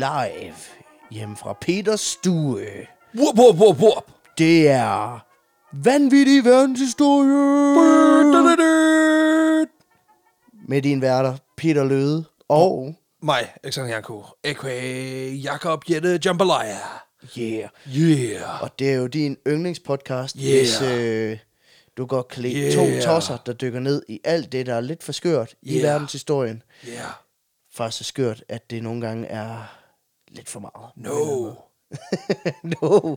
live 0.00 0.54
hjemme 1.10 1.36
fra 1.36 1.52
Peters 1.60 2.00
stue. 2.00 2.66
Whoop, 3.14 3.38
whoop, 3.38 3.56
whoop, 3.56 3.76
whoop. 3.78 4.04
Det 4.38 4.68
er 4.68 5.18
vanvittig 5.72 6.44
verdenshistorie 6.44 7.70
med 10.68 10.82
din 10.82 11.00
værter 11.00 11.36
Peter 11.56 11.84
Løde 11.84 12.24
og 12.48 12.94
Mig, 13.22 13.52
Alexander 13.64 13.90
Janko, 13.90 14.22
a.k.a. 14.44 15.28
Jakob 15.28 15.84
Jette 15.90 16.20
Jambalaya. 16.24 16.76
yeah. 17.38 17.68
Yeah. 17.96 18.62
Og 18.62 18.78
det 18.78 18.90
er 18.90 18.94
jo 18.94 19.06
din 19.06 19.36
yndlingspodcast, 19.48 20.36
Yeah. 20.38 20.58
hvis 20.58 20.82
øh, 20.82 21.38
du 21.96 22.06
godt 22.06 22.28
kan 22.28 22.42
lide 22.42 22.60
Yeah. 22.60 22.74
to 23.00 23.06
tosser, 23.06 23.36
der 23.36 23.52
dykker 23.52 23.80
ned 23.80 24.02
i 24.08 24.20
alt 24.24 24.52
det, 24.52 24.66
der 24.66 24.74
er 24.74 24.80
lidt 24.80 25.02
for 25.02 25.12
skørt 25.12 25.54
i 25.62 25.72
Yeah. 25.72 25.82
verdenshistorien. 25.82 26.62
Yeah. 26.88 27.00
Faktisk 27.74 27.98
så 27.98 28.04
skørt, 28.04 28.44
at 28.48 28.70
det 28.70 28.82
nogle 28.82 29.00
gange 29.00 29.26
er 29.26 29.76
lidt 30.30 30.48
for 30.48 30.60
meget. 30.60 30.90
No. 30.96 31.52
no. 32.80 33.16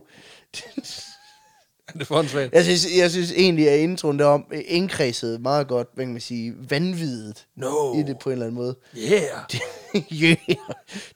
Det 1.92 2.00
er 2.00 2.04
for 2.04 2.16
åndssvagt. 2.16 2.52
Jeg 2.54 2.64
synes, 2.64 2.86
jeg 2.96 3.10
synes 3.10 3.32
egentlig, 3.32 3.68
at 3.70 3.78
introen 3.78 4.18
derom 4.18 4.52
indkredset 4.64 5.40
meget 5.40 5.68
godt, 5.68 5.88
hvad 5.94 6.04
kan 6.04 6.12
man 6.12 6.20
sige, 6.20 6.54
vanvittigt 6.70 7.46
No. 7.56 7.94
i 7.98 8.02
det 8.02 8.18
på 8.18 8.28
en 8.28 8.32
eller 8.32 8.46
anden 8.46 8.54
måde. 8.54 8.76
Yeah. 8.96 9.44
yeah. 10.22 10.36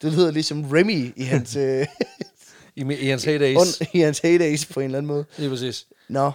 Det 0.02 0.12
lyder 0.12 0.30
ligesom 0.30 0.64
Remy 0.72 1.12
i 1.16 1.22
hans, 1.22 1.56
øh, 1.56 1.86
I, 2.76 2.94
I 2.94 3.06
hans 3.08 3.24
heydays. 3.24 3.56
on, 3.56 3.86
i 3.92 3.98
hans 4.00 4.18
heydays 4.18 4.66
på 4.66 4.80
en 4.80 4.84
eller 4.84 4.98
anden 4.98 5.08
måde. 5.08 5.24
Lige 5.36 5.50
præcis. 5.50 5.86
Nå, 6.08 6.32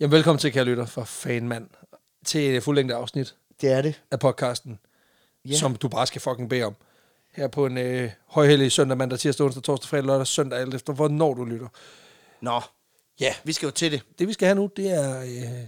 Jamen, 0.00 0.12
velkommen 0.12 0.38
til, 0.38 0.52
kære 0.52 0.64
lytter, 0.64 0.86
for 0.86 1.04
fanmand, 1.04 1.66
til 2.24 2.56
et 2.56 2.62
fuldlængde 2.62 2.94
afsnit 2.94 3.34
det 3.60 3.72
er 3.72 3.82
det. 3.82 4.02
af 4.10 4.18
podcasten, 4.18 4.78
yeah. 5.46 5.56
som 5.58 5.76
du 5.76 5.88
bare 5.88 6.06
skal 6.06 6.20
fucking 6.20 6.48
bede 6.50 6.62
om. 6.64 6.74
Her 7.36 7.48
på 7.48 7.66
en 7.66 7.78
øh, 7.78 8.10
højhellig 8.26 8.72
søndag, 8.72 8.98
mandag, 8.98 9.18
tirsdag, 9.18 9.44
onsdag, 9.46 9.62
torsdag, 9.62 9.88
fredag, 9.88 10.04
lørdag, 10.06 10.26
søndag, 10.26 10.58
alt 10.60 10.74
efter 10.74 10.92
hvornår 10.92 11.34
du 11.34 11.44
lytter. 11.44 11.68
Nå, 12.40 12.60
Ja, 13.20 13.34
vi 13.44 13.52
skal 13.52 13.66
jo 13.66 13.70
til 13.70 13.92
det. 13.92 14.02
det 14.18 14.28
vi 14.28 14.32
skal 14.32 14.46
have 14.46 14.54
nu, 14.56 14.70
det 14.76 14.90
er, 14.90 15.20
øh, 15.20 15.66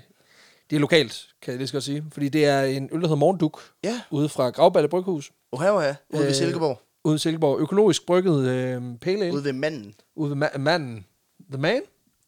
det 0.70 0.76
er 0.76 0.80
lokalt, 0.80 1.26
kan 1.42 1.50
jeg 1.52 1.58
lige 1.58 1.72
godt 1.72 1.84
sige. 1.84 2.04
Fordi 2.12 2.28
det 2.28 2.44
er 2.46 2.62
en 2.62 2.82
øl, 2.92 3.00
der 3.00 3.06
hedder 3.06 3.14
Morgenduk, 3.16 3.60
Ja. 3.84 4.00
ude 4.10 4.28
fra 4.28 4.50
Gravballe 4.50 4.88
Bryghus, 4.88 5.32
Og 5.52 5.62
her 5.62 5.68
er 5.72 5.94
ude 6.10 6.20
ved 6.22 6.28
Øh, 6.28 6.34
Silkeborg. 6.34 6.80
ude 7.04 7.14
i 7.14 7.18
Silkeborg. 7.18 7.60
Økologisk 7.60 8.06
brygget 8.06 8.48
øh, 8.48 8.82
pale 9.00 9.24
ale, 9.24 9.34
Ude 9.34 9.44
ved 9.44 9.52
manden. 9.52 9.94
ude 10.16 10.30
ved 10.40 10.46
ma- 10.48 10.58
manden. 10.58 11.06
The 11.52 11.60
man? 11.60 11.82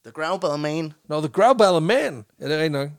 The 0.04 0.12
Growlbell 0.12 0.58
Man. 0.58 0.92
No, 1.08 1.20
the 1.20 1.28
Growballer 1.28 1.80
Man. 1.80 2.24
Ja, 2.40 2.44
det 2.44 2.52
er 2.52 2.56
rigtigt 2.56 2.72
nok. 2.72 2.90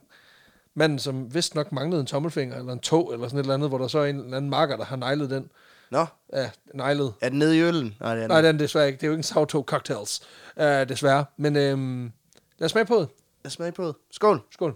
Manden, 0.76 1.00
som 1.00 1.34
vist 1.34 1.56
nok 1.56 1.72
manglede 1.72 2.02
en 2.02 2.08
tommelfinger 2.08 2.58
eller 2.58 2.74
en 2.74 2.80
tog, 2.80 3.14
eller 3.14 3.28
sådan 3.28 3.40
et 3.40 3.44
eller 3.44 3.54
andet, 3.54 3.70
hvor 3.70 3.78
der 3.78 3.88
så 3.88 4.00
er 4.00 4.06
en 4.06 4.20
eller 4.20 4.38
anden 4.38 4.50
marker, 4.50 4.78
der 4.78 4.86
har 4.86 4.96
neglet 4.96 5.30
den. 5.30 5.50
Nå, 5.92 6.06
Ja, 6.34 6.52
neglet. 6.74 7.14
er 7.22 7.30
den 7.30 7.40
nede 7.40 7.58
i 7.58 7.62
øllen? 7.62 7.96
Nej, 8.00 8.16
det 8.16 8.24
er 8.24 8.28
den. 8.28 8.30
Nej, 8.32 8.42
den 8.42 8.56
er 8.56 8.60
desværre 8.60 8.88
ikke. 8.88 8.98
Det 8.98 9.04
er 9.04 9.08
jo 9.08 9.14
ikke 9.14 9.20
en 9.20 9.24
Sauto 9.24 9.64
Cocktails, 9.68 10.22
uh, 10.58 10.64
desværre. 10.64 11.26
Men 11.38 11.56
øhm, 11.56 12.12
lad 12.58 12.66
os 12.66 12.72
smage 12.72 12.86
på 12.86 12.96
det. 13.00 13.10
Jeg 13.44 13.52
smager 13.52 13.72
på 13.72 13.88
det. 13.88 13.96
Skål. 14.12 14.42
Skål. 14.52 14.76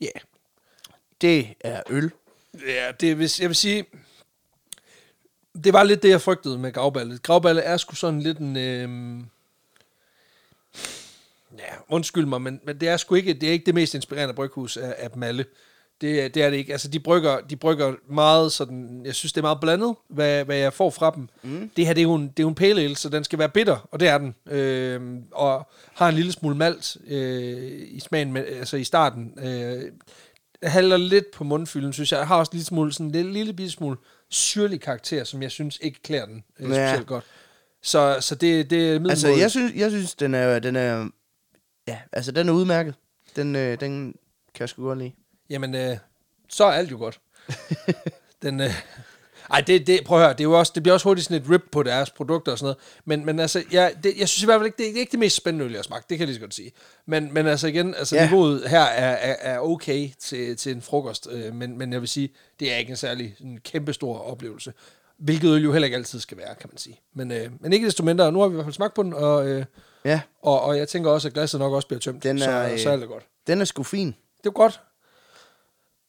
Ja. 0.00 0.06
Yeah. 0.06 0.20
Det 1.20 1.54
er 1.60 1.82
øl. 1.90 2.10
Ja, 2.66 2.92
det 3.00 3.16
hvis 3.16 3.40
jeg 3.40 3.48
vil 3.48 3.56
sige, 3.56 3.84
det 5.64 5.72
var 5.72 5.82
lidt 5.82 6.02
det, 6.02 6.08
jeg 6.08 6.20
frygtede 6.20 6.58
med 6.58 6.72
gravballe. 6.72 7.18
Gravballe 7.18 7.62
er 7.62 7.76
sgu 7.76 7.94
sådan 7.94 8.22
lidt 8.22 8.38
en... 8.38 8.56
Øhm, 8.56 9.26
ja, 11.58 11.74
undskyld 11.88 12.26
mig, 12.26 12.42
men, 12.42 12.60
men 12.66 12.80
det 12.80 12.88
er 12.88 12.96
sgu 12.96 13.14
ikke, 13.14 13.34
det 13.34 13.48
er 13.48 13.52
ikke 13.52 13.66
det 13.66 13.74
mest 13.74 13.94
inspirerende 13.94 14.34
bryghus 14.34 14.76
af, 14.76 14.94
af 14.98 15.10
dem 15.10 15.22
alle. 15.22 15.44
Det, 16.00 16.34
det 16.34 16.42
er 16.42 16.50
det 16.50 16.56
ikke. 16.56 16.72
Altså, 16.72 16.88
de 16.88 17.00
brygger, 17.00 17.40
de 17.40 17.56
brygger 17.56 17.94
meget 18.10 18.52
sådan, 18.52 19.02
jeg 19.04 19.14
synes, 19.14 19.32
det 19.32 19.40
er 19.40 19.42
meget 19.42 19.60
blandet, 19.60 19.94
hvad, 20.08 20.44
hvad 20.44 20.56
jeg 20.56 20.72
får 20.72 20.90
fra 20.90 21.12
dem. 21.16 21.28
Mm. 21.42 21.70
Det 21.76 21.86
her, 21.86 21.92
det 21.94 22.00
er, 22.00 22.02
jo 22.02 22.14
en, 22.14 22.22
det 22.28 22.38
er 22.38 22.42
jo 22.42 22.48
en 22.48 22.54
pale 22.54 22.80
ale, 22.82 22.96
så 22.96 23.08
den 23.08 23.24
skal 23.24 23.38
være 23.38 23.48
bitter, 23.48 23.88
og 23.92 24.00
det 24.00 24.08
er 24.08 24.18
den. 24.18 24.34
Øhm, 24.50 25.22
og 25.32 25.68
har 25.94 26.08
en 26.08 26.14
lille 26.14 26.32
smule 26.32 26.56
malt 26.56 26.96
øh, 27.06 27.72
i 27.88 28.00
smagen, 28.00 28.32
med, 28.32 28.44
altså 28.46 28.76
i 28.76 28.84
starten. 28.84 29.38
Øh, 29.42 29.82
halter 30.62 30.96
lidt 30.96 31.30
på 31.30 31.44
mundfylden, 31.44 31.92
synes 31.92 32.12
jeg. 32.12 32.18
Jeg 32.18 32.26
har 32.26 32.36
også 32.36 32.50
en 32.50 32.56
lille 32.56 32.66
smule, 32.66 32.92
sådan 32.92 33.06
en 33.06 33.12
lille, 33.12 33.32
lille 33.32 33.52
bitte 33.52 33.72
smule 33.72 33.96
syrlig 34.30 34.80
karakter, 34.80 35.24
som 35.24 35.42
jeg 35.42 35.50
synes 35.50 35.78
ikke 35.82 36.02
klæder 36.02 36.26
den 36.26 36.44
øh, 36.60 36.70
Ja. 36.70 36.86
specielt 36.88 37.06
godt. 37.06 37.24
Så, 37.82 38.16
så 38.20 38.34
det, 38.34 38.70
det 38.70 38.78
er 38.88 38.92
Altså, 38.92 39.00
middelmådigt. 39.00 39.42
jeg 39.42 39.50
synes, 39.50 39.72
jeg 39.74 39.90
synes 39.90 40.14
den 40.14 40.34
er, 40.34 40.58
den 40.58 40.76
er, 40.76 41.08
ja, 41.88 41.98
altså, 42.12 42.32
den 42.32 42.48
er 42.48 42.52
udmærket. 42.52 42.94
Den, 43.36 43.56
øh, 43.56 43.80
den 43.80 44.14
kan 44.54 44.60
jeg 44.60 44.68
sgu 44.68 44.82
godt 44.82 44.98
lide. 44.98 45.12
Jamen, 45.50 45.74
øh, 45.74 45.96
så 46.48 46.64
er 46.64 46.70
alt 46.72 46.90
jo 46.90 46.96
godt. 46.98 47.20
den, 48.42 48.60
øh, 48.60 48.70
ej, 49.50 49.60
det, 49.60 49.86
det, 49.86 50.04
prøv 50.04 50.18
at 50.18 50.24
høre, 50.24 50.32
det, 50.32 50.40
er 50.40 50.44
jo 50.44 50.58
også, 50.58 50.72
det 50.74 50.82
bliver 50.82 50.94
også 50.94 51.08
hurtigt 51.08 51.26
sådan 51.26 51.42
et 51.42 51.50
rip 51.50 51.62
på 51.72 51.82
deres 51.82 52.10
produkter 52.10 52.52
og 52.52 52.58
sådan 52.58 52.64
noget. 52.64 52.78
Men, 53.04 53.26
men 53.26 53.38
altså, 53.40 53.64
jeg, 53.72 53.92
det, 54.02 54.12
jeg 54.18 54.28
synes 54.28 54.42
i 54.42 54.46
hvert 54.46 54.58
fald 54.58 54.66
ikke, 54.66 54.76
det, 54.78 54.86
det 54.86 54.96
er 54.96 55.00
ikke 55.00 55.12
det 55.12 55.18
mest 55.18 55.36
spændende 55.36 55.64
øl, 55.64 55.70
jeg 55.70 55.78
har 55.78 55.82
smagt. 55.82 56.10
Det 56.10 56.18
kan 56.18 56.20
jeg 56.20 56.26
lige 56.26 56.34
så 56.34 56.40
godt 56.40 56.54
sige. 56.54 56.72
Men, 57.06 57.34
men 57.34 57.46
altså 57.46 57.66
igen, 57.66 57.94
altså 57.94 58.16
Ja. 58.16 58.24
niveauet 58.24 58.68
her 58.68 58.80
er, 58.82 59.10
er, 59.32 59.36
er 59.54 59.58
okay 59.58 60.10
til, 60.18 60.56
til 60.56 60.72
en 60.72 60.82
frokost. 60.82 61.28
Øh, 61.30 61.54
men, 61.54 61.78
men 61.78 61.92
jeg 61.92 62.00
vil 62.00 62.08
sige, 62.08 62.30
det 62.60 62.72
er 62.72 62.76
ikke 62.76 62.90
en 62.90 62.96
særlig 62.96 63.36
en 63.40 63.60
kæmpe 63.60 63.92
stor 63.92 64.18
oplevelse. 64.18 64.72
Hvilket 65.18 65.48
øl 65.50 65.62
jo 65.64 65.72
heller 65.72 65.86
ikke 65.86 65.96
altid 65.96 66.20
skal 66.20 66.38
være, 66.38 66.54
kan 66.60 66.68
man 66.72 66.78
sige. 66.78 67.00
Men, 67.14 67.32
øh, 67.32 67.50
men 67.60 67.72
ikke 67.72 67.86
desto 67.86 68.04
mindre, 68.04 68.32
nu 68.32 68.40
har 68.40 68.48
vi 68.48 68.52
i 68.52 68.54
hvert 68.54 68.64
fald 68.66 68.74
smagt 68.74 68.94
på 68.94 69.02
den, 69.02 69.12
og, 69.14 69.48
øh, 69.48 69.64
Ja, 70.04 70.20
og, 70.42 70.60
og 70.62 70.78
jeg 70.78 70.88
tænker 70.88 71.10
også, 71.10 71.28
at 71.28 71.34
glasset 71.34 71.60
nok 71.60 71.72
også 71.72 71.88
bliver 71.88 72.00
tømt. 72.00 72.22
Den 72.22 72.38
så, 72.38 72.50
er, 72.50 72.72
øh, 72.72 72.78
så 72.78 72.90
er 72.90 72.96
det 72.96 73.08
godt. 73.08 73.24
den 73.46 73.60
er 73.60 73.64
sgu 73.64 73.82
fin. 73.82 74.06
Det 74.42 74.46
er 74.46 74.50
godt. 74.50 74.80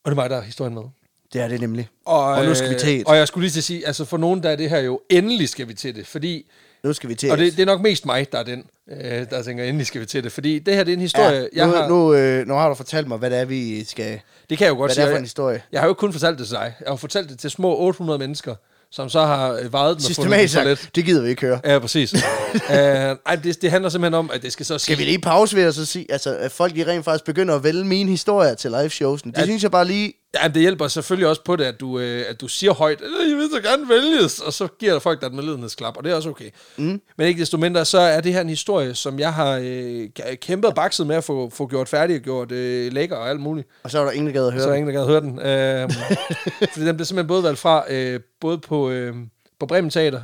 Og 0.03 0.11
det 0.11 0.17
er 0.17 0.21
mig, 0.21 0.29
der 0.29 0.35
er 0.37 0.41
historien 0.41 0.73
med. 0.73 0.83
Det 1.33 1.41
er 1.41 1.47
det 1.47 1.61
nemlig. 1.61 1.89
Og, 2.05 2.23
Og 2.25 2.45
nu 2.45 2.55
skal 2.55 2.69
vi 2.69 2.73
øh, 2.73 2.79
til 2.79 3.01
et. 3.01 3.07
Og 3.07 3.17
jeg 3.17 3.27
skulle 3.27 3.41
lige 3.43 3.51
til 3.51 3.59
at 3.59 3.63
sige, 3.63 3.87
altså 3.87 4.05
for 4.05 4.17
nogen, 4.17 4.43
der 4.43 4.49
er 4.49 4.55
det 4.55 4.69
her 4.69 4.79
jo, 4.79 5.01
endelig 5.09 5.49
skal 5.49 5.67
vi 5.67 5.73
til 5.73 5.95
det, 5.95 6.07
fordi, 6.07 6.49
Nu 6.83 6.93
skal 6.93 7.09
vi 7.09 7.15
til 7.15 7.29
og 7.31 7.33
et. 7.33 7.39
det, 7.39 7.51
det 7.51 7.59
er 7.61 7.65
nok 7.65 7.81
mest 7.81 8.05
mig, 8.05 8.31
der 8.31 8.37
er 8.39 8.43
den, 8.43 8.65
øh, 8.91 9.29
der 9.29 9.43
tænker, 9.43 9.63
endelig 9.63 9.87
skal 9.87 10.01
vi 10.01 10.05
til 10.05 10.23
det, 10.23 10.31
fordi 10.31 10.59
det 10.59 10.75
her, 10.75 10.83
det 10.83 10.91
er 10.91 10.95
en 10.95 11.01
historie, 11.01 11.39
ja, 11.41 11.47
jeg 11.53 11.67
nu, 11.67 11.73
har, 11.73 11.87
nu, 11.87 12.13
øh, 12.13 12.47
nu 12.47 12.53
har 12.53 12.69
du 12.69 12.75
fortalt 12.75 13.07
mig, 13.07 13.17
hvad 13.17 13.29
det 13.29 13.37
er, 13.39 13.45
vi 13.45 13.83
skal... 13.83 14.19
det 14.49 14.57
kan 14.57 14.65
jeg 14.65 14.71
jo 14.71 14.77
godt 14.77 14.79
Hvad 14.79 14.87
det 14.89 14.95
sige, 14.95 15.03
er 15.03 15.07
for 15.07 15.11
en 15.11 15.15
jeg, 15.15 15.21
historie. 15.23 15.61
jeg 15.71 15.81
har 15.81 15.87
jo 15.87 15.91
ikke 15.91 15.99
kun 15.99 16.13
fortalt 16.13 16.39
det 16.39 16.47
til 16.47 16.55
dig, 16.55 16.73
jeg 16.79 16.87
har 16.87 16.95
fortalt 16.95 17.29
det 17.29 17.39
til 17.39 17.51
små 17.51 17.77
800 17.77 18.19
mennesker, 18.19 18.55
som 18.91 19.09
så 19.09 19.25
har 19.25 19.53
øh, 19.53 19.73
vejet 19.73 19.97
den 19.97 20.05
og 20.05 20.15
fundet 20.15 20.39
den 20.39 20.47
Systematisk 20.47 20.95
det 20.95 21.05
gider 21.05 21.21
vi 21.21 21.29
ikke 21.29 21.41
høre. 21.41 21.59
Ja, 21.65 21.79
præcis. 21.79 22.13
uh, 22.13 22.19
ej, 22.69 23.35
det, 23.43 23.61
det 23.61 23.71
handler 23.71 23.89
simpelthen 23.89 24.13
om, 24.13 24.31
at 24.33 24.41
det 24.41 24.53
skal 24.53 24.65
så 24.65 24.77
Skal 24.77 24.97
vi 24.97 25.03
lige 25.03 25.19
pause 25.19 25.55
ved 25.55 25.63
at 25.63 25.75
så 25.75 25.85
sige, 25.85 26.05
altså, 26.11 26.35
at 26.37 26.51
folk 26.51 26.75
de 26.75 26.87
rent 26.91 27.05
faktisk 27.05 27.25
begynder 27.25 27.55
at 27.55 27.63
vælge 27.63 27.83
mine 27.83 28.09
historier 28.09 28.53
til 28.53 28.71
live 28.71 28.89
showsen. 28.89 29.31
Det 29.31 29.37
Ja. 29.37 29.43
synes 29.43 29.63
jeg 29.63 29.71
bare 29.71 29.85
lige... 29.85 30.13
Ja, 30.35 30.47
det 30.47 30.61
hjælper 30.61 30.87
selvfølgelig 30.87 31.27
også 31.27 31.43
på 31.43 31.55
det, 31.55 31.63
at 31.65 31.79
du, 31.79 31.99
øh, 31.99 32.25
at 32.29 32.41
du 32.41 32.47
siger 32.47 32.73
højt, 32.73 33.01
"Øh, 33.01 33.29
jeg 33.29 33.37
vil 33.37 33.49
så 33.53 33.61
gerne 33.61 33.89
vælges, 33.89 34.39
og 34.39 34.53
så 34.53 34.67
giver 34.79 34.91
der 34.91 34.99
folk 34.99 35.21
dig 35.21 35.27
et 35.27 35.33
medlidenhedsklap, 35.33 35.97
og 35.97 36.03
det 36.03 36.11
er 36.11 36.15
også 36.15 36.29
okay. 36.29 36.49
Mm. 36.77 37.01
Men 37.17 37.27
ikke 37.27 37.39
desto 37.39 37.57
mindre, 37.57 37.85
så 37.85 37.99
er 37.99 38.21
det 38.21 38.33
her 38.33 38.41
en 38.41 38.49
historie, 38.49 38.95
som 38.95 39.19
jeg 39.19 39.33
har 39.33 39.61
øh, 39.63 40.07
kæmpet 40.41 40.69
og 40.69 40.75
bakset 40.75 41.07
med 41.07 41.15
at 41.15 41.23
få, 41.23 41.49
få 41.49 41.67
gjort 41.67 41.89
færdig 41.89 42.15
og 42.15 42.21
gjort 42.21 42.51
øh, 42.51 42.93
lækker 42.93 43.15
og 43.15 43.29
alt 43.29 43.39
muligt. 43.39 43.67
Og 43.83 43.91
så 43.91 43.99
er 43.99 44.03
der 44.05 44.11
ingen, 44.11 44.27
der 44.27 44.33
gad 44.33 44.47
at 44.47 44.53
høre 44.53 44.61
Så 44.61 44.67
er 44.67 44.71
der 44.71 44.77
ingen, 44.77 44.93
der 44.95 44.99
gad 44.99 45.07
høre 45.07 45.21
den. 45.21 45.39
Øh, 45.39 45.91
fordi 46.73 46.85
den 46.85 46.95
blev 46.95 47.05
simpelthen 47.05 47.27
både 47.27 47.43
valgt 47.43 47.59
fra, 47.59 47.83
øh, 47.93 48.19
både 48.41 48.57
på, 48.57 48.89
øh, 48.89 49.15
på 49.59 49.65
Bremen 49.65 49.89
Teater, 49.91 50.21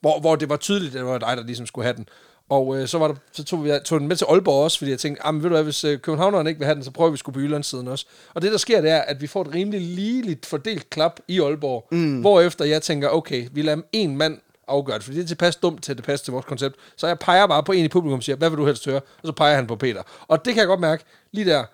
hvor, 0.00 0.20
hvor 0.20 0.36
det 0.36 0.48
var 0.48 0.56
tydeligt, 0.56 0.94
at 0.94 0.98
det 0.98 1.06
var 1.06 1.18
dig, 1.18 1.36
der 1.36 1.42
ligesom 1.44 1.66
skulle 1.66 1.84
have 1.84 1.96
den. 1.96 2.06
Og 2.48 2.80
øh, 2.80 2.88
så, 2.88 2.98
var 2.98 3.08
der, 3.08 3.14
så 3.32 3.44
tog, 3.44 3.64
vi, 3.64 3.72
tog 3.84 4.00
den 4.00 4.08
med 4.08 4.16
til 4.16 4.26
Aalborg 4.28 4.64
også, 4.64 4.78
fordi 4.78 4.90
jeg 4.90 4.98
tænkte, 4.98 5.26
ah, 5.26 5.34
men 5.34 5.42
ved 5.42 5.50
du 5.50 5.54
hvad, 5.54 5.64
hvis 5.64 5.84
øh, 5.84 5.98
københavneren 5.98 6.46
ikke 6.46 6.58
vil 6.58 6.66
have 6.66 6.74
den, 6.74 6.84
så 6.84 6.90
prøver 6.90 7.10
vi 7.10 7.16
sgu 7.16 7.32
på 7.32 7.40
Jyllandssiden 7.40 7.88
også. 7.88 8.06
Og 8.34 8.42
det, 8.42 8.52
der 8.52 8.58
sker, 8.58 8.80
det 8.80 8.90
er, 8.90 9.00
at 9.00 9.20
vi 9.20 9.26
får 9.26 9.42
et 9.42 9.54
rimelig 9.54 9.80
ligeligt 9.80 10.46
fordelt 10.46 10.90
klap 10.90 11.20
i 11.28 11.40
Aalborg, 11.40 11.88
mm. 11.90 12.20
hvorefter 12.20 12.64
jeg 12.64 12.82
tænker, 12.82 13.08
okay, 13.08 13.48
vi 13.52 13.62
lader 13.62 13.82
en 13.92 14.16
mand 14.16 14.38
afgøre 14.68 14.96
det, 14.96 15.04
fordi 15.04 15.16
det 15.16 15.22
er 15.22 15.28
tilpas 15.28 15.56
dumt 15.56 15.82
til, 15.82 15.92
at 15.92 15.96
det 15.96 16.04
passer 16.04 16.24
til 16.24 16.32
vores 16.32 16.46
koncept. 16.46 16.76
Så 16.96 17.06
jeg 17.06 17.18
peger 17.18 17.46
bare 17.46 17.62
på 17.62 17.72
en 17.72 17.84
i 17.84 17.88
publikum 17.88 18.18
og 18.18 18.22
siger, 18.22 18.36
hvad 18.36 18.50
vil 18.50 18.58
du 18.58 18.66
helst 18.66 18.86
høre? 18.86 19.00
Og 19.00 19.26
så 19.26 19.32
peger 19.32 19.54
han 19.54 19.66
på 19.66 19.76
Peter. 19.76 20.02
Og 20.28 20.44
det 20.44 20.54
kan 20.54 20.60
jeg 20.60 20.66
godt 20.66 20.80
mærke, 20.80 21.04
lige 21.32 21.50
der, 21.50 21.64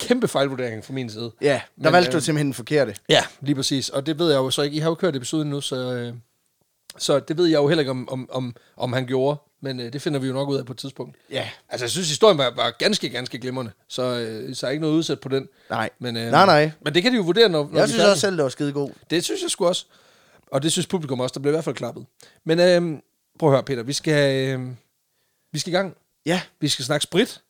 kæmpe 0.00 0.28
fejlvurdering 0.28 0.84
fra 0.84 0.92
min 0.92 1.10
side. 1.10 1.32
Ja, 1.40 1.60
der 1.76 1.82
Men, 1.82 1.92
valgte 1.92 2.12
du 2.12 2.16
øh, 2.16 2.22
simpelthen 2.22 2.46
den 2.46 2.54
forkerte. 2.54 2.94
Ja, 3.08 3.22
lige 3.40 3.54
præcis. 3.54 3.88
Og 3.88 4.06
det 4.06 4.18
ved 4.18 4.30
jeg 4.30 4.36
jo 4.36 4.50
så 4.50 4.62
ikke. 4.62 4.76
I 4.76 4.78
har 4.78 4.88
jo 4.88 4.94
kørt 4.94 5.16
episoden 5.16 5.50
nu, 5.50 5.60
så, 5.60 5.92
øh, 5.94 6.14
så 6.98 7.20
det 7.20 7.38
ved 7.38 7.46
jeg 7.46 7.56
jo 7.56 7.68
heller 7.68 7.80
ikke, 7.80 7.90
om, 7.90 8.08
om, 8.08 8.28
om, 8.32 8.56
om 8.76 8.92
han 8.92 9.06
gjorde. 9.06 9.38
Men 9.62 9.80
øh, 9.80 9.92
det 9.92 10.02
finder 10.02 10.18
vi 10.20 10.26
jo 10.26 10.32
nok 10.32 10.48
ud 10.48 10.56
af 10.56 10.66
på 10.66 10.72
et 10.72 10.78
tidspunkt. 10.78 11.16
Ja. 11.30 11.48
Altså, 11.68 11.84
jeg 11.84 11.90
synes, 11.90 12.08
historien 12.08 12.38
var, 12.38 12.52
var 12.56 12.70
ganske, 12.78 13.08
ganske 13.08 13.38
glimrende. 13.38 13.72
Så, 13.88 14.02
øh, 14.02 14.54
så 14.54 14.66
er 14.66 14.70
ikke 14.70 14.80
noget 14.80 14.94
udsat 14.94 15.20
på 15.20 15.28
den. 15.28 15.48
Nej. 15.70 15.90
Men, 15.98 16.16
øh, 16.16 16.30
Nej, 16.30 16.46
nej. 16.46 16.70
Men 16.84 16.94
det 16.94 17.02
kan 17.02 17.12
de 17.12 17.16
jo 17.16 17.22
vurdere, 17.22 17.48
når, 17.48 17.68
når 17.72 17.78
Jeg 17.78 17.88
synes 17.88 18.04
også 18.04 18.20
selv, 18.20 18.36
det 18.36 18.42
var 18.42 18.48
skide 18.48 18.72
god. 18.72 18.90
Det 19.10 19.24
synes 19.24 19.42
jeg 19.42 19.50
sgu 19.50 19.66
også. 19.66 19.86
Og 20.52 20.62
det 20.62 20.72
synes 20.72 20.86
publikum 20.86 21.20
også. 21.20 21.32
Der 21.32 21.40
blev 21.40 21.50
i 21.52 21.54
hvert 21.54 21.64
fald 21.64 21.76
klappet. 21.76 22.06
Men 22.44 22.60
øh, 22.60 22.98
prøv 23.38 23.48
at 23.48 23.54
høre, 23.54 23.62
Peter. 23.62 23.82
Vi 23.82 23.92
skal, 23.92 24.48
øh, 24.58 24.66
vi 25.52 25.58
skal 25.58 25.72
i 25.72 25.76
gang. 25.76 25.96
Ja, 26.26 26.40
Vi 26.60 26.68
skal 26.68 26.84
snakke 26.84 27.02
sprit. 27.04 27.28
Så 27.28 27.40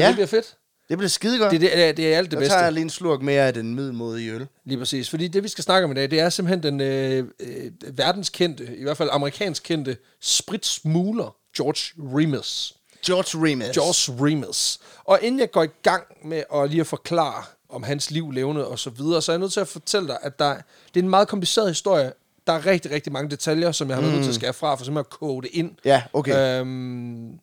Ja. 0.00 0.06
det 0.06 0.14
bliver 0.14 0.26
fedt. 0.26 0.56
det 0.88 0.98
blev 0.98 1.08
skide 1.08 1.38
godt. 1.38 1.50
Det, 1.52 1.60
det, 1.60 1.78
er, 1.88 1.92
det 1.92 2.14
er 2.14 2.18
alt 2.18 2.24
det 2.24 2.32
Der 2.32 2.38
bedste. 2.38 2.54
tager 2.54 2.62
jeg 2.64 2.72
lige 2.72 2.82
en 2.82 2.90
slurk 2.90 3.22
mere 3.22 3.46
af 3.46 3.54
den 3.54 3.74
middelmodige 3.74 4.32
øl. 4.32 4.46
Lige 4.64 4.78
præcis. 4.78 5.10
Fordi 5.10 5.28
det, 5.28 5.42
vi 5.42 5.48
skal 5.48 5.64
snakke 5.64 5.84
om 5.84 5.90
i 5.90 5.94
dag, 5.94 6.10
det 6.10 6.20
er 6.20 6.28
simpelthen 6.28 6.62
den 6.62 6.80
øh, 6.80 7.24
øh, 7.40 7.70
verdenskendte, 7.98 8.76
i 8.76 8.82
hvert 8.82 8.96
fald 8.96 9.08
amerikansk 9.12 9.62
kendte, 9.62 9.96
spritsmugler, 10.20 11.36
George 11.56 12.18
Remus. 12.18 12.74
George 13.06 13.50
Remus. 13.50 13.74
George 13.74 14.24
Remus. 14.24 14.78
Og 15.04 15.18
inden 15.22 15.40
jeg 15.40 15.50
går 15.50 15.62
i 15.62 15.68
gang 15.82 16.04
med 16.24 16.42
at 16.54 16.70
lige 16.70 16.80
at 16.80 16.86
forklare 16.86 17.44
om 17.68 17.82
hans 17.82 18.10
liv, 18.10 18.30
levende 18.30 18.66
og 18.66 18.78
så 18.78 18.90
videre. 18.90 19.22
Så 19.22 19.32
jeg 19.32 19.36
er 19.36 19.40
nødt 19.40 19.52
til 19.52 19.60
at 19.60 19.68
fortælle 19.68 20.08
dig, 20.08 20.18
at 20.22 20.38
der, 20.38 20.54
det 20.94 21.00
er 21.00 21.04
en 21.04 21.08
meget 21.08 21.28
kompliceret 21.28 21.68
historie. 21.68 22.12
Der 22.46 22.52
er 22.52 22.66
rigtig, 22.66 22.90
rigtig 22.90 23.12
mange 23.12 23.30
detaljer, 23.30 23.72
som 23.72 23.88
jeg 23.88 23.96
har 23.96 24.00
været 24.02 24.14
nødt 24.14 24.24
til 24.24 24.30
at 24.30 24.34
skære 24.34 24.52
fra, 24.52 24.74
for 24.74 24.84
simpelthen 24.84 25.06
at 25.12 25.18
koge 25.18 25.42
det 25.42 25.50
ind. 25.52 25.70
Ja, 25.84 26.02
okay. 26.12 26.60
Øhm, 26.60 27.38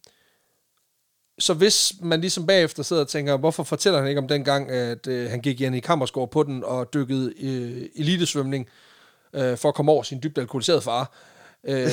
så 1.39 1.53
hvis 1.53 1.93
man 2.01 2.21
ligesom 2.21 2.45
bagefter 2.47 2.83
sidder 2.83 3.01
og 3.01 3.07
tænker, 3.07 3.37
hvorfor 3.37 3.63
fortæller 3.63 3.99
han 3.99 4.07
ikke 4.09 4.21
om 4.21 4.27
den 4.27 4.43
gang, 4.43 4.71
at 4.71 5.07
øh, 5.07 5.29
han 5.29 5.41
gik 5.41 5.61
igen 5.61 5.73
i 5.73 5.79
Kammersgaard 5.79 6.31
på 6.31 6.43
den 6.43 6.63
og 6.63 6.93
dykkede 6.93 7.33
øh, 7.39 7.89
elitesvømning 7.95 8.67
øh, 9.33 9.57
for 9.57 9.69
at 9.69 9.75
komme 9.75 9.91
over 9.91 10.03
sin 10.03 10.19
dybt 10.23 10.37
alkoholiserede 10.37 10.81
far, 10.81 11.11
øh, 11.67 11.89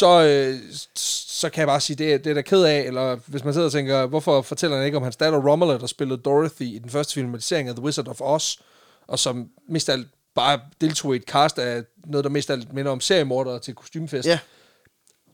så, 0.00 0.22
øh, 0.24 0.58
så 0.96 1.50
kan 1.50 1.60
jeg 1.60 1.66
bare 1.68 1.80
sige, 1.80 1.96
det, 1.96 2.14
er- 2.14 2.18
det 2.18 2.30
er 2.30 2.34
da 2.34 2.42
ked 2.42 2.62
af, 2.62 2.78
eller 2.80 3.16
hvis 3.26 3.44
man 3.44 3.52
sidder 3.54 3.66
og 3.66 3.72
tænker, 3.72 4.06
hvorfor 4.06 4.42
fortæller 4.42 4.76
han 4.76 4.86
ikke 4.86 4.96
om 4.96 5.02
hans 5.02 5.16
datter 5.16 5.38
Romola, 5.50 5.78
der 5.78 5.86
spillede 5.86 6.20
Dorothy 6.22 6.62
i 6.62 6.78
den 6.78 6.90
første 6.90 7.14
filmatisering 7.14 7.68
af 7.68 7.74
The 7.74 7.84
Wizard 7.84 8.08
of 8.08 8.20
Oz, 8.20 8.56
og 9.08 9.18
som 9.18 9.48
mest 9.68 9.88
alt 9.88 10.06
bare 10.34 10.60
deltog 10.80 11.14
i 11.14 11.16
et 11.16 11.24
cast 11.24 11.58
af 11.58 11.82
noget, 12.06 12.24
der 12.24 12.30
mest 12.30 12.50
alt 12.50 12.72
minder 12.72 12.92
om 12.92 13.00
seriemordere 13.00 13.58
til 13.58 13.74
kostymefest 13.74 14.28
ja. 14.28 14.38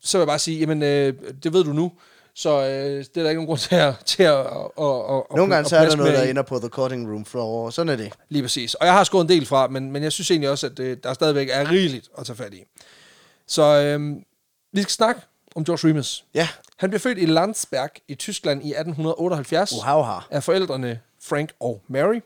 så 0.02 0.18
vil 0.18 0.22
jeg 0.22 0.26
bare 0.28 0.38
sige, 0.38 0.58
jamen, 0.58 0.82
øh, 0.82 1.14
det 1.42 1.52
ved 1.52 1.64
du 1.64 1.72
nu, 1.72 1.92
så 2.34 2.50
øh, 2.62 2.68
det 2.68 3.16
er 3.16 3.22
der 3.22 3.28
ikke 3.30 3.34
nogen 3.34 3.46
grund 3.46 3.58
til 3.58 3.74
at... 3.74 3.94
Til 4.04 4.22
at, 4.22 4.36
at, 4.38 4.44
at, 4.46 4.76
Nogle 4.78 5.54
gange 5.54 5.56
at 5.56 5.68
så 5.68 5.76
er 5.76 5.88
der 5.88 5.96
noget, 5.96 6.12
der 6.14 6.22
ender 6.22 6.42
på 6.42 6.58
the 6.58 6.68
cutting 6.68 7.12
room 7.12 7.24
floor. 7.24 7.70
Sådan 7.70 7.88
er 7.92 7.96
det. 7.96 8.12
Lige 8.28 8.42
præcis. 8.42 8.74
Og 8.74 8.86
jeg 8.86 8.94
har 8.94 9.04
skåret 9.04 9.24
en 9.24 9.28
del 9.28 9.46
fra, 9.46 9.66
men, 9.68 9.92
men 9.92 10.02
jeg 10.02 10.12
synes 10.12 10.30
egentlig 10.30 10.50
også, 10.50 10.66
at 10.66 10.78
øh, 10.78 10.96
der 11.02 11.14
stadigvæk 11.14 11.48
er 11.52 11.70
rigeligt 11.70 12.08
at 12.18 12.26
tage 12.26 12.36
fat 12.36 12.54
i. 12.54 12.64
Så 13.46 13.62
øh, 13.62 14.16
vi 14.72 14.82
skal 14.82 14.92
snakke 14.92 15.20
om 15.54 15.64
George 15.64 15.88
Remus. 15.88 16.24
Ja. 16.34 16.48
Han 16.76 16.90
blev 16.90 17.00
født 17.00 17.18
i 17.18 17.26
Landsberg 17.26 17.90
i 18.08 18.14
Tyskland 18.14 18.62
i 18.62 18.68
1878 18.68 19.72
Wow, 19.86 20.04
af 20.30 20.44
forældrene 20.44 21.00
Frank 21.22 21.52
og 21.60 21.82
Mary. 21.88 22.20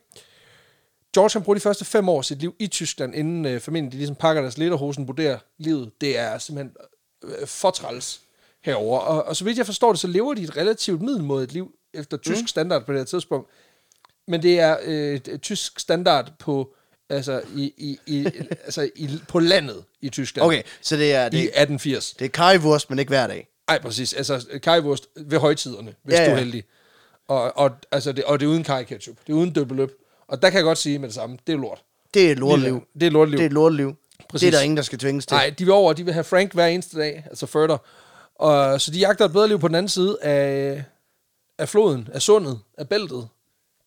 George 1.14 1.30
han 1.32 1.42
bruger 1.42 1.54
de 1.54 1.60
første 1.60 1.84
fem 1.84 2.08
år 2.08 2.18
af 2.18 2.24
sit 2.24 2.38
liv 2.38 2.54
i 2.58 2.66
Tyskland, 2.66 3.14
inden 3.14 3.46
øh, 3.46 3.60
familien 3.60 3.92
de 3.92 3.96
ligesom 3.96 4.16
pakker 4.16 4.42
deres 4.42 4.58
lederhosen, 4.58 5.08
vurderer 5.08 5.38
livet. 5.58 5.90
Det 6.00 6.18
er 6.18 6.38
simpelthen 6.38 6.76
øh, 7.24 7.46
fortræls 7.46 8.20
herover. 8.64 8.98
Og, 8.98 9.24
og 9.24 9.36
så 9.36 9.44
vidt 9.44 9.58
jeg 9.58 9.66
forstår 9.66 9.92
det, 9.92 10.00
så 10.00 10.06
lever 10.06 10.34
de 10.34 10.42
et 10.42 10.56
relativt 10.56 11.02
middelmådigt 11.02 11.52
liv 11.52 11.74
efter 11.94 12.16
tysk 12.16 12.40
mm. 12.40 12.46
standard 12.46 12.86
på 12.86 12.92
det 12.92 13.00
her 13.00 13.04
tidspunkt. 13.04 13.50
Men 14.28 14.42
det 14.42 14.60
er 14.60 14.76
øh, 14.84 15.20
tysk 15.38 15.80
standard 15.80 16.32
på 16.38 16.74
altså 17.10 17.42
i, 17.56 17.72
i, 17.76 17.98
i, 18.06 18.26
altså 18.64 18.90
i, 18.96 19.10
på 19.28 19.38
landet 19.38 19.84
i 20.00 20.08
Tyskland 20.08 20.46
Okay, 20.46 20.62
så 20.82 20.96
det 20.96 21.14
er, 21.14 21.26
i 21.26 21.30
det, 21.30 21.38
1880. 21.38 22.14
det 22.18 22.24
er 22.24 22.28
karivurst, 22.28 22.90
men 22.90 22.98
ikke 22.98 23.08
hver 23.08 23.26
dag. 23.26 23.46
Nej, 23.68 23.80
præcis. 23.80 24.12
Altså 24.14 24.58
kajvurst 24.62 25.06
ved 25.16 25.38
højtiderne, 25.38 25.94
hvis 26.02 26.14
Ja, 26.14 26.26
du 26.26 26.30
er 26.30 26.36
heldig. 26.36 26.64
Og, 27.28 27.58
og, 27.58 27.70
altså 27.92 28.12
det, 28.12 28.24
og 28.24 28.40
det 28.40 28.46
er 28.46 28.50
uden 28.50 28.64
kaj 28.64 28.84
ketchup. 28.84 29.16
Det 29.26 29.32
er 29.32 29.36
uden 29.36 29.52
døbeløb. 29.52 29.90
Og 30.28 30.42
der 30.42 30.50
kan 30.50 30.56
jeg 30.56 30.64
godt 30.64 30.78
sige 30.78 30.98
med 30.98 31.08
det 31.08 31.14
samme, 31.14 31.38
det 31.46 31.52
er 31.52 31.56
lort. 31.56 31.82
Det 32.14 32.26
er 32.26 32.32
et 32.32 32.38
lorteliv. 32.38 32.82
Det 33.00 33.06
er 33.06 33.10
lorteliv. 33.10 33.38
Det 33.38 33.44
er 33.44 33.46
et 33.46 33.52
lorteliv. 33.52 33.94
Præcis. 34.28 34.46
Det 34.46 34.54
er 34.54 34.58
der 34.58 34.64
ingen, 34.64 34.76
der 34.76 34.82
skal 34.82 34.98
tvinges 34.98 35.26
til. 35.26 35.34
Nej, 35.34 35.50
de 35.58 35.64
vil 35.64 35.72
over, 35.74 35.92
de 35.92 36.04
vil 36.04 36.14
have 36.14 36.24
Frank 36.24 36.52
hver 36.54 36.66
eneste 36.66 36.98
dag, 36.98 37.24
altså 37.26 37.46
further. 37.46 37.76
Og, 38.34 38.80
så 38.80 38.90
de 38.90 38.98
jagter 38.98 39.24
et 39.24 39.32
bedre 39.32 39.48
liv 39.48 39.60
på 39.60 39.68
den 39.68 39.74
anden 39.74 39.88
side 39.88 40.18
af, 40.22 40.84
af 41.58 41.68
floden, 41.68 42.08
af 42.12 42.22
sundet, 42.22 42.60
af 42.78 42.88
bæltet 42.88 43.28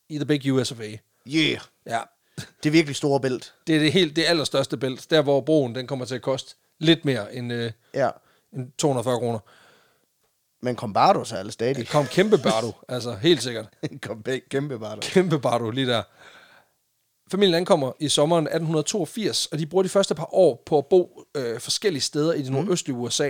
i 0.10 0.16
The 0.16 0.26
Big 0.26 0.54
US 0.54 0.72
of 0.72 0.80
A. 0.80 0.84
Yeah. 1.28 1.58
Ja, 1.88 2.00
Det 2.38 2.70
er 2.70 2.72
virkelig 2.72 2.96
store 2.96 3.22
bælt. 3.22 3.54
det 3.68 3.76
er 3.76 3.80
det, 3.80 3.92
helt, 3.94 4.16
det 4.16 4.26
allerstørste 4.26 4.78
bælt. 4.78 5.08
Der, 5.10 5.22
hvor 5.22 5.42
broen 5.42 5.76
den 5.76 5.88
kommer 5.88 6.06
til 6.06 6.16
at 6.16 6.22
koste 6.22 6.56
lidt 6.80 7.06
mere 7.06 7.36
end, 7.36 7.54
øh, 7.54 7.72
Ja. 7.94 8.10
end 8.54 8.72
240 8.78 9.20
kroner. 9.20 9.40
Men 10.62 10.76
Combardo 10.76 11.24
så 11.24 11.36
er 11.36 11.40
alle 11.40 11.52
stadig. 11.52 11.76
Det 11.76 11.90
kom 11.90 12.06
kæmpe 12.06 12.38
bardo, 12.38 12.72
altså 12.90 13.14
helt 13.16 13.44
sikkert. 13.44 13.66
Kom 14.02 14.24
kæmpe 14.50 14.80
Bardo. 14.80 15.00
Kæmpe 15.02 15.40
bardo 15.40 15.70
lige 15.70 15.88
der. 15.88 16.04
Familien 17.32 17.56
ankommer 17.56 17.92
i 18.00 18.10
sommeren 18.10 18.44
1882, 18.48 19.46
og 19.46 19.60
de 19.60 19.66
bruger 19.66 19.84
de 19.84 19.90
første 19.90 20.16
par 20.16 20.34
år 20.34 20.64
på 20.66 20.78
at 20.78 20.86
bo 20.86 21.24
øh, 21.38 21.60
forskellige 21.60 22.02
steder 22.02 22.34
i 22.34 22.42
det 22.42 22.52
nordøstlige 22.52 22.96
USA, 22.98 23.30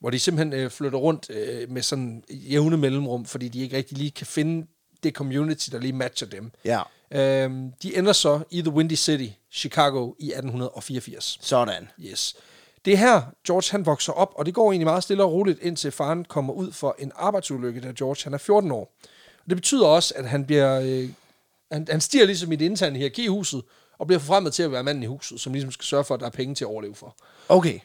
hvor 0.00 0.10
de 0.10 0.18
simpelthen 0.18 0.60
øh, 0.60 0.70
flytter 0.70 0.98
rundt 0.98 1.30
øh, 1.30 1.70
med 1.70 1.82
sådan 1.82 2.24
jævne 2.30 2.76
mellemrum, 2.76 3.24
fordi 3.24 3.48
de 3.48 3.60
ikke 3.62 3.76
rigtig 3.76 3.98
lige 3.98 4.10
kan 4.10 4.26
finde 4.26 4.66
det 5.02 5.14
community, 5.14 5.68
der 5.72 5.78
lige 5.78 5.92
matcher 5.92 6.28
dem. 6.28 6.50
Ja. 6.64 6.82
Øhm, 7.10 7.72
de 7.82 7.96
ender 7.96 8.12
så 8.12 8.40
i 8.50 8.62
The 8.62 8.70
Windy 8.70 8.94
City, 8.96 9.28
Chicago, 9.52 10.12
i 10.18 10.26
1884. 10.26 11.38
Sådan. 11.40 11.88
Yes. 12.00 12.36
Det 12.84 12.92
er 12.92 12.96
her, 12.96 13.22
George 13.46 13.70
han 13.70 13.86
vokser 13.86 14.12
op, 14.12 14.32
og 14.34 14.46
det 14.46 14.54
går 14.54 14.72
egentlig 14.72 14.86
meget 14.86 15.02
stille 15.02 15.22
og 15.24 15.32
roligt, 15.32 15.58
indtil 15.62 15.90
faren 15.90 16.24
kommer 16.24 16.52
ud 16.52 16.72
for 16.72 16.96
en 16.98 17.12
arbejdsulykke, 17.16 17.80
da 17.80 17.92
George 17.98 18.20
han 18.24 18.34
er 18.34 18.38
14 18.38 18.70
år. 18.70 18.94
Og 19.44 19.48
det 19.50 19.56
betyder 19.56 19.86
også, 19.86 20.14
at 20.16 20.28
han 20.28 20.44
bliver... 20.46 20.80
Øh, 20.80 21.08
han, 21.72 21.86
han 21.90 22.00
stiger 22.00 22.26
ligesom 22.26 22.52
i 22.52 22.56
det 22.56 22.64
interne 22.64 22.96
hierarki 22.98 23.24
i 23.24 23.28
huset, 23.28 23.62
og 23.98 24.06
bliver 24.06 24.20
forfremmet 24.20 24.52
til 24.54 24.62
at 24.62 24.72
være 24.72 24.82
manden 24.82 25.02
i 25.02 25.06
huset, 25.06 25.40
som 25.40 25.52
ligesom 25.52 25.72
skal 25.72 25.84
sørge 25.84 26.04
for, 26.04 26.14
at 26.14 26.20
der 26.20 26.26
er 26.26 26.30
penge 26.30 26.54
til 26.54 26.64
at 26.64 26.68
overleve 26.68 26.94
for. 26.94 27.16
Okay. 27.48 27.78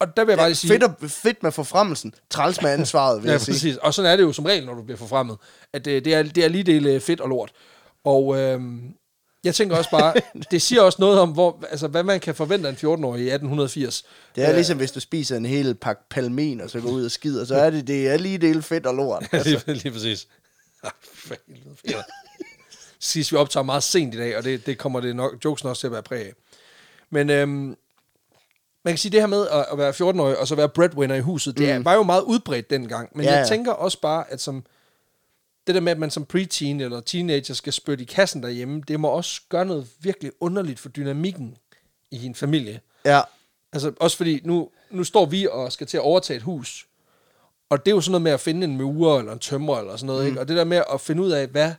Og 0.00 0.16
der 0.16 0.24
vil 0.24 0.32
jeg 0.32 0.38
bare 0.38 0.48
lige 0.48 0.56
sige... 0.56 0.70
Fedt, 0.70 0.82
og, 0.82 1.10
fedt 1.10 1.42
med 1.42 1.52
forfremmelsen. 1.52 2.14
Træls 2.30 2.62
med 2.62 2.70
ansvaret, 2.70 3.22
vil 3.22 3.28
Ja, 3.28 3.32
jeg 3.32 3.40
sige. 3.40 3.52
præcis. 3.54 3.76
Og 3.76 3.94
sådan 3.94 4.12
er 4.12 4.16
det 4.16 4.22
jo 4.22 4.32
som 4.32 4.44
regel, 4.44 4.66
når 4.66 4.74
du 4.74 4.82
bliver 4.82 4.98
forfremmet. 4.98 5.36
At 5.72 5.86
øh, 5.86 6.04
det, 6.04 6.14
er, 6.14 6.22
det 6.22 6.44
er 6.44 6.48
lige 6.48 6.64
del 6.64 6.86
øh, 6.86 7.00
fedt 7.00 7.20
og 7.20 7.28
lort. 7.28 7.52
Og 8.04 8.38
øh, 8.38 8.60
jeg 9.44 9.54
tænker 9.54 9.76
også 9.76 9.90
bare, 9.90 10.14
det 10.50 10.62
siger 10.62 10.82
også 10.82 10.96
noget 11.00 11.20
om, 11.20 11.30
hvor, 11.30 11.64
altså, 11.70 11.88
hvad 11.88 12.02
man 12.02 12.20
kan 12.20 12.34
forvente 12.34 12.68
af 12.68 12.72
en 12.72 12.78
14-årig 12.78 13.20
i 13.20 13.30
1880. 13.30 14.04
Det 14.34 14.44
er 14.44 14.52
ligesom, 14.52 14.78
hvis 14.78 14.92
du 14.92 15.00
spiser 15.00 15.36
en 15.36 15.46
hel 15.46 15.74
pakke 15.74 16.02
palmin, 16.10 16.60
og 16.60 16.70
så 16.70 16.80
går 16.80 16.90
ud 16.90 17.04
og 17.04 17.10
skider, 17.10 17.44
så 17.44 17.54
er 17.54 17.70
det, 17.70 17.86
det 17.86 18.08
er 18.08 18.16
lige 18.16 18.38
del 18.38 18.62
fedt 18.62 18.86
og 18.86 18.94
lort. 18.94 19.26
lige, 19.44 19.62
lige 19.66 19.92
præcis. 19.92 20.28
Ah. 20.84 20.92
Sidst 23.00 23.32
vi 23.32 23.36
optager 23.36 23.64
meget 23.64 23.82
sent 23.82 24.14
i 24.14 24.18
dag, 24.18 24.36
og 24.36 24.44
det, 24.44 24.66
det 24.66 24.78
kommer 24.78 25.00
det 25.00 25.16
nok, 25.16 25.44
jokesen 25.44 25.68
også 25.68 25.80
til 25.80 25.86
at 25.86 25.92
være 25.92 26.02
præg 26.02 26.26
af. 26.26 26.32
Men 27.10 27.30
øhm, 27.30 27.76
man 28.84 28.92
kan 28.94 28.98
sige, 28.98 29.12
det 29.12 29.20
her 29.20 29.26
med 29.26 29.48
at, 29.48 29.66
at 29.72 29.78
være 29.78 29.90
14-årig, 29.90 30.38
og 30.38 30.48
så 30.48 30.54
være 30.54 30.68
breadwinner 30.68 31.14
i 31.14 31.20
huset, 31.20 31.58
det 31.58 31.78
mm. 31.78 31.84
var 31.84 31.94
jo 31.94 32.02
meget 32.02 32.22
udbredt 32.22 32.70
dengang. 32.70 33.08
Men 33.14 33.24
Ja, 33.24 33.36
jeg 33.36 33.48
tænker 33.48 33.72
også 33.72 34.00
bare, 34.00 34.24
at 34.30 34.40
som 34.40 34.64
det 35.70 35.74
der 35.74 35.84
med, 35.84 35.92
at 35.92 35.98
man 35.98 36.10
som 36.10 36.24
preteen 36.24 36.80
eller 36.80 37.00
teenager 37.00 37.54
skal 37.54 37.72
spytte 37.72 38.02
i 38.02 38.06
kassen 38.06 38.42
derhjemme, 38.42 38.82
det 38.88 39.00
må 39.00 39.08
også 39.08 39.40
gøre 39.48 39.64
noget 39.64 39.86
virkelig 40.00 40.32
underligt 40.40 40.80
for 40.80 40.88
dynamikken 40.88 41.56
i 42.10 42.26
en 42.26 42.34
familie. 42.34 42.80
Ja. 43.04 43.20
Altså 43.72 43.92
også 44.00 44.16
fordi, 44.16 44.40
nu, 44.44 44.68
nu 44.90 45.04
står 45.04 45.26
vi 45.26 45.48
og 45.50 45.72
skal 45.72 45.86
til 45.86 45.96
at 45.96 46.02
overtage 46.02 46.36
et 46.36 46.42
hus. 46.42 46.86
Og 47.70 47.86
det 47.86 47.90
er 47.90 47.94
jo 47.94 48.00
sådan 48.00 48.10
noget 48.10 48.22
med 48.22 48.32
at 48.32 48.40
finde 48.40 48.64
en 48.64 48.76
murer 48.76 49.18
eller 49.18 49.32
en 49.32 49.38
tømrer 49.38 49.78
eller 49.78 49.96
sådan 49.96 50.06
noget. 50.06 50.22
Mm. 50.22 50.28
Ikke? 50.28 50.40
Og 50.40 50.48
det 50.48 50.56
der 50.56 50.64
med 50.64 50.82
at 50.92 51.00
finde 51.00 51.22
ud 51.22 51.30
af, 51.30 51.46
hvad, 51.46 51.72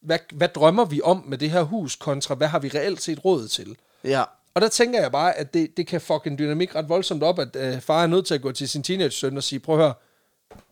hvad, 0.00 0.18
hvad 0.32 0.48
drømmer 0.48 0.84
vi 0.84 1.00
om 1.04 1.24
med 1.26 1.38
det 1.38 1.50
her 1.50 1.62
hus, 1.62 1.96
kontra 1.96 2.34
hvad 2.34 2.48
har 2.48 2.58
vi 2.58 2.68
reelt 2.68 3.02
set 3.02 3.24
råd 3.24 3.48
til. 3.48 3.76
Ja. 4.04 4.24
Og 4.54 4.60
der 4.60 4.68
tænker 4.68 5.00
jeg 5.00 5.12
bare, 5.12 5.34
at 5.36 5.54
det, 5.54 5.76
det 5.76 5.86
kan 5.86 6.00
fuck 6.00 6.26
en 6.26 6.38
dynamik 6.38 6.74
ret 6.74 6.88
voldsomt 6.88 7.22
op, 7.22 7.38
at 7.38 7.56
øh, 7.56 7.80
far 7.80 8.02
er 8.02 8.06
nødt 8.06 8.26
til 8.26 8.34
at 8.34 8.42
gå 8.42 8.52
til 8.52 8.68
sin 8.68 8.82
teenage-søn 8.82 9.36
og 9.36 9.42
sige, 9.42 9.58
prøv 9.58 9.74
at 9.74 9.84
høre, 9.84 9.94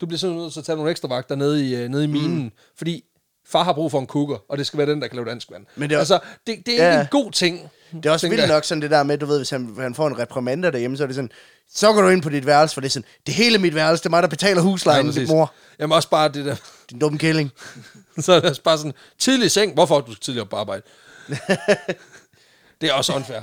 du 0.00 0.06
bliver 0.06 0.18
simpelthen 0.18 0.42
nødt 0.42 0.52
til 0.52 0.60
at 0.60 0.66
tage 0.66 0.76
nogle 0.76 0.90
ekstra 0.90 1.08
vagter 1.08 1.34
nede 1.34 1.66
i, 1.68 1.74
øh, 1.74 1.88
nede 1.88 2.04
i 2.04 2.06
minen, 2.06 2.42
mm. 2.42 2.50
fordi 2.76 3.04
far 3.48 3.64
har 3.64 3.72
brug 3.72 3.90
for 3.90 3.98
en 4.00 4.06
kukker, 4.06 4.36
og 4.48 4.58
det 4.58 4.66
skal 4.66 4.78
være 4.78 4.86
den, 4.90 5.00
der 5.02 5.08
kan 5.08 5.16
lave 5.16 5.28
dansk 5.28 5.50
vand. 5.50 5.66
Men 5.76 5.90
det 5.90 5.94
er- 5.94 5.98
altså, 5.98 6.18
det, 6.46 6.56
det 6.66 6.82
er 6.82 6.92
Ja. 6.94 7.00
en 7.00 7.06
god 7.10 7.32
ting. 7.32 7.70
Det 7.92 8.06
er 8.06 8.10
også 8.10 8.28
vildt 8.28 8.48
nok 8.48 8.64
sådan 8.64 8.82
det 8.82 8.90
der 8.90 9.02
med, 9.02 9.18
du 9.18 9.26
ved, 9.26 9.36
hvis 9.38 9.50
han, 9.50 9.74
han 9.78 9.94
får 9.94 10.06
en 10.08 10.18
reprimander 10.18 10.70
derhjemme, 10.70 10.96
så 10.96 11.02
er 11.02 11.06
det 11.06 11.14
sådan, 11.16 11.30
så 11.74 11.92
går 11.92 12.02
du 12.02 12.08
ind 12.08 12.22
på 12.22 12.28
dit 12.28 12.46
værelse, 12.46 12.74
for 12.74 12.80
det 12.80 12.88
er 12.88 12.90
sådan, 12.90 13.08
det 13.26 13.34
hele 13.34 13.58
mit 13.58 13.74
værelse, 13.74 14.02
det 14.02 14.06
er 14.06 14.10
mig, 14.10 14.22
der 14.22 14.28
betaler 14.28 14.60
huslejen, 14.62 15.06
ja, 15.06 15.12
præcis. 15.12 15.28
mor, 15.28 15.52
Jamen 15.80 15.94
også 15.94 16.08
bare 16.10 16.28
det 16.28 16.44
der, 16.44 16.56
din 16.90 16.98
dumme 16.98 17.18
kælling. 17.18 17.50
Så 18.18 18.32
er 18.32 18.40
det 18.40 18.50
også 18.50 18.62
bare 18.62 18.78
sådan, 18.78 18.92
tidlig 19.18 19.50
seng, 19.50 19.74
hvorfor 19.74 20.00
du 20.00 20.12
skal 20.12 20.22
tidligere 20.22 20.42
op 20.44 20.48
på 20.50 20.56
arbejde? 20.56 20.82
det 22.80 22.88
er 22.88 22.92
også 22.92 23.12
unfair. 23.14 23.40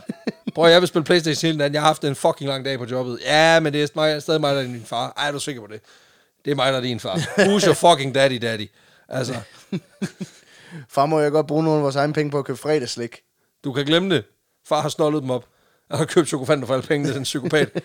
Prøv, 0.55 0.69
jeg 0.71 0.81
vil 0.81 0.87
spille 0.87 1.03
Playstation 1.05 1.47
hele 1.47 1.57
natten, 1.57 1.73
jeg 1.73 1.81
har 1.81 1.87
haft 1.87 2.03
en 2.03 2.15
fucking 2.15 2.49
lang 2.49 2.65
dag 2.65 2.77
på 2.79 2.85
jobbet. 2.85 3.19
Ja, 3.25 3.59
men 3.59 3.73
det 3.73 3.83
er 3.97 4.19
stadig 4.19 4.41
mig, 4.41 4.55
der 4.55 4.61
er 4.61 4.65
din 4.65 4.83
far. 4.85 5.13
Ej, 5.17 5.27
er 5.27 5.31
du 5.31 5.39
sikker 5.39 5.61
på 5.61 5.67
det? 5.67 5.81
Det 6.45 6.51
er 6.51 6.55
mig, 6.55 6.71
der 6.71 6.77
er 6.77 6.81
din 6.81 6.99
far. 6.99 7.15
Who's 7.17 7.65
your 7.65 7.73
fucking 7.73 8.15
daddy, 8.15 8.39
daddy? 8.41 8.69
Altså, 9.09 9.33
Far, 10.89 11.05
må 11.05 11.19
jeg 11.19 11.31
godt 11.31 11.47
bruge 11.47 11.63
nogle 11.63 11.77
af 11.77 11.83
vores 11.83 11.95
egne 11.95 12.13
penge 12.13 12.31
på 12.31 12.39
at 12.39 12.45
købe 12.45 12.57
fredagsslik? 12.59 13.21
du 13.63 13.73
kan 13.73 13.85
glemme 13.85 14.15
det. 14.15 14.25
Far 14.67 14.81
har 14.81 14.89
snollet 14.89 15.21
dem 15.21 15.29
op. 15.29 15.45
Han 15.89 15.97
har 15.97 16.05
købt 16.05 16.27
chokofanter 16.27 16.67
for 16.67 16.73
alle 16.73 16.87
pengene, 16.87 17.13
den 17.13 17.23
psykopat. 17.23 17.83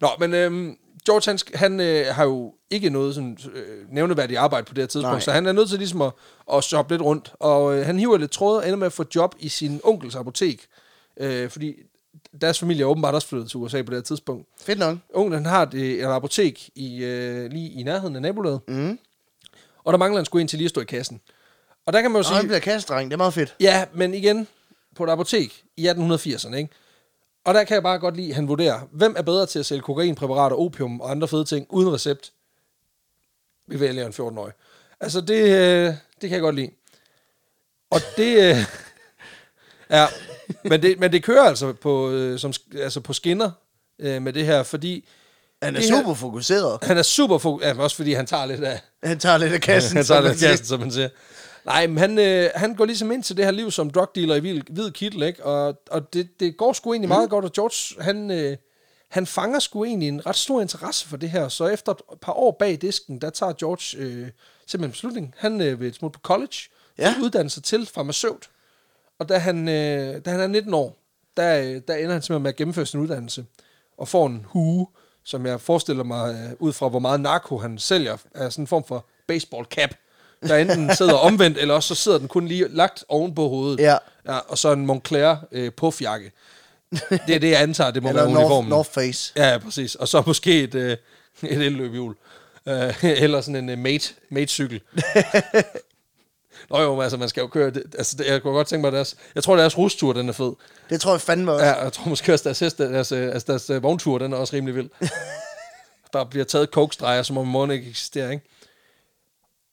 Nå, 0.00 0.08
men 0.18 0.34
øhm, 0.34 0.76
George, 1.06 1.30
han, 1.30 1.38
han 1.54 1.80
øh, 1.80 2.14
har 2.14 2.24
jo 2.24 2.54
ikke 2.70 2.90
noget 2.90 3.14
sådan, 3.14 3.38
øh, 3.54 3.92
nævneværdigt 3.92 4.38
arbejde 4.38 4.64
på 4.64 4.74
det 4.74 4.82
her 4.82 4.86
tidspunkt, 4.86 5.14
Nej. 5.14 5.20
så 5.20 5.32
han 5.32 5.46
er 5.46 5.52
nødt 5.52 5.68
til 5.68 5.78
ligesom 5.78 6.02
at, 6.02 6.12
at 6.52 6.64
shoppe 6.64 6.94
lidt 6.94 7.02
rundt. 7.02 7.32
Og 7.40 7.78
øh, 7.78 7.86
han 7.86 7.98
hiver 7.98 8.18
lidt 8.18 8.30
tråd 8.30 8.56
og 8.56 8.64
ender 8.64 8.76
med 8.76 8.86
at 8.86 8.92
få 8.92 9.04
job 9.14 9.34
i 9.38 9.48
sin 9.48 9.80
onkels 9.84 10.14
apotek. 10.14 10.66
Øh, 11.20 11.50
fordi 11.50 11.74
deres 12.40 12.58
familie 12.58 12.82
er 12.82 12.86
åbenbart 12.86 13.14
også 13.14 13.28
flyttet 13.28 13.50
til 13.50 13.58
USA 13.58 13.82
på 13.82 13.90
det 13.90 13.96
her 13.96 14.02
tidspunkt. 14.02 14.48
Fedt 14.60 14.78
nok. 14.78 14.98
Onklen 15.14 15.46
har 15.46 15.62
et, 15.62 15.74
et 15.74 16.02
apotek 16.04 16.70
i, 16.74 17.04
øh, 17.04 17.50
lige 17.50 17.70
i 17.70 17.82
nærheden 17.82 18.16
af 18.16 18.22
nabolaget, 18.22 18.60
Mm. 18.68 18.98
og 19.84 19.92
der 19.92 19.98
mangler 19.98 20.18
han 20.18 20.24
sgu 20.24 20.38
en 20.38 20.48
til 20.48 20.56
lige 20.58 20.66
at 20.66 20.70
stå 20.70 20.80
i 20.80 20.84
kassen. 20.84 21.20
Og 21.86 21.92
der 21.92 22.00
kan 22.00 22.10
man 22.10 22.16
jo 22.16 22.18
Og 22.18 22.24
sige... 22.24 22.36
han 22.36 22.46
bliver 22.46 22.58
kastedreng, 22.60 23.10
det 23.10 23.14
er 23.14 23.18
meget 23.18 23.34
fedt. 23.34 23.56
Ja, 23.60 23.84
men 23.94 24.14
igen, 24.14 24.48
på 24.96 25.04
et 25.04 25.10
apotek 25.10 25.62
i 25.76 25.88
1880'erne, 25.88 26.54
ikke? 26.54 26.68
Og 27.44 27.54
der 27.54 27.64
kan 27.64 27.74
jeg 27.74 27.82
bare 27.82 27.98
godt 27.98 28.16
lide, 28.16 28.28
at 28.28 28.34
han 28.34 28.48
vurderer, 28.48 28.80
hvem 28.92 29.14
er 29.18 29.22
bedre 29.22 29.46
til 29.46 29.58
at 29.58 29.66
sælge 29.66 29.82
kokainpræparater, 29.82 30.56
opium 30.56 31.00
og 31.00 31.10
andre 31.10 31.28
fede 31.28 31.44
ting 31.44 31.66
uden 31.70 31.92
recept? 31.92 32.32
Vi 33.68 33.80
vælger 33.80 34.06
en 34.06 34.12
14-årig. 34.12 34.52
Altså, 35.00 35.20
det, 35.20 35.42
øh, 35.42 35.86
det 35.86 35.94
kan 36.20 36.30
jeg 36.30 36.40
godt 36.40 36.54
lide. 36.54 36.70
Og 37.90 38.00
det... 38.16 38.50
Øh, 38.50 38.56
ja, 39.92 40.06
men 40.64 40.82
det, 40.82 40.98
men 41.00 41.12
det 41.12 41.22
kører 41.22 41.42
altså 41.42 41.72
på, 41.72 42.10
øh, 42.10 42.38
som, 42.38 42.52
altså 42.78 43.00
på 43.00 43.12
skinner 43.12 43.50
øh, 43.98 44.22
med 44.22 44.32
det 44.32 44.46
her, 44.46 44.62
fordi 44.62 45.08
Han 45.62 45.76
er 45.76 45.80
Det 45.80 45.90
her- 45.90 46.00
super 46.00 46.14
fokuseret. 46.14 46.78
han 46.82 46.98
er 46.98 47.02
super 47.02 47.38
fokus... 47.38 47.62
Ja, 47.64 47.78
også 47.78 47.96
fordi 47.96 48.12
han 48.12 48.26
tager 48.26 48.46
lidt 48.46 48.64
af... 48.64 48.80
Han 49.02 49.18
tager 49.18 49.38
lidt 49.38 49.52
af 49.52 49.60
kassen. 49.70 49.96
han 49.96 50.04
tager 50.06 50.20
man 50.20 50.30
lidt 50.30 50.38
siger. 50.40 50.50
kassen, 50.50 50.66
som 50.66 50.80
man 50.80 50.90
siger. 50.92 51.08
Nej, 51.64 51.86
men 51.86 51.98
han, 51.98 52.18
øh, 52.18 52.50
han 52.54 52.74
går 52.74 52.84
ligesom 52.84 53.12
ind 53.12 53.22
til 53.22 53.36
det 53.36 53.44
her 53.44 53.52
liv 53.52 53.70
som 53.70 53.90
drug 53.90 54.08
dealer 54.14 54.34
i 54.34 54.38
hvid, 54.40 54.60
hvid 54.70 54.90
kittel, 54.90 55.22
ikke? 55.22 55.44
Og, 55.44 55.74
og 55.90 56.12
det, 56.14 56.40
det 56.40 56.56
går 56.56 56.72
sgu 56.72 56.92
egentlig 56.92 57.08
meget 57.08 57.30
godt, 57.30 57.44
og 57.44 57.52
George, 57.52 58.02
han, 58.02 58.30
øh, 58.30 58.56
han 59.10 59.26
fanger 59.26 59.58
sgu 59.58 59.84
egentlig 59.84 60.08
en 60.08 60.26
ret 60.26 60.36
stor 60.36 60.60
interesse 60.60 61.08
for 61.08 61.16
det 61.16 61.30
her. 61.30 61.48
Så 61.48 61.66
efter 61.66 61.92
et 61.92 61.98
par 62.22 62.32
år 62.32 62.56
bag 62.58 62.78
disken, 62.82 63.20
der 63.20 63.30
tager 63.30 63.52
George 63.52 63.98
øh, 63.98 64.12
simpelthen 64.66 64.84
en 64.84 64.90
beslutning. 64.90 65.34
Han 65.38 65.60
øh, 65.60 65.80
vil 65.80 65.94
smutte 65.94 66.14
på 66.18 66.20
college, 66.22 66.56
ja. 66.98 67.14
uddanne 67.22 67.50
sig 67.50 67.62
til 67.64 67.86
farmaceut. 67.94 68.48
Og 69.22 69.28
da 69.28 69.38
han, 69.38 69.68
øh, 69.68 70.24
da 70.24 70.30
han 70.30 70.40
er 70.40 70.46
19 70.46 70.74
år, 70.74 70.96
der, 71.36 71.58
øh, 71.58 71.80
der 71.88 71.94
ender 71.94 72.12
han 72.12 72.22
simpelthen 72.22 72.42
med 72.42 72.50
at 72.50 72.56
gennemføre 72.56 72.86
sin 72.86 73.00
uddannelse, 73.00 73.44
og 73.98 74.08
får 74.08 74.26
en 74.26 74.46
hue, 74.48 74.86
som 75.24 75.46
jeg 75.46 75.60
forestiller 75.60 76.04
mig, 76.04 76.34
øh, 76.34 76.52
ud 76.58 76.72
fra 76.72 76.88
hvor 76.88 76.98
meget 76.98 77.20
narko 77.20 77.58
han 77.58 77.78
sælger, 77.78 78.16
er 78.34 78.48
sådan 78.48 78.62
en 78.62 78.66
form 78.66 78.84
for 78.84 79.06
baseball 79.28 79.64
cap, 79.64 79.90
der 80.42 80.56
enten 80.56 80.94
sidder 80.96 81.14
omvendt, 81.14 81.58
eller 81.58 81.74
også 81.74 81.94
så 81.94 82.02
sidder 82.02 82.18
den 82.18 82.28
kun 82.28 82.46
lige 82.46 82.68
lagt 82.68 83.04
oven 83.08 83.34
på 83.34 83.48
hovedet. 83.48 83.80
Ja. 83.80 83.96
ja 84.26 84.38
og 84.38 84.58
så 84.58 84.72
en 84.72 84.86
Moncler 84.86 85.36
øh, 85.52 85.72
puffjakke. 85.72 86.32
Det 87.10 87.34
er 87.34 87.38
det, 87.38 87.50
jeg 87.50 87.62
antager, 87.62 87.90
det 87.90 88.02
må 88.02 88.08
Eller 88.08 88.22
være 88.22 88.32
North, 88.32 88.44
uniformen. 88.44 88.70
North 88.70 88.90
Face. 88.90 89.32
Ja, 89.36 89.50
ja, 89.50 89.58
præcis. 89.58 89.94
Og 89.94 90.08
så 90.08 90.22
måske 90.26 90.62
et, 90.62 90.74
øh, 90.74 90.96
et 91.42 91.62
elløbehjul. 91.62 92.14
Øh, 92.66 93.04
eller 93.24 93.40
sådan 93.40 93.56
en 93.56 93.70
øh, 93.70 93.78
mate, 93.78 94.14
mate-cykel. 94.30 94.80
Nå 96.70 96.82
jo, 96.82 96.94
men 96.94 97.02
altså, 97.02 97.16
man 97.16 97.28
skal 97.28 97.40
jo 97.40 97.46
køre... 97.46 97.70
Det, 97.70 97.82
altså, 97.98 98.16
det, 98.16 98.26
jeg 98.26 98.42
kunne 98.42 98.52
godt 98.52 98.66
tænke 98.66 98.80
mig, 98.80 98.88
at 98.88 98.92
deres... 98.92 99.16
Jeg 99.34 99.42
tror, 99.42 99.56
deres 99.56 99.78
rustur, 99.78 100.12
den 100.12 100.28
er 100.28 100.32
fed. 100.32 100.52
Det 100.90 101.00
tror 101.00 101.12
jeg 101.12 101.20
fandme 101.20 101.52
også. 101.52 101.66
Ja, 101.66 101.82
jeg 101.82 101.92
tror 101.92 102.08
måske 102.08 102.32
også, 102.32 102.44
deres, 102.44 102.58
heste, 102.58 102.92
deres, 102.92 103.12
øh, 103.12 103.32
altså, 103.32 103.52
deres 103.52 103.70
øh, 103.70 103.82
vogntur, 103.82 104.18
den 104.18 104.32
er 104.32 104.36
også 104.36 104.56
rimelig 104.56 104.74
vild. 104.74 104.90
Der 106.12 106.24
bliver 106.24 106.44
taget 106.44 106.70
kokestreger, 106.70 107.22
som 107.22 107.38
om 107.38 107.46
morgen 107.46 107.70
ikke 107.70 107.88
eksisterer, 107.88 108.30
ikke? 108.30 108.44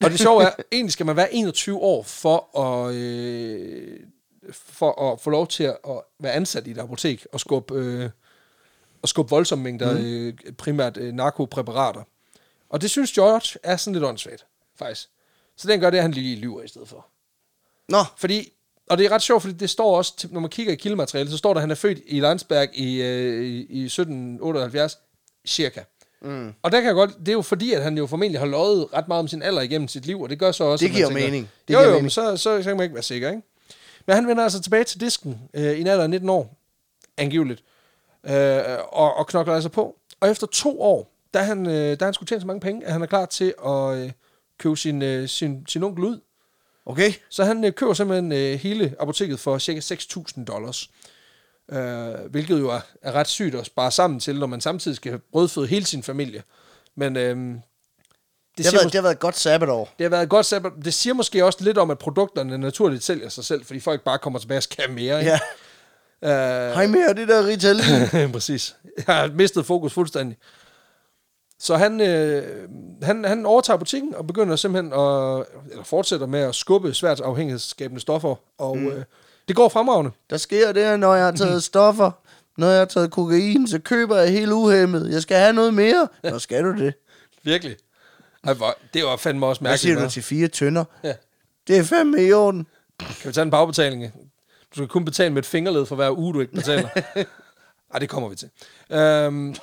Og 0.04 0.10
det 0.10 0.20
sjove 0.20 0.44
er, 0.44 0.52
egentlig 0.72 0.94
skal 0.94 1.06
man 1.06 1.16
være 1.16 1.34
21 1.34 1.80
år 1.80 2.04
for 2.04 2.60
at, 2.60 2.96
øh, 2.96 4.00
for 4.52 5.12
at 5.12 5.22
få 5.22 5.30
lov 5.30 5.48
til 5.48 5.64
at 5.64 5.78
være 6.20 6.34
ansat 6.34 6.68
i 6.68 6.72
et 6.72 6.78
apotek 6.78 7.26
og 7.34 7.40
skubbe, 7.40 7.76
øh, 7.76 8.10
og 9.02 9.10
skubbe 9.10 9.30
voldsomme 9.30 9.64
mængder, 9.64 9.98
mm. 9.98 10.06
øh, 10.06 10.34
primært 10.58 10.98
øh, 10.98 11.14
narkopræparater. 11.14 12.04
Og 12.70 12.82
det 12.82 12.90
synes 12.90 13.12
George 13.12 13.60
er 13.64 13.78
sådan 13.78 13.94
lidt 13.94 14.06
åndssvagt, 14.06 14.46
faktisk. 14.76 15.10
Så 15.60 15.68
den 15.68 15.80
gør 15.80 15.90
det, 15.90 15.98
at 15.98 16.04
han 16.04 16.12
lige 16.12 16.36
lyver 16.36 16.62
i 16.62 16.68
stedet 16.68 16.88
for. 16.88 17.08
Nå, 17.90 18.04
Fordi, 18.18 18.54
og 18.90 18.98
det 18.98 19.06
er 19.06 19.12
ret 19.12 19.22
sjovt, 19.22 19.42
fordi 19.42 19.54
det 19.54 19.70
står 19.70 19.98
også, 19.98 20.28
når 20.32 20.40
man 20.40 20.50
kigger 20.50 20.74
i 20.74 20.76
kildematerialet, 20.76 21.32
så 21.32 21.38
står 21.38 21.54
der, 21.54 21.58
at 21.58 21.62
han 21.62 21.72
er 21.72 21.76
født 21.76 22.00
i 22.08 22.20
Landsberg 22.20 22.70
i, 22.74 23.02
øh, 23.02 23.46
i, 23.46 23.66
i 23.70 23.86
1778, 23.86 24.98
cirka. 25.48 25.84
Mm. 26.22 26.54
Og 26.62 26.72
der 26.72 26.80
kan 26.80 26.88
jeg 26.88 26.96
godt, 26.96 27.12
det 27.20 27.28
er 27.28 27.34
jo 27.34 27.42
fordi, 27.42 27.74
at 27.74 27.84
han 27.84 27.98
jo 27.98 28.08
formentlig 28.08 28.40
har 28.40 28.48
løjet 28.48 28.94
ret 28.94 29.08
meget 29.08 29.20
om 29.20 29.28
sin 29.28 29.42
alder 29.42 29.62
igennem 29.62 29.88
sit 29.88 30.06
liv, 30.06 30.22
og 30.22 30.30
det 30.30 30.40
gør 30.40 30.52
så 30.52 30.64
også... 30.64 30.86
Det 30.86 30.94
giver 30.94 31.08
tænker, 31.08 31.24
mening. 31.24 31.50
Det 31.68 31.74
jo, 31.74 31.78
giver 31.78 31.88
jo, 31.88 31.90
mening. 31.90 32.04
men 32.04 32.10
så, 32.10 32.38
så, 32.38 32.58
så 32.58 32.70
kan 32.70 32.78
man 32.78 32.84
ikke 32.84 32.96
være 32.96 33.04
sikker, 33.04 33.30
ikke? 33.30 33.42
Men 34.08 34.16
han 34.16 34.28
vender 34.28 34.44
altså 34.44 34.62
tilbage 34.62 34.84
til 34.84 35.02
disken 35.02 35.42
øh, 35.54 35.72
i 35.72 35.82
en 35.82 35.88
alder 35.88 36.04
af 36.04 36.10
19 36.10 36.30
år, 36.30 36.58
angiveligt, 37.18 37.64
øh, 38.24 38.62
og, 38.92 39.14
og 39.14 39.28
knokler 39.28 39.54
altså 39.54 39.70
på. 39.70 39.96
Og 40.20 40.30
efter 40.30 40.48
to 40.48 40.82
år, 40.82 41.12
er 41.34 41.44
han, 41.44 41.68
øh, 41.68 41.74
er 41.74 42.04
han 42.04 42.14
skulle 42.14 42.28
tjene 42.28 42.42
så 42.42 42.48
mange 42.48 42.60
penge, 42.60 42.86
at 42.86 42.94
han 42.94 43.02
er 43.02 43.06
klar 43.06 43.26
til 43.26 43.54
at 43.66 43.98
øh, 43.98 44.12
købe 44.60 44.78
sin, 44.78 45.02
øh, 45.02 45.28
sin, 45.30 45.66
sin 45.68 45.84
onkel 45.84 46.04
ud. 46.04 46.20
okay. 46.86 47.14
Så 47.30 47.44
han 47.44 47.64
øh, 47.66 47.74
køber 47.74 47.94
simpelthen 47.94 48.32
øh, 48.32 48.60
hele 48.60 48.96
apoteket 49.00 49.40
for 49.40 49.58
cirka 49.58 49.80
6.000 49.80 50.44
dollars. 50.46 50.90
Øh, 51.72 52.32
hvilket 52.32 52.60
jo 52.60 52.70
er, 52.70 52.80
er 53.02 53.12
ret 53.12 53.28
sygt 53.28 53.56
at 53.56 53.66
spare 53.66 53.92
sammen 53.92 54.20
til, 54.20 54.40
når 54.40 54.48
man 54.48 54.62
samtidig 54.62 54.96
skal 54.98 55.20
brødføde 55.32 55.68
hele 55.68 55.86
sin 55.86 56.04
familie. 56.04 56.44
Men 56.96 57.18
øh, 57.18 57.24
det, 57.24 57.62
Det 58.58 58.66
har, 58.66 58.72
været, 58.72 58.82
mås- 58.86 58.86
det 58.86 58.94
har 58.96 59.02
været 59.02 59.14
et 59.14 59.20
godt 59.20 59.38
sabbatår. 59.38 59.94
det 60.00 60.04
har 60.06 60.10
været 60.10 60.24
et 60.24 60.30
godt 60.30 60.46
sabbat. 60.46 60.72
Det 60.86 60.94
siger 60.94 61.14
måske 61.14 61.46
også 61.46 61.64
lidt 61.64 61.78
om, 61.78 61.92
at 61.92 61.98
produkterne 62.00 62.58
naturligt 62.58 63.04
sælger 63.04 63.30
sig 63.30 63.46
selv, 63.46 63.66
fordi 63.66 63.80
folk 63.80 64.02
bare 64.04 64.18
kommer 64.20 64.40
tilbage 64.40 64.58
og 64.60 64.64
skal 64.64 64.84
have 64.86 64.96
mere. 64.96 65.20
Ikke? 65.20 65.32
Ja. 65.32 65.40
Øh, 66.70 66.74
Hej 66.74 66.88
med 66.88 67.16
det 67.16 67.28
der 67.28 67.46
Ritalin. 67.48 68.32
Præcis. 68.34 68.76
Jeg 69.08 69.16
har 69.16 69.28
mistet 69.28 69.66
fokus 69.66 69.94
fuldstændig. 69.94 70.38
Så 71.60 71.78
han, 71.78 72.02
øh, 72.02 72.44
han, 73.02 73.26
han 73.26 73.46
overtager 73.46 73.78
butikken 73.78 74.16
og 74.16 74.28
begynder 74.28 74.56
simpelthen 74.56 74.94
at, 74.94 75.46
eller 75.72 75.84
fortsætter 75.84 76.28
med 76.28 76.40
at 76.40 76.56
skubbe 76.56 76.94
svært 76.94 77.20
afhængighedsskabende 77.20 78.02
stoffer. 78.02 78.36
Og 78.58 78.78
mm. 78.78 78.88
øh, 78.88 79.04
det 79.48 79.56
går 79.56 79.70
fremragende. 79.70 80.12
Der 80.30 80.38
sker 80.38 80.72
det, 80.72 81.00
når 81.00 81.16
jeg 81.16 81.26
har 81.26 81.32
taget 81.32 81.64
stoffer. 81.74 82.12
Når 82.58 82.68
jeg 82.68 82.78
har 82.80 82.86
taget 82.86 83.12
kokain, 83.12 83.68
så 83.68 83.80
køber 83.80 84.18
jeg 84.18 84.32
helt 84.32 84.52
uhemmet. 84.52 85.12
Jeg 85.12 85.22
skal 85.22 85.38
have 85.38 85.54
noget 85.54 85.74
mere. 85.74 86.08
Nå, 86.24 86.40
skal 86.40 86.64
du 86.64 86.78
det? 86.78 86.94
Virkelig. 87.44 87.76
Ej, 88.44 88.54
det 88.94 89.04
var 89.04 89.18
fandme 89.18 89.46
også 89.46 89.62
Hvad 89.62 89.72
mærkeligt. 89.72 89.82
siger 89.98 90.06
du 90.06 90.10
til 90.12 90.24
fire 90.24 90.48
tønder? 90.48 90.84
Ja. 91.04 91.14
Det 91.68 91.78
er 91.78 91.84
fandme 91.84 92.24
i 92.24 92.34
orden. 92.34 92.68
Kan 93.00 93.28
vi 93.30 93.32
tage 93.34 93.44
en 93.44 93.52
bagbetaling? 93.52 94.04
Du 94.04 94.76
skal 94.76 94.88
kun 94.88 95.06
betale 95.06 95.30
med 95.34 95.42
et 95.42 95.46
fingerled 95.46 95.86
for 95.86 95.96
hver 95.96 96.18
uge, 96.18 96.34
du 96.34 96.40
ikke 96.40 96.54
betaler. 96.54 96.90
Ej, 97.94 98.00
det 98.00 98.10
kommer 98.10 98.30
vi 98.30 98.36
til. 98.36 98.50
Øhm, 98.90 99.56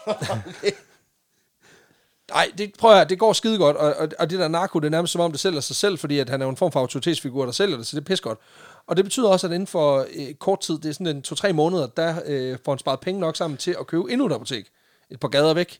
Nej, 2.30 2.50
det, 2.58 2.72
prøv 2.78 2.90
at 2.90 2.96
høre, 2.96 3.08
det 3.08 3.18
går 3.18 3.32
skide 3.32 3.58
godt, 3.58 3.76
og, 3.76 3.94
og, 3.94 4.08
og 4.18 4.30
det 4.30 4.38
der 4.38 4.48
narko, 4.48 4.78
det 4.78 4.86
er 4.86 4.90
nærmest 4.90 5.12
som 5.12 5.20
om 5.20 5.30
det 5.30 5.40
sælger 5.40 5.60
sig 5.60 5.76
selv, 5.76 5.98
fordi 5.98 6.18
at 6.18 6.28
han 6.28 6.42
er 6.42 6.46
en 6.46 6.56
form 6.56 6.72
for 6.72 6.80
autoritetsfigur, 6.80 7.44
der 7.44 7.52
sælger 7.52 7.76
det, 7.76 7.86
så 7.86 7.96
det 7.96 8.02
er 8.02 8.06
pis 8.06 8.20
godt. 8.20 8.38
Og 8.86 8.96
det 8.96 9.04
betyder 9.04 9.28
også, 9.28 9.46
at 9.46 9.52
inden 9.52 9.66
for 9.66 10.06
øh, 10.16 10.34
kort 10.34 10.60
tid, 10.60 10.78
det 10.78 10.88
er 10.88 10.92
sådan 10.92 11.06
en 11.06 11.22
to-tre 11.22 11.52
måneder, 11.52 11.86
der 11.86 12.20
øh, 12.26 12.58
får 12.64 12.72
han 12.72 12.78
sparet 12.78 13.00
penge 13.00 13.20
nok 13.20 13.36
sammen 13.36 13.56
til 13.56 13.76
at 13.80 13.86
købe 13.86 14.12
endnu 14.12 14.26
et 14.26 14.32
apotek, 14.32 14.66
et 15.10 15.20
par 15.20 15.28
gader 15.28 15.54
væk. 15.54 15.78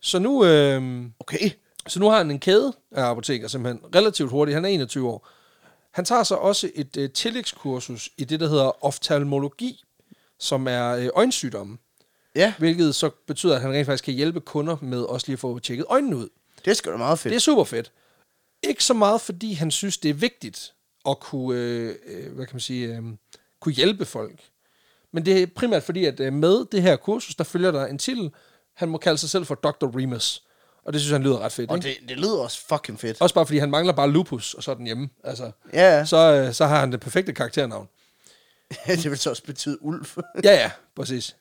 Så 0.00 0.18
nu, 0.18 0.44
øh, 0.44 1.02
Okay. 1.20 1.50
så 1.88 2.00
nu 2.00 2.08
har 2.10 2.16
han 2.16 2.30
en 2.30 2.40
kæde 2.40 2.72
af 2.92 3.04
apoteker, 3.04 3.48
simpelthen 3.48 3.94
relativt 3.94 4.30
hurtigt. 4.30 4.54
Han 4.54 4.64
er 4.64 4.68
21 4.68 5.08
år. 5.08 5.28
Han 5.90 6.04
tager 6.04 6.22
så 6.22 6.34
også 6.34 6.70
et 6.74 6.96
øh, 6.96 7.10
tillægskursus 7.10 8.10
i 8.16 8.24
det, 8.24 8.40
der 8.40 8.48
hedder 8.48 8.84
oftalmologi, 8.84 9.84
som 10.38 10.68
er 10.68 10.90
øh, 10.90 11.08
øjensygdomme. 11.14 11.78
Ja, 12.34 12.54
Hvilket 12.58 12.94
så 12.94 13.10
betyder, 13.26 13.54
at 13.56 13.60
han 13.62 13.70
rent 13.72 13.86
faktisk 13.86 14.04
kan 14.04 14.14
hjælpe 14.14 14.40
kunder 14.40 14.76
med 14.82 15.02
også 15.02 15.26
lige 15.26 15.34
at 15.34 15.38
få 15.40 15.58
tjekket 15.58 15.86
øjnene 15.88 16.16
ud. 16.16 16.28
det 16.64 16.76
sgu 16.76 16.90
da 16.90 16.96
meget 16.96 17.18
fedt. 17.18 17.30
Det 17.30 17.36
er 17.36 17.40
super 17.40 17.64
fedt. 17.64 17.92
Ikke 18.62 18.84
så 18.84 18.94
meget, 18.94 19.20
fordi 19.20 19.52
han 19.52 19.70
synes, 19.70 19.98
det 19.98 20.08
er 20.08 20.14
vigtigt 20.14 20.72
at 21.08 21.20
kunne, 21.20 21.58
øh, 21.58 21.94
øh, 22.06 22.32
hvad 22.32 22.46
kan 22.46 22.54
man 22.54 22.60
sige, 22.60 22.96
øh, 22.96 23.02
kunne 23.60 23.72
hjælpe 23.74 24.04
folk. 24.04 24.40
Men 25.12 25.26
det 25.26 25.42
er 25.42 25.46
primært 25.56 25.82
fordi, 25.82 26.04
at 26.04 26.20
øh, 26.20 26.32
med 26.32 26.64
det 26.72 26.82
her 26.82 26.96
kursus, 26.96 27.34
der 27.34 27.44
følger 27.44 27.70
der 27.70 27.86
en 27.86 27.98
titel. 27.98 28.30
Han 28.74 28.88
må 28.88 28.98
kalde 28.98 29.18
sig 29.18 29.30
selv 29.30 29.46
for 29.46 29.54
Dr. 29.54 29.96
Remus. 29.98 30.42
Og 30.84 30.92
det 30.92 31.00
synes 31.00 31.12
han 31.12 31.22
lyder 31.22 31.38
ret 31.38 31.52
fedt. 31.52 31.70
Og 31.70 31.76
Ikke? 31.76 31.88
det, 32.00 32.08
det 32.08 32.16
lyder 32.18 32.38
også 32.38 32.60
fucking 32.68 33.00
fedt. 33.00 33.20
Også 33.20 33.34
bare 33.34 33.46
fordi 33.46 33.58
han 33.58 33.70
mangler 33.70 33.92
bare 33.92 34.10
lupus, 34.10 34.54
og 34.54 34.62
så 34.62 34.70
er 34.70 34.74
den 34.74 34.86
hjemme. 34.86 35.08
Altså, 35.24 35.50
Ja, 35.72 35.96
ja. 35.98 36.04
så, 36.04 36.16
øh, 36.16 36.54
så 36.54 36.66
har 36.66 36.80
han 36.80 36.92
det 36.92 37.00
perfekte 37.00 37.32
karakternavn. 37.32 37.88
det 38.86 39.10
vil 39.10 39.18
så 39.18 39.30
også 39.30 39.44
betyde 39.44 39.82
ulv. 39.82 40.06
Ja, 40.44 40.52
ja, 40.52 40.70
præcis. 40.96 41.36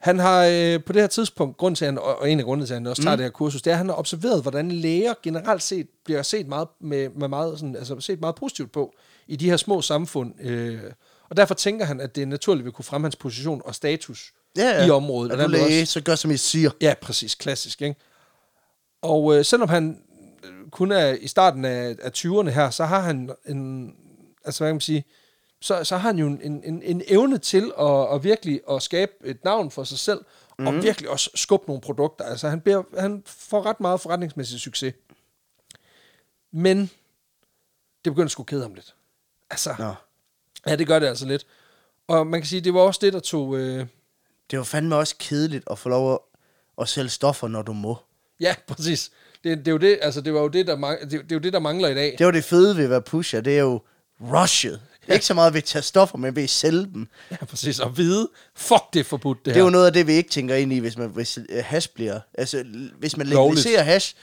Han 0.00 0.18
har 0.18 0.44
øh, 0.52 0.84
på 0.84 0.92
det 0.92 1.02
her 1.02 1.06
tidspunkt, 1.06 1.56
grund 1.56 1.76
til, 1.76 1.84
han, 1.84 1.98
og 1.98 2.30
en 2.30 2.38
af 2.38 2.44
grundene 2.44 2.66
til, 2.66 2.74
at 2.74 2.80
han 2.80 2.86
også 2.86 3.02
tager 3.02 3.16
mm. 3.16 3.18
det 3.18 3.24
her 3.24 3.30
kursus, 3.30 3.62
det 3.62 3.70
er, 3.70 3.74
at 3.74 3.78
han 3.78 3.88
har 3.88 3.96
observeret, 3.98 4.42
hvordan 4.42 4.72
læger 4.72 5.14
generelt 5.22 5.62
set 5.62 5.86
bliver 6.04 6.22
set 6.22 6.48
meget, 6.48 6.68
med, 6.80 7.08
med 7.08 7.28
meget, 7.28 7.58
sådan, 7.58 7.76
altså 7.76 8.00
set 8.00 8.20
meget 8.20 8.34
positivt 8.34 8.72
på 8.72 8.94
i 9.26 9.36
de 9.36 9.50
her 9.50 9.56
små 9.56 9.82
samfund. 9.82 10.34
Øh, 10.40 10.80
og 11.28 11.36
derfor 11.36 11.54
tænker 11.54 11.84
han, 11.84 12.00
at 12.00 12.16
det 12.16 12.28
naturligt 12.28 12.64
vil 12.64 12.72
kunne 12.72 12.84
fremme 12.84 13.04
hans 13.04 13.16
position 13.16 13.62
og 13.64 13.74
status 13.74 14.32
ja, 14.56 14.62
ja. 14.68 14.86
i 14.86 14.90
området. 14.90 15.32
Er 15.32 15.36
Og 15.36 15.44
du 15.44 15.48
læge, 15.50 15.82
også- 15.82 15.92
så 15.92 16.00
gør 16.00 16.14
som 16.14 16.30
I 16.30 16.36
siger. 16.36 16.70
Ja, 16.80 16.94
præcis. 17.02 17.34
Klassisk, 17.34 17.82
ikke? 17.82 18.00
Og 19.02 19.36
øh, 19.38 19.44
selvom 19.44 19.68
han 19.68 19.98
øh, 20.44 20.70
kun 20.70 20.92
er 20.92 21.12
i 21.12 21.28
starten 21.28 21.64
af, 21.64 21.96
af 22.02 22.10
20'erne 22.16 22.48
her, 22.50 22.70
så 22.70 22.84
har 22.84 23.00
han 23.00 23.30
en, 23.48 23.92
altså 24.44 24.64
hvad 24.64 24.68
kan 24.68 24.74
man 24.74 24.80
sige, 24.80 25.04
så, 25.60 25.84
så 25.84 25.96
har 25.96 26.08
han 26.08 26.18
jo 26.18 26.26
en, 26.26 26.40
en, 26.64 26.82
en 26.82 27.02
evne 27.06 27.38
til 27.38 27.72
at, 27.80 28.14
at 28.14 28.24
virkelig 28.24 28.60
at 28.70 28.82
skabe 28.82 29.12
et 29.24 29.44
navn 29.44 29.70
for 29.70 29.84
sig 29.84 29.98
selv, 29.98 30.20
mm. 30.58 30.66
og 30.66 30.74
virkelig 30.74 31.10
også 31.10 31.30
skubbe 31.34 31.66
nogle 31.66 31.80
produkter. 31.80 32.24
Altså 32.24 32.48
han, 32.48 32.60
bliver, 32.60 32.82
han 32.98 33.22
får 33.26 33.66
ret 33.66 33.80
meget 33.80 34.00
forretningsmæssig 34.00 34.60
succes. 34.60 34.94
Men 36.52 36.80
det 38.04 38.12
begynder 38.12 38.24
at 38.24 38.30
skulle 38.30 38.46
kede 38.46 38.62
ham 38.62 38.74
lidt. 38.74 38.94
Altså, 39.50 39.74
Nå. 39.78 39.94
ja, 40.66 40.76
det 40.76 40.86
gør 40.86 40.98
det 40.98 41.06
altså 41.06 41.26
lidt. 41.26 41.46
Og 42.08 42.26
man 42.26 42.40
kan 42.40 42.48
sige, 42.48 42.60
det 42.60 42.74
var 42.74 42.80
også 42.80 42.98
det, 43.02 43.12
der 43.12 43.20
tog... 43.20 43.56
Øh, 43.56 43.86
Det 44.50 44.58
var 44.58 44.64
fandme 44.64 44.96
også 44.96 45.14
kedeligt 45.18 45.64
at 45.70 45.78
få 45.78 45.88
lov 45.88 46.12
at, 46.12 46.18
at 46.80 46.88
sælge 46.88 47.08
stoffer, 47.08 47.48
når 47.48 47.62
du 47.62 47.72
må. 47.72 47.96
Ja, 48.40 48.54
præcis. 48.68 49.10
Det, 49.44 49.58
det, 49.58 49.68
er 49.68 49.72
jo 49.72 49.78
det, 49.78 49.98
altså, 50.02 50.20
det, 50.20 50.34
var 50.34 50.40
jo 50.40 50.48
det, 50.48 50.66
der 50.66 50.76
mang- 50.76 51.00
det, 51.00 51.10
det 51.10 51.32
er 51.32 51.36
jo 51.36 51.38
det, 51.40 51.52
der 51.52 51.58
mangler 51.58 51.88
i 51.88 51.94
dag. 51.94 52.14
Det 52.18 52.26
var 52.26 52.32
det 52.32 52.44
fede 52.44 52.76
ved 52.76 52.84
at 52.84 52.90
være 52.90 53.02
pusher, 53.02 53.40
det 53.40 53.58
er 53.58 53.62
jo 53.62 53.80
rushet. 54.20 54.80
Ja. 55.08 55.12
Ikke 55.14 55.26
så 55.26 55.34
meget 55.34 55.52
ved 55.52 55.58
at 55.58 55.64
tage 55.64 55.82
stoffer, 55.82 56.18
men 56.18 56.36
ved 56.36 56.42
at 56.42 56.50
sælge 56.50 56.82
dem. 56.94 57.08
Ja, 57.30 57.36
præcis. 57.36 57.78
Og 57.80 57.96
vide, 57.96 58.28
fuck, 58.56 58.82
det 58.92 59.00
er 59.00 59.04
forbudt, 59.04 59.38
det, 59.38 59.44
Det 59.44 59.54
her. 59.54 59.60
er 59.60 59.64
jo 59.64 59.70
noget 59.70 59.86
af 59.86 59.92
det, 59.92 60.06
vi 60.06 60.12
ikke 60.12 60.30
tænker 60.30 60.54
ind 60.54 60.72
i, 60.72 60.78
hvis, 60.78 60.98
man, 60.98 61.08
hvis 61.10 61.38
øh, 61.48 61.64
hash 61.64 61.88
bliver... 61.94 62.20
Altså, 62.34 62.64
hvis 62.98 63.16
man 63.16 63.26
Lovligt. 63.26 63.64
legaliserer 63.64 63.82
hash, 63.82 64.14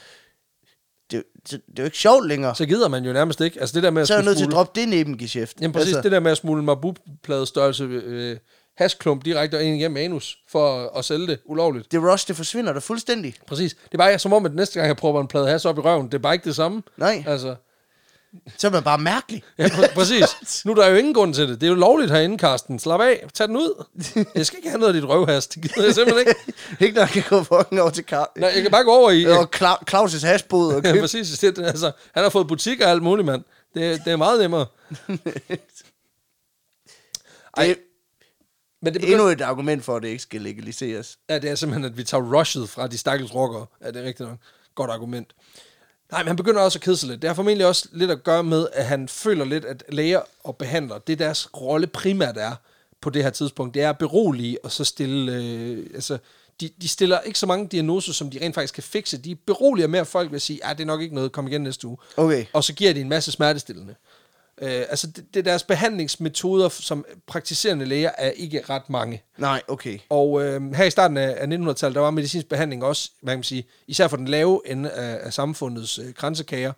det, 1.10 1.22
det, 1.42 1.50
det 1.50 1.78
er 1.78 1.82
jo 1.82 1.84
ikke 1.84 1.98
sjovt 1.98 2.28
længere. 2.28 2.54
Så, 2.54 2.66
gider 2.66 2.88
man 2.88 3.04
jo 3.04 3.12
nærmest 3.12 3.40
ikke. 3.40 3.60
Altså 3.60 3.74
det 3.74 3.82
der 3.82 3.90
med 3.90 4.02
at 4.02 4.08
så 4.08 4.14
er 4.14 4.18
jeg 4.18 4.24
nødt 4.24 4.38
til 4.38 4.44
at 4.44 4.52
droppe 4.52 4.80
det 4.80 4.88
nebengeschæft. 4.88 5.60
Jamen 5.60 5.72
præcis, 5.72 5.88
altså, 5.88 6.02
det 6.02 6.12
der 6.12 6.20
med 6.20 6.30
at 6.30 6.36
smule 6.36 6.62
marbuplade 6.62 7.46
størrelse 7.46 7.84
øh, 7.84 8.36
hasklump 8.76 9.24
direkte 9.24 9.64
ind 9.64 9.76
igennem 9.76 9.96
anus 9.96 10.38
for 10.48 10.84
at, 10.84 10.90
at 10.98 11.04
sælge 11.04 11.26
det 11.26 11.38
ulovligt. 11.44 11.92
det 11.92 12.02
rush, 12.02 12.28
det 12.28 12.36
forsvinder 12.36 12.72
der 12.72 12.80
fuldstændig. 12.80 13.34
Præcis. 13.46 13.74
Det 13.74 13.94
er 13.94 13.98
bare 13.98 14.18
som 14.18 14.32
om, 14.32 14.46
at 14.46 14.54
næste 14.54 14.74
gang 14.74 14.88
jeg 14.88 14.96
prøver 14.96 15.20
en 15.20 15.26
plade 15.28 15.48
has 15.48 15.64
op 15.64 15.78
i 15.78 15.80
røven, 15.80 16.06
det 16.06 16.14
er 16.14 16.18
bare 16.18 16.34
ikke 16.34 16.44
det 16.44 16.56
samme. 16.56 16.82
Nej. 16.96 17.24
Altså, 17.26 17.54
Så 18.56 18.66
er 18.66 18.70
man 18.70 18.82
bare 18.82 18.98
mærkelig. 18.98 19.42
ja, 19.58 19.66
pr- 19.66 19.94
præcis. 19.94 20.64
Nu 20.64 20.70
er 20.72 20.74
der 20.74 20.86
jo 20.88 20.96
ingen 20.96 21.14
grund 21.14 21.34
til 21.34 21.48
det. 21.48 21.60
Det 21.60 21.66
er 21.66 21.70
jo 21.70 21.74
lovligt 21.76 22.10
herinde, 22.10 22.38
Karsten. 22.38 22.78
Slap 22.78 23.00
af. 23.00 23.26
Tag 23.34 23.48
den 23.48 23.56
ud. 23.56 23.84
Jeg 24.34 24.46
skal 24.46 24.56
ikke 24.56 24.68
have 24.68 24.78
noget 24.80 24.94
af 24.94 25.00
dit 25.00 25.08
røvhas. 25.10 25.46
Det 25.46 25.62
gider 25.62 25.84
jeg 25.84 25.94
simpelthen 25.94 26.28
ikke. 26.28 26.52
ikke 26.84 26.94
når 26.94 27.02
jeg 27.02 27.08
kan 27.10 27.22
gå 27.28 27.42
fucking 27.42 27.80
over 27.80 27.90
til 27.90 28.04
Kar- 28.12 28.32
Nej, 28.36 28.52
jeg 28.54 28.62
kan 28.62 28.70
bare 28.70 28.84
gå 28.84 28.90
over 28.90 29.10
i... 29.10 29.24
og 29.24 29.48
Cla- 29.56 29.84
Claus' 29.90 30.26
hashbod 30.26 30.74
og 30.74 30.82
Ja, 30.84 30.92
købe. 30.92 31.00
præcis. 31.02 31.38
Det, 31.38 31.56
det, 31.56 31.66
altså, 31.66 31.92
han 32.14 32.22
har 32.22 32.30
fået 32.30 32.48
butik 32.48 32.80
og 32.80 32.90
alt 32.90 33.02
muligt, 33.02 33.26
mand. 33.26 33.44
Det, 33.74 34.00
det 34.04 34.12
er 34.12 34.16
meget 34.16 34.40
nemmere. 34.40 34.66
Ej, 37.56 37.66
det 37.66 37.78
men 38.82 38.94
det 38.94 39.00
er 39.00 39.00
begynder, 39.00 39.18
endnu 39.18 39.28
et 39.32 39.40
argument 39.40 39.84
for, 39.84 39.96
at 39.96 40.02
det 40.02 40.08
ikke 40.08 40.22
skal 40.22 40.40
legaliseres. 40.40 41.18
Ja, 41.30 41.38
det 41.38 41.50
er 41.50 41.54
simpelthen, 41.54 41.84
at 41.84 41.96
vi 41.96 42.04
tager 42.04 42.38
rushet 42.38 42.68
fra 42.68 42.86
de 42.86 42.98
stakkels 42.98 43.34
rockere. 43.34 43.66
Ja, 43.82 43.86
det 43.90 43.96
er 43.96 44.02
rigtigt 44.04 44.28
nok. 44.28 44.38
Godt 44.74 44.90
argument. 44.90 45.32
Nej, 46.10 46.22
men 46.22 46.26
han 46.26 46.36
begynder 46.36 46.60
også 46.60 46.78
at 46.78 46.82
kede 46.82 46.96
sig 46.96 47.08
lidt. 47.08 47.22
Det 47.22 47.30
har 47.30 47.34
formentlig 47.34 47.66
også 47.66 47.88
lidt 47.92 48.10
at 48.10 48.24
gøre 48.24 48.44
med, 48.44 48.66
at 48.72 48.86
han 48.86 49.08
føler 49.08 49.44
lidt, 49.44 49.64
at 49.64 49.84
læger 49.88 50.20
og 50.44 50.56
behandlere, 50.56 51.00
det 51.06 51.12
er 51.12 51.16
deres 51.16 51.48
rolle 51.56 51.86
primært 51.86 52.36
er 52.36 52.54
på 53.00 53.10
det 53.10 53.22
her 53.22 53.30
tidspunkt, 53.30 53.74
det 53.74 53.82
er 53.82 53.90
at 53.90 53.98
berolige 53.98 54.64
og 54.64 54.72
så 54.72 54.84
stille... 54.84 55.32
Øh, 55.32 55.86
altså, 55.94 56.18
de, 56.60 56.70
de 56.82 56.88
stiller 56.88 57.20
ikke 57.20 57.38
så 57.38 57.46
mange 57.46 57.66
diagnoser, 57.66 58.12
som 58.12 58.30
de 58.30 58.38
rent 58.42 58.54
faktisk 58.54 58.74
kan 58.74 58.82
fikse. 58.82 59.18
De 59.18 59.34
beroliger 59.34 60.00
at 60.00 60.06
folk 60.06 60.32
vil 60.32 60.40
sige, 60.40 60.66
at 60.66 60.78
det 60.78 60.84
er 60.84 60.86
nok 60.86 61.00
ikke 61.00 61.14
noget, 61.14 61.32
kom 61.32 61.46
igen 61.46 61.60
næste 61.60 61.86
uge. 61.86 61.96
Okay. 62.16 62.46
Og 62.52 62.64
så 62.64 62.74
giver 62.74 62.92
de 62.94 63.00
en 63.00 63.08
masse 63.08 63.32
smertestillende. 63.32 63.94
Øh, 64.62 64.84
altså, 64.88 65.06
det, 65.06 65.24
det 65.34 65.40
er 65.40 65.44
deres 65.44 65.62
behandlingsmetoder 65.62 66.68
som 66.68 67.04
praktiserende 67.26 67.84
læger 67.84 68.10
er 68.18 68.30
ikke 68.30 68.62
ret 68.70 68.90
mange. 68.90 69.22
Nej, 69.36 69.62
okay. 69.68 69.98
Og 70.08 70.44
øh, 70.44 70.74
her 70.74 70.84
i 70.84 70.90
starten 70.90 71.16
af, 71.16 71.36
af 71.38 71.46
1900-tallet, 71.46 71.94
der 71.94 72.00
var 72.00 72.10
medicinsk 72.10 72.48
behandling 72.48 72.84
også, 72.84 73.10
hvad 73.22 73.32
kan 73.32 73.38
man 73.38 73.44
sige, 73.44 73.66
især 73.86 74.08
for 74.08 74.16
den 74.16 74.28
lave 74.28 74.62
ende 74.66 74.90
af, 74.90 75.26
af 75.26 75.32
samfundets 75.32 75.98
øh, 75.98 76.14
kransekager, 76.14 76.72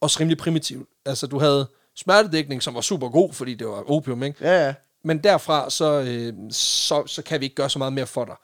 også 0.00 0.20
rimelig 0.20 0.38
primitiv. 0.38 0.88
Altså, 1.06 1.26
du 1.26 1.38
havde 1.38 1.68
smertedækning, 1.96 2.62
som 2.62 2.74
var 2.74 2.80
super 2.80 3.08
god, 3.08 3.32
fordi 3.32 3.54
det 3.54 3.66
var 3.66 3.90
opium, 3.90 4.22
ikke? 4.22 4.48
Ja, 4.48 4.66
ja. 4.66 4.74
Men 5.04 5.18
derfra, 5.18 5.70
så, 5.70 6.00
øh, 6.00 6.34
så, 6.50 7.06
så 7.06 7.22
kan 7.22 7.40
vi 7.40 7.44
ikke 7.44 7.56
gøre 7.56 7.70
så 7.70 7.78
meget 7.78 7.92
mere 7.92 8.06
for 8.06 8.24
dig. 8.24 8.34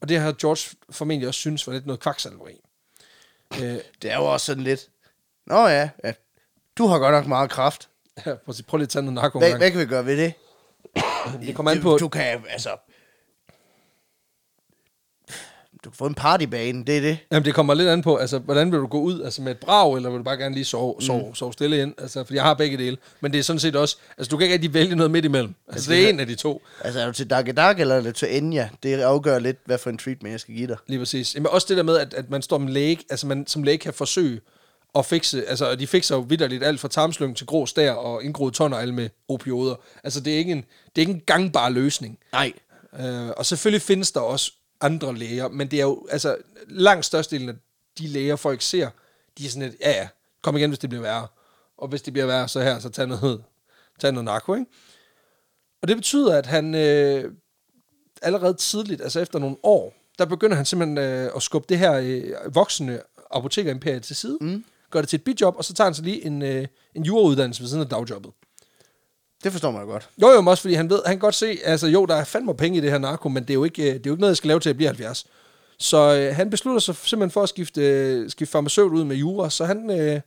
Og 0.00 0.08
det 0.08 0.20
har 0.20 0.32
George 0.32 0.76
formentlig 0.90 1.28
også 1.28 1.40
synes 1.40 1.66
var 1.66 1.72
lidt 1.72 1.86
noget 1.86 2.00
kvaksalveri. 2.00 2.60
Øh, 3.62 3.78
Det 4.02 4.12
er 4.12 4.16
jo 4.16 4.24
også 4.24 4.46
sådan 4.46 4.64
lidt... 4.64 4.88
Nå 5.46 5.66
ja, 5.66 5.88
ja. 6.04 6.12
du 6.78 6.86
har 6.86 6.98
godt 6.98 7.12
nok 7.12 7.26
meget 7.26 7.50
kraft. 7.50 7.88
Ja, 8.26 8.34
prøv, 8.34 8.54
at- 8.58 8.64
prøv 8.68 8.78
lige 8.78 8.84
at 8.84 8.88
tage 8.88 9.02
noget 9.02 9.14
narko 9.14 9.38
Hvad, 9.38 9.56
hvad 9.56 9.70
kan 9.70 9.80
vi 9.80 9.86
gøre 9.86 10.06
ved 10.06 10.16
det? 10.16 10.32
Det 11.46 11.54
kommer 11.54 11.70
an 11.72 11.80
på... 11.80 11.96
Du 11.98 12.08
kan, 12.08 12.40
altså... 12.50 12.70
Du 15.84 15.90
kan 15.90 15.96
få 15.96 16.06
en 16.06 16.14
partybane, 16.14 16.84
det 16.84 16.96
er 16.96 17.00
det. 17.00 17.18
Jamen, 17.32 17.44
det 17.44 17.54
kommer 17.54 17.74
lidt 17.74 17.88
an 17.88 18.02
på, 18.02 18.16
altså, 18.16 18.38
hvordan 18.38 18.72
vil 18.72 18.78
du 18.80 18.86
gå 18.86 19.00
ud? 19.00 19.22
Altså 19.22 19.42
med 19.42 19.52
et 19.52 19.58
brag, 19.58 19.96
eller 19.96 20.10
vil 20.10 20.18
du 20.18 20.22
bare 20.24 20.36
gerne 20.36 20.54
lige 20.54 20.64
sove, 20.64 21.02
sove, 21.02 21.28
mm. 21.28 21.34
sove 21.34 21.52
stille 21.52 21.82
ind? 21.82 21.94
Altså, 21.98 22.24
fordi 22.24 22.34
jeg 22.36 22.42
har 22.44 22.54
begge 22.54 22.78
dele. 22.78 22.96
Men 23.20 23.32
det 23.32 23.38
er 23.38 23.42
sådan 23.42 23.60
set 23.60 23.76
også, 23.76 23.96
altså 24.18 24.30
du 24.30 24.36
kan 24.36 24.44
ikke 24.44 24.54
rigtig 24.54 24.74
vælge 24.74 24.96
noget 24.96 25.10
midt 25.10 25.24
imellem. 25.24 25.54
Altså, 25.68 25.90
det 25.92 26.04
er 26.04 26.08
en 26.08 26.20
af 26.20 26.26
de 26.26 26.34
to, 26.34 26.62
Altså, 26.80 27.00
er 27.00 27.06
du 27.06 27.12
til 27.12 27.30
Dag 27.30 27.56
Dag 27.56 27.80
eller 27.80 27.94
er 27.94 28.00
du 28.00 28.12
til 28.12 28.36
Enya? 28.36 28.68
Det 28.82 28.94
afgør 29.00 29.38
lidt, 29.38 29.56
hvad 29.64 29.78
for 29.78 29.90
en 29.90 29.98
treatment 29.98 30.32
jeg 30.32 30.40
skal 30.40 30.54
give 30.54 30.66
dig. 30.66 30.76
lige 30.86 30.98
præcis. 30.98 31.34
Jamen 31.34 31.46
også 31.50 31.66
det 31.68 31.76
der 31.76 31.82
med, 31.82 31.96
at, 31.98 32.14
at 32.14 32.30
man 32.30 32.42
står 32.42 32.58
med 32.58 32.72
læge, 32.72 32.98
altså 33.10 33.26
man 33.26 33.46
som 33.46 33.62
læge 33.62 33.78
kan 33.78 33.94
forsøge 33.94 34.40
at 34.98 35.06
fikse, 35.06 35.46
altså 35.46 35.70
og 35.70 35.78
de 35.78 35.86
fikser 35.86 36.14
jo 36.16 36.20
vidderligt 36.20 36.64
alt 36.64 36.80
fra 36.80 36.88
tarmslyng 36.88 37.36
til 37.36 37.46
grå 37.46 37.66
stær 37.66 37.92
og 37.92 38.24
indgroet 38.24 38.54
tonnegle 38.54 38.92
med 38.92 39.08
opioider. 39.28 39.74
Altså 40.04 40.20
det 40.20 40.34
er 40.34 40.38
ikke 40.38 40.52
en, 40.52 40.64
det 40.96 40.96
er 40.96 41.00
ikke 41.00 41.12
en 41.12 41.22
gangbar 41.26 41.68
løsning. 41.68 42.18
Nej. 42.32 42.52
Øh, 43.00 43.28
og 43.28 43.46
selvfølgelig 43.46 43.82
findes 43.82 44.12
der 44.12 44.20
også 44.20 44.52
andre 44.80 45.14
læger, 45.14 45.48
men 45.48 45.70
det 45.70 45.78
er 45.78 45.82
jo, 45.84 46.06
altså, 46.10 46.36
langt 46.68 47.06
størstedelen 47.06 47.48
af 47.48 47.54
de 47.98 48.06
læger, 48.06 48.36
folk 48.36 48.62
ser, 48.62 48.90
de 49.38 49.46
er 49.46 49.50
sådan 49.50 49.68
lidt, 49.68 49.80
ja 49.80 49.90
ja, 49.90 50.08
kom 50.42 50.56
igen, 50.56 50.70
hvis 50.70 50.78
det 50.78 50.90
bliver 50.90 51.02
værre. 51.02 51.26
Og 51.78 51.88
hvis 51.88 52.02
det 52.02 52.12
bliver 52.12 52.26
værre, 52.26 52.48
så 52.48 52.60
her, 52.60 52.78
så 52.78 52.88
tag 52.88 53.06
noget, 53.06 53.42
tag 53.98 54.12
noget 54.12 54.24
narko, 54.24 54.54
ikke? 54.54 54.66
Og 55.82 55.88
det 55.88 55.96
betyder, 55.96 56.38
at 56.38 56.46
han 56.46 56.74
øh, 56.74 57.32
allerede 58.22 58.54
tidligt, 58.54 59.02
altså 59.02 59.20
efter 59.20 59.38
nogle 59.38 59.56
år, 59.62 59.94
der 60.18 60.24
begynder 60.24 60.56
han 60.56 60.64
simpelthen 60.64 60.98
øh, 60.98 61.30
at 61.36 61.42
skubbe 61.42 61.66
det 61.68 61.78
her 61.78 61.92
øh, 61.92 62.54
voksende 62.54 63.02
apotekerimperiet 63.30 64.02
til 64.02 64.16
side, 64.16 64.38
mm. 64.40 64.64
Gør 64.90 65.00
det 65.00 65.08
til 65.08 65.16
et 65.16 65.24
bidjob, 65.24 65.54
og 65.56 65.64
så 65.64 65.74
tager 65.74 65.86
han 65.86 65.94
så 65.94 66.02
lige 66.02 66.26
en, 66.26 66.42
øh, 66.42 66.66
en 66.94 67.04
jurauddannelse 67.04 67.60
ved 67.60 67.68
siden 67.68 67.82
af 67.82 67.88
dagjobbet. 67.88 68.32
Det 69.44 69.52
forstår 69.52 69.70
man 69.70 69.86
godt. 69.86 70.08
Jo, 70.22 70.28
jo, 70.28 70.40
men 70.40 70.48
også 70.48 70.60
fordi 70.60 70.74
han 70.74 70.90
ved, 70.90 71.02
han 71.06 71.14
kan 71.14 71.20
godt 71.20 71.34
se, 71.34 71.58
altså 71.64 71.86
jo, 71.86 72.06
der 72.06 72.14
er 72.14 72.24
fandme 72.24 72.54
penge 72.54 72.78
i 72.78 72.80
det 72.80 72.90
her 72.90 72.98
narko, 72.98 73.28
men 73.28 73.42
det 73.42 73.50
er 73.50 73.54
jo 73.54 73.64
ikke, 73.64 73.82
øh, 73.82 73.88
det 73.88 73.94
er 73.94 74.00
jo 74.06 74.12
ikke 74.12 74.20
noget, 74.20 74.30
jeg 74.30 74.36
skal 74.36 74.48
lave 74.48 74.60
til 74.60 74.70
at 74.70 74.76
blive 74.76 74.88
70. 74.88 75.26
Så 75.78 76.16
øh, 76.16 76.36
han 76.36 76.50
beslutter 76.50 76.80
sig 76.80 76.96
simpelthen 76.96 77.30
for 77.30 77.42
at 77.42 77.48
skifte, 77.48 77.82
øh, 77.82 78.30
skifte 78.30 78.52
farmaceut 78.52 78.92
ud 78.92 79.04
med 79.04 79.16
jura, 79.16 79.50
så 79.50 79.64
han, 79.64 79.90
øh, 79.90 80.20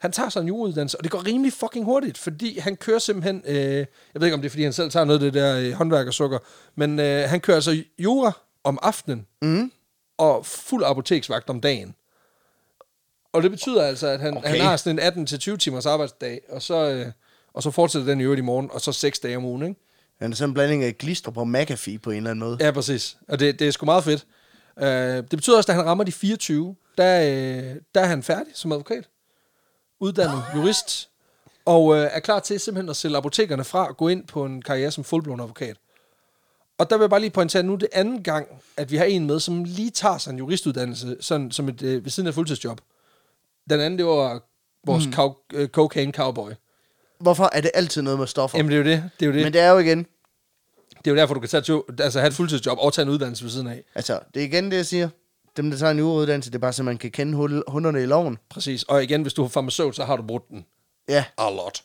han 0.00 0.12
tager 0.12 0.28
sig 0.28 0.40
en 0.40 0.48
jurauddannelse, 0.48 0.98
og 0.98 1.04
det 1.04 1.10
går 1.10 1.26
rimelig 1.26 1.52
fucking 1.52 1.84
hurtigt, 1.84 2.18
fordi 2.18 2.58
han 2.58 2.76
kører 2.76 2.98
simpelthen, 2.98 3.42
øh, 3.46 3.56
jeg 3.56 3.86
ved 4.14 4.26
ikke 4.26 4.34
om 4.34 4.40
det 4.40 4.48
er, 4.48 4.50
fordi 4.50 4.62
han 4.62 4.72
selv 4.72 4.90
tager 4.90 5.04
noget 5.04 5.24
af 5.24 5.32
det 5.32 5.42
der 5.42 5.58
øh, 5.58 5.72
håndværkersukker, 5.72 6.38
men 6.74 6.98
øh, 7.00 7.28
han 7.28 7.40
kører 7.40 7.56
altså 7.56 7.82
jura 7.98 8.32
om 8.64 8.78
aftenen, 8.82 9.26
mm. 9.42 9.72
og 10.18 10.46
fuld 10.46 10.84
apoteksvagt 10.86 11.50
om 11.50 11.60
dagen. 11.60 11.94
Og 13.32 13.42
det 13.42 13.50
betyder 13.50 13.82
altså, 13.82 14.06
at 14.06 14.20
han, 14.20 14.36
okay. 14.36 14.48
Han 14.48 14.60
har 14.60 14.76
sådan 14.76 15.16
en 15.16 15.26
18-20 15.26 15.56
timers 15.56 15.86
arbejdsdag, 15.86 16.40
og 16.48 16.62
så, 16.62 16.90
øh, 16.90 17.06
og 17.52 17.62
så 17.62 17.70
fortsætter 17.70 18.08
den 18.08 18.20
i 18.20 18.24
øvrigt 18.24 18.38
i 18.38 18.42
morgen, 18.42 18.70
og 18.72 18.80
så 18.80 18.92
6 18.92 19.18
dage 19.18 19.36
om 19.36 19.44
ugen, 19.44 19.62
ikke? 19.62 19.80
Han 20.20 20.32
er 20.32 20.36
sådan 20.36 20.50
en 20.50 20.54
blanding 20.54 20.84
af 20.84 20.98
Glistrup 20.98 21.36
og 21.36 21.48
McAfee 21.48 21.98
på 21.98 22.10
en 22.10 22.16
eller 22.16 22.30
anden 22.30 22.44
måde. 22.44 22.56
Ja, 22.60 22.70
præcis. 22.70 23.16
Og 23.28 23.40
det, 23.40 23.58
det 23.58 23.68
er 23.68 23.70
sgu 23.70 23.86
meget 23.86 24.04
fedt. 24.04 24.26
Uh, 24.76 24.86
det 24.86 25.30
betyder 25.30 25.56
også, 25.56 25.72
at 25.72 25.76
han 25.76 25.86
rammer 25.86 26.04
de 26.04 26.12
24, 26.12 26.76
der, 26.98 27.20
øh, 27.20 27.76
der 27.94 28.00
er 28.00 28.06
han 28.06 28.22
færdig 28.22 28.52
som 28.54 28.72
advokat. 28.72 29.08
Uddannet 30.00 30.42
jurist. 30.54 31.08
Og 31.64 31.96
øh, 31.96 32.08
er 32.12 32.20
klar 32.20 32.40
til 32.40 32.60
simpelthen 32.60 32.90
at 32.90 32.96
sælge 32.96 33.16
apotekerne 33.16 33.64
fra 33.64 33.88
og 33.88 33.96
gå 33.96 34.08
ind 34.08 34.26
på 34.26 34.44
en 34.44 34.62
karriere 34.62 34.90
som 34.90 35.04
fuldblåen 35.04 35.40
advokat. 35.40 35.76
Og 36.78 36.90
der 36.90 36.96
vil 36.96 37.02
jeg 37.02 37.10
bare 37.10 37.20
lige 37.20 37.30
pointere, 37.30 37.60
at 37.60 37.66
nu 37.66 37.72
er 37.72 37.76
det 37.76 37.88
anden 37.92 38.22
gang, 38.22 38.48
at 38.76 38.90
vi 38.90 38.96
har 38.96 39.04
en 39.04 39.26
med, 39.26 39.40
som 39.40 39.64
lige 39.64 39.90
tager 39.90 40.18
sig 40.18 40.30
en 40.30 40.38
juristuddannelse 40.38 41.16
sådan, 41.20 41.50
som 41.50 41.68
et, 41.68 41.82
øh, 41.82 42.04
ved 42.04 42.10
siden 42.10 42.26
af 42.26 42.34
fuldtidsjob. 42.34 42.80
Den 43.70 43.80
anden, 43.80 43.98
det 43.98 44.06
var 44.06 44.42
vores 44.86 45.06
mm. 45.06 45.12
cow, 45.12 45.34
øh, 45.52 45.68
cocaine 45.68 46.12
cowboy. 46.12 46.50
Hvorfor 47.20 47.50
er 47.52 47.60
det 47.60 47.70
altid 47.74 48.02
noget 48.02 48.18
med 48.18 48.26
stoffer? 48.26 48.58
Jamen, 48.58 48.72
det 48.72 48.76
er 48.76 48.84
jo 48.84 48.90
det. 48.90 49.10
Det 49.20 49.26
er 49.26 49.30
jo, 49.30 49.32
det. 49.32 49.42
Men 49.42 49.52
det 49.52 49.60
er 49.60 49.70
jo 49.70 49.78
igen, 49.78 50.06
det 51.04 51.06
er 51.06 51.10
jo 51.10 51.16
derfor, 51.16 51.34
du 51.34 51.40
kan 51.40 51.48
tage, 51.48 51.60
to, 51.60 51.84
altså, 51.98 52.18
have 52.20 52.28
et 52.28 52.34
fuldtidsjob 52.34 52.78
og 52.80 52.92
tage 52.92 53.02
en 53.02 53.08
uddannelse 53.08 53.44
ved 53.44 53.50
siden 53.50 53.66
af. 53.66 53.82
altså, 53.94 54.20
det 54.34 54.42
er 54.42 54.46
igen 54.46 54.70
det, 54.70 54.76
jeg 54.76 54.86
siger. 54.86 55.08
Dem, 55.56 55.70
der 55.70 55.78
tager 55.78 55.90
en 55.90 55.98
jurauddannelse, 55.98 56.50
det 56.50 56.54
er 56.54 56.60
bare 56.60 56.72
så, 56.72 56.82
man 56.82 56.98
kan 56.98 57.10
kende 57.10 57.38
hul- 57.38 57.62
hunderne 57.68 58.02
i 58.02 58.06
loven. 58.06 58.38
Præcis. 58.50 58.82
Og 58.82 59.02
igen, 59.02 59.22
hvis 59.22 59.34
du 59.34 59.42
har 59.42 59.48
farmaceut, 59.48 59.96
så 59.96 60.04
har 60.04 60.16
du 60.16 60.22
brugt 60.22 60.48
den. 60.48 60.64
Ja, 61.08 61.24
A 61.38 61.50
lot. 61.50 61.82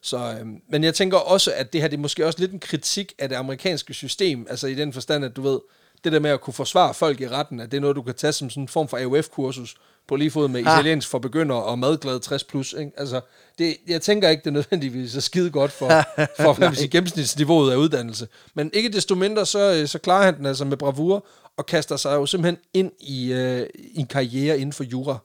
Så, 0.00 0.36
øhm, 0.40 0.60
men 0.68 0.84
jeg 0.84 0.94
tænker 0.94 1.18
også, 1.18 1.52
at 1.52 1.72
det 1.72 1.80
her 1.80 1.88
det 1.88 1.96
er 1.96 2.00
måske 2.00 2.26
også 2.26 2.38
lidt 2.38 2.52
en 2.52 2.60
kritik 2.60 3.12
af 3.18 3.28
det 3.28 3.36
amerikanske 3.36 3.94
system, 3.94 4.46
altså 4.50 4.66
i 4.66 4.74
den 4.74 4.92
forstand, 4.92 5.24
at 5.24 5.36
du 5.36 5.42
ved, 5.42 5.60
det 6.04 6.12
der 6.12 6.18
med 6.18 6.30
at 6.30 6.40
kunne 6.40 6.54
forsvare 6.54 6.94
folk 6.94 7.20
i 7.20 7.28
retten, 7.28 7.60
at 7.60 7.70
det 7.70 7.76
er 7.76 7.80
noget, 7.80 7.96
du 7.96 8.02
kan 8.02 8.14
tage 8.14 8.32
som 8.32 8.50
sådan 8.50 8.62
en 8.62 8.68
form 8.68 8.88
for 8.88 8.98
AUF-kursus, 8.98 9.76
på 10.08 10.16
lige 10.16 10.30
fod 10.30 10.48
med 10.48 10.66
Ah. 10.66 10.78
italiensk 10.78 11.08
for 11.08 11.18
begyndere 11.18 11.62
og 11.62 11.78
madglad 11.78 12.20
60+. 12.20 12.44
Plus, 12.48 12.72
ikke? 12.78 12.92
Altså, 12.96 13.20
det, 13.58 13.76
jeg 13.88 14.02
tænker 14.02 14.28
ikke, 14.28 14.40
det 14.40 14.46
er 14.46 14.52
nødvendigvis 14.52 15.16
er 15.16 15.20
skide 15.20 15.50
godt 15.50 15.72
for, 15.72 15.88
for 16.42 16.52
hvad 16.52 16.68
man 16.68 16.76
siger, 16.76 16.88
gennemsnitsniveauet 16.88 17.72
af 17.72 17.76
uddannelse. 17.76 18.28
Men 18.54 18.70
ikke 18.72 18.88
desto 18.88 19.14
mindre, 19.14 19.46
så, 19.46 19.74
øh, 19.74 19.88
så 19.88 19.98
klarer 19.98 20.24
han 20.24 20.36
den 20.36 20.46
altså 20.46 20.64
med 20.64 20.76
bravur, 20.76 21.26
og 21.56 21.66
kaster 21.66 21.96
sig 21.96 22.14
jo 22.14 22.26
simpelthen 22.26 22.58
ind 22.74 22.92
i, 23.00 23.32
øh, 23.32 23.66
i 23.74 24.00
en 24.00 24.06
karriere 24.06 24.58
inden 24.58 24.72
for 24.72 24.84
jura. 24.84 25.18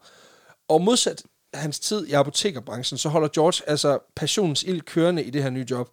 Og 0.70 0.82
modsat 0.82 1.24
hans 1.54 1.80
tid 1.80 2.06
i 2.08 2.12
apotekerbranchen, 2.12 2.98
så 2.98 3.10
holder 3.10 3.28
George 3.28 3.64
altså 3.68 4.00
passionens 4.16 4.64
ild 4.64 4.82
kørende 4.82 5.24
i 5.24 5.30
det 5.30 5.44
her 5.44 5.50
nye 5.50 5.66
job, 5.72 5.90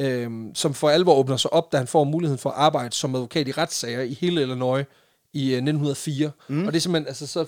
øhm, 0.00 0.54
som 0.54 0.74
for 0.74 0.90
alvor 0.90 1.14
åbner 1.14 1.36
sig 1.36 1.52
op, 1.52 1.72
da 1.72 1.76
han 1.76 1.86
får 1.86 2.04
muligheden 2.04 2.38
for 2.38 2.50
at 2.50 2.56
arbejde 2.56 2.94
som 2.94 3.14
advokat 3.14 3.48
i 3.48 3.52
retssager 3.52 4.00
i 4.00 4.14
hele 4.14 4.42
Illinois 4.42 4.86
i 5.32 5.42
øh, 5.42 5.56
1904. 5.56 6.30
Mm. 6.48 6.66
Og 6.66 6.72
det 6.72 6.78
er 6.78 6.80
simpelthen, 6.80 7.08
altså 7.08 7.26
så, 7.26 7.46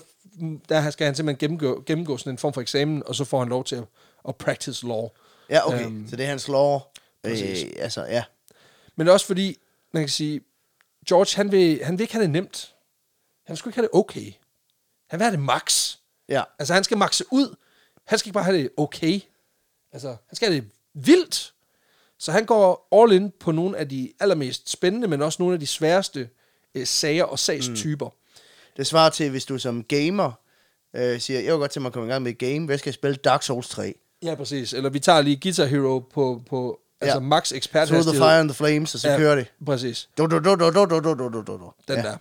der 0.69 0.89
skal 0.89 1.05
han 1.05 1.15
simpelthen 1.15 1.39
gennemgå, 1.39 1.83
gennemgå 1.85 2.17
sådan 2.17 2.33
en 2.33 2.37
form 2.37 2.53
for 2.53 2.61
eksamen, 2.61 3.03
og 3.05 3.15
så 3.15 3.25
får 3.25 3.39
han 3.39 3.49
lov 3.49 3.63
til 3.63 3.75
at, 3.75 3.83
at 4.27 4.35
practice 4.35 4.87
law. 4.87 5.07
ja 5.49 5.67
okay. 5.67 5.85
Øhm, 5.85 6.07
så 6.09 6.15
det 6.15 6.25
er 6.25 6.29
hans 6.29 6.47
lov. 6.47 6.93
Øh, 7.23 7.37
altså, 7.79 8.05
ja. 8.05 8.23
Men 8.95 9.07
også 9.07 9.25
fordi, 9.25 9.57
man 9.93 10.03
kan 10.03 10.09
sige, 10.09 10.41
George, 11.09 11.35
han 11.35 11.51
vil, 11.51 11.79
han 11.83 11.97
vil 11.97 12.01
ikke 12.03 12.13
have 12.13 12.23
det 12.23 12.29
nemt. 12.29 12.75
Han 13.47 13.55
skulle 13.55 13.71
ikke 13.71 13.77
have 13.77 13.87
det 13.93 13.99
okay. 13.99 14.31
Han 15.09 15.19
vil 15.19 15.23
have 15.23 15.31
det 15.31 15.39
max. 15.39 15.95
Ja. 16.29 16.43
Altså, 16.59 16.73
han 16.73 16.83
skal 16.83 16.97
makse 16.97 17.25
ud. 17.31 17.55
Han 18.05 18.19
skal 18.19 18.27
ikke 18.29 18.33
bare 18.33 18.43
have 18.43 18.57
det 18.57 18.69
okay. 18.77 19.19
Altså, 19.91 20.07
han 20.07 20.35
skal 20.35 20.51
have 20.51 20.61
det 20.61 20.69
vildt. 20.93 21.53
Så 22.23 22.31
han 22.31 22.45
går 22.45 22.87
all 22.91 23.11
in 23.11 23.31
på 23.39 23.51
nogle 23.51 23.77
af 23.77 23.89
de 23.89 24.11
allermest 24.19 24.69
spændende, 24.69 25.07
men 25.07 25.21
også 25.21 25.41
nogle 25.41 25.53
af 25.53 25.59
de 25.59 25.67
sværeste 25.67 26.29
øh, 26.75 26.87
sager 26.87 27.23
og 27.23 27.39
sagstyper. 27.39 28.05
Mm. 28.05 28.39
Det 28.77 28.87
svarer 28.87 29.09
til, 29.09 29.29
hvis 29.29 29.45
du 29.45 29.57
som 29.57 29.83
gamer 29.83 30.31
øh, 30.95 31.19
siger, 31.19 31.39
jeg 31.39 31.53
vil 31.53 31.59
godt 31.59 31.71
til 31.71 31.81
mig 31.81 31.89
at 31.89 31.93
komme 31.93 32.09
i 32.09 32.11
gang 32.11 32.23
med 32.23 32.31
et 32.31 32.37
game. 32.37 32.65
Hvad 32.65 32.77
skal 32.77 32.89
jeg 32.89 32.93
spille? 32.93 33.15
Dark 33.15 33.43
Souls 33.43 33.69
3. 33.69 33.93
Ja, 34.23 34.35
præcis. 34.35 34.73
Eller 34.73 34.89
vi 34.89 34.99
tager 34.99 35.21
lige 35.21 35.39
Guitar 35.43 35.65
Hero 35.65 35.99
på, 35.99 36.41
på 36.49 36.79
altså 37.01 37.17
Ja. 37.17 37.19
max 37.19 37.51
ekspert 37.51 37.87
Through 37.87 38.03
the 38.03 38.13
fire 38.13 38.39
and 38.39 38.49
the 38.49 38.55
flames, 38.55 38.93
og 38.93 38.99
så 38.99 39.09
ja. 39.09 39.17
kører 39.17 39.35
det. 39.35 39.47
Præcis. 39.65 40.09
Du, 40.17 40.25
du, 40.25 40.39
du, 40.39 40.55
du, 40.55 40.71
du, 40.71 40.85
du, 40.85 40.99
du, 40.99 41.29
du, 41.29 41.41
du. 41.41 41.71
Den 41.87 41.95
ja. 41.95 42.01
der. 42.01 42.17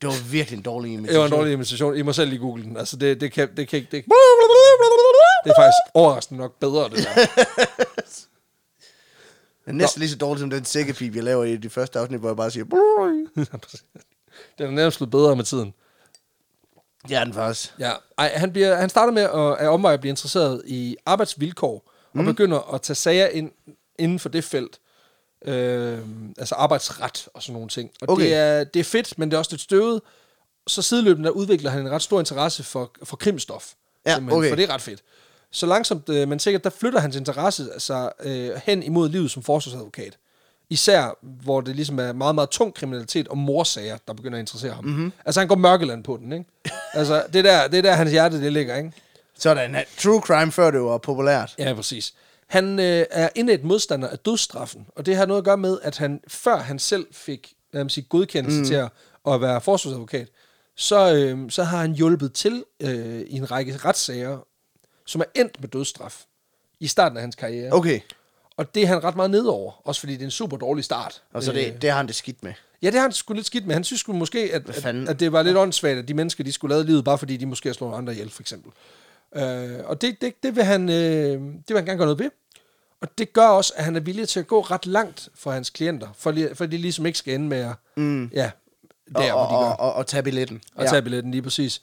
Det 0.00 0.06
var 0.08 0.30
virkelig 0.30 0.56
en 0.56 0.62
dårlig 0.62 0.92
imitation. 0.92 1.14
Det 1.14 1.20
var 1.20 1.26
en 1.26 1.32
dårlig 1.32 1.52
imitation. 1.52 1.96
I 1.96 2.02
må 2.02 2.12
selv 2.12 2.30
lige 2.30 2.40
google 2.40 2.64
den. 2.64 2.76
Altså, 2.76 2.96
det, 2.96 3.20
det 3.20 3.32
kan, 3.32 3.48
det 3.56 3.68
kan 3.68 3.76
ikke... 3.76 3.90
Det, 3.90 4.04
det 5.44 5.50
er 5.50 5.54
faktisk 5.62 5.94
overraskende 5.94 6.40
nok 6.40 6.58
bedre, 6.60 6.88
det 6.88 6.98
der. 6.98 7.26
Det 9.74 9.76
er 9.76 9.84
næsten 9.84 10.00
lige 10.00 10.10
så 10.10 10.16
dårligt 10.16 10.40
som 10.40 10.50
den 10.50 10.64
sækkepip, 10.64 11.14
jeg 11.14 11.24
laver 11.24 11.44
i 11.44 11.56
de 11.56 11.70
første 11.70 11.98
afsnit, 11.98 12.20
hvor 12.20 12.28
jeg 12.28 12.36
bare 12.36 12.50
siger... 12.50 12.64
den 14.58 14.66
er 14.66 14.70
nærmest 14.70 14.98
blevet 14.98 15.10
bedre 15.10 15.36
med 15.36 15.44
tiden. 15.44 15.74
Er 17.10 17.24
den 17.24 17.34
faktisk. 17.34 17.74
Ja, 17.78 17.92
Ej, 18.18 18.32
han, 18.34 18.52
bliver, 18.52 18.76
han 18.76 18.88
starter 18.90 19.12
med 19.12 19.22
at, 19.22 19.66
at 19.66 19.68
omveje 19.68 19.94
at 19.94 20.00
blive 20.00 20.10
interesseret 20.10 20.62
i 20.66 20.96
arbejdsvilkår, 21.06 21.92
mm. 22.12 22.20
og 22.20 22.26
begynder 22.26 22.74
at 22.74 22.82
tage 22.82 22.94
sager 22.94 23.26
ind, 23.26 23.50
inden 23.98 24.18
for 24.18 24.28
det 24.28 24.44
felt. 24.44 24.80
Øh, 25.44 25.98
altså 26.38 26.54
arbejdsret 26.54 27.28
og 27.34 27.42
sådan 27.42 27.52
nogle 27.52 27.68
ting. 27.68 27.90
Og 28.02 28.08
Okay. 28.08 28.24
det, 28.24 28.34
er, 28.34 28.64
det 28.64 28.80
er 28.80 28.84
fedt, 28.84 29.18
men 29.18 29.30
det 29.30 29.34
er 29.34 29.38
også 29.38 29.52
lidt 29.52 29.62
støvet. 29.62 30.00
Så 30.66 30.82
sideløbende 30.82 31.26
der 31.26 31.32
udvikler 31.34 31.70
han 31.70 31.80
en 31.80 31.90
ret 31.90 32.02
stor 32.02 32.18
interesse 32.18 32.62
for, 32.62 32.92
for 33.02 33.16
krimstof. 33.16 33.72
Ja, 34.06 34.14
simpelthen, 34.14 34.38
okay. 34.38 34.48
For 34.48 34.56
det 34.56 34.64
er 34.64 34.74
ret 34.74 34.80
fedt. 34.80 35.02
Så 35.52 35.66
langsomt, 35.66 36.08
øh, 36.08 36.28
men 36.28 36.38
sikkert, 36.38 36.64
der 36.64 36.70
flytter 36.70 37.00
hans 37.00 37.16
interesse 37.16 37.68
altså, 37.72 38.10
øh, 38.22 38.50
hen 38.64 38.82
imod 38.82 39.08
livet 39.08 39.30
som 39.30 39.42
forsvarsadvokat. 39.42 40.18
Især, 40.70 41.18
hvor 41.22 41.60
det 41.60 41.76
ligesom 41.76 41.98
er 41.98 42.12
meget, 42.12 42.34
meget 42.34 42.50
tung 42.50 42.74
kriminalitet 42.74 43.28
og 43.28 43.38
morsager, 43.38 43.96
der 44.08 44.14
begynder 44.14 44.38
at 44.38 44.42
interessere 44.42 44.72
ham. 44.72 44.84
Mm-hmm. 44.84 45.12
Altså, 45.24 45.40
han 45.40 45.48
går 45.48 45.56
mørkeland 45.56 46.04
på 46.04 46.16
den, 46.16 46.32
ikke? 46.32 46.44
altså, 46.94 47.24
det 47.32 47.38
er 47.38 47.42
der, 47.42 47.68
det 47.68 47.78
er 47.78 47.82
der 47.82 47.92
hans 47.92 48.10
hjerte, 48.10 48.40
det 48.40 48.52
ligger, 48.52 48.76
ikke? 48.76 48.92
Sådan. 49.38 49.76
True 49.98 50.20
crime, 50.20 50.52
før 50.52 50.70
det 50.70 50.80
var 50.80 50.98
populært. 50.98 51.54
Ja, 51.58 51.74
præcis. 51.74 52.14
Han 52.46 52.78
øh, 52.78 53.04
er 53.10 53.28
indet 53.34 53.64
modstander 53.64 54.08
af 54.08 54.18
dødsstraffen, 54.18 54.86
og 54.96 55.06
det 55.06 55.16
har 55.16 55.26
noget 55.26 55.40
at 55.40 55.44
gøre 55.44 55.56
med, 55.56 55.78
at 55.82 55.98
han, 55.98 56.20
før 56.28 56.56
han 56.56 56.78
selv 56.78 57.06
fik 57.12 57.54
lad 57.72 57.84
mig 57.84 57.90
sige, 57.90 58.06
godkendelse 58.08 58.58
mm. 58.58 58.64
til 58.64 58.74
at, 58.74 58.88
at 59.26 59.40
være 59.40 59.60
forsvarsadvokat, 59.60 60.28
så, 60.76 61.14
øh, 61.14 61.50
så 61.50 61.64
har 61.64 61.78
han 61.78 61.92
hjulpet 61.92 62.32
til 62.32 62.64
øh, 62.80 63.20
i 63.20 63.36
en 63.36 63.50
række 63.50 63.76
retssager, 63.76 64.38
som 65.10 65.20
er 65.20 65.40
endt 65.40 65.60
med 65.60 65.68
dødsstraf 65.68 66.24
i 66.80 66.86
starten 66.86 67.16
af 67.18 67.20
hans 67.22 67.34
karriere. 67.36 67.72
Okay. 67.72 68.00
Og 68.56 68.74
det 68.74 68.82
er 68.82 68.86
han 68.86 69.04
ret 69.04 69.16
meget 69.16 69.30
ned 69.30 69.44
over, 69.44 69.72
også 69.84 70.00
fordi 70.00 70.12
det 70.12 70.20
er 70.20 70.24
en 70.24 70.30
super 70.30 70.56
dårlig 70.56 70.84
start. 70.84 71.22
Og 71.32 71.42
så 71.42 71.50
Øh, 71.52 71.56
det, 71.58 71.82
det 71.82 71.90
har 71.90 71.96
han 71.96 72.06
det 72.06 72.14
skidt 72.14 72.42
med. 72.42 72.52
Ja, 72.82 72.86
det 72.86 72.94
har 72.94 73.02
han 73.02 73.12
sgu 73.12 73.34
lidt 73.34 73.46
skidt 73.46 73.66
med. 73.66 73.74
Han 73.74 73.84
synes 73.84 74.00
sgu 74.00 74.12
måske, 74.12 74.38
at, 74.54 74.84
at, 74.86 75.08
at 75.08 75.20
det 75.20 75.32
var 75.32 75.42
lidt 75.42 75.56
åndssvagt, 75.56 75.98
at 75.98 76.08
de 76.08 76.14
mennesker, 76.14 76.44
de 76.44 76.52
skulle 76.52 76.74
lade 76.74 76.86
livet, 76.86 77.04
bare 77.04 77.18
fordi 77.18 77.36
de 77.36 77.46
måske 77.46 77.68
har 77.68 77.74
slået 77.74 77.94
andre 77.96 78.12
ihjel, 78.12 78.30
for 78.30 78.42
eksempel. 78.42 78.72
Øh, 79.36 79.78
og 79.84 80.00
det, 80.00 80.20
det, 80.20 80.42
det, 80.42 80.56
vil 80.56 80.64
han, 80.64 80.88
øh, 80.88 80.94
det 80.94 81.68
vil 81.68 81.76
han 81.76 81.84
gerne 81.84 81.98
gøre 81.98 82.06
noget 82.06 82.18
ved. 82.18 82.30
Og 83.00 83.08
det 83.18 83.32
gør 83.32 83.46
også, 83.46 83.72
at 83.76 83.84
han 83.84 83.96
er 83.96 84.00
villig 84.00 84.28
til 84.28 84.40
at 84.40 84.46
gå 84.46 84.60
ret 84.60 84.86
langt 84.86 85.28
for 85.34 85.50
hans 85.50 85.70
klienter, 85.70 86.08
for, 86.16 86.32
li- 86.32 86.54
for 86.54 86.66
de 86.66 86.76
ligesom 86.76 87.06
ikke 87.06 87.18
skal 87.18 87.34
ende 87.34 87.46
med 87.48 87.58
at, 87.58 87.72
mm. 87.96 88.26
ja, 88.34 88.50
der, 89.14 89.32
og, 89.32 89.46
hvor 89.48 89.56
de 89.58 89.64
gør 89.64 89.70
og, 89.70 89.80
og, 89.80 89.92
og 89.94 90.06
tage 90.06 90.22
billetten. 90.22 90.62
og 90.74 90.88
tage 90.88 91.02
billetten 91.02 91.30
lige 91.32 91.42
præcis. 91.42 91.82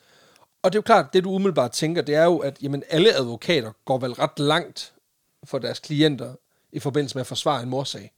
Og 0.67 0.73
det 0.73 0.77
er 0.77 0.79
jo 0.79 0.83
klart, 0.83 1.13
det 1.13 1.23
du 1.23 1.31
umiddelbart 1.31 1.71
tænker, 1.71 2.01
det 2.01 2.15
er 2.15 2.23
jo, 2.23 2.37
at 2.37 2.57
jamen, 2.61 2.83
alle 2.89 3.13
advokater 3.13 3.71
går 3.85 3.97
vel 3.97 4.13
ret 4.13 4.39
langt 4.39 4.93
for 5.43 5.59
deres 5.59 5.79
klienter 5.79 6.33
i 6.71 6.79
forbindelse 6.79 7.15
med 7.15 7.21
at 7.21 7.27
forsvare 7.27 7.63
en 7.63 7.69
morsag. 7.69 8.11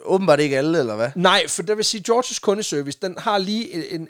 Åbenbart 0.00 0.40
ikke 0.40 0.58
alle, 0.58 0.78
eller 0.78 0.96
hvad? 0.96 1.10
Nej, 1.14 1.48
for 1.48 1.62
der 1.62 1.74
vil 1.74 1.84
sige, 1.84 2.02
Georges 2.06 2.38
kundeservice, 2.38 2.98
den 3.02 3.18
har 3.18 3.38
lige 3.38 3.72
en, 3.72 4.00
en 4.00 4.08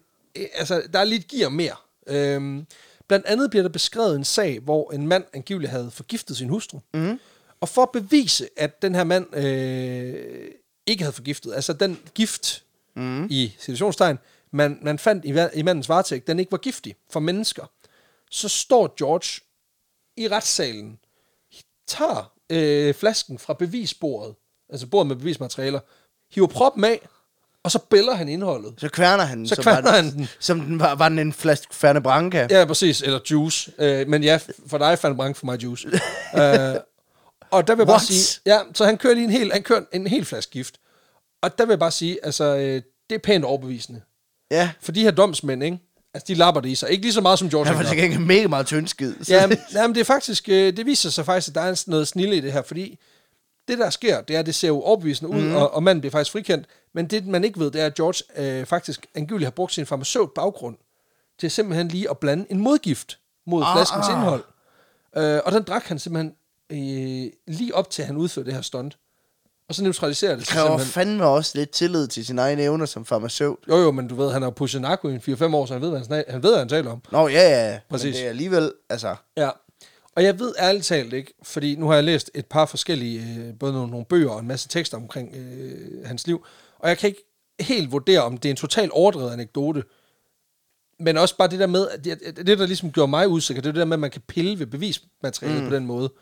altså, 0.54 0.82
der 0.92 0.98
er 0.98 1.04
lige 1.04 1.18
et 1.18 1.28
gear 1.28 1.48
mere. 1.48 1.76
Øhm, 2.06 2.66
blandt 3.08 3.26
andet 3.26 3.50
bliver 3.50 3.62
der 3.62 3.70
beskrevet 3.70 4.16
en 4.16 4.24
sag, 4.24 4.58
hvor 4.60 4.92
en 4.92 5.08
mand 5.08 5.24
angiveligt 5.32 5.70
havde 5.70 5.90
forgiftet 5.90 6.36
sin 6.36 6.48
hustru. 6.48 6.78
Mm. 6.94 7.20
Og 7.60 7.68
for 7.68 7.82
at 7.82 7.90
bevise, 7.92 8.48
at 8.56 8.82
den 8.82 8.94
her 8.94 9.04
mand 9.04 9.36
øh, 9.36 10.50
ikke 10.86 11.02
havde 11.02 11.14
forgiftet, 11.14 11.54
altså 11.54 11.72
den 11.72 11.98
gift 12.14 12.62
mm. 12.96 13.26
i 13.30 13.54
situationstegn, 13.58 14.18
man, 14.54 14.78
man 14.82 14.98
fandt 14.98 15.24
i, 15.24 15.58
i 15.58 15.62
mandens 15.62 15.88
varetægt, 15.88 16.26
den 16.26 16.38
ikke 16.38 16.52
var 16.52 16.58
giftig 16.58 16.96
for 17.10 17.20
mennesker, 17.20 17.70
så 18.30 18.48
står 18.48 18.94
George 18.98 19.40
i 20.16 20.28
retssalen, 20.28 20.98
tager 21.86 22.32
øh, 22.50 22.94
flasken 22.94 23.38
fra 23.38 23.54
bevisbordet, 23.54 24.34
altså 24.68 24.86
bordet 24.86 25.06
med 25.06 25.16
bevismaterialer, 25.16 25.80
hiver 26.34 26.46
proppen 26.46 26.84
af, 26.84 27.00
og 27.62 27.70
så 27.70 27.78
bæller 27.78 28.14
han 28.14 28.28
indholdet. 28.28 28.74
Så 28.78 28.88
kværner 28.88 29.24
han 29.24 29.38
den. 29.38 29.48
Så 29.48 29.54
som 29.54 29.62
kværner 29.62 29.90
han 29.90 30.12
den. 30.12 30.28
Som 30.40 30.60
den 30.60 30.80
var, 30.80 30.94
var 30.94 31.08
den 31.08 31.18
en 31.18 31.32
flaske 31.32 31.74
Ferne 31.74 32.02
Branca. 32.02 32.46
Ja, 32.50 32.64
præcis, 32.64 33.02
eller 33.02 33.20
juice. 33.30 33.72
Øh, 33.78 34.08
men 34.08 34.22
ja, 34.22 34.40
for 34.66 34.78
dig 34.78 34.98
fandt 34.98 35.16
Brank 35.16 35.36
for 35.36 35.46
mig 35.46 35.62
juice. 35.62 35.88
øh, 36.40 36.74
og 37.50 37.66
der 37.66 37.74
vil 37.74 37.80
jeg 37.80 37.86
bare 37.86 37.86
What? 37.86 38.02
sige, 38.02 38.40
ja, 38.46 38.60
så 38.74 38.84
han 38.84 38.98
kører 38.98 39.14
lige 39.14 39.24
en 39.24 39.30
hel, 39.30 39.52
han 39.52 39.62
kører 39.62 39.84
en 39.92 40.06
hel 40.06 40.24
flaske 40.24 40.52
gift. 40.52 40.80
Og 41.42 41.58
der 41.58 41.64
vil 41.64 41.72
jeg 41.72 41.78
bare 41.78 41.90
sige, 41.90 42.24
altså, 42.24 42.44
øh, 42.44 42.82
det 43.10 43.14
er 43.14 43.18
pænt 43.18 43.44
overbevisende. 43.44 44.00
Ja. 44.54 44.70
For 44.80 44.92
de 44.92 45.02
her 45.02 45.10
domsmænd, 45.10 45.62
ikke? 45.64 45.78
Altså, 46.14 46.24
de 46.28 46.34
lapper 46.34 46.60
det 46.60 46.68
i 46.68 46.74
sig. 46.74 46.90
Ikke 46.90 47.02
lige 47.02 47.12
så 47.12 47.20
meget 47.20 47.38
som 47.38 47.50
George 47.50 47.66
Han 47.66 47.78
var 47.78 47.82
til 47.90 47.98
gengæld 47.98 48.20
mega 48.20 48.46
meget 48.48 48.66
tyndskid. 48.66 49.14
Så- 49.24 49.32
Ja, 49.34 49.46
men, 49.46 49.58
jamen, 49.74 49.94
det 49.94 50.00
er 50.00 50.04
faktisk, 50.04 50.48
øh, 50.48 50.76
det 50.76 50.86
viser 50.86 51.10
sig 51.10 51.24
faktisk, 51.24 51.48
at 51.48 51.54
der 51.54 51.60
er 51.60 51.84
noget 51.86 52.08
snille 52.08 52.36
i 52.36 52.40
det 52.40 52.52
her, 52.52 52.62
fordi 52.62 52.98
det, 53.68 53.78
der 53.78 53.90
sker, 53.90 54.20
det 54.20 54.36
er, 54.36 54.40
at 54.40 54.46
det 54.46 54.54
ser 54.54 54.68
jo 54.68 54.80
overbevisende 54.80 55.30
ud, 55.30 55.42
mm. 55.42 55.54
og, 55.56 55.74
og 55.74 55.82
manden 55.82 56.00
bliver 56.00 56.10
faktisk 56.10 56.32
frikendt, 56.32 56.66
men 56.94 57.06
det, 57.06 57.26
man 57.26 57.44
ikke 57.44 57.60
ved, 57.60 57.70
det 57.70 57.80
er, 57.80 57.86
at 57.86 57.94
George 57.94 58.22
øh, 58.60 58.66
faktisk 58.66 59.06
angiveligt 59.14 59.46
har 59.46 59.50
brugt 59.50 59.72
sin 59.72 59.86
farmaceut 59.86 60.30
baggrund 60.34 60.76
til 61.40 61.50
simpelthen 61.50 61.88
lige 61.88 62.10
at 62.10 62.18
blande 62.18 62.46
en 62.50 62.58
modgift 62.58 63.18
mod 63.46 63.62
Ah, 63.66 63.76
flaskens 63.76 64.06
ah. 64.08 64.14
indhold. 64.14 64.44
Øh, 65.16 65.40
og 65.44 65.52
den 65.52 65.62
drak 65.62 65.84
han 65.84 65.98
simpelthen 65.98 66.32
øh, 66.72 67.30
lige 67.46 67.74
op 67.74 67.90
til, 67.90 68.02
at 68.02 68.06
han 68.06 68.16
udførte 68.16 68.46
det 68.46 68.54
her 68.54 68.62
stunt. 68.62 68.96
Og 69.68 69.74
så 69.74 69.82
neutraliserer 69.82 70.36
det 70.36 70.46
sig 70.46 70.54
kræver 70.54 70.68
simpelthen. 70.68 70.92
fandme 70.92 71.24
også 71.24 71.52
lidt 71.54 71.70
tillid 71.70 72.08
til 72.08 72.26
sine 72.26 72.40
egne 72.40 72.62
evner 72.62 72.86
som 72.86 73.04
farmaceut. 73.04 73.56
Jo, 73.68 73.76
jo, 73.76 73.90
men 73.90 74.08
du 74.08 74.14
ved, 74.14 74.32
han 74.32 74.42
har 74.42 74.50
pushet 74.50 74.80
narko 74.80 75.08
i 75.08 75.16
4-5 75.16 75.54
år, 75.54 75.66
så 75.66 75.72
han 75.72 75.82
ved, 75.82 75.88
hvad 75.88 75.98
han, 75.98 76.06
snak- 76.06 76.30
han, 76.32 76.42
ved, 76.42 76.50
hvad 76.50 76.58
han 76.58 76.68
taler 76.68 76.90
om. 76.90 77.02
Nå, 77.12 77.28
ja, 77.28 77.48
ja. 77.48 77.72
ja. 77.72 77.78
Præcis. 77.90 78.04
Men 78.04 78.14
det 78.14 78.24
er 78.24 78.28
alligevel, 78.28 78.72
altså... 78.90 79.16
Ja, 79.36 79.50
og 80.16 80.24
jeg 80.24 80.38
ved 80.38 80.54
ærligt 80.58 80.84
talt 80.84 81.12
ikke, 81.12 81.34
fordi 81.42 81.76
nu 81.76 81.86
har 81.88 81.94
jeg 81.94 82.04
læst 82.04 82.30
et 82.34 82.46
par 82.46 82.66
forskellige, 82.66 83.20
øh, 83.38 83.58
både 83.58 83.72
nogle, 83.72 83.90
nogle 83.90 84.06
bøger 84.06 84.30
og 84.30 84.40
en 84.40 84.48
masse 84.48 84.68
tekster 84.68 84.96
omkring 84.96 85.34
øh, 85.36 86.06
hans 86.06 86.26
liv, 86.26 86.46
og 86.78 86.88
jeg 86.88 86.98
kan 86.98 87.08
ikke 87.08 87.22
helt 87.60 87.92
vurdere, 87.92 88.22
om 88.22 88.38
det 88.38 88.48
er 88.48 88.50
en 88.50 88.56
total 88.56 88.90
overdrevet 88.92 89.32
anekdote, 89.32 89.82
men 91.00 91.16
også 91.18 91.36
bare 91.36 91.48
det 91.48 91.58
der 91.58 91.66
med, 91.66 91.88
at 91.88 92.04
det, 92.04 92.36
det 92.46 92.58
der 92.58 92.66
ligesom 92.66 92.92
gjorde 92.92 93.10
mig 93.10 93.28
usikker, 93.28 93.62
det 93.62 93.68
er 93.68 93.72
det 93.72 93.78
der 93.78 93.84
med, 93.84 93.96
at 93.96 94.00
man 94.00 94.10
kan 94.10 94.22
pille 94.28 94.58
ved 94.58 94.66
bevismaterialet 94.66 95.62
mm. 95.62 95.68
på 95.68 95.74
den 95.74 95.86
måde. 95.86 96.12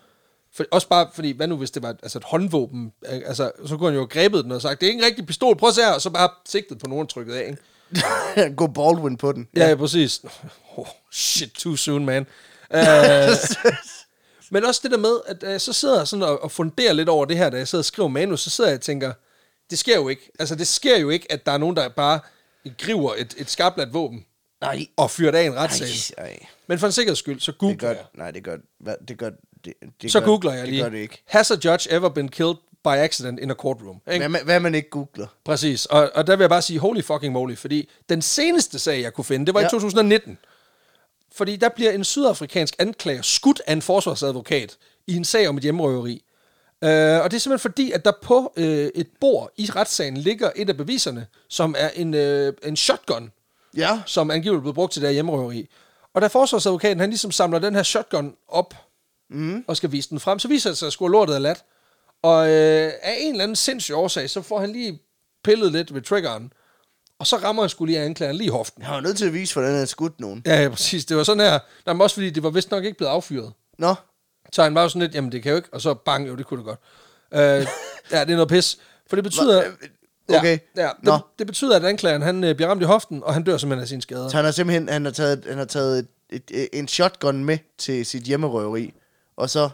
For, 0.54 0.64
også 0.70 0.88
bare 0.88 1.08
fordi, 1.14 1.30
hvad 1.36 1.46
nu 1.46 1.56
hvis 1.56 1.70
det 1.70 1.82
var 1.82 1.88
altså 2.02 2.18
et 2.18 2.24
håndvåben, 2.24 2.92
altså, 3.02 3.52
så 3.66 3.76
kunne 3.76 3.88
han 3.88 3.94
jo 3.94 4.00
have 4.00 4.08
grebet 4.08 4.44
den 4.44 4.52
og 4.52 4.62
sagt, 4.62 4.80
det 4.80 4.86
er 4.86 4.90
ikke 4.90 5.00
en 5.00 5.06
rigtig 5.06 5.26
pistol, 5.26 5.56
prøv 5.56 5.68
at 5.68 5.74
se 5.74 5.80
her, 5.82 5.92
og 5.92 6.00
så 6.00 6.10
bare 6.10 6.28
sigtet 6.46 6.78
på 6.78 6.86
nogen 6.86 7.02
og 7.02 7.08
trykket 7.08 7.34
af, 7.34 7.46
ikke? 7.50 8.54
Gå 8.56 8.66
Baldwin 8.66 9.16
på 9.16 9.32
den. 9.32 9.48
Ja, 9.56 9.68
ja 9.68 9.74
præcis. 9.74 10.20
Oh, 10.76 10.86
shit, 11.12 11.50
too 11.50 11.76
soon, 11.76 12.04
man. 12.04 12.26
Uh, 12.74 12.80
men 14.52 14.64
også 14.64 14.80
det 14.82 14.90
der 14.90 14.96
med, 14.98 15.20
at 15.26 15.54
uh, 15.54 15.60
så 15.60 15.72
sidder 15.72 15.98
jeg 15.98 16.08
sådan 16.08 16.22
og, 16.22 16.42
og 16.42 16.50
funderer 16.50 16.92
lidt 16.92 17.08
over 17.08 17.24
det 17.24 17.36
her, 17.36 17.50
da 17.50 17.56
jeg 17.56 17.68
sidder 17.68 17.80
og 17.80 17.84
skriver 17.86 18.08
manus, 18.08 18.40
så 18.40 18.50
sidder 18.50 18.70
jeg 18.70 18.76
og 18.76 18.80
tænker, 18.80 19.12
det 19.70 19.78
sker 19.78 19.96
jo 19.96 20.08
ikke. 20.08 20.30
Altså, 20.38 20.54
det 20.54 20.66
sker 20.66 20.98
jo 20.98 21.10
ikke, 21.10 21.32
at 21.32 21.46
der 21.46 21.52
er 21.52 21.58
nogen, 21.58 21.76
der 21.76 21.88
bare 21.88 22.20
griver 22.78 23.14
et, 23.18 23.34
et 23.38 23.50
skarpladt 23.50 23.94
våben 23.94 24.24
Nej. 24.60 24.86
og 24.96 25.10
fyrer 25.10 25.30
det 25.30 25.38
af 25.38 25.42
en 25.44 25.56
retssag. 25.56 25.88
Nej, 26.18 26.28
nej. 26.28 26.46
Men 26.66 26.78
for 26.78 26.86
en 26.86 26.92
sikkerheds 26.92 27.18
skyld, 27.18 27.40
så 27.40 27.52
Det 27.52 27.58
googler 27.58 27.76
gør, 27.78 27.88
jeg. 27.90 28.04
nej, 28.14 28.30
det 28.30 28.44
gør, 28.44 28.56
det 29.08 29.18
gør, 29.18 29.30
det, 29.64 29.74
det 30.02 30.12
Så 30.12 30.20
gør, 30.20 30.26
googler 30.26 30.52
jeg 30.52 30.60
det 30.62 30.68
lige. 30.68 30.82
gør 30.82 30.88
det 30.90 30.98
ikke. 30.98 31.22
Has 31.26 31.50
a 31.50 31.54
judge 31.64 31.92
ever 31.92 32.08
been 32.08 32.28
killed 32.28 32.54
by 32.84 32.88
accident 32.88 33.40
in 33.40 33.50
a 33.50 33.54
courtroom? 33.54 34.00
Ikke? 34.06 34.18
Hvad, 34.18 34.28
man- 34.28 34.44
hvad 34.44 34.60
man 34.60 34.74
ikke 34.74 34.90
googler. 34.90 35.26
Præcis, 35.44 35.86
og, 35.86 36.10
og 36.14 36.26
der 36.26 36.36
vil 36.36 36.42
jeg 36.42 36.50
bare 36.50 36.62
sige, 36.62 36.78
holy 36.78 37.02
fucking 37.02 37.32
moly, 37.32 37.54
fordi 37.56 37.90
den 38.08 38.22
seneste 38.22 38.78
sag, 38.78 39.02
jeg 39.02 39.12
kunne 39.14 39.24
finde, 39.24 39.46
det 39.46 39.54
var 39.54 39.60
ja. 39.60 39.64
i 39.64 39.66
Ja. 39.66 39.70
2019. 39.70 40.38
Fordi 41.34 41.56
der 41.56 41.68
bliver 41.68 41.90
en 41.90 42.04
sydafrikansk 42.04 42.74
anklager 42.78 43.22
skudt 43.22 43.62
af 43.66 43.72
en 43.72 43.82
forsvarsadvokat 43.82 44.76
i 45.06 45.16
en 45.16 45.24
sag 45.24 45.48
om 45.48 45.56
et 45.56 45.62
hjemmerøveri. 45.62 46.24
Uh, 46.82 46.88
og 46.88 46.92
det 47.30 47.34
er 47.34 47.38
simpelthen 47.38 47.58
fordi, 47.58 47.92
at 47.92 48.04
der 48.04 48.12
på 48.22 48.52
uh, 48.56 48.62
et 48.64 49.06
bord 49.20 49.50
i 49.56 49.68
retssagen 49.76 50.16
ligger 50.16 50.50
et 50.56 50.68
af 50.68 50.76
beviserne, 50.76 51.26
som 51.48 51.74
er 51.78 51.88
en, 51.94 52.14
uh, 52.14 52.54
en 52.68 52.76
shotgun, 52.76 53.32
Ja. 53.76 54.02
som 54.06 54.30
angiveligt 54.30 54.62
blev 54.62 54.74
brugt 54.74 54.92
til 54.92 55.02
det 55.02 55.08
her 55.08 55.12
hjemmerøveri. 55.12 55.68
Og 56.14 56.22
da 56.22 56.26
forsvarsadvokaten, 56.26 57.00
han 57.00 57.10
ligesom 57.10 57.30
samler 57.30 57.58
den 57.58 57.74
her 57.74 57.82
shotgun 57.82 58.34
op, 58.48 58.74
mm. 59.32 59.64
og 59.66 59.76
skal 59.76 59.92
vise 59.92 60.10
den 60.10 60.20
frem, 60.20 60.38
så 60.38 60.48
viser 60.48 60.70
det 60.70 60.78
sig, 60.78 60.86
at 60.86 60.92
sgu 60.92 61.08
lortet 61.08 61.34
er 61.34 61.38
lat. 61.38 61.64
Og 62.22 62.48
øh, 62.48 62.92
af 63.02 63.16
en 63.20 63.32
eller 63.32 63.42
anden 63.42 63.56
sindssyg 63.56 63.94
årsag, 63.94 64.30
så 64.30 64.42
får 64.42 64.60
han 64.60 64.72
lige 64.72 65.02
pillet 65.44 65.72
lidt 65.72 65.94
ved 65.94 66.02
triggeren, 66.02 66.52
og 67.18 67.26
så 67.26 67.36
rammer 67.36 67.62
han 67.62 67.70
skulle 67.70 67.92
lige 67.92 68.04
anklageren 68.04 68.36
lige 68.36 68.46
i 68.46 68.50
hoften. 68.50 68.82
Han 68.82 68.94
var 68.94 69.00
nødt 69.00 69.16
til 69.16 69.26
at 69.26 69.32
vise, 69.32 69.54
hvordan 69.54 69.74
han 69.74 69.86
skudt 69.86 70.20
nogen. 70.20 70.42
Ja, 70.46 70.62
ja, 70.62 70.68
præcis. 70.68 71.04
Det 71.04 71.16
var 71.16 71.22
sådan 71.22 71.40
her. 71.40 71.58
Der 71.86 71.94
var 71.94 72.04
også 72.04 72.14
fordi, 72.14 72.30
det 72.30 72.42
var 72.42 72.50
vist 72.50 72.70
nok 72.70 72.84
ikke 72.84 72.98
blevet 72.98 73.12
affyret. 73.12 73.52
Nå. 73.78 73.94
Så 74.52 74.62
han 74.62 74.74
var 74.74 74.82
jo 74.82 74.88
sådan 74.88 75.02
lidt, 75.02 75.14
jamen 75.14 75.32
det 75.32 75.42
kan 75.42 75.50
jo 75.50 75.56
ikke, 75.56 75.68
og 75.72 75.80
så 75.80 75.94
bang, 75.94 76.28
jo, 76.28 76.36
det 76.36 76.46
kunne 76.46 76.58
det 76.58 76.66
godt. 76.66 76.78
Øh, 77.32 77.40
ja, 78.12 78.20
det 78.20 78.30
er 78.30 78.36
noget 78.36 78.48
pis. 78.48 78.78
For 79.06 79.16
det 79.16 79.24
betyder... 79.24 79.64
Okay. 80.28 80.58
Ja, 80.76 80.82
ja 80.82 80.90
Nå. 81.02 81.12
det, 81.12 81.22
det, 81.38 81.46
betyder, 81.46 81.76
at 81.76 81.84
anklageren 81.84 82.22
han 82.22 82.44
øh, 82.44 82.54
bliver 82.54 82.68
ramt 82.68 82.82
i 82.82 82.84
hoften, 82.84 83.22
og 83.24 83.34
han 83.34 83.44
dør 83.44 83.56
simpelthen 83.56 83.82
af 83.82 83.88
sine 83.88 84.02
skader. 84.02 84.28
Så 84.28 84.36
han 84.36 84.44
har 84.44 84.52
simpelthen 84.52 84.88
han 84.88 85.04
har 85.04 85.12
taget, 85.12 85.44
han 85.48 85.58
har 85.58 85.64
taget 85.64 85.98
et, 85.98 86.06
et, 86.30 86.42
et, 86.50 86.68
en 86.72 86.88
shotgun 86.88 87.44
med 87.44 87.58
til 87.78 88.06
sit 88.06 88.22
hjemmerøveri, 88.22 88.94
og 89.36 89.50
så... 89.50 89.68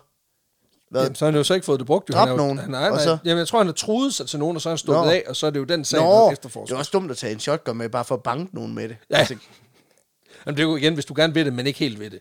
Hvad? 0.91 1.03
Jamen, 1.03 1.15
så 1.15 1.25
har 1.25 1.31
han 1.33 1.39
jo 1.39 1.45
så 1.45 1.55
ikke 1.55 1.65
fået 1.65 1.79
det 1.81 1.87
brugt. 1.87 2.09
Jo. 2.11 2.15
Dræbt 2.15 2.37
nogen, 2.37 2.59
Han, 2.59 2.71
nej, 2.71 2.89
nej. 2.91 3.05
så- 3.05 3.19
Jamen, 3.25 3.39
jeg 3.39 3.49
tror, 3.49 3.59
han 3.59 3.67
har 3.67 3.73
truet 3.75 4.15
sig 4.15 4.27
til 4.29 4.39
nogen, 4.39 4.57
og 4.57 4.63
så 4.63 4.69
har 4.69 4.73
han 4.73 4.79
stået 4.79 5.05
Nå. 5.07 5.11
af, 5.11 5.25
og 5.27 5.37
så 5.37 5.47
er 5.47 5.51
det 5.51 5.59
jo 5.61 5.65
den 5.65 5.85
sag, 5.85 6.01
Nå, 6.01 6.07
der 6.13 6.25
det 6.25 6.33
efterforsker. 6.33 6.75
er 6.75 6.79
også 6.79 6.91
dumt 6.93 7.11
at 7.11 7.17
tage 7.17 7.33
en 7.33 7.41
shotgun 7.41 7.77
med, 7.77 7.89
bare 7.89 8.05
for 8.05 8.15
at 8.15 8.23
banke 8.23 8.55
nogen 8.55 8.75
med 8.75 8.89
det. 8.89 8.97
Ja. 9.11 9.17
Altså, 9.17 9.35
Jamen, 10.47 10.57
det 10.57 10.63
er 10.63 10.69
jo 10.69 10.77
igen, 10.77 10.95
hvis 10.95 11.05
du 11.05 11.15
gerne 11.17 11.35
vil 11.35 11.45
det, 11.45 11.53
men 11.53 11.67
ikke 11.67 11.79
helt 11.79 12.01
vil 12.01 12.11
det. 12.11 12.13
Det, 12.13 12.21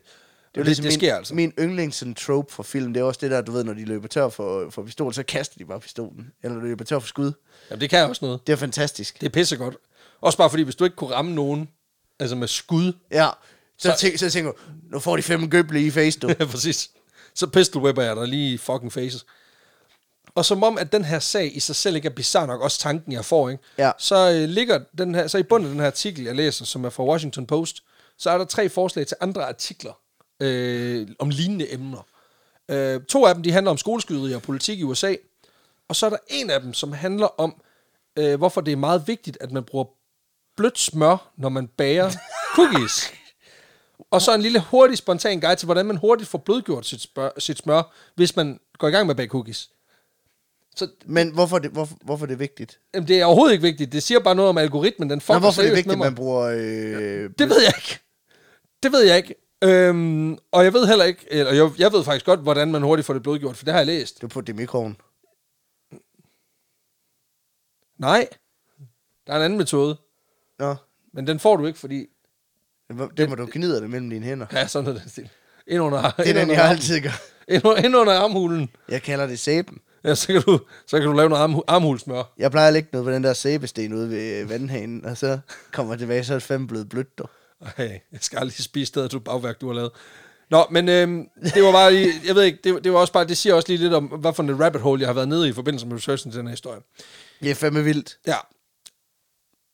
Det, 0.54 0.60
er 0.60 0.64
det, 0.64 0.66
ligesom 0.66 0.82
det 0.82 0.90
min, 0.92 0.98
sker 0.98 1.16
altså. 1.16 1.34
Min 1.34 1.52
yndlings 1.58 1.96
sådan, 1.96 2.14
trope 2.14 2.52
for 2.52 2.62
film, 2.62 2.92
det 2.92 3.00
er 3.00 3.04
også 3.04 3.18
det 3.22 3.30
der, 3.30 3.40
du 3.40 3.52
ved, 3.52 3.64
når 3.64 3.72
de 3.74 3.84
løber 3.84 4.08
tør 4.08 4.28
for, 4.28 4.70
for 4.70 4.82
pistol, 4.82 5.14
så 5.14 5.22
kaster 5.22 5.54
de 5.58 5.64
bare 5.64 5.80
pistolen. 5.80 6.30
Eller 6.42 6.54
når 6.54 6.62
de 6.62 6.68
løber 6.68 6.84
tør 6.84 6.98
for 6.98 7.06
skud. 7.08 7.32
Jamen, 7.70 7.80
det 7.80 7.90
kan 7.90 8.08
også 8.08 8.24
noget. 8.24 8.46
Det 8.46 8.52
er 8.52 8.56
fantastisk. 8.56 9.20
Det 9.20 9.26
er 9.26 9.30
pissegodt. 9.30 9.76
Også 10.20 10.38
bare 10.38 10.50
fordi, 10.50 10.62
hvis 10.62 10.74
du 10.76 10.84
ikke 10.84 10.96
kunne 10.96 11.10
ramme 11.14 11.34
nogen, 11.34 11.68
altså 12.20 12.36
med 12.36 12.48
skud, 12.48 12.92
Ja, 13.12 13.28
så, 13.78 13.88
Så- 13.88 13.94
så, 13.94 13.98
tænk, 13.98 14.18
så 14.18 14.30
tænker 14.30 14.50
du, 14.52 14.56
nu 14.92 14.98
får 14.98 15.16
de 15.16 15.22
fem 15.22 15.50
gøble 15.50 15.82
i 15.82 15.90
face, 15.90 16.18
du. 16.20 16.28
Ja, 16.40 16.44
præcis. 16.44 16.90
Så 17.38 17.46
pistol 17.46 17.82
whipper 17.82 18.02
jeg 18.02 18.16
dig 18.16 18.28
lige 18.28 18.58
fucking 18.58 18.92
faces. 18.92 19.26
Og 20.34 20.44
som 20.44 20.62
om, 20.62 20.78
at 20.78 20.92
den 20.92 21.04
her 21.04 21.18
sag 21.18 21.56
i 21.56 21.60
sig 21.60 21.76
selv 21.76 21.96
ikke 21.96 22.08
er 22.08 22.12
bizarre 22.12 22.46
nok, 22.46 22.60
også 22.60 22.78
tanken, 22.78 23.12
jeg 23.12 23.24
får, 23.24 23.48
ikke? 23.48 23.62
Ja. 23.78 23.92
så 23.98 24.30
øh, 24.30 24.48
ligger 24.48 24.80
den 24.98 25.14
her, 25.14 25.26
så 25.26 25.38
i 25.38 25.42
bunden 25.42 25.66
af 25.66 25.70
den 25.70 25.80
her 25.80 25.86
artikel, 25.86 26.24
jeg 26.24 26.34
læser, 26.34 26.64
som 26.64 26.84
er 26.84 26.90
fra 26.90 27.04
Washington 27.04 27.46
Post, 27.46 27.82
så 28.18 28.30
er 28.30 28.38
der 28.38 28.44
tre 28.44 28.68
forslag 28.68 29.06
til 29.06 29.16
andre 29.20 29.44
artikler 29.44 29.92
øh, 30.40 31.08
om 31.18 31.30
lignende 31.30 31.72
emner. 31.72 32.06
Øh, 32.68 33.00
to 33.00 33.26
af 33.26 33.34
dem, 33.34 33.42
de 33.42 33.52
handler 33.52 33.70
om 33.70 33.78
skoleskyderier 33.78 34.36
og 34.36 34.42
politik 34.42 34.78
i 34.78 34.82
USA, 34.82 35.14
og 35.88 35.96
så 35.96 36.06
er 36.06 36.10
der 36.10 36.18
en 36.28 36.50
af 36.50 36.60
dem, 36.60 36.74
som 36.74 36.92
handler 36.92 37.40
om, 37.40 37.62
øh, 38.16 38.38
hvorfor 38.38 38.60
det 38.60 38.72
er 38.72 38.76
meget 38.76 39.08
vigtigt, 39.08 39.38
at 39.40 39.52
man 39.52 39.64
bruger 39.64 39.84
blødt 40.56 40.78
smør, 40.78 41.32
når 41.36 41.48
man 41.48 41.68
bager 41.68 42.10
cookies. 42.54 43.12
Og 44.10 44.22
så 44.22 44.34
en 44.34 44.42
lille 44.42 44.60
hurtig, 44.60 44.98
spontan 44.98 45.40
guide 45.40 45.56
til, 45.56 45.66
hvordan 45.66 45.86
man 45.86 45.96
hurtigt 45.96 46.30
får 46.30 46.38
blødgjort 46.38 46.86
sit, 46.86 47.00
smør, 47.00 47.30
sit 47.38 47.58
smør, 47.58 47.94
hvis 48.14 48.36
man 48.36 48.60
går 48.78 48.88
i 48.88 48.90
gang 48.90 49.06
med 49.06 49.10
at 49.12 49.16
bage 49.16 49.28
cookies. 49.28 49.70
Så 50.76 50.88
Men 51.06 51.30
hvorfor 51.32 51.56
er 51.56 51.60
det, 51.60 51.70
hvorfor, 51.70 51.96
hvorfor 52.04 52.26
er 52.26 52.28
det 52.28 52.38
vigtigt? 52.38 52.80
jamen, 52.94 53.08
det 53.08 53.20
er 53.20 53.24
overhovedet 53.24 53.52
ikke 53.52 53.62
vigtigt. 53.62 53.92
Det 53.92 54.02
siger 54.02 54.20
bare 54.20 54.34
noget 54.34 54.48
om 54.48 54.58
algoritmen. 54.58 55.10
Den 55.10 55.16
Nå, 55.16 55.20
fucker 55.20 55.38
hvorfor 55.38 55.62
er 55.62 55.66
det 55.66 55.76
vigtigt, 55.76 55.92
at 55.92 55.98
man 55.98 56.14
bruger... 56.14 56.42
Øh, 56.44 57.30
Det 57.38 57.48
ved 57.48 57.60
jeg 57.62 57.72
ikke. 57.76 57.98
Det 58.82 58.92
ved 58.92 59.02
jeg 59.02 59.16
ikke. 59.16 59.34
Øhm, 59.64 60.38
og 60.52 60.64
jeg 60.64 60.72
ved 60.72 60.86
heller 60.86 61.04
ikke, 61.04 61.26
eller 61.30 61.52
jeg, 61.52 61.70
jeg 61.78 61.92
ved 61.92 62.04
faktisk 62.04 62.26
godt, 62.26 62.40
hvordan 62.40 62.72
man 62.72 62.82
hurtigt 62.82 63.06
får 63.06 63.14
det 63.14 63.22
blødgjort, 63.22 63.56
for 63.56 63.64
det 63.64 63.72
har 63.74 63.80
jeg 63.80 63.86
læst. 63.86 64.22
du 64.22 64.28
putter 64.28 64.52
det 64.52 64.58
i 64.58 64.62
mikroen. 64.62 64.96
Nej, 67.98 68.28
der 69.26 69.32
er 69.32 69.36
en 69.36 69.42
anden 69.42 69.58
metode, 69.58 69.96
Nå, 70.58 70.76
men 71.12 71.26
den 71.26 71.38
får 71.38 71.56
du 71.56 71.66
ikke, 71.66 71.78
fordi... 71.78 72.06
det, 72.88 73.08
det 73.16 73.28
må 73.28 73.34
du 73.34 73.48
gnide 73.52 73.80
det 73.80 73.90
mellem 73.90 74.10
dine 74.10 74.26
hænder. 74.26 74.46
Ja, 74.52 74.66
sådan 74.66 74.88
er 74.90 74.92
det 74.94 75.02
stil. 75.10 75.28
Ind 75.66 75.80
under, 75.82 76.02
Det 76.02 76.12
er 76.18 76.24
ind 76.24 76.36
den, 76.36 76.42
under, 76.42 76.54
jeg 76.62 76.70
altid 76.70 77.00
gør. 77.00 77.20
ind, 77.48 77.64
under, 77.66 77.82
ind 77.84 77.96
under 77.96 78.12
armhulen. 78.12 78.68
Jeg 78.88 79.02
kalder 79.02 79.26
det 79.26 79.38
sæben. 79.38 79.78
Ja, 80.04 80.14
så 80.14 80.26
kan 80.26 80.42
du, 80.42 80.60
så 80.86 80.98
kan 80.98 81.06
du 81.08 81.12
lave 81.12 81.28
noget 81.28 81.42
arm, 81.42 81.62
armhulsmør. 81.66 82.32
Jeg 82.38 82.50
plejer 82.50 82.66
at 82.66 82.72
lægge 82.72 82.88
noget 82.92 83.04
på 83.06 83.10
den 83.12 83.24
der 83.24 83.32
sæbesten 83.32 83.92
ude 83.92 84.10
ved 84.10 84.40
øh, 84.40 84.50
vandhanen, 84.50 85.04
og 85.04 85.16
så 85.16 85.38
kommer 85.72 85.92
jeg 85.92 85.98
tilbage, 85.98 86.24
så 86.24 86.32
er 86.34 86.38
det 86.38 86.42
fandme 86.42 86.66
blevet 86.68 86.88
blødt, 86.88 87.18
dog. 87.18 87.30
Ej, 87.78 88.00
jeg 88.12 88.18
skal 88.20 88.38
aldrig 88.38 88.64
spise 88.64 88.86
stedet, 88.86 89.12
du 89.12 89.18
bagværk, 89.18 89.60
du 89.60 89.66
har 89.66 89.74
lavet. 89.74 89.90
Nå, 90.50 90.66
men 90.70 90.88
øhm, 90.88 91.26
det 91.54 91.62
var 91.62 91.72
bare 91.72 91.92
lige, 91.92 92.12
jeg 92.26 92.34
ved 92.34 92.42
ikke, 92.42 92.58
det, 92.64 92.84
det 92.84 92.92
var 92.92 92.98
også 92.98 93.12
bare, 93.12 93.24
det 93.26 93.36
siger 93.36 93.54
også 93.54 93.68
lige 93.68 93.78
lidt 93.78 93.94
om, 93.94 94.04
hvad 94.04 94.32
for 94.34 94.42
en 94.42 94.64
rabbit 94.64 94.80
hole, 94.82 95.00
jeg 95.00 95.08
har 95.08 95.14
været 95.14 95.28
nede 95.28 95.46
i 95.46 95.50
i 95.50 95.52
forbindelse 95.52 95.86
med 95.86 95.96
researchen 95.96 96.32
til 96.32 96.38
den 96.38 96.46
her 96.46 96.52
historie. 96.52 96.80
Det 97.42 97.50
er 97.50 97.54
fandme 97.54 97.84
vildt. 97.84 98.18
Ja. 98.26 98.34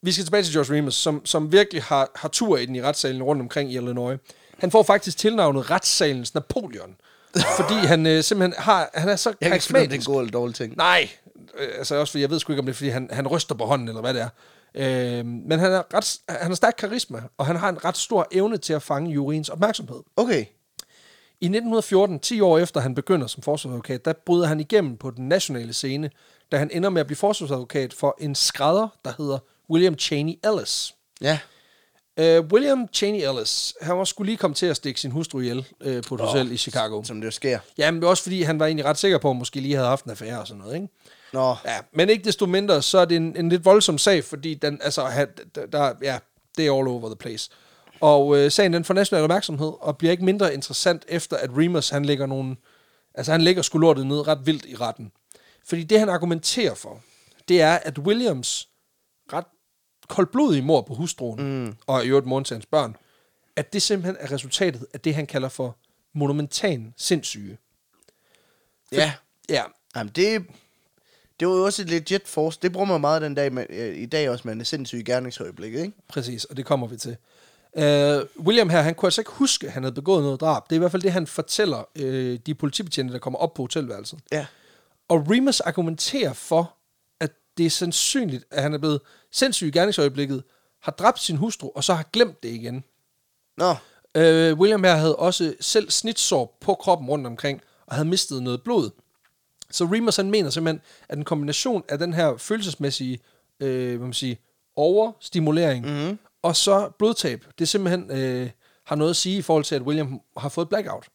Vi 0.05 0.13
skal 0.13 0.25
tilbage 0.25 0.43
til 0.43 0.55
Josh 0.55 0.73
Remus, 0.73 0.95
som, 0.95 1.27
som 1.27 1.53
virkelig 1.53 1.83
har, 1.83 2.11
har 2.15 2.29
tur 2.29 2.57
i 2.57 2.67
den 2.67 2.77
i 2.77 2.83
retssalen 2.83 3.23
rundt 3.23 3.43
omkring 3.43 3.73
i 3.73 3.77
Illinois. 3.77 4.19
Han 4.59 4.71
får 4.71 4.83
faktisk 4.83 5.17
tilnavnet 5.19 5.71
retssalens 5.71 6.35
Napoleon, 6.35 6.97
fordi 7.59 7.75
han 7.75 8.07
øh, 8.07 8.23
simpelthen 8.23 8.55
har, 8.63 8.91
han 8.95 9.09
er 9.09 9.17
så 9.17 9.29
Jeg 9.29 9.37
kan 9.49 9.55
ikke 9.55 9.67
finde, 9.67 9.81
om 9.81 9.89
det 9.89 9.93
er 9.93 9.95
en 9.95 10.01
karismatisk. 10.01 10.07
god 10.07 10.21
eller 10.21 10.33
dårlig 10.33 10.55
ting. 10.55 10.77
Nej, 10.77 11.09
øh, 11.59 11.69
altså 11.79 11.95
også 11.95 12.11
fordi 12.11 12.23
jeg 12.23 12.31
ved 12.31 12.39
sgu 12.39 12.53
ikke, 12.53 12.61
om 12.61 12.67
det 12.67 12.73
er, 12.73 12.77
fordi 12.77 12.89
han, 12.89 13.09
han 13.13 13.29
ryster 13.29 13.55
på 13.55 13.65
hånden, 13.65 13.89
eller 13.89 14.01
hvad 14.01 14.15
det 14.15 14.23
er. 14.23 14.29
Øh, 14.75 15.27
men 15.27 15.59
han 15.59 15.73
er, 15.73 15.83
ret, 15.95 16.19
han 16.29 16.47
har 16.47 16.55
stærk 16.55 16.75
karisma, 16.79 17.23
og 17.39 17.47
han 17.47 17.57
har 17.57 17.69
en 17.69 17.85
ret 17.85 17.97
stor 17.97 18.27
evne 18.33 18.57
til 18.57 18.73
at 18.73 18.83
fange 18.83 19.13
juryens 19.13 19.49
opmærksomhed. 19.49 20.01
Okay. 20.17 20.45
I 21.41 21.47
1914, 21.47 22.19
10 22.19 22.41
år 22.41 22.59
efter 22.59 22.81
han 22.81 22.95
begynder 22.95 23.27
som 23.27 23.43
forsvarsadvokat, 23.43 24.05
der 24.05 24.13
bryder 24.27 24.47
han 24.47 24.61
igennem 24.61 24.97
på 24.97 25.11
den 25.11 25.29
nationale 25.29 25.73
scene, 25.73 26.11
da 26.53 26.59
han 26.59 26.71
ender 26.73 26.91
med 26.91 27.01
at 27.01 27.07
blive 27.07 27.17
forsvarsadvokat 27.17 27.93
for 27.93 28.17
en 28.21 28.35
skrædder, 28.35 28.89
der 29.05 29.13
hedder 29.19 29.39
William 29.71 29.99
Cheney 29.99 30.35
Ellis. 30.45 30.95
Ja. 31.21 31.39
Uh, 32.21 32.47
William 32.47 32.89
Cheney 32.93 33.29
Ellis, 33.29 33.75
han 33.81 33.99
var 33.99 34.05
skulle 34.05 34.27
lige 34.27 34.37
komme 34.37 34.55
til 34.55 34.67
at 34.67 34.77
stikke 34.77 35.01
sin 35.01 35.11
hustru 35.11 35.41
ihjel 35.41 35.59
uh, 35.59 36.03
på 36.09 36.15
et 36.15 36.21
hotel 36.21 36.53
i 36.53 36.57
Chicago. 36.57 37.03
Som 37.03 37.21
det 37.21 37.35
sker. 37.35 37.59
Jamen, 37.79 38.01
det 38.01 38.07
er 38.07 38.11
også 38.11 38.23
fordi, 38.23 38.43
han 38.43 38.59
var 38.59 38.67
egentlig 38.67 38.85
ret 38.85 38.99
sikker 38.99 39.19
på, 39.19 39.29
at 39.29 39.35
han 39.35 39.39
måske 39.39 39.61
lige 39.61 39.75
havde 39.75 39.89
haft 39.89 40.05
en 40.05 40.11
affære 40.11 40.41
og 40.41 40.47
sådan 40.47 40.63
noget, 40.63 40.75
ikke? 40.75 40.89
Nå, 41.33 41.57
Ja, 41.65 41.79
men 41.93 42.09
ikke 42.09 42.25
desto 42.25 42.47
mindre, 42.47 42.83
så 42.83 42.99
er 42.99 43.05
det 43.05 43.17
en, 43.17 43.37
en 43.37 43.49
lidt 43.49 43.65
voldsom 43.65 43.99
sag, 43.99 44.25
fordi 44.25 44.55
den, 44.55 44.81
altså, 44.83 45.05
han, 45.05 45.29
der, 45.55 45.67
der, 45.67 45.93
ja, 46.03 46.19
det 46.57 46.67
er 46.67 46.79
all 46.79 46.89
over 46.89 47.09
the 47.09 47.17
place. 47.17 47.51
Og 48.01 48.37
øh, 48.37 48.51
sagen 48.51 48.73
den 48.73 48.85
får 48.85 48.95
national 48.95 49.25
opmærksomhed, 49.25 49.73
og 49.81 49.99
bliver 49.99 50.13
ikke 50.13 50.25
mindre 50.25 50.55
interessant 50.55 51.05
efter, 51.09 51.37
at 51.37 51.51
Remus, 51.57 51.89
han 51.89 52.05
lægger 52.05 52.27
nogle, 52.27 52.57
altså 53.15 53.33
han 53.33 53.41
lægger 53.41 53.63
sgu 53.63 53.79
lortet 53.79 54.07
ned 54.07 54.29
ret 54.29 54.47
vildt 54.47 54.65
i 54.65 54.77
retten. 54.77 55.13
Fordi 55.67 55.83
det, 55.83 55.99
han 55.99 56.09
argumenterer 56.09 56.75
for, 56.75 57.01
det 57.49 57.61
er, 57.61 57.73
at 57.73 57.99
Williams 57.99 58.69
ret 59.33 59.47
koldblodige 60.09 60.63
mor 60.63 60.81
på 60.81 60.95
hustruen, 60.95 61.65
mm. 61.65 61.77
og 61.87 62.05
i 62.05 62.09
øvrigt 62.09 62.27
moren 62.27 62.45
til 62.45 62.55
hans 62.55 62.67
børn, 62.67 62.97
at 63.57 63.73
det 63.73 63.83
simpelthen 63.83 64.17
er 64.21 64.33
resultatet 64.33 64.87
af 64.95 65.01
det, 65.01 65.15
han 65.15 65.27
kalder 65.27 65.49
for 65.49 65.77
monumentan 66.13 66.95
sindssyge. 66.97 67.59
ja. 68.93 69.13
Ja, 69.49 69.63
Jamen, 69.97 70.13
det, 70.17 70.47
det 71.41 71.49
var 71.49 71.55
jo 71.55 71.65
også 71.65 71.83
et 71.83 71.91
legit 71.91 72.29
force. 72.29 72.59
Det 72.63 72.73
bruger 72.73 72.87
man 72.87 73.01
meget 73.01 73.23
den 73.23 73.35
dag, 73.35 73.53
man, 73.53 73.67
øh, 73.71 73.97
i 73.97 74.07
dag 74.07 74.31
også, 74.31 74.49
man 74.49 74.61
er 74.61 74.65
sindssyg 74.65 74.99
i 74.99 75.03
gerningsøjeblikket, 75.03 75.81
ikke? 75.81 75.93
Præcis, 76.09 76.45
og 76.45 76.57
det 76.57 76.67
kommer 76.67 76.87
vi 76.87 76.97
til. 76.97 77.17
Uh, 77.77 78.47
William 78.47 78.71
her, 78.71 78.83
han 78.83 78.95
kunne 78.95 79.07
altså 79.07 79.21
ikke 79.21 79.31
huske, 79.31 79.67
at 79.67 79.73
han 79.73 79.83
havde 79.83 79.95
begået 79.95 80.23
noget 80.23 80.41
drab. 80.41 80.63
Det 80.65 80.73
er 80.73 80.77
i 80.77 80.79
hvert 80.79 80.91
fald 80.91 81.03
det, 81.03 81.13
han 81.13 81.27
fortæller 81.27 81.89
uh, 81.99 82.39
de 82.47 82.55
politibetjente, 82.59 83.13
der 83.13 83.19
kommer 83.19 83.39
op 83.39 83.55
på 83.55 83.63
hotelværelset. 83.63 84.19
Ja. 84.33 84.47
Og 85.09 85.27
Remus 85.31 85.61
argumenterer 85.61 86.33
for, 86.33 86.75
at 87.21 87.31
det 87.59 87.67
er 87.67 87.71
sandsynligt, 87.71 88.45
at 88.51 88.63
han 88.63 88.75
er 88.75 88.79
blevet 88.79 89.01
sindssyg 89.35 89.67
i 89.67 89.71
gerningsøjeblikket, 89.71 90.43
har 90.83 90.93
dræbt 90.93 91.21
sin 91.21 91.37
hustru, 91.37 91.71
og 91.75 91.85
så 91.85 91.95
har 91.95 92.09
glemt 92.13 92.43
det 92.43 92.49
igen. 92.49 92.85
Nå, 93.57 93.75
Uh, 94.19 94.59
William 94.59 94.85
her 94.85 94.95
havde 94.95 95.17
også 95.17 95.55
selv 95.61 95.91
snitsår 95.91 96.59
på 96.61 96.75
kroppen 96.75 97.09
rundt 97.09 97.27
omkring, 97.27 97.61
og 97.87 97.95
havde 97.95 98.09
mistet 98.09 98.43
noget 98.43 98.63
blod. 98.63 98.91
Så 99.71 99.85
Remus 99.85 100.17
han 100.17 100.31
mener 100.31 100.51
simpelthen, 100.51 100.81
at 101.09 101.19
en 101.19 101.25
kombination 101.25 101.83
af 101.89 101.99
den 101.99 102.13
her 102.13 102.37
følelsesmæssige 102.37 103.19
øh, 103.61 103.97
hvad 103.97 104.07
man 104.07 104.13
siger, 104.13 104.37
overstimulering 104.77 105.87
mm-hmm. 105.87 106.19
og 106.43 106.57
så 106.57 106.91
blodtab, 106.99 107.45
det 107.59 107.69
simpelthen 107.69 108.11
øh, 108.11 108.51
har 108.87 108.97
noget 108.97 109.11
at 109.11 109.17
sige 109.17 109.39
i 109.39 109.43
forhold 109.43 109.65
til, 109.65 109.75
at 109.75 109.83
William 109.83 110.21
har 110.37 110.49
fået 110.49 110.69
blackout. 110.69 111.09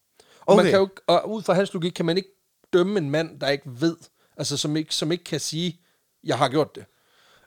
Og, 0.46 0.56
man 0.56 0.66
Okay. 0.66 0.72
kan 0.72 0.80
jo, 0.80 0.90
og 1.08 1.32
ud 1.32 1.42
fra 1.44 1.54
hans 1.54 1.74
logik 1.74 1.92
kan 1.92 2.06
man 2.06 2.18
ikke 2.18 2.30
dømme 2.74 2.98
en 2.98 3.10
mand, 3.10 3.40
der 3.40 3.50
ikke 3.50 3.66
ved, 3.66 3.98
altså 4.38 4.58
som 4.58 4.76
ikke, 4.76 4.96
som 4.96 5.12
ikke 5.12 5.24
kan 5.24 5.40
sige, 5.40 5.80
jeg 6.24 6.38
har 6.38 6.50
gjort 6.50 6.76
det. 6.76 6.86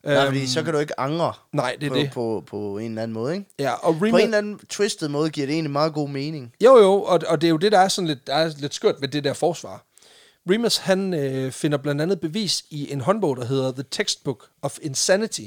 Nej, 0.04 0.26
fordi 0.26 0.46
så 0.46 0.62
kan 0.62 0.72
du 0.72 0.78
ikke 0.78 1.00
angre 1.00 1.26
Øhm, 1.26 1.34
nej, 1.52 1.76
det 1.80 1.86
er 1.86 1.90
på, 1.90 1.96
det. 1.96 2.10
På, 2.12 2.44
på 2.46 2.78
en 2.78 2.90
eller 2.90 3.02
anden 3.02 3.14
måde, 3.14 3.34
ikke? 3.34 3.46
Ja, 3.58 3.72
og 3.72 3.98
På 3.98 4.04
Remus, 4.04 4.20
en 4.20 4.24
eller 4.24 4.38
anden 4.38 4.58
twisted 4.68 5.08
måde 5.08 5.30
giver 5.30 5.46
det 5.46 5.54
egentlig 5.54 5.70
meget 5.70 5.94
god 5.94 6.08
mening. 6.08 6.52
Jo, 6.64 6.78
jo, 6.78 7.02
og, 7.02 7.20
og 7.28 7.40
det 7.40 7.46
er 7.46 7.50
jo 7.50 7.56
det, 7.56 7.72
der 7.72 7.78
er 7.78 7.88
sådan 7.88 8.08
lidt, 8.08 8.26
der 8.26 8.34
er 8.34 8.52
lidt 8.58 8.74
skørt 8.74 8.94
ved 9.00 9.08
det 9.08 9.24
der 9.24 9.32
forsvar. 9.32 9.86
Remus, 10.50 10.76
han 10.76 11.14
øh, 11.14 11.52
finder 11.52 11.78
blandt 11.78 12.02
andet 12.02 12.20
bevis 12.20 12.64
i 12.70 12.92
en 12.92 13.00
håndbog, 13.00 13.36
der 13.36 13.44
hedder 13.44 13.72
The 13.72 13.84
Textbook 13.90 14.48
of 14.62 14.78
Insanity, 14.82 15.46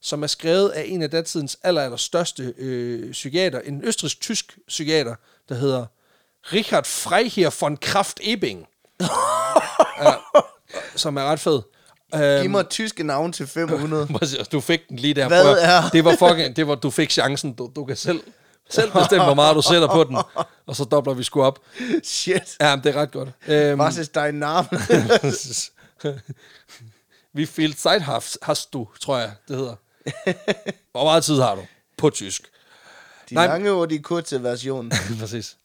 som 0.00 0.22
er 0.22 0.26
skrevet 0.26 0.68
af 0.68 0.84
en 0.86 1.02
af 1.02 1.10
datidens 1.10 1.58
aller, 1.62 1.82
aller 1.82 1.96
største 1.96 2.54
øh, 2.58 3.12
psykiater, 3.12 3.60
en 3.60 3.84
østrisk-tysk 3.84 4.58
psykiater, 4.68 5.14
der 5.48 5.54
hedder 5.54 5.86
Richard 6.52 6.84
Freiherr 6.84 7.56
von 7.60 7.78
Kraft-Ebing, 7.84 8.66
ja, 10.04 10.14
som 10.96 11.16
er 11.16 11.22
ret 11.22 11.40
fed. 11.40 11.62
Øhm, 12.14 12.42
Giv 12.42 12.50
mig 12.50 12.68
tyske 12.68 13.02
navn 13.02 13.32
til 13.32 13.46
500. 13.46 14.06
Præcis, 14.18 14.48
du 14.48 14.60
fik 14.60 14.88
den 14.88 14.96
lige 14.98 15.14
der. 15.14 15.28
Hvad 15.28 15.56
er- 15.60 15.88
Det 15.92 16.04
var 16.04 16.16
fucking, 16.16 16.56
det 16.56 16.68
var, 16.68 16.74
du 16.74 16.90
fik 16.90 17.10
chancen. 17.10 17.52
Du, 17.52 17.70
du 17.76 17.84
kan 17.84 17.96
selv, 17.96 18.20
selv 18.70 18.92
bestemme, 18.92 19.24
hvor 19.24 19.34
meget 19.34 19.56
du 19.56 19.62
sætter 19.62 19.88
på 19.88 20.04
den. 20.04 20.16
Og 20.66 20.76
så 20.76 20.84
dobler 20.84 21.14
vi 21.14 21.22
sgu 21.24 21.42
op. 21.42 21.58
Shit. 22.04 22.56
Ja, 22.60 22.76
men 22.76 22.84
det 22.84 22.94
er 22.96 23.00
ret 23.00 23.10
godt. 23.10 23.28
Øhm, 23.48 23.80
Was 23.80 23.96
ist 23.96 24.14
dein 24.14 24.34
Name? 24.34 24.68
Vi 27.32 27.44
viel 27.44 27.74
Zeit 27.74 28.02
hast, 28.02 28.38
hast 28.42 28.72
du, 28.72 28.88
tror 29.00 29.18
jeg, 29.18 29.32
det 29.48 29.56
hedder. 29.56 29.74
Hvor 30.92 31.04
meget 31.04 31.24
tid 31.24 31.40
har 31.40 31.54
du? 31.54 31.60
På 31.96 32.10
tysk. 32.10 32.42
De 33.30 33.34
Nej. 33.34 33.46
lange 33.46 33.70
ord, 33.70 33.88
de 33.88 33.98
kurze 33.98 34.42
version. 34.42 34.90
Præcis. 35.20 35.56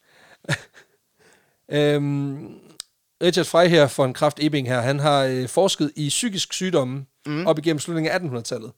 øhm, 1.68 2.54
Richard 3.22 3.46
Frey 3.46 3.68
her 3.68 3.86
for 3.86 4.04
en 4.04 4.14
kraft 4.14 4.38
Ebing 4.42 4.68
her, 4.68 4.80
han 4.80 5.00
har 5.00 5.22
øh, 5.22 5.48
forsket 5.48 5.92
i 5.96 6.08
psykisk 6.08 6.52
sygdomme 6.52 7.06
mm. 7.26 7.46
op 7.46 7.58
igennem 7.58 7.80
slutningen 7.80 8.12
af 8.12 8.18
1800-tallet. 8.18 8.72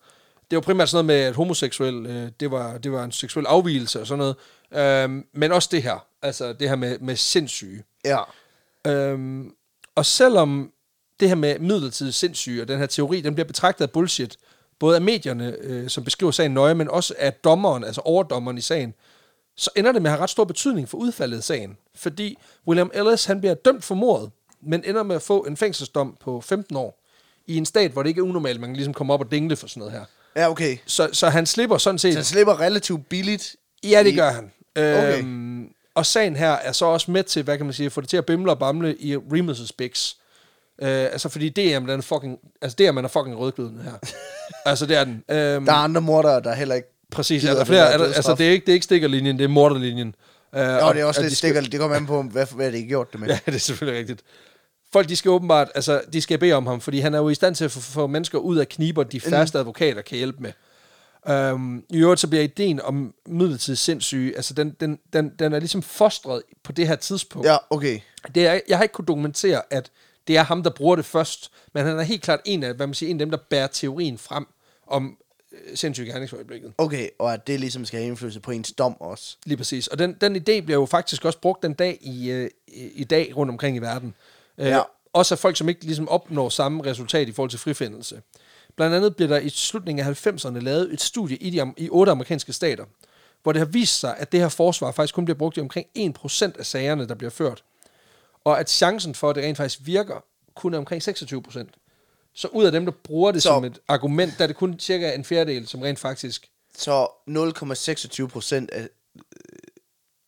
det 0.51 0.57
var 0.57 0.61
primært 0.61 0.88
sådan 0.88 1.05
noget 1.05 1.20
med, 1.20 1.29
at 1.29 1.35
homoseksuel, 1.35 2.07
øh, 2.07 2.31
det, 2.40 2.51
var, 2.51 2.79
det 2.79 2.92
var 2.92 3.05
en 3.05 3.12
seksuel 3.12 3.46
afvielse 3.46 4.01
og 4.01 4.07
sådan 4.07 4.18
noget. 4.18 4.37
Øhm, 4.75 5.25
men 5.35 5.53
også 5.53 5.68
det 5.72 5.83
her, 5.83 6.07
altså 6.22 6.53
det 6.53 6.68
her 6.68 6.77
med, 6.77 6.99
med 6.99 7.16
sindssyge. 7.16 7.85
Ja. 8.05 8.18
Øhm, 8.87 9.53
og 9.94 10.07
selvom 10.07 10.72
det 11.20 11.29
her 11.29 11.35
med 11.35 11.59
midlertidig 11.59 12.14
sindssyge 12.14 12.62
og 12.62 12.68
den 12.68 12.79
her 12.79 12.87
teori, 12.87 13.20
den 13.20 13.35
bliver 13.35 13.46
betragtet 13.46 13.85
af 13.85 13.90
bullshit, 13.90 14.37
både 14.79 14.96
af 14.96 15.03
medierne, 15.03 15.57
øh, 15.61 15.88
som 15.88 16.05
beskriver 16.05 16.33
sagen 16.33 16.55
nøje, 16.55 16.75
men 16.75 16.90
også 16.90 17.14
af 17.18 17.33
dommeren, 17.33 17.85
altså 17.85 18.01
overdommeren 18.01 18.59
i 18.59 18.61
sagen, 18.61 18.94
så 19.57 19.71
ender 19.77 19.92
det 19.92 20.03
med 20.03 20.11
at 20.11 20.12
have 20.16 20.23
ret 20.23 20.31
stor 20.31 20.45
betydning 20.45 20.88
for 20.88 20.99
udfaldet 20.99 21.37
af 21.37 21.42
sagen. 21.42 21.77
Fordi 21.95 22.38
William 22.69 22.90
Ellis, 22.95 23.25
han 23.25 23.40
bliver 23.40 23.55
dømt 23.55 23.85
for 23.85 23.95
mordet, 23.95 24.31
men 24.62 24.85
ender 24.85 25.03
med 25.03 25.16
at 25.16 25.23
få 25.23 25.40
en 25.40 25.57
fængselsdom 25.57 26.16
på 26.21 26.40
15 26.40 26.77
år, 26.77 27.03
i 27.47 27.57
en 27.57 27.66
stat, 27.66 27.90
hvor 27.90 28.03
det 28.03 28.09
ikke 28.09 28.19
er 28.19 28.23
unormalt, 28.23 28.61
man 28.61 28.69
kan 28.69 28.77
ligesom 28.77 28.95
komme 28.95 29.12
op 29.12 29.21
og 29.21 29.31
dingle 29.31 29.57
for 29.57 29.66
sådan 29.66 29.81
noget 29.81 29.92
her. 29.92 30.05
Ja, 30.37 30.51
okay. 30.51 30.77
Så, 30.87 31.09
så 31.12 31.29
han 31.29 31.47
slipper 31.47 31.79
sådan 31.79 31.99
set... 31.99 32.12
Så 32.12 32.19
han 32.19 32.25
slipper 32.25 32.61
relativt 32.61 33.09
billigt. 33.09 33.57
Ja, 33.85 34.03
det 34.03 34.14
gør 34.14 34.31
han. 34.31 34.53
Okay. 34.77 35.19
Øhm, 35.19 35.69
og 35.95 36.07
sagen 36.07 36.37
her 36.37 36.51
er 36.51 36.73
så 36.73 36.85
også 36.85 37.11
med 37.11 37.25
til, 37.25 37.42
hvad 37.42 37.57
kan 37.57 37.66
man 37.66 37.73
sige, 37.73 37.87
at 37.87 37.92
få 37.92 38.01
det 38.01 38.09
til 38.09 38.16
at 38.16 38.27
bimle 38.27 38.51
og 38.51 38.59
bamle 38.59 38.97
i 38.97 39.16
Remus' 39.16 39.71
Bix. 39.79 40.14
Øh, 40.83 40.88
altså, 40.88 41.29
fordi 41.29 41.49
DM, 41.49 41.87
den 41.87 41.90
er 41.90 42.01
fucking, 42.01 42.38
altså 42.62 42.77
DM 42.79 42.97
er 42.99 43.09
fucking 43.09 43.38
rødglødende 43.38 43.83
her. 43.83 43.92
altså, 44.71 44.87
det 44.87 44.97
er 44.97 45.05
den. 45.05 45.25
Øhm, 45.29 45.66
Der 45.66 45.73
er 45.73 45.77
andre 45.77 46.01
mordere, 46.01 46.42
der 46.42 46.55
heller 46.55 46.75
ikke... 46.75 46.88
præcis. 47.12 47.45
Er 47.45 47.49
der 47.51 47.57
den 47.57 47.66
flere, 47.66 47.92
er 47.92 47.99
der, 47.99 48.05
altså, 48.05 48.35
det 48.35 48.47
er 48.47 48.51
ikke, 48.51 48.64
det 48.66 48.73
er 48.73 48.75
ikke 48.75 48.85
stikkerlinjen, 48.85 49.38
det 49.38 49.45
er 49.45 49.49
morderlinjen. 49.49 50.14
Øh, 50.55 50.61
Nå, 50.66 50.66
og- 50.66 50.95
det 50.95 51.01
er 51.01 51.05
også 51.05 51.21
og 51.21 51.23
lidt 51.25 51.31
de 51.31 51.37
skal- 51.37 51.51
stikker. 51.51 51.71
Det 51.71 51.81
kommer 51.81 51.97
an 51.97 52.07
på, 52.07 52.23
hvad, 52.23 52.47
hvad 52.55 52.73
det 52.73 52.81
er 52.81 52.87
gjort 52.88 53.12
det 53.12 53.21
med. 53.21 53.29
Ja, 53.33 53.38
det 53.47 53.55
er 53.55 53.59
selvfølgelig 53.59 53.99
rigtigt. 54.01 54.21
Folk, 54.92 55.09
de 55.09 55.16
skal 55.16 55.29
åbenbart, 55.31 55.69
altså, 55.75 56.01
de 56.12 56.21
skal 56.23 56.38
bede 56.38 56.53
om 56.53 56.66
ham, 56.66 56.81
fordi 56.81 56.99
han 57.01 57.14
er 57.14 57.19
jo 57.19 57.29
i 57.29 57.35
stand 57.35 57.55
til 57.55 57.64
at 57.64 57.71
få, 57.71 58.07
mennesker 58.07 58.38
ud 58.38 58.57
af 58.57 58.69
kniber, 58.69 59.03
de 59.03 59.21
færreste 59.21 59.59
advokater 59.59 60.03
kan 60.03 60.16
hjælpe 60.19 60.38
med. 60.42 60.53
Um, 61.53 61.85
I 61.90 61.97
øvrigt 61.99 62.21
så 62.21 62.29
bliver 62.29 62.42
ideen 62.45 62.81
om 62.81 63.14
midlertidig 63.29 63.79
sindssyge, 63.79 64.37
altså 64.37 64.55
den, 64.55 64.71
den, 64.81 64.99
den, 65.12 65.33
den 65.38 65.53
er 65.53 65.59
ligesom 65.59 65.83
fostret 65.83 66.42
på 66.64 66.73
det 66.73 66.88
her 66.88 66.97
tidspunkt. 66.97 67.49
Ja, 67.49 67.57
okay. 67.71 67.99
Det 68.35 68.47
er, 68.47 68.61
jeg 68.69 68.79
har 68.79 68.83
ikke 68.83 68.92
kunnet 68.92 69.09
dokumentere, 69.09 69.62
at 69.71 69.90
det 70.29 70.37
er 70.37 70.42
ham, 70.42 70.62
der 70.62 70.71
bruger 70.71 70.97
det 70.97 71.05
først, 71.05 71.51
men 71.75 71.87
han 71.87 71.99
er 71.99 72.03
helt 72.03 72.23
klart 72.23 72.40
en 72.45 72.62
af, 72.62 72.75
hvad 72.75 72.87
man 72.87 72.95
siger, 72.95 73.11
en 73.11 73.16
af 73.16 73.27
dem, 73.27 73.31
der 73.31 73.38
bærer 73.51 73.66
teorien 73.66 74.19
frem 74.19 74.47
om 74.87 75.16
sindssyge 75.75 76.12
gerningsøjeblikket. 76.12 76.73
Okay, 76.79 77.09
og 77.19 77.33
at 77.33 77.47
det 77.47 77.61
ligesom 77.61 77.85
skal 77.85 77.99
have 77.99 78.09
indflydelse 78.09 78.40
på 78.40 78.51
ens 78.51 78.73
dom 78.73 79.01
også. 79.01 79.37
Lige 79.45 79.57
præcis. 79.57 79.87
Og 79.87 79.99
den, 79.99 80.16
den 80.21 80.37
idé 80.37 80.61
bliver 80.61 80.75
jo 80.75 80.87
faktisk 80.87 81.25
også 81.25 81.38
brugt 81.38 81.62
den 81.62 81.73
dag 81.75 81.99
i, 82.01 82.31
øh, 82.31 82.51
i 82.75 83.05
dag 83.05 83.37
rundt 83.37 83.51
omkring 83.51 83.77
i 83.77 83.81
verden. 83.81 84.14
Øh, 84.59 84.66
Ja. 84.66 84.81
Også 85.12 85.35
af 85.35 85.38
folk, 85.38 85.57
som 85.57 85.69
ikke 85.69 85.85
ligesom 85.85 86.09
opnår 86.09 86.49
samme 86.49 86.85
resultat 86.85 87.29
i 87.29 87.33
forhold 87.33 87.51
til 87.51 87.59
frifindelse. 87.59 88.23
Blandt 88.77 88.97
andet 88.97 89.16
bliver 89.16 89.29
der 89.29 89.38
i 89.38 89.49
slutningen 89.49 90.07
af 90.07 90.27
90'erne 90.27 90.59
lavet 90.59 90.92
et 90.92 91.01
studie 91.01 91.37
i, 91.37 91.51
de, 91.51 91.73
i 91.77 91.88
otte 91.90 92.12
amerikanske 92.12 92.53
stater, 92.53 92.85
hvor 93.42 93.53
det 93.53 93.61
har 93.61 93.66
vist 93.66 94.01
sig, 94.01 94.16
at 94.19 94.33
det 94.33 94.40
her 94.40 94.49
forsvar 94.49 94.92
faktisk 94.92 95.14
kun 95.14 95.25
bliver 95.25 95.38
brugt 95.38 95.57
i 95.57 95.61
omkring 95.61 95.87
1% 95.99 96.59
af 96.59 96.66
sagerne, 96.66 97.09
der 97.09 97.14
bliver 97.14 97.31
ført. 97.31 97.64
Og 98.45 98.61
at 98.61 98.71
chancen 98.71 99.14
for, 99.14 99.31
at 99.31 99.37
det 99.37 99.45
rent 99.45 99.57
faktisk 99.57 99.81
virker, 99.85 100.25
kun 100.55 100.75
er 100.75 100.79
omkring 100.79 101.03
26%. 101.09 101.86
Så 102.37 102.49
ud 102.49 102.64
af 102.64 102.72
dem, 102.72 102.85
der 102.85 102.92
bruger 103.05 103.33
det 103.33 103.42
Så- 103.42 103.49
som 103.49 103.64
et 103.64 103.79
argument, 103.88 104.33
der 104.38 104.42
er 104.44 104.46
det 104.46 104.57
kun 104.57 104.79
cirka 104.79 105.14
en 105.14 105.25
fjerdedel, 105.25 105.66
som 105.68 105.81
rent 105.83 105.99
faktisk 105.99 106.46
Så 106.79 107.07
0,26 108.22 108.27
procent 108.27 108.70
af... 108.70 108.81
øh, 108.83 108.87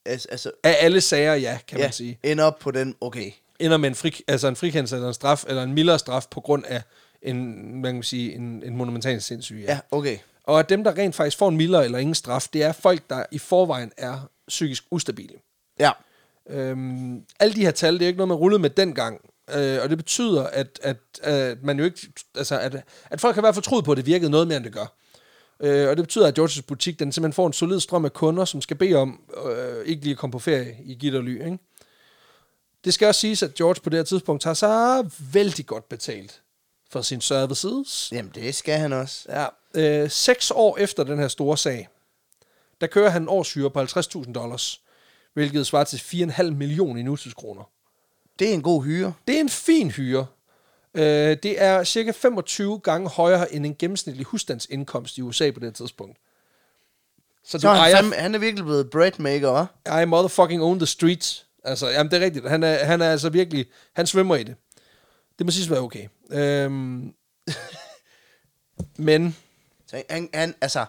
Altså, 0.07 0.51
af 0.65 0.77
alle 0.81 1.01
sager, 1.01 1.35
ja, 1.35 1.59
kan 1.69 1.79
ja, 1.79 1.85
man 1.85 1.93
sige. 1.93 2.19
ender 2.23 2.45
op 2.45 2.59
på 2.59 2.71
den, 2.71 2.95
okay. 3.01 3.31
ender 3.61 3.77
med 3.77 3.89
en, 3.89 3.95
fri, 3.95 4.21
altså 4.29 4.49
en 4.49 4.57
frikendelse 4.57 4.97
eller 4.97 5.09
en 5.09 5.15
straf, 5.15 5.45
eller 5.49 5.63
en 5.63 5.75
mildere 5.75 5.99
straf 5.99 6.27
på 6.31 6.41
grund 6.41 6.65
af 6.67 6.83
en, 7.23 7.75
man 7.83 7.95
kan 7.95 8.03
sige, 8.03 8.35
en, 8.35 8.63
en 8.63 8.77
monumental 8.77 9.23
sindssyge. 9.23 9.63
Ja, 9.65 9.81
okay. 9.91 10.19
Og 10.45 10.59
at 10.61 10.69
dem, 10.69 10.85
der 10.85 10.99
rent 10.99 11.15
faktisk 11.15 11.39
får 11.39 11.49
en 11.49 11.57
mildere 11.57 11.85
eller 11.85 11.99
ingen 11.99 12.15
straf, 12.15 12.47
det 12.53 12.63
er 12.63 12.73
folk, 12.73 13.03
der 13.11 13.25
i 13.33 13.39
forvejen 13.39 13.93
er 13.97 14.21
psykisk 14.49 14.85
ustabile. 14.91 15.35
Ja, 15.81 15.91
Øhm, 16.51 17.25
alle 17.41 17.55
de 17.55 17.61
her 17.65 17.71
tal, 17.71 17.95
det 17.95 18.03
er 18.03 18.07
ikke 18.07 18.17
noget, 18.17 18.29
man 18.29 18.37
rullede 18.37 18.63
med 18.63 18.71
dengang. 18.71 19.21
Øh, 19.55 19.83
og 19.83 19.89
det 19.89 19.99
betyder, 19.99 20.43
at, 20.43 20.81
at, 20.83 20.97
at 21.23 21.63
man 21.63 21.79
jo 21.79 21.85
ikke, 21.85 22.09
altså 22.35 22.59
at, 22.59 22.85
at 23.11 23.21
folk 23.21 23.35
har 23.35 23.43
i 23.43 23.45
hvert 23.45 23.55
fald 23.55 23.65
troet 23.65 23.85
på, 23.85 23.91
at 23.91 23.97
det 23.97 24.07
virkede 24.07 24.31
noget 24.31 24.49
mere, 24.49 24.57
end 24.57 24.65
det 24.65 24.73
gør. 24.73 24.97
Øh, 25.61 25.89
og 25.89 25.97
det 25.97 26.05
betyder, 26.05 26.27
at 26.27 26.35
Georges 26.35 26.63
butik, 26.63 26.99
den 26.99 27.13
simpelthen 27.13 27.33
får 27.33 27.47
en 27.47 27.53
solid 27.53 27.81
strøm 27.81 28.05
af 28.05 28.13
kunder, 28.13 28.45
som 28.45 28.61
skal 28.61 28.77
bede 28.77 28.95
om 28.95 29.21
øh, 29.47 29.87
ikke 29.87 30.03
lige 30.03 30.13
at 30.13 30.19
komme 30.19 30.33
på 30.33 30.39
ferie 30.39 30.77
i 30.85 30.95
Gitterly. 30.95 31.45
Ikke? 31.45 31.59
Det 32.85 32.95
skal 32.95 33.09
også 33.09 33.21
siges, 33.21 33.43
at 33.43 33.55
George 33.55 33.81
på 33.81 33.91
det 33.91 33.99
her 33.99 34.05
tidspunkt 34.05 34.43
tager 34.43 34.55
sig 34.55 35.05
vældig 35.33 35.67
godt 35.67 35.89
betalt 35.89 36.43
for 36.91 37.03
sin 37.03 37.21
services. 37.21 38.09
jamen 38.13 38.33
det 38.35 38.55
skal 38.55 38.79
han 38.79 38.93
også. 38.93 39.27
Ja, 39.29 39.47
øh, 39.75 40.11
seks 40.11 40.53
år 40.55 40.79
efter 40.79 41.05
den 41.05 41.19
her 41.19 41.29
store 41.29 41.57
sag, 41.57 41.89
der 42.81 42.87
kører 42.87 43.11
han 43.11 43.23
en 43.23 43.29
årshyre 43.29 43.71
på 43.71 43.81
50.000 43.81 44.33
dollars, 44.33 44.81
hvilket 45.35 45.67
svarer 45.67 45.85
til 45.85 45.97
4,5 45.97 46.43
millioner 46.43 47.01
i 47.01 47.03
nutidskroner. 47.03 47.71
Det 48.39 48.51
er 48.51 48.55
en 48.55 48.63
god 48.63 48.85
hyre. 48.85 49.13
Det 49.29 49.37
er 49.37 49.41
en 49.41 49.49
fin 49.49 49.91
hyre. 49.91 50.27
Øh, 50.95 51.37
det 51.43 51.63
er 51.63 51.85
cirka 51.85 52.11
25 52.11 52.79
gange 52.79 53.09
højere 53.09 53.55
end 53.55 53.67
en 53.67 53.77
gennemsnitlig 53.79 54.27
husstandsindkomst 54.27 55.19
i 55.19 55.23
USA 55.23 55.51
på 55.51 55.61
det 55.61 55.75
tidspunkt. 55.75 56.19
Så 57.45 57.59
du 57.59 57.63
Så 57.63 57.69
er 57.69 57.73
han, 57.73 57.81
ejer, 57.81 57.97
fandme, 57.97 58.15
han 58.15 58.35
er 58.35 58.39
virkelig 58.39 58.65
blevet 58.65 58.91
breadmaker, 58.91 59.67
hva'? 59.87 59.99
I 59.99 60.05
motherfucking 60.05 60.63
own 60.63 60.79
the 60.79 60.87
streets. 60.87 61.47
Altså, 61.65 61.89
jamen 61.89 62.11
det 62.11 62.21
er 62.23 62.25
rigtigt. 62.25 62.49
Han 62.49 62.63
er, 62.63 62.85
han 62.85 63.03
er 63.03 63.11
altså 63.11 63.29
virkelig, 63.29 63.67
han 63.93 64.07
svømmer 64.07 64.37
i 64.37 64.43
det. 64.43 64.57
Det 65.39 65.47
må 65.47 65.51
siges 65.51 65.71
være 65.71 65.81
okay. 65.81 66.09
Øhm, 66.31 67.13
men, 69.09 69.37
Så 69.87 70.03
han, 70.11 70.29
han, 70.35 70.55
altså... 70.61 70.87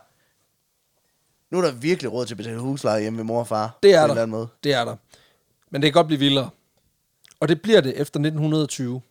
Nu 1.51 1.57
er 1.57 1.61
der 1.61 1.71
virkelig 1.71 2.11
råd 2.11 2.25
til 2.25 2.33
at 2.33 2.37
betale 2.37 2.59
husleje 2.59 3.01
hjemme 3.01 3.17
ved 3.17 3.23
mor 3.23 3.39
og 3.39 3.47
far. 3.47 3.79
Det 3.83 3.93
er 3.93 4.07
der. 4.07 4.47
Det 4.63 4.73
er 4.73 4.85
der. 4.85 4.95
Men 5.69 5.81
det 5.81 5.87
kan 5.87 5.93
godt 5.93 6.07
blive 6.07 6.19
vildere. 6.19 6.49
Og 7.39 7.47
det 7.47 7.61
bliver 7.61 7.81
det 7.81 7.91
efter 7.91 8.19
1920. 8.19 9.01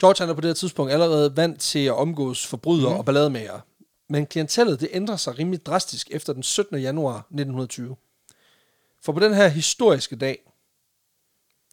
George 0.00 0.16
han 0.18 0.28
er 0.28 0.34
på 0.34 0.40
det 0.40 0.48
her 0.48 0.54
tidspunkt 0.54 0.92
allerede 0.92 1.36
vant 1.36 1.60
til 1.60 1.86
at 1.86 1.92
omgås 1.92 2.46
forbrydere 2.46 2.92
mm. 2.92 2.98
og 2.98 3.04
ballademager. 3.04 3.60
Men 4.08 4.26
klientellet 4.26 4.80
det 4.80 4.88
ændrer 4.92 5.16
sig 5.16 5.38
rimelig 5.38 5.66
drastisk 5.66 6.08
efter 6.10 6.32
den 6.32 6.42
17. 6.42 6.80
januar 6.80 7.16
1920. 7.16 7.96
For 9.02 9.12
på 9.12 9.20
den 9.20 9.34
her 9.34 9.48
historiske 9.48 10.16
dag, 10.16 10.52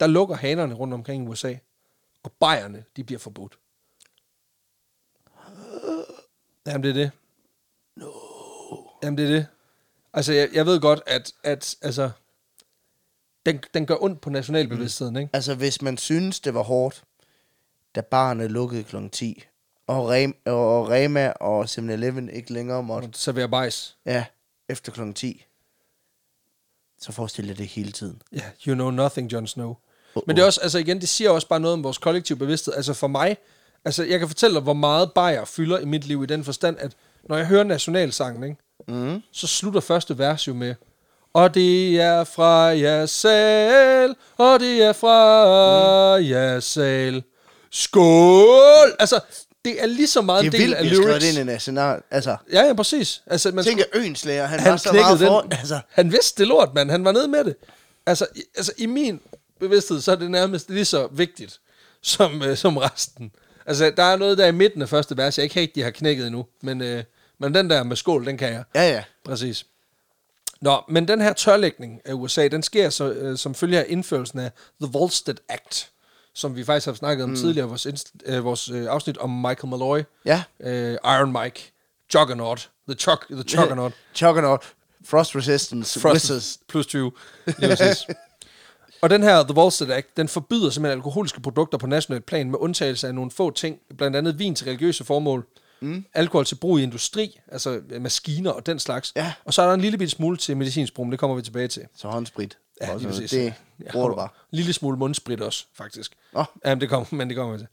der 0.00 0.06
lukker 0.06 0.34
hanerne 0.34 0.74
rundt 0.74 0.94
omkring 0.94 1.24
i 1.24 1.28
USA, 1.28 1.54
og 2.22 2.32
bajerne, 2.32 2.84
de 2.96 3.04
bliver 3.04 3.18
forbudt. 3.18 3.58
Jamen, 6.66 6.82
det 6.82 6.90
er 6.90 6.94
det. 6.94 7.10
No. 7.96 8.10
Jamen, 9.02 9.18
det 9.18 9.24
er 9.24 9.30
det. 9.30 9.46
Altså, 10.12 10.32
jeg, 10.32 10.48
jeg 10.52 10.66
ved 10.66 10.80
godt, 10.80 11.02
at, 11.06 11.32
at 11.42 11.76
altså, 11.82 12.10
den, 13.52 13.60
den 13.74 13.86
gør 13.86 13.96
ondt 14.02 14.20
på 14.20 14.30
nationalbevidstheden, 14.30 15.16
ikke? 15.16 15.30
Altså, 15.32 15.54
hvis 15.54 15.82
man 15.82 15.98
synes, 15.98 16.40
det 16.40 16.54
var 16.54 16.62
hårdt, 16.62 17.02
da 17.94 18.00
barnet 18.00 18.50
lukkede 18.50 18.82
kl. 18.84 18.96
10, 19.12 19.44
og, 19.86 20.08
Rem, 20.08 20.36
og 20.46 20.88
Rema 20.90 21.28
og 21.30 21.64
7-Eleven 21.64 22.28
ikke 22.28 22.52
længere 22.52 22.82
måtte, 22.82 23.06
Og 23.06 23.10
servere 23.14 23.48
bajs. 23.48 23.96
ja, 24.06 24.24
efter 24.68 24.92
kl. 24.92 25.12
10, 25.12 25.44
så 27.00 27.12
forestil 27.12 27.48
dig 27.48 27.58
det 27.58 27.66
hele 27.66 27.92
tiden. 27.92 28.22
Ja, 28.32 28.36
yeah, 28.38 28.50
you 28.66 28.74
know 28.74 28.90
nothing, 28.90 29.32
Jon 29.32 29.46
Snow. 29.46 29.74
Uh-oh. 30.16 30.22
Men 30.26 30.36
det 30.36 30.42
er 30.42 30.46
også, 30.46 30.60
altså 30.60 30.78
igen, 30.78 31.00
det 31.00 31.08
siger 31.08 31.30
også 31.30 31.48
bare 31.48 31.60
noget 31.60 31.72
om 31.72 31.84
vores 31.84 31.98
kollektive 31.98 32.38
bevidsthed. 32.38 32.74
Altså 32.74 32.94
for 32.94 33.06
mig, 33.06 33.36
altså 33.84 34.04
jeg 34.04 34.18
kan 34.18 34.28
fortælle 34.28 34.54
dig, 34.54 34.62
hvor 34.62 34.72
meget 34.72 35.12
bajer 35.12 35.44
fylder 35.44 35.78
i 35.78 35.84
mit 35.84 36.04
liv 36.04 36.22
i 36.22 36.26
den 36.26 36.44
forstand, 36.44 36.76
at 36.78 36.96
når 37.24 37.36
jeg 37.36 37.46
hører 37.46 37.64
nationalsangen, 37.64 38.42
ikke, 38.42 38.56
Mm. 38.88 39.22
så 39.32 39.46
slutter 39.46 39.80
første 39.80 40.18
vers 40.18 40.48
jo 40.48 40.54
med, 40.54 40.74
og 41.34 41.54
det 41.54 42.00
er 42.00 42.24
fra 42.24 42.50
jer 42.64 43.06
selv, 43.06 44.16
og 44.36 44.60
det 44.60 44.82
er 44.82 44.92
fra 44.92 46.18
mm. 46.18 46.28
jer 46.30 46.60
selv. 46.60 47.22
Skål! 47.72 48.96
Altså, 48.98 49.20
det 49.64 49.82
er 49.82 49.86
lige 49.86 50.06
så 50.08 50.20
meget 50.22 50.44
Det 50.44 50.54
en 50.54 50.54
er 50.54 50.58
del 50.76 50.88
vildt, 50.88 51.02
af 51.02 51.04
lyrics. 51.08 51.24
det 51.24 51.30
ind 51.38 51.38
i 51.38 51.52
national... 51.52 52.00
Altså, 52.10 52.36
Ja, 52.52 52.62
ja, 52.66 52.72
præcis. 52.74 53.22
Altså, 53.26 53.50
man 53.50 53.64
tænk 53.64 53.80
at 53.80 53.86
Øenslæger, 53.94 54.46
han, 54.46 54.60
han 54.60 54.70
var 54.70 54.76
så 54.76 54.92
meget 54.92 55.18
for... 55.20 55.40
den. 55.40 55.52
Altså, 55.52 55.80
Han 55.90 56.12
vidste 56.12 56.38
det 56.42 56.48
lort, 56.48 56.74
mand. 56.74 56.90
Han 56.90 57.04
var 57.04 57.12
nede 57.12 57.28
med 57.28 57.44
det. 57.44 57.56
Altså, 58.06 58.26
i, 58.36 58.42
altså, 58.56 58.72
i 58.78 58.86
min 58.86 59.20
bevidsthed, 59.60 60.00
så 60.00 60.12
er 60.12 60.16
det 60.16 60.30
nærmest 60.30 60.70
lige 60.70 60.84
så 60.84 61.08
vigtigt 61.12 61.58
som, 62.02 62.42
øh, 62.42 62.56
som 62.56 62.76
resten. 62.76 63.30
Altså, 63.66 63.92
der 63.96 64.02
er 64.02 64.16
noget 64.16 64.38
der 64.38 64.46
i 64.46 64.52
midten 64.52 64.82
af 64.82 64.88
første 64.88 65.16
vers, 65.16 65.38
jeg 65.38 65.44
ikke 65.44 65.60
rigtig 65.60 65.84
har 65.84 65.90
knækket 65.90 66.26
endnu. 66.26 66.46
Men, 66.62 66.80
øh, 66.82 67.04
men 67.40 67.54
den 67.54 67.70
der 67.70 67.82
med 67.82 67.96
skål, 67.96 68.26
den 68.26 68.38
kan 68.38 68.52
jeg. 68.52 68.64
ja, 68.74 68.90
ja. 68.90 69.02
Præcis. 69.24 69.66
Nå, 70.60 70.80
men 70.88 71.08
den 71.08 71.20
her 71.20 71.32
tørlægning 71.32 72.00
af 72.04 72.12
USA, 72.12 72.48
den 72.48 72.62
sker 72.62 72.90
så, 72.90 73.10
øh, 73.12 73.38
som 73.38 73.54
følge 73.54 73.78
af 73.78 73.86
indførelsen 73.88 74.38
af 74.38 74.50
The 74.82 74.90
Volstead 74.92 75.36
Act, 75.48 75.90
som 76.34 76.56
vi 76.56 76.64
faktisk 76.64 76.86
har 76.86 76.94
snakket 76.94 77.24
om 77.24 77.30
mm. 77.30 77.36
tidligere 77.36 77.66
i 77.66 77.68
vores, 77.68 77.86
inst- 77.86 78.12
øh, 78.32 78.44
vores 78.44 78.68
øh, 78.70 78.86
afsnit 78.90 79.18
om 79.18 79.30
Michael 79.30 79.68
Malloy, 79.68 80.00
Ja. 80.24 80.42
øh, 80.60 80.92
Iron 81.04 81.32
Mike, 81.42 81.72
Juggernaut, 82.14 82.70
The, 82.88 82.94
Chuck, 82.98 83.26
the 83.30 83.44
Juggernaut, 83.56 83.92
Juggernaut, 84.22 84.72
Frost 85.04 85.36
Resistance, 85.36 86.00
Frost 86.00 86.12
Wizards. 86.14 86.58
plus 86.68 86.86
20. 86.86 87.12
Lige 87.46 87.76
præcis. 87.76 88.06
Og 89.02 89.10
den 89.10 89.22
her 89.22 89.42
The 89.42 89.54
Volstead 89.54 89.90
Act, 89.90 90.16
den 90.16 90.28
forbyder 90.28 90.70
simpelthen 90.70 90.98
alkoholiske 90.98 91.40
produkter 91.40 91.78
på 91.78 91.86
national 91.86 92.20
plan 92.22 92.50
med 92.50 92.58
undtagelse 92.58 93.08
af 93.08 93.14
nogle 93.14 93.30
få 93.30 93.50
ting, 93.50 93.78
blandt 93.98 94.16
andet 94.16 94.38
vin 94.38 94.54
til 94.54 94.64
religiøse 94.64 95.04
formål. 95.04 95.46
Mm. 95.80 96.04
alkohol 96.14 96.44
til 96.44 96.54
brug 96.54 96.78
i 96.78 96.82
industri, 96.82 97.40
altså 97.52 97.80
øh, 97.90 98.02
maskiner 98.02 98.50
og 98.50 98.66
den 98.66 98.78
slags. 98.78 99.12
Ja. 99.16 99.32
Og 99.44 99.54
så 99.54 99.62
er 99.62 99.66
der 99.66 99.74
en 99.74 99.80
lille 99.80 99.98
bitte 99.98 100.10
smule 100.10 100.36
til 100.36 100.56
medicinsk 100.56 100.94
brug, 100.94 101.06
men 101.06 101.12
det 101.12 101.20
kommer 101.20 101.36
vi 101.36 101.42
tilbage 101.42 101.68
til. 101.68 101.82
Så 101.94 102.08
håndsprit. 102.08 102.58
Ja, 102.80 102.92
Også, 102.92 103.06
lige 103.06 103.14
præcis. 103.14 103.30
det 103.30 103.54
bruger 103.92 104.08
du 104.08 104.14
bare. 104.14 104.28
En 104.52 104.56
lille 104.56 104.72
smule 104.72 104.96
mundsprit 104.98 105.40
også, 105.40 105.64
faktisk. 105.74 106.12
Nå. 106.32 106.44
Jamen, 106.64 106.80
det 106.80 106.88
kommer, 106.88 107.06
men 107.10 107.28
det 107.28 107.36
kommer 107.36 107.52
vi 107.52 107.58
til. 107.58 107.68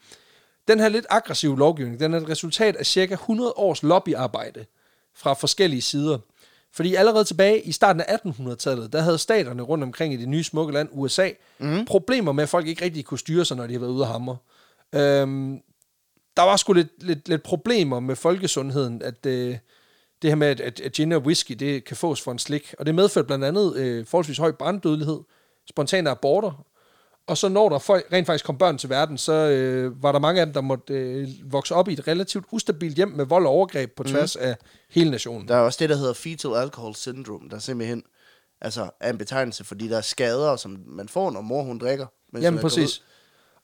Den 0.68 0.80
her 0.80 0.90
lidt 0.90 1.06
aggressive 1.10 1.58
lovgivning, 1.58 2.00
den 2.00 2.14
er 2.14 2.20
et 2.20 2.30
resultat 2.30 2.76
af 2.76 2.86
cirka 2.86 3.14
100 3.14 3.54
års 3.56 3.84
lobbyarbejde 3.84 4.66
fra 5.16 5.34
forskellige 5.34 5.82
sider. 5.82 6.18
Fordi 6.74 6.96
allerede 6.96 7.24
tilbage 7.24 7.62
i 7.62 7.72
starten 7.72 8.02
af 8.02 8.18
1800-tallet, 8.26 8.94
der 8.94 9.02
havde 9.02 9.18
staterne 9.18 9.62
rundt 9.62 9.84
omkring 9.84 10.14
i 10.14 10.18
det 10.18 10.30
nye 10.30 10.44
smukke 10.44 10.74
land, 10.74 10.90
USA, 10.92 11.30
mm. 11.60 11.86
problemer 11.86 12.32
med, 12.32 12.44
at 12.44 12.50
folk 12.50 12.68
ikke 12.68 12.86
rigtig 12.86 13.06
kunne 13.06 13.20
styre 13.20 13.46
sig, 13.46 13.58
når 13.58 13.64
de 13.68 13.74
havde 13.74 13.82
været 13.82 13.92
ude 13.92 14.04
at 14.04 14.12
hamre. 14.12 14.38
Øhm, 14.94 15.62
der 16.38 16.44
var 16.44 16.56
sgu 16.56 16.74
lidt, 16.74 17.04
lidt, 17.04 17.28
lidt 17.30 17.44
problemer 17.44 18.00
med 18.00 18.16
folkesundheden, 18.16 19.02
at 19.02 19.26
øh, 19.26 19.58
det 20.22 20.32
her 20.32 20.36
med, 20.36 20.48
at, 20.48 20.60
at, 20.60 20.80
at 20.80 20.92
gin 20.92 21.12
og 21.12 21.22
whisky, 21.22 21.52
det 21.52 21.84
kan 21.84 21.98
fås 21.98 22.22
for 22.22 22.32
en 22.32 22.40
slik. 22.40 22.74
Og 22.80 22.86
det 22.86 22.96
medførte 22.96 23.28
blandt 23.28 23.46
andet 23.46 23.76
øh, 23.76 24.06
forholdsvis 24.06 24.38
høj 24.38 24.52
branddødelighed, 24.52 25.20
spontane 25.70 26.10
aborter, 26.10 26.66
og 27.28 27.38
så 27.38 27.50
når 27.50 27.70
der 27.70 27.80
folk, 27.80 28.06
rent 28.14 28.26
faktisk 28.26 28.46
kom 28.46 28.58
børn 28.58 28.78
til 28.78 28.90
verden, 28.90 29.18
så 29.18 29.34
øh, 29.34 30.04
var 30.04 30.12
der 30.12 30.20
mange 30.20 30.42
af 30.42 30.48
dem, 30.48 30.54
der 30.54 30.62
måtte 30.62 30.94
øh, 30.94 31.28
vokse 31.44 31.76
op 31.76 31.88
i 31.88 31.94
et 31.94 32.08
relativt 32.08 32.46
ustabilt 32.52 32.96
hjem 32.96 33.08
med 33.08 33.26
vold 33.26 33.46
og 33.46 33.52
overgreb 33.52 33.92
på 33.96 34.04
tværs 34.04 34.38
mm. 34.40 34.46
af 34.46 34.58
hele 34.90 35.12
nationen. 35.12 35.48
Der 35.48 35.56
er 35.56 35.60
også 35.60 35.78
det, 35.80 35.90
der 35.90 35.96
hedder 35.96 36.14
fetal 36.14 36.56
alcohol 36.56 36.96
syndrome, 36.96 37.50
der 37.50 37.60
simpelthen 37.60 38.04
altså, 38.62 38.90
er 39.00 39.10
en 39.10 39.18
betegnelse 39.18 39.64
for 39.64 39.76
de 39.76 39.90
der 39.90 40.02
skader, 40.02 40.56
som 40.56 40.84
man 40.86 41.10
får, 41.10 41.32
når 41.32 41.42
mor 41.42 41.64
hun 41.64 41.78
drikker. 41.78 42.06
Jamen 42.42 42.60
præcis. 42.60 43.04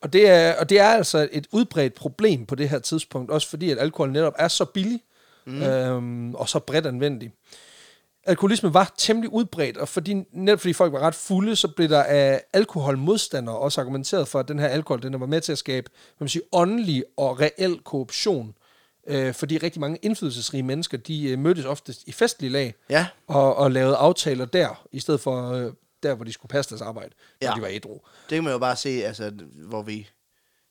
Og 0.02 0.14
det, 0.14 0.30
er, 0.30 0.56
og 0.60 0.70
det 0.70 0.80
er 0.80 0.88
altså 0.88 1.30
et 1.32 1.48
udbredt 1.52 1.94
problem 1.94 2.46
på 2.46 2.56
det 2.56 2.70
her 2.70 2.80
tidspunkt, 2.80 3.32
også 3.32 3.50
fordi 3.50 3.72
at 3.72 3.80
alkohol 3.80 4.12
netop 4.12 4.34
er 4.38 4.48
så 4.48 4.66
billig 4.66 5.02
mm. 5.46 5.64
øhm, 5.64 6.36
og 6.36 6.50
så 6.50 6.60
bredt 6.60 6.86
anvendelig. 6.86 7.32
Alkoholisme 8.24 8.74
var 8.74 8.94
temmelig 8.98 9.34
udbredt, 9.34 9.78
og 9.78 9.88
fordi, 9.88 10.24
netop 10.32 10.60
fordi 10.60 10.74
folk 10.74 10.94
var 10.94 11.00
ret 11.00 11.16
fulde, 11.16 11.56
så 11.56 11.68
blev 11.68 11.90
der 11.90 12.04
af 12.04 12.42
alkoholmodstandere 12.54 13.58
også 13.58 13.82
argumenteret 13.82 14.28
for, 14.28 14.40
at 14.40 14.48
den 14.48 14.60
her 14.60 14.68
alkohol 14.68 15.02
den 15.04 15.20
var 15.20 15.26
med 15.26 15.42
til 15.42 15.52
at 15.52 15.58
skabe 15.58 15.90
man 16.20 16.30
siger, 16.30 16.44
åndelig 16.52 17.04
og 17.18 17.40
reel 17.40 17.80
korruption. 17.84 18.54
Øh, 19.08 19.34
fordi 19.34 19.58
rigtig 19.58 19.80
mange 19.80 19.98
indflydelsesrige 20.02 20.64
mennesker, 20.64 20.98
de 20.98 21.30
øh, 21.30 21.40
mødtes 21.40 21.66
oftest 21.66 22.04
i 22.08 22.12
festlige 22.12 22.52
lag 22.52 22.76
Ja. 22.90 23.08
og, 23.28 23.56
og 23.56 23.72
lavede 23.72 23.96
aftaler 23.96 24.46
der, 24.46 24.84
i 24.92 25.00
stedet 25.00 25.22
for 25.22 25.52
øh, 25.52 25.72
der, 26.04 26.14
hvor 26.16 26.26
de 26.26 26.34
skulle 26.34 26.50
passe 26.50 26.70
deres 26.70 26.82
arbejde, 26.82 27.10
når 27.42 27.48
Ja. 27.50 27.54
de 27.56 27.62
var 27.62 27.68
ædru. 27.72 27.94
Det 28.30 28.36
kan 28.36 28.44
man 28.44 28.54
jo 28.54 28.60
bare 28.60 28.76
se, 28.76 28.90
altså, 29.06 29.32
hvor 29.56 29.82
vi... 29.82 30.10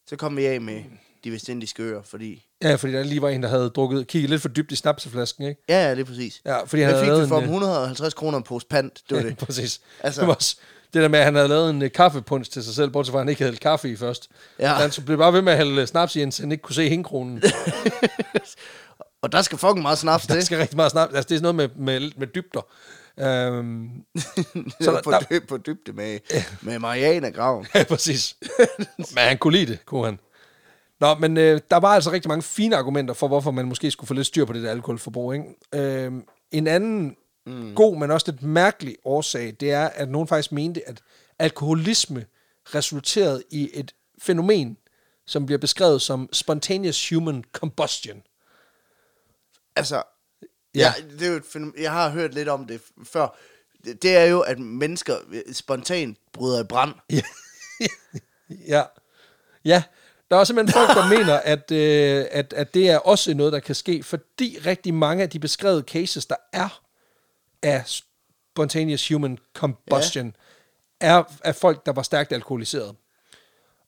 Så 0.07 0.16
kom 0.16 0.37
vi 0.37 0.47
af 0.47 0.61
med 0.61 0.83
de 1.24 1.33
vestindiske 1.33 1.83
øer, 1.83 2.03
fordi... 2.03 2.47
Ja, 2.62 2.74
fordi 2.74 2.93
der 2.93 3.03
lige 3.03 3.22
var 3.22 3.28
en, 3.28 3.43
der 3.43 3.49
havde 3.49 3.68
drukket, 3.70 4.07
kigget 4.07 4.31
lidt 4.31 4.43
for 4.43 4.49
dybt 4.49 4.72
i 4.72 4.76
snapseflasken, 4.76 5.45
ikke? 5.45 5.62
Ja, 5.68 5.85
ja, 5.89 5.91
det 5.91 6.01
er 6.01 6.05
præcis. 6.05 6.41
Ja, 6.45 6.62
fordi 6.64 6.83
han 6.83 6.93
havde 6.95 7.05
fik 7.05 7.22
vi 7.22 7.28
for 7.28 7.37
en, 7.37 7.43
ham? 7.43 7.43
150 7.43 8.14
kroner 8.14 8.39
en 8.39 8.45
pose 8.45 8.66
pant, 8.66 9.01
det 9.09 9.16
var 9.16 9.22
Ja, 9.22 9.28
det. 9.28 9.39
præcis. 9.39 9.81
Altså-. 10.01 10.20
Det, 10.20 10.28
var 10.28 10.35
også, 10.35 10.57
det 10.95 11.03
der 11.03 11.09
med, 11.09 11.18
at 11.18 11.24
han 11.24 11.35
havde 11.35 11.49
lavet 11.49 11.70
en 11.70 11.83
uh, 11.83 11.89
kaffepunch 11.95 12.51
til 12.51 12.64
sig 12.64 12.74
selv, 12.74 12.91
bortset 12.91 13.12
fra, 13.12 13.18
at 13.18 13.20
han 13.24 13.28
ikke 13.28 13.39
havde 13.43 13.51
hældt 13.53 13.61
kaffe 13.61 13.91
i 13.91 13.97
først. 13.97 14.28
Ja. 14.59 14.74
Han 14.74 14.91
så 14.91 15.03
blev 15.03 15.18
bare 15.18 15.33
ved 15.33 15.43
med 15.43 15.53
at 15.53 15.59
hælde 15.59 15.87
snaps 15.87 16.16
i, 16.16 16.20
indtil 16.22 16.43
han 16.43 16.53
ikke 16.53 16.62
kunne 16.62 16.74
se 16.74 16.89
hængkronen. 16.89 17.43
Og 19.22 19.33
der 19.33 19.43
skal 19.43 19.59
fucking 19.59 19.83
meget 19.83 19.99
snaps 19.99 20.26
Der 20.26 20.35
til. 20.35 20.45
skal 20.47 20.59
rigtig 20.59 20.76
meget 20.76 20.91
snaps. 20.93 21.14
Altså, 21.14 21.28
det 21.28 21.35
er 21.35 21.39
sådan 21.39 21.55
noget 21.55 21.70
med, 21.76 22.01
med, 22.01 22.11
med 22.16 22.26
dybder. 22.26 22.66
Um, 23.21 24.05
Så 24.81 24.93
der- 24.93 25.03
på, 25.03 25.11
der- 25.11 25.21
dyb, 25.31 25.49
på 25.49 25.57
dybde 25.57 25.93
med, 25.93 26.18
med 26.62 26.79
Mariana 26.79 27.31
Graven. 27.31 27.66
ja, 27.75 27.85
præcis. 27.85 28.37
Men 29.14 29.18
han 29.18 29.39
kunne 29.39 29.57
lide 29.57 29.73
det, 29.73 29.87
kunne 29.87 30.05
han. 30.05 30.18
Nå, 31.01 31.14
men 31.14 31.37
øh, 31.37 31.61
der 31.71 31.77
var 31.77 31.89
altså 31.89 32.11
rigtig 32.12 32.29
mange 32.29 32.43
fine 32.43 32.77
argumenter 32.77 33.14
for, 33.14 33.29
hvorfor 33.29 33.51
man 33.51 33.66
måske 33.66 33.91
skulle 33.91 34.09
få 34.09 34.14
lidt 34.14 34.27
styr 34.27 34.45
på 34.45 34.53
det 34.53 34.62
der 34.62 34.71
alkoholforbrug. 34.71 35.35
Ikke? 35.35 35.45
Øh, 35.75 36.12
en 36.51 36.66
anden 36.66 37.16
mm. 37.47 37.75
god, 37.75 37.97
men 37.99 38.11
også 38.11 38.31
lidt 38.31 38.43
mærkelig 38.43 38.97
årsag, 39.05 39.57
det 39.61 39.71
er, 39.73 39.87
at 39.89 40.09
nogen 40.09 40.29
faktisk 40.29 40.53
mente, 40.53 40.89
at 40.89 41.01
alkoholisme 41.39 42.25
resulterede 42.75 43.43
i 43.51 43.71
et 43.75 43.95
fænomen, 44.23 44.77
som 45.27 45.47
bliver 45.47 45.59
beskrevet 45.59 46.03
som 46.03 46.29
spontaneous 46.33 47.09
human 47.11 47.45
combustion. 47.53 48.23
Altså, 49.77 50.03
Ja. 50.75 50.81
ja. 50.81 50.93
det 51.18 51.23
er 51.27 51.31
jo 51.31 51.37
et 51.37 51.45
fænomen- 51.45 51.83
jeg 51.83 51.93
har 51.93 52.11
hørt 52.11 52.35
lidt 52.35 52.49
om 52.49 52.66
det 52.66 52.81
før. 53.05 53.37
Det, 53.85 54.03
det 54.03 54.16
er 54.16 54.25
jo, 54.25 54.41
at 54.41 54.59
mennesker 54.59 55.16
øh, 55.33 55.55
spontant 55.55 56.18
bryder 56.33 56.61
i 56.61 56.66
brand. 56.66 56.95
Ja. 57.81 57.87
ja. 58.68 58.83
Ja. 59.64 59.83
Der 60.31 60.37
er 60.37 60.45
simpelthen 60.45 60.73
folk, 60.73 60.89
der 60.89 61.09
mener, 61.18 61.35
at, 61.37 61.71
øh, 61.71 62.27
at, 62.31 62.53
at 62.53 62.75
det 62.75 62.91
er 62.91 62.99
også 62.99 63.35
noget, 63.35 63.53
der 63.53 63.61
kan 63.61 63.75
ske, 63.75 64.03
fordi 64.03 64.59
rigtig 64.66 64.95
mange 64.95 65.23
af 65.23 65.31
de 65.31 65.39
beskrevede 65.39 65.83
cases, 65.83 66.27
der 66.27 66.35
er 66.53 66.81
af 67.62 67.83
spontaneous 67.87 69.09
human 69.09 69.39
combustion, 69.55 70.27
ja. 71.03 71.07
er 71.18 71.23
af 71.45 71.57
folk, 71.57 71.87
der 71.87 71.93
var 71.93 72.03
stærkt 72.03 72.33
alkoholiseret. 72.33 72.97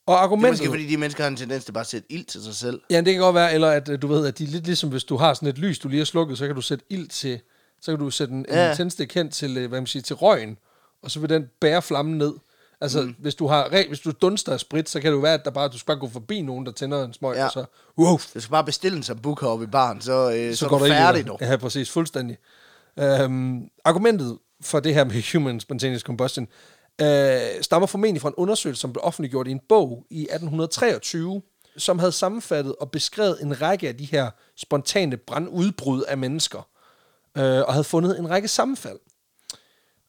Og 0.05 0.13
Det 0.13 0.17
er 0.17 0.23
argumentet... 0.23 0.51
måske, 0.51 0.69
fordi 0.71 0.87
de 0.87 0.97
mennesker 0.97 1.23
har 1.23 1.29
en 1.29 1.35
tendens 1.35 1.65
til 1.65 1.71
bare 1.71 1.81
at 1.81 1.87
sætte 1.87 2.11
ild 2.11 2.25
til 2.25 2.43
sig 2.43 2.55
selv. 2.55 2.81
Ja, 2.89 2.97
det 2.97 3.13
kan 3.13 3.21
godt 3.21 3.35
være, 3.35 3.53
eller 3.53 3.69
at 3.69 3.89
øh, 3.89 4.01
du 4.01 4.07
ved, 4.07 4.27
at 4.27 4.37
de 4.37 4.43
er 4.43 4.47
lidt 4.47 4.65
ligesom, 4.65 4.89
hvis 4.89 5.03
du 5.03 5.17
har 5.17 5.33
sådan 5.33 5.47
et 5.49 5.57
lys, 5.57 5.79
du 5.79 5.87
lige 5.87 5.97
har 5.97 6.05
slukket, 6.05 6.37
så 6.37 6.45
kan 6.45 6.55
du 6.55 6.61
sætte 6.61 6.85
ild 6.89 7.07
til, 7.07 7.39
så 7.81 7.91
kan 7.91 7.99
du 7.99 8.09
sætte 8.09 8.33
en, 8.33 8.45
ja. 8.49 8.69
En 8.69 8.77
tændstik 8.77 9.13
hen 9.13 9.29
til, 9.29 9.57
øh, 9.57 9.69
hvad 9.69 9.81
man 9.81 9.87
siger, 9.87 10.03
til 10.03 10.15
røgen, 10.15 10.57
og 11.03 11.11
så 11.11 11.19
vil 11.19 11.29
den 11.29 11.45
bære 11.61 11.81
flammen 11.81 12.17
ned. 12.17 12.33
Altså, 12.81 13.01
mm. 13.01 13.15
hvis, 13.19 13.35
du 13.35 13.47
har, 13.47 13.87
hvis 13.87 13.99
du 13.99 14.11
dunster 14.11 14.53
af 14.53 14.59
sprit, 14.59 14.89
så 14.89 14.99
kan 14.99 15.11
det 15.11 15.15
jo 15.15 15.21
være, 15.21 15.33
at 15.33 15.45
der 15.45 15.51
bare, 15.51 15.67
du 15.67 15.77
skal 15.77 15.87
bare 15.87 15.99
gå 15.99 16.09
forbi 16.09 16.41
nogen, 16.41 16.65
der 16.65 16.71
tænder 16.71 17.05
en 17.05 17.13
smøg, 17.13 17.35
ja. 17.35 17.45
Og 17.45 17.51
så, 17.51 17.65
wow, 17.97 18.17
Du 18.33 18.39
skal 18.39 18.51
bare 18.51 18.63
bestille 18.63 18.97
en 18.97 19.03
sambuca 19.03 19.45
op 19.45 19.63
i 19.63 19.65
baren, 19.65 20.01
så, 20.01 20.31
øh, 20.31 20.51
så, 20.51 20.57
så 20.57 20.67
går 20.67 20.75
er 20.75 20.79
du 20.79 20.85
færdig 20.85 21.25
nu. 21.25 21.37
Ja, 21.41 21.57
præcis, 21.57 21.91
fuldstændig. 21.91 22.37
Øhm, 22.99 23.61
argumentet 23.85 24.37
for 24.61 24.79
det 24.79 24.93
her 24.93 25.03
med 25.03 25.31
human 25.33 25.59
spontaneous 25.59 26.01
combustion 26.01 26.47
øh, 27.01 27.61
stammer 27.61 27.87
formentlig 27.87 28.21
fra 28.21 28.29
en 28.29 28.35
undersøgelse, 28.37 28.81
som 28.81 28.93
blev 28.93 29.01
offentliggjort 29.03 29.47
i 29.47 29.51
en 29.51 29.61
bog 29.69 30.05
i 30.09 30.21
1823, 30.21 31.41
som 31.77 31.99
havde 31.99 32.11
sammenfattet 32.11 32.75
og 32.75 32.91
beskrevet 32.91 33.41
en 33.41 33.61
række 33.61 33.87
af 33.87 33.97
de 33.97 34.05
her 34.05 34.29
spontane 34.55 35.17
brandudbrud 35.17 36.03
af 36.03 36.17
mennesker, 36.17 36.67
øh, 37.37 37.61
og 37.61 37.73
havde 37.73 37.83
fundet 37.83 38.19
en 38.19 38.29
række 38.29 38.47
sammenfald. 38.47 38.99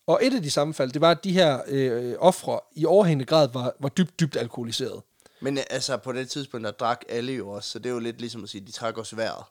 Og 0.07 0.21
et 0.23 0.35
af 0.35 0.43
de 0.43 0.51
sammenfald, 0.51 0.93
det 0.93 1.01
var, 1.01 1.11
at 1.11 1.25
de 1.25 1.33
her 1.33 1.61
øh, 1.67 2.15
ofre 2.19 2.61
i 2.77 2.85
overhængende 2.85 3.25
grad 3.25 3.49
var, 3.53 3.77
var 3.81 3.89
dybt, 3.89 4.21
dybt 4.21 4.37
alkoholiseret. 4.37 5.03
Men 5.41 5.59
øh, 5.59 5.65
altså, 5.71 5.97
på 5.97 6.13
det 6.13 6.31
tidspunkt, 6.31 6.65
der 6.65 6.71
drak 6.71 7.03
alle 7.09 7.33
jo 7.33 7.49
også, 7.49 7.71
så 7.71 7.79
det 7.79 7.87
er 7.87 7.95
jo 7.95 7.99
lidt 7.99 8.21
ligesom 8.21 8.43
at 8.43 8.49
sige, 8.49 8.67
de 8.67 8.73
trækker 8.73 9.01
os 9.01 9.17
vejret. 9.17 9.45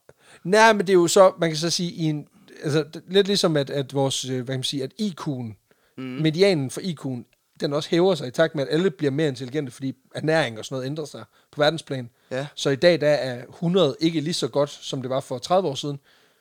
Nej, 0.44 0.74
men 0.74 0.80
det 0.88 0.90
er 0.90 0.98
jo 0.98 1.08
så, 1.08 1.34
man 1.40 1.50
kan 1.50 1.58
så 1.58 1.70
sige, 1.70 1.92
i 1.92 2.04
en, 2.04 2.28
altså, 2.64 2.86
lidt 3.08 3.28
ligesom 3.28 3.58
at, 3.58 3.70
at 3.70 3.94
vores, 3.94 4.26
øh, 4.26 4.36
hvad 4.36 4.46
kan 4.46 4.60
man 4.60 4.64
sige, 4.64 4.84
at 4.84 4.92
IQ'en, 5.02 5.63
mm. 5.98 6.04
medianen 6.04 6.70
for 6.70 6.82
IQ'en, 6.82 7.30
den 7.60 7.74
også 7.74 7.90
hæver 7.90 8.16
sig 8.16 8.28
i 8.28 8.32
takt 8.32 8.56
med, 8.56 8.68
at 8.68 8.74
alle 8.74 8.92
bliver 8.92 9.12
mere 9.12 9.28
intelligente, 9.28 9.72
fordi 9.72 9.94
ernæring 10.16 10.60
og 10.60 10.66
sådan 10.66 10.76
noget 10.76 10.86
ændrer 10.86 11.06
sig 11.06 11.24
på 11.52 11.62
verdensplan. 11.62 12.10
Ja. 12.32 12.48
Så 12.56 12.70
i 12.70 12.76
dag 12.76 13.02
der 13.02 13.10
er 13.10 13.44
100 13.50 13.96
ikke 14.00 14.22
lige 14.22 14.34
så 14.34 14.48
godt, 14.48 14.70
som 14.82 15.02
det 15.02 15.10
var 15.10 15.20
for 15.20 15.38
30 15.38 15.70
år 15.70 15.76
siden. 15.76 16.00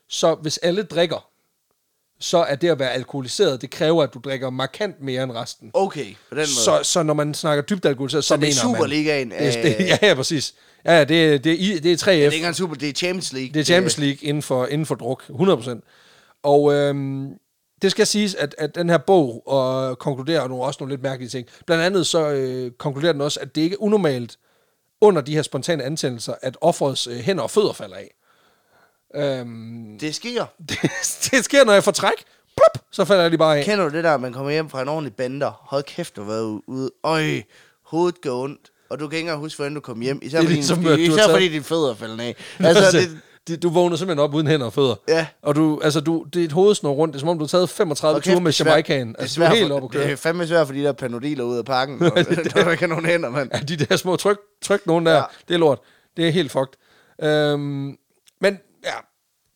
Så 0.08 0.34
hvis 0.34 0.58
alle 0.58 0.82
drikker, 0.82 1.28
så 2.20 2.38
er 2.38 2.54
det 2.54 2.68
at 2.68 2.78
være 2.78 2.92
alkoholiseret, 2.92 3.62
det 3.62 3.70
kræver, 3.70 4.02
at 4.02 4.14
du 4.14 4.20
drikker 4.24 4.50
markant 4.50 5.00
mere 5.00 5.22
end 5.22 5.32
resten. 5.32 5.70
Okay, 5.74 6.06
på 6.28 6.34
den 6.34 6.36
måde. 6.36 6.46
Så, 6.46 6.80
så 6.82 7.02
når 7.02 7.14
man 7.14 7.34
snakker 7.34 7.62
dybt 7.64 7.84
alkoholiseret, 7.86 8.24
så, 8.24 8.28
Så 8.28 8.36
det 8.36 8.42
er 8.42 8.46
mener 8.46 8.68
man... 8.72 8.76
Superligaen 8.76 9.30
Det, 9.30 9.58
er- 9.58 9.62
det, 9.62 9.86
ja, 10.02 10.08
ja, 10.08 10.14
præcis. 10.14 10.54
Ja, 10.84 10.92
ja, 10.98 11.04
det, 11.04 11.34
er- 11.34 11.38
det, 11.38 11.52
er, 11.52 11.56
I- 11.56 11.78
det 11.78 11.92
er 11.92 11.96
3F. 11.96 12.10
det 12.10 12.20
er 12.20 12.24
ikke 12.24 12.36
engang 12.36 12.56
super, 12.56 12.74
det 12.74 12.88
er 12.88 12.92
Champions 12.92 13.32
League. 13.32 13.52
Det 13.54 13.60
er 13.60 13.64
Champions 13.64 13.98
League 13.98 14.18
inden 14.28 14.42
for, 14.42 14.66
inden 14.66 14.86
for 14.86 14.94
druk, 14.94 15.22
100%. 15.28 15.80
Og 16.42 16.72
øhm, 16.74 17.28
det 17.82 17.90
skal 17.90 18.06
siges, 18.06 18.34
at, 18.34 18.54
at 18.58 18.74
den 18.74 18.90
her 18.90 18.98
bog 18.98 19.42
og 19.48 19.98
konkluderer 19.98 20.48
nogle, 20.48 20.64
også 20.64 20.76
nogle 20.80 20.92
lidt 20.92 21.02
mærkelige 21.02 21.28
ting. 21.30 21.46
Blandt 21.66 21.84
andet 21.84 22.06
så 22.06 22.28
øh, 22.30 22.70
konkluderer 22.70 23.12
den 23.12 23.20
også, 23.20 23.40
at 23.40 23.54
det 23.54 23.60
ikke 23.62 23.74
er 23.74 23.82
unormalt 23.82 24.36
under 25.00 25.22
de 25.22 25.34
her 25.34 25.42
spontane 25.42 25.84
antændelser, 25.84 26.34
at 26.42 26.56
offerets 26.60 27.06
øh, 27.06 27.16
hænder 27.16 27.42
og 27.42 27.50
fødder 27.50 27.72
falder 27.72 27.96
af. 27.96 28.14
Øhm, 29.14 29.98
Det 30.00 30.14
sker. 30.14 30.46
det, 30.68 30.78
det 31.30 31.44
sker, 31.44 31.64
når 31.64 31.72
jeg 31.72 31.84
får 31.84 31.92
træk. 31.92 32.24
Plop, 32.56 32.84
så 32.90 33.04
falder 33.04 33.28
de 33.28 33.38
bare 33.38 33.58
af. 33.58 33.64
Kender 33.64 33.88
du 33.88 33.96
det 33.96 34.04
der, 34.04 34.16
man 34.16 34.32
kommer 34.32 34.50
hjem 34.52 34.68
fra 34.70 34.82
en 34.82 34.88
ordentlig 34.88 35.14
bander? 35.14 35.50
Hold 35.60 35.82
kæft, 35.82 36.16
du 36.16 36.20
har 36.22 36.28
været 36.32 36.60
ude. 36.66 36.90
Øj, 37.04 37.42
hovedet 37.86 38.20
går 38.20 38.42
ondt. 38.42 38.70
Og 38.90 39.00
du 39.00 39.08
kan 39.08 39.16
ikke 39.16 39.24
engang 39.26 39.40
huske, 39.40 39.56
hvordan 39.58 39.74
du 39.74 39.80
kom 39.80 40.00
hjem. 40.00 40.18
Især, 40.22 40.38
Det 40.38 40.46
fordi, 40.46 40.54
ligesom, 40.54 40.78
din, 40.84 40.98
især 41.00 41.16
taget- 41.16 41.30
fordi 41.30 41.48
dine 41.48 41.64
fødder 41.64 41.94
falder 41.94 42.24
af. 42.24 42.36
Altså, 42.58 42.84
det, 42.98 43.18
det, 43.48 43.62
du 43.62 43.70
vågner 43.70 43.96
simpelthen 43.96 44.24
op 44.24 44.34
uden 44.34 44.46
hænder 44.46 44.66
og 44.66 44.72
fødder. 44.72 44.94
Ja. 45.08 45.26
Og 45.42 45.54
du, 45.54 45.80
altså 45.84 46.00
du, 46.00 46.24
det 46.34 46.40
er 46.40 46.44
et 46.44 46.52
hovedsnor 46.52 46.92
rundt. 46.92 47.12
Det 47.12 47.18
er 47.18 47.20
som 47.20 47.28
om, 47.28 47.38
du 47.38 47.44
har 47.44 47.48
taget 47.48 47.70
35 47.70 48.16
og 48.16 48.22
ture 48.22 48.40
med 48.40 48.52
svært- 48.52 48.66
Jamaicaen. 48.68 49.08
det 49.08 49.16
er 49.16 49.20
Altså, 49.22 49.40
du 49.40 49.44
er 49.44 49.48
svært 49.48 49.58
helt 49.58 49.72
oppe 49.72 49.84
at 49.84 49.90
køre. 49.90 50.02
Det 50.04 50.12
er 50.12 50.16
fandme 50.16 50.46
svært 50.46 50.66
for 50.66 50.74
de 50.74 50.82
der 50.82 50.92
panodiler 50.92 51.44
ud 51.44 51.56
af 51.58 51.64
pakken, 51.64 51.96
når, 52.00 52.06
når 52.56 52.62
der 52.64 52.70
ikke 52.70 52.86
nogen 52.86 53.06
hænder, 53.06 53.30
mand. 53.30 53.50
Ja, 53.54 53.58
de 53.58 53.76
der 53.76 53.96
små 53.96 54.16
tryk, 54.16 54.38
tryk 54.62 54.86
nogen 54.86 55.06
der. 55.06 55.14
Ja. 55.14 55.22
det 55.48 55.54
er 55.54 55.58
lort. 55.58 55.78
Det 56.16 56.28
er 56.28 56.32
helt 56.32 56.52
fucked. 56.52 56.72
Øhm, 57.28 57.96
men 58.40 58.58
ja, 58.84 58.94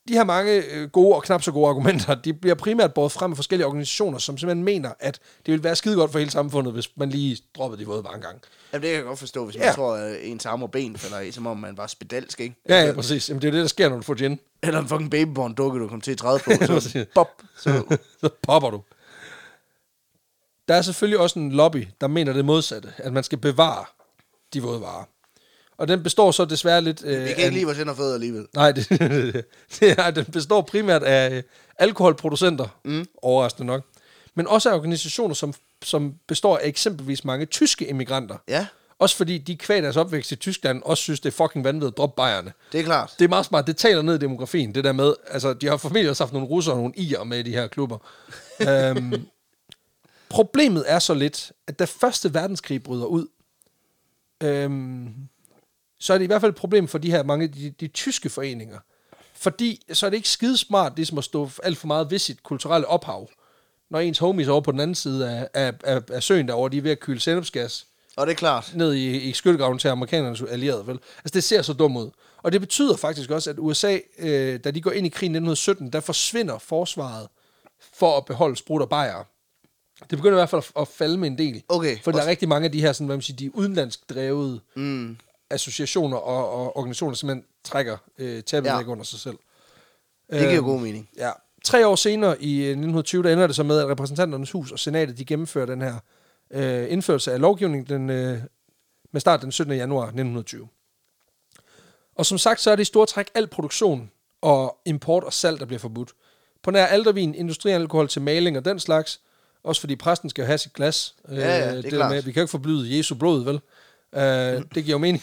de 0.08 0.12
her 0.14 0.24
mange 0.24 0.52
øh, 0.52 0.88
gode 0.90 1.14
og 1.16 1.22
knap 1.22 1.42
så 1.42 1.52
gode 1.52 1.68
argumenter, 1.68 2.14
de 2.14 2.34
bliver 2.34 2.54
primært 2.54 2.94
båret 2.94 3.12
frem 3.12 3.30
af 3.30 3.36
forskellige 3.36 3.66
organisationer, 3.66 4.18
som 4.18 4.38
simpelthen 4.38 4.64
mener, 4.64 4.90
at 5.00 5.18
det 5.46 5.52
vil 5.52 5.64
være 5.64 5.76
skide 5.76 5.96
godt 5.96 6.12
for 6.12 6.18
hele 6.18 6.30
samfundet, 6.30 6.72
hvis 6.72 6.96
man 6.96 7.10
lige 7.10 7.38
droppede 7.56 7.80
de 7.80 7.86
våde 7.86 8.02
mange 8.02 8.20
gange. 8.20 8.40
Jamen, 8.72 8.82
det 8.82 8.88
kan 8.90 8.96
jeg 8.96 9.04
godt 9.04 9.18
forstå, 9.18 9.44
hvis 9.44 9.56
man 9.56 9.64
Ja. 9.66 9.72
tror, 9.72 9.94
at 9.94 10.16
ens 10.22 10.46
arme 10.46 10.64
og 10.64 10.70
ben 10.70 10.96
falder 10.96 11.20
i, 11.20 11.30
som 11.32 11.46
om 11.46 11.56
man 11.56 11.76
var 11.76 11.86
spedalsk, 11.86 12.40
ikke? 12.40 12.56
Ja, 12.68 12.84
ja, 12.86 12.92
præcis. 12.92 13.28
Jamen, 13.28 13.42
det 13.42 13.48
er 13.48 13.52
jo 13.52 13.56
det, 13.56 13.62
der 13.62 13.68
sker, 13.68 13.88
når 13.88 13.96
du 13.96 14.02
får 14.02 14.14
gin. 14.14 14.38
Eller 14.62 14.80
en 14.80 14.88
fucking 14.88 15.10
babyborn 15.10 15.54
dukke, 15.54 15.78
du 15.80 15.88
kommer 15.88 16.02
til 16.02 16.12
at 16.12 16.18
træde 16.18 16.38
på. 16.44 16.50
Så, 16.80 17.04
bop, 17.14 17.28
så 17.58 17.82
så 18.20 18.28
popper 18.42 18.70
du. 18.70 18.82
Der 20.68 20.74
er 20.74 20.82
selvfølgelig 20.82 21.18
også 21.20 21.38
en 21.38 21.52
lobby, 21.52 21.88
der 22.00 22.06
mener 22.06 22.32
det 22.32 22.44
modsatte, 22.44 22.92
at 22.98 23.12
man 23.12 23.24
skal 23.24 23.38
bevare 23.38 23.84
de 24.54 24.62
våde 24.62 24.80
varer. 24.80 25.04
Og 25.78 25.88
den 25.88 26.02
består 26.02 26.30
så 26.30 26.44
desværre 26.44 26.80
lidt... 26.82 27.02
Øh, 27.04 27.24
vi 27.24 27.28
af- 27.28 27.34
kan 27.34 27.44
ikke 27.44 27.54
lide 27.54 27.64
vores 27.64 27.78
hænder 27.78 27.94
fødder 27.94 28.14
alligevel. 28.14 28.46
Nej, 28.54 28.72
det, 28.76 28.88
det 29.80 29.90
er, 29.98 30.10
den 30.10 30.24
består 30.24 30.60
primært 30.62 31.02
af 31.02 31.36
øh, 31.36 31.42
alkoholproducenter, 31.78 32.78
mm. 32.84 33.06
overraskende 33.22 33.66
nok, 33.66 33.82
men 34.34 34.46
også 34.48 34.70
af 34.70 34.74
organisationer, 34.74 35.34
som, 35.34 35.54
som 35.84 36.14
består 36.28 36.56
af 36.58 36.68
eksempelvis 36.68 37.24
mange 37.24 37.46
tyske 37.46 37.86
immigranter. 37.88 38.36
Ja, 38.48 38.66
Også 38.98 39.16
fordi 39.16 39.38
de 39.38 39.56
kvæg 39.56 39.82
deres 39.82 39.96
opvækst 39.96 40.32
i 40.32 40.36
Tyskland 40.36 40.82
også 40.84 41.02
synes, 41.02 41.20
det 41.20 41.28
er 41.28 41.44
fucking 41.46 41.64
vanvittigt 41.64 41.92
at 41.92 41.96
droppe 41.96 42.16
bajerne. 42.16 42.52
det 42.72 42.80
er 42.80 42.84
klart. 42.84 43.14
Det 43.18 43.24
er 43.24 43.28
meget 43.28 43.46
smart. 43.46 43.66
Det 43.66 43.76
taler 43.76 44.02
ned 44.02 44.14
i 44.14 44.18
demografien, 44.18 44.74
det 44.74 44.84
der 44.84 44.92
med, 44.92 45.14
altså 45.30 45.54
de 45.54 45.66
har 45.66 45.76
formentlig 45.76 46.10
også 46.10 46.24
haft 46.24 46.32
nogle 46.32 46.48
russere 46.48 46.74
og 46.74 46.78
nogle 46.78 46.94
irer 46.96 47.24
med 47.24 47.38
i 47.38 47.42
de 47.42 47.50
her 47.50 47.66
klubber. 47.66 47.98
øhm, 48.68 49.26
problemet 50.28 50.84
er 50.86 50.98
så 50.98 51.14
lidt, 51.14 51.52
at 51.66 51.78
da 51.78 51.84
første 51.84 52.34
verdenskrig 52.34 52.82
bryder 52.82 53.06
ud, 53.06 53.26
øhm, 54.42 55.08
så 56.00 56.14
er 56.14 56.18
det 56.18 56.24
i 56.24 56.26
hvert 56.26 56.40
fald 56.40 56.52
et 56.52 56.56
problem 56.56 56.88
for 56.88 56.98
de 56.98 57.10
her 57.10 57.22
mange, 57.22 57.46
de, 57.48 57.70
de 57.80 57.88
tyske 57.88 58.28
foreninger. 58.30 58.78
Fordi 59.34 59.82
så 59.92 60.06
er 60.06 60.10
det 60.10 60.16
ikke 60.16 60.28
skidesmart 60.28 60.92
ligesom 60.96 61.18
at 61.18 61.24
stå 61.24 61.50
alt 61.62 61.78
for 61.78 61.86
meget 61.86 62.10
ved 62.10 62.18
sit 62.18 62.42
kulturelle 62.42 62.86
ophav, 62.86 63.30
når 63.90 63.98
ens 64.00 64.18
homies 64.18 64.48
over 64.48 64.60
på 64.60 64.72
den 64.72 64.80
anden 64.80 64.94
side 64.94 65.30
af, 65.30 65.48
af, 65.54 65.72
af, 65.84 66.02
af 66.12 66.22
søen 66.22 66.48
derovre, 66.48 66.70
de 66.72 66.78
er 66.78 66.82
ved 66.82 66.90
at 66.90 67.00
kyle 67.00 67.20
sennepsgas 67.20 67.86
Og 68.16 68.26
det 68.26 68.32
er 68.32 68.36
klart. 68.36 68.72
ned 68.74 68.94
i, 68.94 69.16
i 69.16 69.32
skyttegraven 69.32 69.78
til 69.78 69.88
amerikanernes 69.88 70.42
allierede, 70.42 70.86
vel? 70.86 70.98
Altså, 71.18 71.34
det 71.34 71.44
ser 71.44 71.62
så 71.62 71.72
dumt 71.72 71.96
ud. 71.96 72.10
Og 72.42 72.52
det 72.52 72.60
betyder 72.60 72.96
faktisk 72.96 73.30
også, 73.30 73.50
at 73.50 73.56
USA, 73.58 73.98
øh, 74.18 74.60
da 74.64 74.70
de 74.70 74.80
går 74.80 74.90
ind 74.90 75.06
i 75.06 75.10
krigen 75.10 75.32
i 75.34 75.38
1917, 75.38 75.92
der 75.92 76.00
forsvinder 76.00 76.58
forsvaret 76.58 77.28
for 77.94 78.16
at 78.16 78.24
beholde 78.24 78.56
sprut 78.56 78.82
og 78.82 78.88
bajer. 78.88 79.24
Det 80.10 80.18
begynder 80.18 80.36
i 80.36 80.40
hvert 80.40 80.50
fald 80.50 80.62
at, 80.76 80.82
at 80.82 80.88
falde 80.88 81.18
med 81.18 81.28
en 81.28 81.38
del. 81.38 81.62
Okay. 81.68 81.98
For 82.02 82.12
der 82.12 82.22
er 82.22 82.26
rigtig 82.26 82.48
mange 82.48 82.64
af 82.66 82.72
de 82.72 82.80
her, 82.80 82.92
sådan, 82.92 83.06
hvad 83.06 83.16
man 83.16 83.22
siger, 83.22 83.36
de 83.36 83.56
udenlandsk 83.56 84.10
drevede 84.10 84.60
Mm. 84.74 85.16
Associationer 85.50 86.16
og, 86.16 86.50
og 86.50 86.76
organisationer, 86.76 87.14
som 87.14 87.28
simpelthen 87.28 87.44
trækker 87.64 87.96
øh, 88.18 88.42
tabet 88.42 88.68
Ja. 88.68 88.82
under 88.84 89.04
sig 89.04 89.18
selv. 89.20 89.36
Det 90.30 90.38
giver 90.40 90.52
Øhm, 90.56 90.64
god 90.64 90.80
mening. 90.80 91.08
Ja. 91.16 91.30
Tre 91.64 91.86
år 91.86 91.96
senere, 91.96 92.42
i 92.42 92.56
øh, 92.56 92.62
1920, 92.68 93.22
der 93.22 93.32
ender 93.32 93.46
det 93.46 93.56
så 93.56 93.62
med, 93.62 93.78
at 93.78 93.88
repræsentanternes 93.88 94.50
hus 94.50 94.72
og 94.72 94.78
senatet, 94.78 95.18
de 95.18 95.24
gennemfører 95.24 95.66
den 95.66 95.82
her 95.82 95.94
øh, 96.50 96.92
indførelse 96.92 97.32
af 97.32 97.40
lovgivning 97.40 97.88
den, 97.88 98.10
øh, 98.10 98.38
med 99.12 99.20
start 99.20 99.42
den 99.42 99.52
17. 99.52 99.74
januar 99.76 100.02
1920. 100.04 100.68
Og 102.14 102.26
som 102.26 102.38
sagt, 102.38 102.60
så 102.60 102.70
er 102.70 102.76
det 102.76 102.82
i 102.82 102.84
store 102.84 103.06
træk 103.06 103.30
al 103.34 103.46
produktion 103.46 104.10
og 104.42 104.78
import 104.84 105.24
og 105.24 105.32
salg, 105.32 105.60
der 105.60 105.66
bliver 105.66 105.78
forbudt. 105.80 106.12
På 106.62 106.70
nær 106.70 106.86
aldervin, 106.86 107.34
industrialkohol 107.34 108.08
til 108.08 108.22
maling 108.22 108.56
og 108.56 108.64
den 108.64 108.80
slags. 108.80 109.20
Også 109.62 109.80
fordi 109.80 109.96
præsten 109.96 110.30
skal 110.30 110.42
jo 110.42 110.46
have 110.46 110.58
sit 110.58 110.72
glas. 110.72 111.14
Øh, 111.28 111.36
Ja, 111.38 111.58
ja, 111.58 111.68
det 111.70 111.78
er 111.78 111.82
der 111.82 111.88
klart. 111.90 112.10
Med, 112.12 112.22
vi 112.22 112.32
kan 112.32 112.40
jo 112.40 112.44
ikke 112.44 112.50
forbyde 112.50 112.96
Jesu 112.98 113.14
blod, 113.14 113.44
vel? 113.44 113.60
Øh, 114.14 114.22
det 114.74 114.84
giver 114.84 114.90
jo 114.90 114.98
mening. 114.98 115.22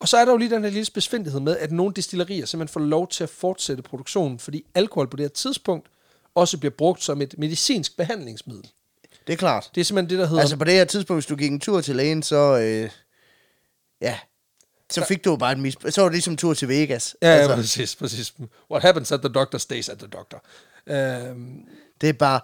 Og 0.00 0.08
så 0.08 0.16
er 0.16 0.24
der 0.24 0.32
jo 0.32 0.38
lige 0.38 0.50
den 0.50 0.62
her 0.64 0.70
lille 0.70 0.90
besvindelighed 0.94 1.40
med, 1.40 1.56
at 1.56 1.72
nogle 1.72 1.94
destillerier 1.94 2.46
simpelthen 2.46 2.72
får 2.72 2.80
lov 2.80 3.08
til 3.08 3.24
at 3.24 3.30
fortsætte 3.30 3.82
produktionen, 3.82 4.38
fordi 4.38 4.64
alkohol 4.74 5.08
på 5.08 5.16
det 5.16 5.24
her 5.24 5.28
tidspunkt 5.28 5.86
også 6.34 6.58
bliver 6.58 6.74
brugt 6.78 7.02
som 7.02 7.22
et 7.22 7.34
medicinsk 7.38 7.96
behandlingsmiddel. 7.96 8.70
Det 9.26 9.32
er 9.32 9.36
klart. 9.36 9.70
Det 9.74 9.80
er 9.80 9.84
simpelthen 9.84 10.10
det, 10.10 10.18
der 10.18 10.26
hedder... 10.26 10.40
Altså 10.40 10.56
på 10.56 10.64
det 10.64 10.74
her 10.74 10.84
tidspunkt, 10.84 11.16
hvis 11.16 11.26
du 11.26 11.36
gik 11.36 11.52
en 11.52 11.60
tur 11.60 11.80
til 11.80 11.96
lægen, 11.96 12.22
så... 12.22 12.58
Øh, 12.58 12.90
ja, 14.00 14.18
så 14.90 15.04
fik 15.04 15.24
du 15.24 15.30
jo 15.30 15.36
bare 15.36 15.52
et 15.52 15.58
mis... 15.58 15.76
Så 15.88 16.00
var 16.00 16.08
det 16.08 16.14
ligesom 16.14 16.32
en 16.32 16.36
tur 16.36 16.54
til 16.54 16.68
Vegas. 16.68 17.16
ja, 17.22 17.28
ja, 17.28 17.34
altså, 17.34 17.56
præcis, 17.56 17.96
præcis. 17.96 18.34
What 18.70 18.82
happens 18.82 19.12
at 19.12 19.20
the 19.20 19.28
doctor 19.28 19.58
stays 19.58 19.88
at 19.88 19.98
the 19.98 20.06
doctor. 20.06 20.44
Øhm, 20.86 21.64
det 22.00 22.08
er 22.08 22.12
bare 22.12 22.40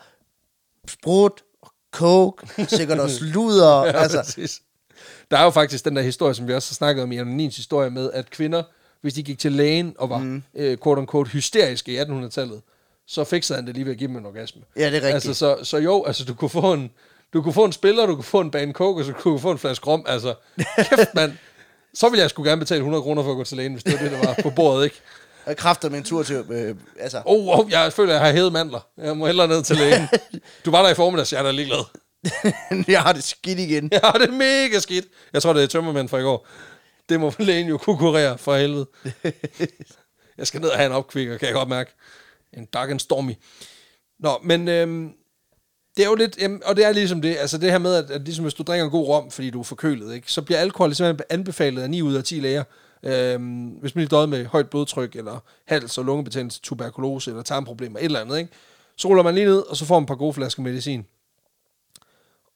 sprut, 0.88 1.42
coke, 1.90 2.66
sikkert 2.68 3.00
også 3.00 3.24
luder. 3.24 3.84
ja, 3.84 3.92
altså, 3.92 4.18
præcis. 4.18 4.62
Der 5.32 5.38
er 5.38 5.44
jo 5.44 5.50
faktisk 5.50 5.84
den 5.84 5.96
der 5.96 6.02
historie, 6.02 6.34
som 6.34 6.48
vi 6.48 6.54
også 6.54 6.70
har 6.70 6.74
snakket 6.74 7.02
om 7.02 7.12
i 7.12 7.18
Anonins 7.18 7.56
historie 7.56 7.90
med, 7.90 8.10
at 8.12 8.30
kvinder, 8.30 8.62
hvis 9.00 9.14
de 9.14 9.22
gik 9.22 9.38
til 9.38 9.52
lægen 9.52 9.94
og 9.98 10.10
var 10.10 10.18
mm. 10.18 10.42
øh, 10.54 10.78
quote 10.82 11.00
unquote 11.00 11.30
hysteriske 11.30 11.92
i 11.92 11.98
1800-tallet, 11.98 12.60
så 13.06 13.24
fikset 13.24 13.56
han 13.56 13.66
det 13.66 13.74
lige 13.74 13.84
ved 13.84 13.92
at 13.92 13.98
give 13.98 14.08
dem 14.08 14.16
en 14.16 14.26
orgasme. 14.26 14.62
ja, 14.76 14.80
det 14.80 14.88
er 14.88 14.94
rigtigt. 14.94 15.14
Altså, 15.14 15.34
så, 15.34 15.56
så 15.62 15.78
jo, 15.78 16.04
altså, 16.04 16.24
du 16.24 16.34
kunne 16.34 16.48
få 16.48 16.72
en, 16.72 16.90
du 17.32 17.42
kunne 17.42 17.52
få 17.52 17.64
en 17.64 17.72
spiller, 17.72 18.06
du 18.06 18.14
kunne 18.14 18.24
få 18.24 18.40
en 18.40 18.50
bane 18.50 18.72
coke, 18.72 19.00
og 19.00 19.04
så 19.04 19.12
kunne 19.12 19.34
du 19.34 19.38
få 19.38 19.50
en 19.50 19.58
flaske 19.58 19.86
rom. 19.86 20.04
Altså, 20.08 20.34
kæft, 20.90 21.14
mand. 21.14 21.32
Så 21.94 22.08
ville 22.08 22.22
jeg 22.22 22.30
sgu 22.30 22.44
gerne 22.44 22.58
betale 22.58 22.78
100 22.78 23.02
kroner 23.02 23.22
for 23.22 23.30
at 23.30 23.36
gå 23.36 23.44
til 23.44 23.56
lægen, 23.56 23.72
hvis 23.72 23.84
det 23.84 23.92
var 23.92 23.98
det, 23.98 24.10
der 24.10 24.26
var 24.26 24.36
på 24.42 24.50
bordet, 24.50 24.84
ikke? 24.84 25.00
Jeg 25.46 25.56
kræfter 25.56 25.90
med 25.90 25.98
en 25.98 26.04
tur 26.04 26.22
til... 26.22 26.44
Øh, 26.50 26.76
altså, 27.00 27.22
Oh, 27.24 27.58
oh, 27.58 27.70
jeg 27.70 27.92
føler, 27.92 28.12
jeg 28.12 28.22
har 28.22 28.32
hævet 28.32 28.52
mandler. 28.52 28.80
Jeg 28.98 29.16
må 29.16 29.26
hellere 29.26 29.48
ned 29.48 29.62
til 29.62 29.76
lægen. 29.76 30.08
Du 30.64 30.70
var 30.70 30.82
der 30.82 30.88
i 30.88 30.94
formiddags, 30.94 31.32
jeg 31.32 31.38
er 31.38 31.42
da 31.42 31.50
ligeglad. 31.50 31.84
jeg 32.88 33.02
har 33.02 33.12
det 33.12 33.24
skidt 33.24 33.58
igen. 33.58 33.88
Ja, 33.92 34.10
det 34.14 34.28
er 34.28 34.32
mega 34.32 34.78
skidt. 34.78 35.04
Jeg 35.32 35.42
tror, 35.42 35.52
det 35.52 35.62
er 35.62 35.66
tømmermænd 35.66 36.08
fra 36.08 36.18
i 36.18 36.22
går. 36.22 36.46
Det 37.08 37.20
må 37.20 37.32
lægen 37.38 37.68
jo 37.68 37.78
kunne 37.78 37.98
kurere 37.98 38.38
for 38.38 38.56
helvede. 38.56 38.86
Jeg 40.38 40.46
skal 40.46 40.60
ned 40.60 40.68
og 40.68 40.76
have 40.76 40.86
en 40.86 40.92
opkvikker, 40.92 41.38
kan 41.38 41.46
jeg 41.46 41.54
godt 41.54 41.68
mærke. 41.68 41.94
En 42.52 42.64
dark 42.64 42.90
and 42.90 43.00
stormy. 43.00 43.32
Nå, 44.18 44.38
men 44.42 44.68
øhm, 44.68 45.12
det 45.96 46.04
er 46.04 46.08
jo 46.08 46.14
lidt, 46.14 46.38
jamen, 46.38 46.62
og 46.64 46.76
det 46.76 46.84
er 46.84 46.92
ligesom 46.92 47.22
det, 47.22 47.36
altså 47.36 47.58
det 47.58 47.70
her 47.70 47.78
med, 47.78 47.94
at, 47.94 48.10
at 48.10 48.20
ligesom 48.20 48.44
hvis 48.44 48.54
du 48.54 48.62
drikker 48.62 48.84
en 48.84 48.90
god 48.90 49.08
rom, 49.08 49.30
fordi 49.30 49.50
du 49.50 49.60
er 49.60 49.64
forkølet, 49.64 50.14
ikke, 50.14 50.32
så 50.32 50.42
bliver 50.42 50.58
alkohol 50.58 50.94
simpelthen 50.94 51.26
anbefalet 51.30 51.82
af 51.82 51.90
9 51.90 52.02
ud 52.02 52.14
af 52.14 52.24
10 52.24 52.34
læger. 52.40 52.64
Øhm, 53.02 53.66
hvis 53.66 53.94
man 53.94 54.04
er 54.04 54.08
døjet 54.08 54.28
med 54.28 54.46
højt 54.46 54.70
blodtryk, 54.70 55.16
eller 55.16 55.38
hals- 55.64 55.98
og 55.98 56.04
lungebetændelse, 56.04 56.60
tuberkulose, 56.60 57.30
eller 57.30 57.42
tarmproblemer, 57.42 57.98
et 57.98 58.04
eller 58.04 58.20
andet, 58.20 58.38
ikke, 58.38 58.50
så 58.96 59.08
ruller 59.08 59.22
man 59.22 59.34
lige 59.34 59.46
ned, 59.46 59.58
og 59.58 59.76
så 59.76 59.84
får 59.84 59.94
man 59.94 60.02
et 60.02 60.08
par 60.08 60.14
gode 60.14 60.34
flasker 60.34 60.62
medicin. 60.62 61.06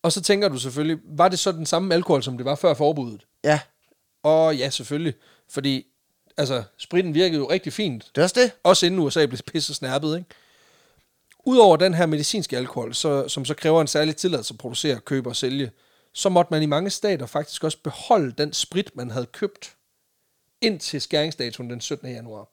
Og 0.07 0.12
så 0.12 0.20
tænker 0.22 0.48
du 0.48 0.59
selvfølgelig, 0.59 0.98
var 1.04 1.28
det 1.28 1.38
så 1.38 1.52
den 1.52 1.66
samme 1.66 1.94
alkohol, 1.94 2.22
som 2.22 2.36
det 2.36 2.44
var 2.46 2.54
før 2.54 2.74
forbuddet? 2.74 3.26
Ja, 3.44 3.61
Og 4.22 4.57
ja, 4.57 4.70
selvfølgelig. 4.70 5.14
Fordi, 5.48 5.86
altså, 6.36 6.62
spritten 6.76 7.14
virkede 7.14 7.38
jo 7.40 7.50
rigtig 7.50 7.72
fint. 7.72 8.11
det 8.14 8.20
er 8.20 8.22
også 8.22 8.40
det. 8.40 8.52
Også 8.62 8.86
inden 8.86 9.00
USA 9.00 9.26
blev 9.26 9.38
pisse 9.38 9.74
snærpet, 9.74 10.16
ikke? 10.18 10.30
Udover 11.44 11.76
den 11.76 11.94
her 11.94 12.07
medicinske 12.07 12.57
alkohol, 12.57 12.94
så, 12.94 13.28
som 13.28 13.44
så 13.44 13.54
kræver 13.54 13.80
en 13.80 13.86
særlig 13.86 14.16
tilladelse 14.16 14.54
at 14.54 14.59
producere, 14.59 15.00
købe 15.00 15.28
og 15.28 15.36
sælge, 15.36 15.70
så 16.12 16.28
måtte 16.28 16.50
man 16.50 16.62
i 16.62 16.66
mange 16.66 16.90
stater 16.90 17.26
faktisk 17.26 17.64
også 17.64 17.78
beholde 17.84 18.32
den 18.32 18.52
sprit, 18.52 18.96
man 18.96 19.11
havde 19.11 19.26
købt, 19.26 19.76
indtil 20.61 21.00
skæringsdatoen 21.00 21.70
den 21.70 21.80
17. 21.80 22.09
januar. 22.11 22.48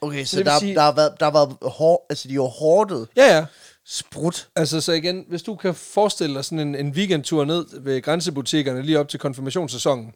Okay, 0.00 0.24
så 0.24 0.36
vil 0.36 0.46
der, 0.46 0.58
sige- 0.58 0.74
der, 0.74 0.80
har 0.80 0.92
været, 0.92 1.20
der 1.20 1.26
har 1.26 1.32
været 1.32 1.56
hår, 1.72 2.06
altså 2.10 2.28
de 2.28 2.34
har 2.34 2.40
hårdet 2.40 3.08
Ja, 3.16 3.36
ja. 3.36 3.46
Sprut. 3.88 4.48
Altså, 4.56 4.80
så 4.80 4.92
igen, 4.92 5.24
hvis 5.28 5.42
du 5.42 5.54
kan 5.56 5.74
forestille 5.74 6.34
dig 6.36 6.44
sådan 6.44 6.60
en, 6.60 6.74
en 6.74 6.90
weekendtur 6.90 7.44
ned 7.44 7.66
ved 7.80 8.02
grænsebutikkerne 8.02 8.82
lige 8.82 8.98
op 9.00 9.08
til 9.08 9.20
konfirmationssæsonen, 9.20 10.12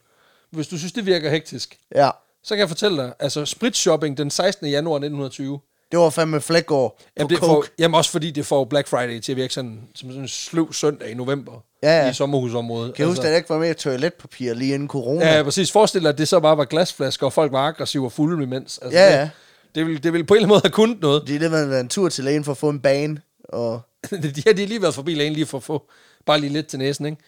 hvis 0.51 0.69
du 0.69 0.79
synes, 0.79 0.93
det 0.93 1.07
virker 1.07 1.31
hektisk, 1.31 1.79
Ja, 1.95 2.11
så 2.45 2.55
kan 2.55 2.59
jeg 2.61 2.69
fortælle 2.69 2.97
dig, 3.03 3.13
altså 3.21 3.45
spritshopping 3.45 4.19
den 4.19 4.31
16. 4.31 4.67
januar 4.69 4.97
1920, 4.97 5.61
det 5.93 5.99
var 5.99 6.11
fandme 6.11 6.41
flækår 6.41 6.89
på 6.89 7.05
Jamen, 7.19 7.31
det 7.31 7.39
coke. 7.39 7.67
får, 7.67 7.73
jamen 7.79 7.95
også 7.95 8.11
fordi 8.11 8.31
det 8.31 8.47
får 8.47 8.65
Black 8.65 8.89
Friday 8.89 9.21
til 9.21 9.33
at 9.33 9.37
virke 9.37 9.55
sådan, 9.55 9.81
som 9.95 10.09
sådan 10.09 10.23
en 10.23 10.29
sløv 10.29 10.73
søndag 10.73 11.11
i 11.11 11.15
november 11.15 11.53
Ja, 11.83 12.03
ja. 12.05 12.11
i 12.11 12.15
sommerhusområdet. 12.15 12.95
Kan 12.95 13.03
jeg 13.03 13.09
huske, 13.09 13.25
at 13.25 13.31
der 13.31 13.37
ikke 13.37 13.51
var 13.51 13.59
mere 13.59 13.75
toiletpapir 13.75 14.55
lige 14.55 14.75
inden 14.75 14.89
corona? 14.89 15.27
Ja, 15.27 15.37
ja, 15.37 15.43
præcis. 15.43 15.73
Forestil 15.73 16.03
dig, 16.03 16.09
at 16.09 16.19
det 16.19 16.29
så 16.29 16.41
bare 16.41 16.57
var 16.57 16.65
glasflasker, 16.65 17.27
og 17.27 17.33
folk 17.33 17.53
var 17.53 17.67
aggressive 17.69 18.05
og 18.05 18.13
fulde 18.13 18.43
imens. 18.43 18.79
Altså, 18.83 18.99
Ja, 18.99 19.07
det, 19.07 19.13
ja. 19.19 19.31
Det 19.75 19.87
ville, 19.87 19.99
det 20.01 20.13
ville 20.13 20.27
på 20.27 20.35
en 20.35 20.37
eller 20.39 20.45
anden 20.47 20.55
måde 20.55 20.61
have 20.65 20.71
kunnet 20.71 21.01
noget. 21.01 21.23
Det 21.27 21.35
er 21.35 21.39
det, 21.39 21.51
man 21.51 21.71
været 21.71 21.81
en 21.81 21.89
tur 21.89 22.09
til 22.09 22.25
lægen 22.25 22.45
for 22.45 22.53
at 22.53 22.59
få 22.59 22.69
en 22.69 22.81
bane. 22.81 23.21
Og 23.45 23.81
de 24.11 24.43
har 24.47 24.53
lige 24.53 24.83
været 24.83 24.95
forbi 24.95 25.15
lægen 25.15 25.33
lige 25.33 25.47
for 25.47 25.59
at 25.59 25.65
få 25.65 25.91
bare 26.27 26.41
lige 26.41 26.53
lidt 26.53 26.67
til 26.67 26.79
næsen, 26.79 27.07
ikke? 27.07 27.19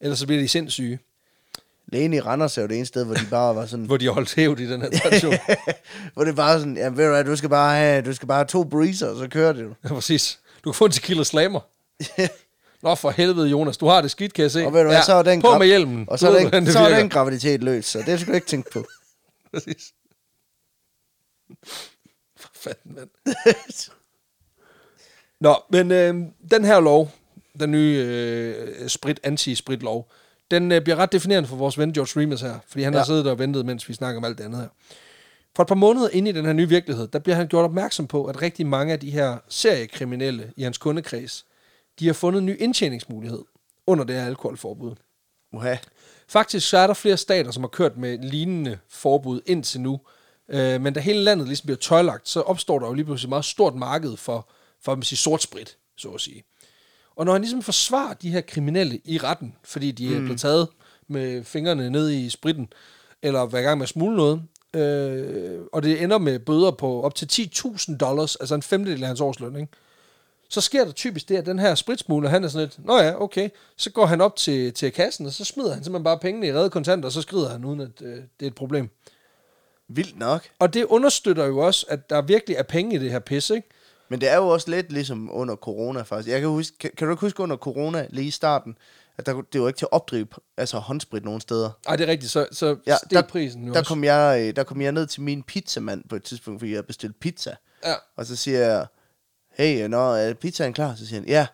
Ellers 0.00 0.18
så 0.18 0.26
bliver 0.26 0.42
de 0.42 0.48
sindssyge, 0.48 0.98
lægen 1.86 2.12
i 2.12 2.20
Randers 2.20 2.58
er 2.58 2.62
jo 2.62 2.68
det 2.68 2.76
ene 2.76 2.86
sted, 2.86 3.04
hvor 3.04 3.14
de 3.14 3.26
bare 3.30 3.56
var 3.56 3.66
sådan... 3.66 3.84
hvor 3.90 3.96
de 3.96 4.08
holdt 4.08 4.34
hævd 4.34 4.60
i 4.60 4.70
den 4.70 4.82
her 4.82 4.90
tradition. 4.90 5.34
hvor 6.14 6.24
det 6.24 6.36
bare 6.36 6.58
sådan, 6.58 6.76
ja, 6.76 6.88
ved 6.88 7.04
du 7.04 7.10
hvad, 7.10 7.24
du 7.24 7.36
skal 7.36 7.48
bare 7.48 7.76
have, 7.76 8.02
du 8.02 8.14
skal 8.14 8.28
bare 8.28 8.38
have 8.38 8.46
to 8.46 8.64
breezer, 8.64 9.08
og 9.08 9.18
så 9.18 9.28
kører 9.28 9.52
det 9.52 9.62
jo. 9.62 9.74
ja, 9.84 9.88
præcis. 9.88 10.38
Du 10.64 10.72
kan 10.72 10.76
få 10.76 10.84
en 10.84 10.90
tequila 10.90 11.24
slammer. 11.24 11.60
Nå 12.82 12.94
for 12.94 13.10
helvede, 13.10 13.48
Jonas. 13.48 13.76
Du 13.76 13.86
har 13.86 14.00
det 14.00 14.10
skidt, 14.10 14.34
kan 14.34 14.42
jeg 14.42 14.50
se. 14.50 14.66
og 14.66 14.72
ved 14.72 14.80
du 14.80 14.88
hvad, 14.88 15.02
så 15.02 15.14
er 15.14 15.22
den 15.22 15.40
på 15.40 15.58
med 15.58 15.66
hjelmen. 15.66 16.04
Og 16.08 16.18
så 16.18 16.30
er 16.30 16.50
den, 16.50 16.66
så 16.66 16.78
er 16.78 16.98
den 16.98 17.08
graviditet 17.08 17.62
løs, 17.62 17.84
så 17.84 18.02
det 18.06 18.20
skal 18.20 18.30
du 18.30 18.34
ikke 18.34 18.46
tænke 18.46 18.70
på. 18.70 18.84
Præcis. 19.54 19.92
For 22.36 22.50
fanden, 22.54 22.94
mand. 22.94 23.08
Nå, 25.42 25.56
men 25.70 25.90
øh, 25.90 26.14
den 26.50 26.64
her 26.64 26.80
lov, 26.80 27.10
den 27.60 27.70
nye 27.70 28.04
øh, 28.06 28.88
sprit, 28.88 29.20
anti-sprit-lov, 29.22 30.10
den 30.50 30.72
øh, 30.72 30.82
bliver 30.82 30.96
ret 30.96 31.12
definerende 31.12 31.48
for 31.48 31.56
vores 31.56 31.78
ven 31.78 31.92
George 31.92 32.20
Remus 32.20 32.40
her, 32.40 32.58
fordi 32.66 32.82
han 32.82 32.92
ja. 32.92 32.98
Har 32.98 33.06
siddet 33.06 33.26
og 33.26 33.38
ventet, 33.38 33.66
mens 33.66 33.88
vi 33.88 33.94
snakker 33.94 34.18
om 34.18 34.24
alt 34.24 34.38
det 34.38 34.44
andet 34.44 34.60
her. 34.60 34.68
For 35.56 35.62
et 35.62 35.66
par 35.66 35.74
måneder 35.74 36.08
inde 36.12 36.30
i 36.30 36.32
den 36.32 36.44
her 36.44 36.52
nye 36.52 36.68
virkelighed, 36.68 37.08
der 37.08 37.18
bliver 37.18 37.36
han 37.36 37.48
gjort 37.48 37.64
opmærksom 37.64 38.06
på, 38.06 38.24
at 38.24 38.42
rigtig 38.42 38.66
mange 38.66 38.92
af 38.92 39.00
de 39.00 39.10
her 39.10 39.36
seriekriminelle 39.48 40.52
i 40.56 40.62
hans 40.62 40.78
kundekreds, 40.78 41.44
de 41.98 42.06
har 42.06 42.14
fundet 42.14 42.40
en 42.40 42.46
ny 42.46 42.60
indtjeningsmulighed 42.60 43.42
under 43.86 44.04
det 44.04 44.16
her 44.16 44.26
alkoholforbud. 44.26 44.94
Uha. 45.52 45.76
Faktisk 46.28 46.68
så 46.68 46.78
er 46.78 46.86
der 46.86 46.94
flere 46.94 47.16
stater, 47.16 47.50
som 47.50 47.62
har 47.62 47.68
kørt 47.68 47.96
med 47.96 48.18
lignende 48.18 48.78
forbud 48.88 49.40
indtil 49.46 49.80
nu. 49.80 50.00
Øh, 50.48 50.80
men 50.80 50.92
da 50.92 51.00
hele 51.00 51.20
landet 51.20 51.46
ligesom 51.46 51.66
bliver 51.66 51.78
tøjlagt, 51.78 52.28
så 52.28 52.40
opstår 52.40 52.78
der 52.78 52.86
jo 52.86 52.92
lige 52.92 53.04
pludselig 53.04 53.26
et 53.26 53.30
meget 53.30 53.44
stort 53.44 53.74
marked 53.74 54.16
for, 54.16 54.48
for 54.84 54.94
man 54.94 55.02
sige, 55.02 55.18
sort 55.18 55.42
sprit, 55.42 55.76
så 55.96 56.08
at 56.08 56.20
sige. 56.20 56.44
Og 57.16 57.24
når 57.24 57.32
han 57.32 57.42
ligesom 57.42 57.62
forsvarer 57.62 58.14
de 58.14 58.30
her 58.30 58.40
kriminelle 58.40 59.00
i 59.04 59.18
retten, 59.18 59.56
fordi 59.64 59.90
de 59.90 60.08
mm. 60.08 60.16
er 60.16 60.20
blevet 60.20 60.40
taget 60.40 60.68
med 61.08 61.44
fingrene 61.44 61.90
ned 61.90 62.10
i 62.10 62.30
spritten, 62.30 62.72
eller 63.22 63.46
hver 63.46 63.62
gang 63.62 63.78
med 63.78 63.82
at 63.82 63.88
smule 63.88 64.16
noget, 64.16 64.42
øh, 64.74 65.60
og 65.72 65.82
det 65.82 66.02
ender 66.02 66.18
med 66.18 66.38
bøder 66.38 66.70
på 66.70 67.02
op 67.02 67.14
til 67.14 67.26
10.000 67.32 67.96
dollars, 67.96 68.36
altså 68.36 68.54
en 68.54 68.62
femtedel 68.62 69.02
af 69.02 69.06
hans 69.06 69.20
årsløn, 69.20 69.56
ikke? 69.56 69.72
så 70.52 70.60
sker 70.60 70.84
der 70.84 70.92
typisk 70.92 71.28
det, 71.28 71.36
at 71.36 71.46
den 71.46 71.58
her 71.58 71.74
spritsmugler, 71.74 72.28
han 72.28 72.44
er 72.44 72.48
sådan 72.48 72.66
lidt, 72.66 72.86
nå 72.86 72.98
ja, 72.98 73.22
okay, 73.22 73.48
så 73.76 73.90
går 73.90 74.06
han 74.06 74.20
op 74.20 74.36
til, 74.36 74.72
til 74.72 74.92
kassen, 74.92 75.26
og 75.26 75.32
så 75.32 75.44
smider 75.44 75.74
han 75.74 75.84
simpelthen 75.84 76.04
bare 76.04 76.18
pengene 76.18 76.46
i 76.46 76.52
redde 76.52 76.70
kontanter, 76.70 77.08
og 77.08 77.12
så 77.12 77.22
skrider 77.22 77.48
han, 77.48 77.64
uden 77.64 77.80
at 77.80 78.02
øh, 78.02 78.16
det 78.16 78.22
er 78.40 78.46
et 78.46 78.54
problem. 78.54 78.90
Vildt 79.88 80.18
nok. 80.18 80.48
Og 80.58 80.74
det 80.74 80.84
understøtter 80.84 81.46
jo 81.46 81.58
også, 81.58 81.86
at 81.88 82.10
der 82.10 82.22
virkelig 82.22 82.56
er 82.56 82.62
penge 82.62 82.94
i 82.94 82.98
det 82.98 83.10
her 83.10 83.18
pis, 83.18 83.50
ikke? 83.50 83.68
Men 84.12 84.20
det 84.20 84.28
er 84.28 84.36
jo 84.36 84.48
også 84.48 84.70
lidt 84.70 84.92
ligesom 84.92 85.30
under 85.32 85.56
corona, 85.56 86.02
faktisk. 86.02 86.28
Jeg 86.28 86.40
kan, 86.40 86.48
huske, 86.48 86.78
kan, 86.78 86.90
kan 86.96 87.06
du 87.06 87.12
ikke 87.14 87.20
huske 87.20 87.42
under 87.42 87.56
corona, 87.56 88.06
lige 88.10 88.26
i 88.26 88.30
starten, 88.30 88.78
at 89.18 89.26
der, 89.26 89.42
det 89.52 89.60
var 89.60 89.68
ikke 89.68 89.78
til 89.78 89.84
at 89.86 89.92
opdrive 89.92 90.26
altså 90.56 90.78
håndsprit 90.78 91.24
nogen 91.24 91.40
steder. 91.40 91.70
Ej, 91.86 91.96
det 91.96 92.04
er 92.08 92.10
rigtigt, 92.12 92.32
så, 92.32 92.46
så 92.52 92.76
Ja, 92.86 92.96
der, 93.10 93.22
prisen 93.22 93.66
jo 93.66 93.72
der 93.72 93.78
også. 93.78 93.88
kom, 93.88 94.04
jeg, 94.04 94.44
øh, 94.48 94.56
der 94.56 94.64
kom 94.64 94.80
jeg 94.80 94.92
ned 94.92 95.06
til 95.06 95.22
min 95.22 95.42
pizzamand 95.42 96.04
på 96.08 96.16
et 96.16 96.22
tidspunkt, 96.24 96.60
fordi 96.60 96.70
jeg 96.70 96.76
havde 96.76 96.86
bestilt 96.86 97.20
pizza. 97.20 97.56
Ja. 97.84 97.94
Og 98.16 98.26
så 98.26 98.36
siger 98.36 98.58
jeg, 98.58 98.86
hey, 99.50 99.86
når 99.86 100.14
er 100.14 100.34
pizzaen 100.34 100.72
klar? 100.72 100.94
Så 100.94 101.06
siger 101.06 101.20
han, 101.20 101.28
ja. 101.28 101.46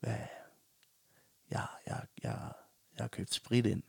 Hvad? 0.00 0.14
Ja, 1.52 1.60
jeg, 1.86 2.00
jeg, 2.22 2.38
jeg 2.96 3.02
har 3.02 3.08
købt 3.08 3.34
sprit 3.34 3.66
ind. 3.66 3.82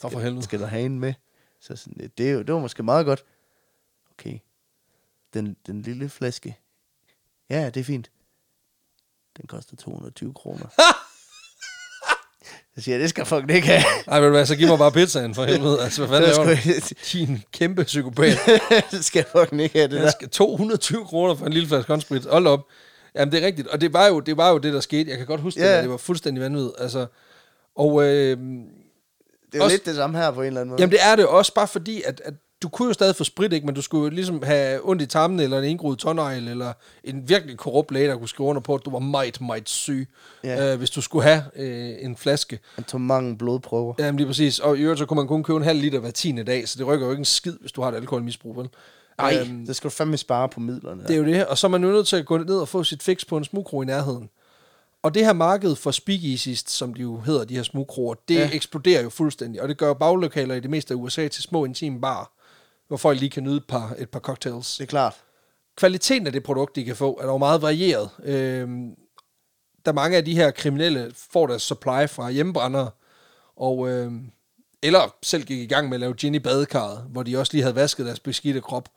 For 0.00 0.08
for 0.08 0.20
helvede. 0.20 0.42
Skal 0.42 0.60
du 0.60 0.64
have 0.64 0.82
en 0.82 1.00
med? 1.00 1.14
Så 1.60 1.76
sådan, 1.76 2.10
det, 2.18 2.28
er 2.28 2.32
jo- 2.32 2.42
det 2.42 2.54
var 2.54 2.60
måske 2.60 2.82
meget 2.82 3.06
godt. 3.06 3.24
Okay. 4.10 4.38
Den, 5.34 5.56
den 5.66 5.82
lille 5.82 6.08
flaske. 6.08 6.58
Ja, 7.50 7.70
det 7.70 7.80
er 7.80 7.84
fint. 7.84 8.10
Den 9.36 9.46
koster 9.46 9.76
220 9.76 10.34
kroner. 10.34 10.66
så 12.74 12.80
siger 12.84 12.94
jeg, 12.94 13.02
det 13.02 13.10
skal 13.10 13.24
folk 13.24 13.50
ikke 13.50 13.66
have. 13.68 13.82
Ej, 14.06 14.20
men 14.20 14.30
hvad, 14.30 14.46
så 14.46 14.56
giv 14.56 14.68
mig 14.68 14.78
bare 14.78 14.92
pizzaen 14.92 15.34
for 15.34 15.44
helvede. 15.44 15.80
Altså, 15.84 16.06
hvad 16.06 16.18
fanden 16.20 16.28
Det 16.30 16.36
laver 16.46 16.54
du? 16.54 16.60
sgu- 16.80 17.12
Din 17.12 17.42
kæmpe 17.52 17.84
psykopat. 17.84 18.38
det 18.90 19.04
skal 19.04 19.24
folk 19.32 19.52
ikke 19.52 19.78
have, 19.78 19.88
det 19.88 19.96
Jeg 19.96 20.04
der. 20.04 20.10
skal 20.10 20.28
220 20.28 21.04
kroner 21.04 21.34
for 21.34 21.46
en 21.46 21.52
lille 21.52 21.68
flaske 21.68 21.88
håndsprit. 21.92 22.24
Hold 22.24 22.46
op. 22.46 22.60
Jamen, 23.14 23.32
det 23.32 23.42
er 23.42 23.46
rigtigt. 23.46 23.68
Og 23.68 23.80
det 23.80 23.92
var 23.92 24.06
jo 24.06 24.20
det, 24.20 24.36
var 24.36 24.50
jo 24.50 24.58
det 24.58 24.72
der 24.72 24.80
skete. 24.80 25.10
Jeg 25.10 25.18
kan 25.18 25.26
godt 25.26 25.40
huske 25.40 25.60
Ja. 25.60 25.66
det, 25.66 25.74
der. 25.74 25.80
det 25.80 25.90
var 25.90 25.96
fuldstændig 25.96 26.42
vanvittigt. 26.44 26.74
Altså, 26.78 27.06
og 27.74 28.02
øh, 28.02 28.08
Det 28.08 29.54
er 29.54 29.58
jo 29.58 29.62
Også- 29.64 29.76
lidt 29.76 29.86
det 29.86 29.94
samme 29.96 30.18
her 30.18 30.30
på 30.30 30.40
en 30.40 30.46
eller 30.46 30.60
anden 30.60 30.70
måde. 30.70 30.80
jamen, 30.82 30.92
det 30.92 31.00
er 31.02 31.16
det 31.16 31.26
også 31.26 31.54
bare 31.54 31.68
fordi, 31.68 32.02
at, 32.02 32.20
at 32.24 32.34
du 32.62 32.68
kunne 32.68 32.88
jo 32.88 32.92
stadig 32.92 33.16
få 33.16 33.24
sprit, 33.24 33.52
ikke? 33.52 33.66
men 33.66 33.74
du 33.74 33.82
skulle 33.82 34.04
jo 34.04 34.10
ligesom 34.10 34.42
have 34.42 34.88
ondt 34.88 35.02
i 35.02 35.06
tarmen, 35.06 35.40
eller 35.40 35.58
en 35.58 35.64
indgroet 35.64 35.98
tårnegl, 35.98 36.48
eller 36.48 36.72
en 37.04 37.28
virkelig 37.28 37.56
korrupt 37.58 37.90
læge, 37.90 38.08
der 38.08 38.16
kunne 38.16 38.28
skrive 38.28 38.48
under 38.48 38.62
på, 38.62 38.74
at 38.74 38.80
du 38.84 38.90
var 38.90 38.98
meget, 38.98 39.40
meget 39.40 39.68
syg, 39.68 40.08
Ja. 40.44 40.72
øh, 40.72 40.78
hvis 40.78 40.90
du 40.90 41.00
skulle 41.00 41.22
have 41.24 41.42
øh, 41.56 41.94
en 42.00 42.16
flaske. 42.16 42.58
Han 42.74 42.84
tog 42.84 43.00
mange 43.00 43.38
blodprøver. 43.38 43.94
Jamen 43.98 44.16
lige 44.16 44.26
præcis. 44.26 44.58
Og 44.58 44.78
i 44.78 44.80
øvrigt, 44.80 44.98
så 44.98 45.06
kunne 45.06 45.16
man 45.16 45.26
kun 45.28 45.42
købe 45.42 45.56
en 45.56 45.64
halv 45.64 45.80
liter 45.80 45.98
hver 45.98 46.10
tiende 46.10 46.44
dag, 46.44 46.68
så 46.68 46.78
det 46.78 46.86
rykker 46.86 47.06
jo 47.06 47.12
ikke 47.12 47.20
en 47.20 47.24
skid, 47.24 47.54
hvis 47.60 47.72
du 47.72 47.82
har 47.82 47.88
et 47.92 47.96
alkoholmisbrug, 47.96 48.56
vel? 48.56 48.68
Nej, 49.18 49.38
Øhm, 49.40 49.66
det 49.66 49.76
skal 49.76 49.90
du 49.90 49.94
fandme 49.94 50.16
spare 50.16 50.48
på 50.48 50.60
midlerne. 50.60 51.02
Det 51.02 51.10
er 51.10 51.16
jo 51.18 51.24
det, 51.24 51.46
og 51.46 51.58
så 51.58 51.66
er 51.66 51.68
man 51.68 51.84
jo 51.84 51.90
nødt 51.90 52.06
til 52.06 52.16
at 52.16 52.26
gå 52.26 52.38
ned 52.38 52.56
og 52.58 52.68
få 52.68 52.84
sit 52.84 53.02
fix 53.02 53.26
på 53.26 53.36
en 53.36 53.44
smugkro 53.44 53.82
i 53.82 53.84
nærheden. 53.84 54.28
Og 55.02 55.14
det 55.14 55.24
her 55.24 55.32
marked 55.32 55.76
for 55.76 55.90
speakeasies, 55.90 56.64
som 56.66 56.94
de 56.94 57.00
jo 57.02 57.20
hedder, 57.20 57.44
de 57.44 57.56
her 57.56 57.62
smugkroer, 57.62 58.14
det 58.28 58.34
ja. 58.34 58.50
Eksploderer 58.52 59.02
jo 59.02 59.10
fuldstændig. 59.10 59.62
Og 59.62 59.68
det 59.68 59.78
gør 59.78 59.92
baglokaler 59.94 60.54
i 60.54 60.60
det 60.60 60.70
meste 60.70 60.94
af 60.94 60.98
USA 60.98 61.28
til 61.28 61.42
små 61.42 61.64
intime 61.64 62.00
bar, 62.00 62.32
hvor 62.88 62.96
folk 62.96 63.20
lige 63.20 63.30
kan 63.30 63.42
nyde 63.42 63.56
et 63.56 63.66
par, 63.68 63.94
et 63.98 64.10
par 64.10 64.20
cocktails. 64.20 64.76
Det 64.76 64.84
er 64.84 64.88
klart. 64.88 65.14
Kvaliteten 65.76 66.26
af 66.26 66.32
det 66.32 66.42
produkt, 66.42 66.76
de 66.76 66.84
kan 66.84 66.96
få, 66.96 67.18
er 67.22 67.26
dog 67.26 67.38
meget 67.38 67.62
varieret. 67.62 68.10
Øhm, 68.22 68.94
der 69.86 69.92
mange 69.92 70.16
af 70.16 70.24
de 70.24 70.34
her 70.34 70.50
kriminelle 70.50 71.12
får 71.14 71.46
deres 71.46 71.62
supply 71.62 72.08
fra 72.08 72.30
hjemmebrændere, 72.30 72.90
og, 73.56 73.88
øhm, 73.88 74.30
eller 74.82 75.14
selv 75.22 75.44
gik 75.44 75.58
i 75.58 75.66
gang 75.66 75.88
med 75.88 75.96
at 75.96 76.00
lave 76.00 76.14
gin 76.14 76.34
i 76.34 76.38
badekarret, 76.38 77.04
hvor 77.10 77.22
de 77.22 77.38
også 77.38 77.52
lige 77.52 77.62
havde 77.62 77.74
vasket 77.74 78.06
deres 78.06 78.20
beskidte 78.20 78.60
krop. 78.60 78.88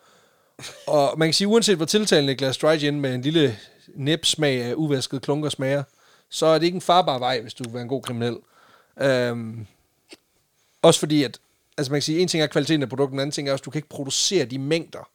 Og 0.87 1.19
man 1.19 1.27
kan 1.27 1.33
sige, 1.33 1.47
uanset 1.47 1.77
hvor 1.77 1.85
tiltalende 1.85 2.35
glas 2.35 2.57
dry 2.57 2.77
gin 2.77 3.01
med 3.01 3.15
en 3.15 3.21
lille 3.21 3.57
næbsmag 3.95 4.63
af 4.63 4.73
uvasket 4.75 5.21
klunker 5.21 5.49
smager, 5.49 5.83
så 6.29 6.45
er 6.45 6.57
det 6.57 6.65
ikke 6.65 6.75
en 6.75 6.81
farbar 6.81 7.19
vej, 7.19 7.41
hvis 7.41 7.53
du 7.53 7.63
vil 7.63 7.73
være 7.73 7.81
en 7.81 7.87
god 7.87 8.01
kriminel. 8.01 8.37
Øhm, 9.01 9.67
også 10.81 10.99
fordi, 10.99 11.23
at 11.23 11.39
altså 11.78 11.91
man 11.91 11.97
kan 11.97 12.01
sige, 12.01 12.19
en 12.19 12.28
ting 12.28 12.43
er 12.43 12.47
kvaliteten 12.47 12.84
af 12.84 12.89
produkten, 12.89 13.15
en 13.15 13.19
anden 13.19 13.32
ting 13.32 13.47
er 13.47 13.51
også, 13.51 13.61
at 13.61 13.65
du 13.65 13.72
kan 13.72 13.80
ikke 13.80 13.89
producere 13.89 14.45
de 14.45 14.59
mængder 14.59 15.09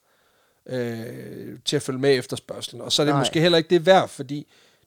øh, 0.67 1.59
til 1.65 1.77
at 1.77 1.83
følge 1.83 1.99
med 1.99 2.19
efterspørgselen. 2.19 2.81
Og 2.81 2.93
så 2.93 3.03
er 3.03 3.05
det 3.05 3.13
Nej. 3.13 3.21
Måske 3.21 3.41
heller 3.41 3.59
ikke 3.59 3.71
det 3.71 3.87
værd, 3.87 4.09
fordi 4.09 4.47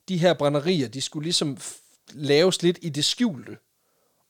de 0.09 0.17
her 0.17 0.33
brænderier, 0.33 0.87
de 0.87 1.01
skulle 1.01 1.23
ligesom 1.23 1.57
laves 2.13 2.63
lidt 2.63 2.79
i 2.81 2.89
det 2.89 3.05
skjulte. 3.05 3.57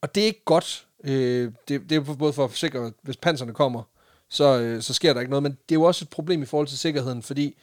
Og 0.01 0.15
det 0.15 0.23
er 0.23 0.27
ikke 0.27 0.45
godt. 0.45 0.87
Øh, 1.03 1.51
det, 1.67 1.89
det 1.89 1.95
er 1.95 2.15
både 2.15 2.33
for 2.33 2.43
at 2.43 2.49
forsikre, 2.49 2.85
at 2.85 2.93
hvis 3.01 3.17
panserne 3.17 3.53
kommer, 3.53 3.83
så, 4.29 4.59
øh, 4.59 4.81
så 4.81 4.93
sker 4.93 5.13
der 5.13 5.19
ikke 5.19 5.29
noget. 5.29 5.43
Men 5.43 5.51
det 5.51 5.75
er 5.75 5.79
jo 5.79 5.83
også 5.83 6.05
et 6.05 6.09
problem 6.09 6.43
i 6.43 6.45
forhold 6.45 6.67
til 6.67 6.77
sikkerheden, 6.77 7.23
fordi 7.23 7.57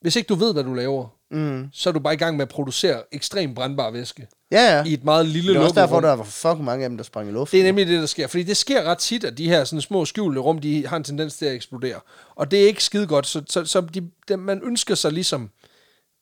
hvis 0.00 0.16
ikke 0.16 0.26
du 0.26 0.34
ved, 0.34 0.52
hvad 0.52 0.64
du 0.64 0.74
laver, 0.74 1.13
Mm. 1.30 1.68
så 1.72 1.88
er 1.88 1.92
du 1.92 1.98
bare 2.00 2.14
i 2.14 2.16
gang 2.16 2.36
med 2.36 2.42
at 2.42 2.48
producere 2.48 3.02
ekstremt 3.12 3.54
brændbar 3.54 3.90
væske 3.90 4.26
Ja, 4.52 4.76
ja. 4.76 4.84
i 4.84 4.92
et 4.92 5.04
meget 5.04 5.26
lille 5.26 5.52
Det 5.52 5.58
er 5.58 5.62
også 5.62 5.74
derfor, 5.80 5.94
rum. 5.96 6.02
der 6.02 6.12
var 6.12 6.24
fucking 6.24 6.64
mange 6.64 6.84
af 6.84 6.88
dem, 6.90 6.96
der 6.96 7.04
sprang 7.04 7.28
i 7.28 7.32
luften. 7.32 7.56
Det 7.56 7.60
er 7.60 7.64
nemlig 7.68 7.86
det, 7.86 8.00
der 8.00 8.06
sker. 8.06 8.26
Fordi 8.26 8.42
det 8.42 8.56
sker 8.56 8.82
ret 8.82 8.98
tit, 8.98 9.24
at 9.24 9.38
de 9.38 9.48
her 9.48 9.64
sådan 9.64 9.80
små 9.80 10.04
skjulte 10.04 10.40
rum, 10.40 10.58
de 10.58 10.86
har 10.86 10.96
en 10.96 11.04
tendens 11.04 11.36
til 11.36 11.46
at 11.46 11.54
eksplodere. 11.54 12.00
Og 12.34 12.50
det 12.50 12.62
er 12.62 12.66
ikke 12.66 12.84
skide 12.84 13.06
godt. 13.06 13.26
Så, 13.26 13.42
så, 13.48 13.64
så 13.64 13.80
de, 13.94 14.10
de, 14.28 14.36
man 14.36 14.60
ønsker 14.64 14.94
sig 14.94 15.12
ligesom... 15.12 15.50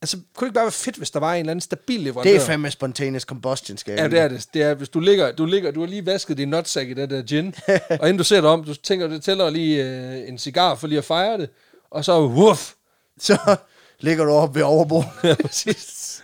Altså, 0.03 0.17
kunne 0.17 0.47
det 0.47 0.51
ikke 0.51 0.55
bare 0.55 0.65
være 0.65 0.73
fedt, 0.73 0.97
hvis 0.97 1.11
der 1.11 1.21
var 1.21 1.33
en 1.35 1.39
eller 1.41 1.51
anden 1.51 1.61
stabil 1.61 2.01
leverandør? 2.01 2.33
Det 2.33 2.43
er 2.43 2.47
fandme 2.47 2.71
spontaneous 2.71 3.23
combustion, 3.23 3.79
skal 3.79 3.95
Ja, 3.99 4.09
det 4.09 4.19
er 4.19 4.29
det. 4.29 4.47
det 4.55 4.63
er, 4.63 4.75
hvis 4.75 4.89
du 4.89 5.01
ligger, 5.01 5.33
du 5.33 5.47
ligger, 5.47 5.71
du 5.71 5.81
har 5.81 5.87
lige 5.87 6.07
vasket 6.07 6.37
din 6.39 6.49
nutsack 6.49 6.89
i 6.91 6.95
den 6.95 7.11
der 7.11 7.23
gin, 7.23 7.55
og 8.01 8.09
inden 8.09 8.17
du 8.19 8.25
ser 8.25 8.41
dig 8.41 8.51
om, 8.51 8.65
du 8.65 8.75
tænker, 8.75 9.07
det 9.07 9.23
tæller 9.25 9.51
lige 9.51 9.85
øh, 9.85 10.29
en 10.29 10.39
cigar 10.39 10.75
for 10.75 10.87
lige 10.87 10.99
at 10.99 11.05
fejre 11.05 11.39
det, 11.39 11.49
og 11.91 12.05
så 12.05 12.27
woof, 12.27 12.73
Så 13.19 13.57
ligger 14.03 14.25
du 14.25 14.31
oppe 14.31 14.55
ved 14.59 14.63
overbordet. 14.67 15.11
ja, 15.25 15.35
præcis. 15.43 16.23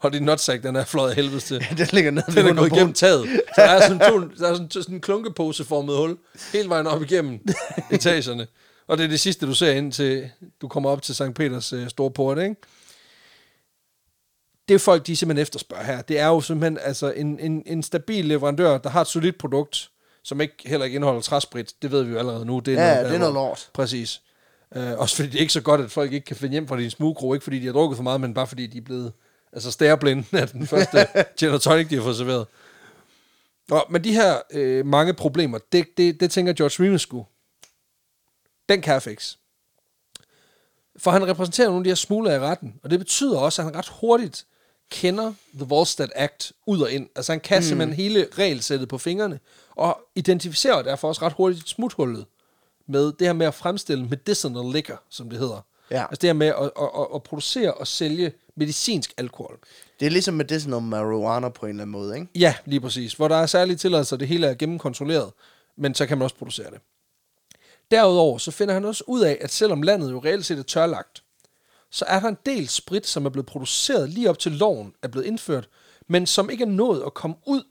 Og 0.00 0.12
din 0.12 0.22
nutsack, 0.22 0.62
den 0.62 0.76
er 0.76 0.84
fløjet 0.84 1.14
helvede 1.14 1.40
til. 1.40 1.66
den 1.78 1.88
ligger 1.92 2.10
nede 2.10 2.26
Den 2.34 2.46
er 2.46 2.54
gået 2.54 2.72
igennem 2.72 2.92
taget. 2.94 3.26
Så 3.26 3.40
der 3.56 3.62
er 3.62 3.80
sådan, 3.80 3.98
to, 4.10 4.20
der 4.20 4.48
er 4.48 4.54
sådan, 4.54 4.70
sådan 4.70 4.94
en 4.94 5.00
klunkeposeformet 5.00 5.96
hul, 5.96 6.16
hele 6.52 6.68
vejen 6.68 6.86
op 6.86 7.02
igennem 7.02 7.40
etagerne. 7.90 8.46
Og 8.86 8.98
det 8.98 9.04
er 9.04 9.08
det 9.08 9.20
sidste, 9.20 9.46
du 9.46 9.54
ser 9.54 9.72
ind 9.72 9.92
til, 9.92 10.30
du 10.60 10.68
kommer 10.68 10.90
op 10.90 11.02
til 11.02 11.14
St. 11.14 11.34
Peters 11.34 11.72
øh, 11.72 11.88
store 11.88 12.10
port, 12.10 12.38
ikke? 12.38 12.54
Det 14.68 14.80
folk, 14.80 15.06
de 15.06 15.16
simpelthen 15.16 15.42
efterspørger 15.42 15.84
her. 15.84 16.02
Det 16.02 16.18
er 16.18 16.26
jo 16.26 16.40
simpelthen 16.40 16.78
altså 16.82 17.12
en, 17.12 17.38
en, 17.40 17.62
en 17.66 17.82
stabil 17.82 18.24
leverandør, 18.24 18.78
der 18.78 18.90
har 18.90 19.00
et 19.00 19.06
solidt 19.06 19.38
produkt, 19.38 19.90
som 20.24 20.40
ikke 20.40 20.54
heller 20.66 20.84
ikke 20.84 20.94
indeholder 20.94 21.20
træsprit. 21.20 21.72
Det 21.82 21.90
ved 21.90 22.02
vi 22.02 22.12
jo 22.12 22.18
allerede 22.18 22.44
nu. 22.44 22.58
Det 22.58 22.78
er 22.78 22.86
Ja, 22.88 22.94
noget, 22.94 23.06
det 23.08 23.14
er 23.14 23.18
noget 23.18 23.34
lort. 23.34 23.68
Præcis. 23.74 24.20
Øh, 24.76 24.98
også 24.98 25.16
fordi 25.16 25.28
det 25.28 25.36
er 25.36 25.40
ikke 25.40 25.52
så 25.52 25.60
godt, 25.60 25.80
at 25.80 25.90
folk 25.90 26.12
ikke 26.12 26.26
kan 26.26 26.36
finde 26.36 26.52
hjem 26.52 26.68
fra 26.68 26.80
din 26.80 26.90
smugkro, 26.90 27.34
ikke 27.34 27.44
fordi 27.44 27.58
de 27.58 27.66
har 27.66 27.72
drukket 27.72 27.96
for 27.96 28.02
meget, 28.02 28.20
men 28.20 28.34
bare 28.34 28.46
fordi 28.46 28.66
de 28.66 28.78
er 28.78 28.82
blevet 28.82 29.12
altså 29.52 29.70
stærblinde 29.70 30.24
af 30.32 30.48
den 30.48 30.66
første 30.72 31.06
gin 31.38 31.48
og 31.48 31.62
tonic, 31.62 31.88
de 31.88 31.94
har 31.94 32.02
fået 32.02 32.16
serveret. 32.16 32.46
Nå, 33.68 33.82
men 33.90 34.04
de 34.04 34.12
her 34.12 34.38
øh, 34.50 34.86
mange 34.86 35.14
problemer, 35.14 35.58
det, 35.72 35.86
det, 35.96 36.20
det 36.20 36.30
tænker 36.30 36.52
George 36.52 36.84
Remus 36.84 37.02
sgu. 37.02 37.26
Den 38.68 38.80
kan 38.80 38.92
jeg 38.94 39.02
fikse. 39.02 39.38
For 40.96 41.10
han 41.10 41.26
repræsenterer 41.26 41.68
nogle 41.68 41.80
af 41.80 41.84
de 41.84 41.90
her 41.90 41.94
smugler 41.94 42.34
i 42.34 42.38
retten, 42.38 42.74
og 42.82 42.90
det 42.90 42.98
betyder 42.98 43.38
også, 43.38 43.62
at 43.62 43.66
han 43.66 43.76
ret 43.76 43.88
hurtigt 44.00 44.46
kender 44.90 45.32
The 45.54 45.64
Volstead 45.64 46.08
Act 46.14 46.52
ud 46.66 46.80
og 46.80 46.92
ind. 46.92 47.08
Altså 47.16 47.32
han 47.32 47.40
kan 47.40 47.58
mm. 47.58 47.62
simpelthen 47.62 47.96
hele 47.96 48.28
regelsættet 48.38 48.88
på 48.88 48.98
fingrene, 48.98 49.40
og 49.70 50.00
identificerer 50.14 50.82
derfor 50.82 51.08
også 51.08 51.22
ret 51.22 51.32
hurtigt 51.32 51.68
smuthullet 51.68 52.26
med 52.86 53.12
det 53.12 53.26
her 53.26 53.32
med 53.32 53.46
at 53.46 53.54
fremstille 53.54 54.04
medicinal 54.06 54.72
liquor, 54.72 55.02
som 55.08 55.30
det 55.30 55.38
hedder. 55.38 55.60
Ja. 55.90 56.02
Altså 56.02 56.18
det 56.20 56.28
her 56.28 56.34
med 56.34 56.46
at, 56.46 56.54
at, 56.56 56.70
at, 56.98 57.06
at 57.14 57.22
producere 57.22 57.74
og 57.74 57.86
sælge 57.86 58.32
medicinsk 58.56 59.14
alkohol. 59.16 59.58
Det 60.00 60.06
er 60.06 60.10
ligesom 60.10 60.34
medicinal 60.34 60.82
marijuana 60.82 61.48
på 61.48 61.66
en 61.66 61.70
eller 61.70 61.82
anden 61.82 61.92
måde, 61.92 62.14
ikke? 62.14 62.28
Ja, 62.34 62.54
lige 62.64 62.80
præcis. 62.80 63.12
Hvor 63.12 63.28
der 63.28 63.36
er 63.36 63.46
særlige 63.46 63.76
tilladelser, 63.76 64.16
det 64.16 64.28
hele 64.28 64.46
er 64.46 64.54
gennemkontrolleret, 64.54 65.32
men 65.76 65.94
så 65.94 66.06
kan 66.06 66.18
man 66.18 66.24
også 66.24 66.36
producere 66.36 66.70
det. 66.70 66.80
Derudover 67.90 68.38
så 68.38 68.50
finder 68.50 68.74
han 68.74 68.84
også 68.84 69.04
ud 69.06 69.20
af, 69.20 69.38
at 69.40 69.52
selvom 69.52 69.82
landet 69.82 70.10
jo 70.10 70.18
reelt 70.18 70.46
set 70.46 70.58
er 70.58 70.62
tørlagt, 70.62 71.22
så 71.90 72.04
er 72.08 72.20
der 72.20 72.28
en 72.28 72.38
del 72.46 72.68
sprit, 72.68 73.06
som 73.06 73.26
er 73.26 73.30
blevet 73.30 73.46
produceret 73.46 74.10
lige 74.10 74.30
op 74.30 74.38
til 74.38 74.52
loven 74.52 74.94
er 75.02 75.08
blevet 75.08 75.26
indført, 75.26 75.68
men 76.08 76.26
som 76.26 76.50
ikke 76.50 76.64
er 76.64 76.68
nået 76.68 77.02
at 77.06 77.14
komme 77.14 77.36
ud, 77.46 77.62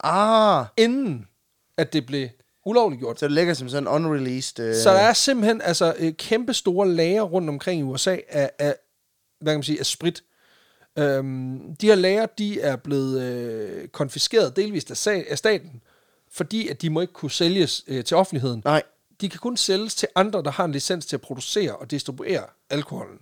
Ah, 0.00 0.66
inden 0.76 1.28
at 1.76 1.92
det 1.92 2.06
blev 2.06 2.28
Ulovligt 2.68 3.00
gjort. 3.00 3.20
Så 3.20 3.26
det 3.26 3.34
ligger 3.34 3.54
som 3.54 3.68
sådan 3.68 3.88
unreleased... 3.88 4.64
Øh, 4.64 4.74
Så 4.74 4.90
der 4.90 4.98
er 4.98 5.12
simpelthen 5.12 5.62
altså 5.62 5.94
øh, 5.98 6.12
kæmpe 6.12 6.54
store 6.54 6.88
lager 6.88 7.22
rundt 7.22 7.48
omkring 7.48 7.80
i 7.80 7.82
USA 7.82 8.16
af, 8.28 8.50
af 8.58 8.76
hvad 9.40 9.52
kan 9.52 9.58
man 9.58 9.62
sige, 9.62 9.80
af 9.80 9.86
sprit. 9.86 10.24
Øhm, 10.98 11.76
de 11.80 11.86
her 11.86 11.94
lager, 11.94 12.26
de 12.26 12.60
er 12.60 12.76
blevet 12.76 13.22
øh, 13.22 13.88
konfiskeret 13.88 14.56
delvist 14.56 14.90
af, 14.90 14.96
sag, 14.96 15.30
af 15.30 15.38
staten, 15.38 15.82
fordi 16.32 16.68
at 16.68 16.82
de 16.82 16.90
må 16.90 17.00
ikke 17.00 17.12
kunne 17.12 17.30
sælges 17.30 17.84
øh, 17.88 18.04
til 18.04 18.16
offentligheden. 18.16 18.62
Nej. 18.64 18.82
De 19.20 19.28
kan 19.28 19.40
kun 19.40 19.56
sælges 19.56 19.94
til 19.94 20.08
andre, 20.14 20.42
der 20.42 20.50
har 20.50 20.64
en 20.64 20.72
licens 20.72 21.06
til 21.06 21.16
at 21.16 21.20
producere 21.20 21.76
og 21.76 21.90
distribuere 21.90 22.42
alkoholen. 22.70 23.18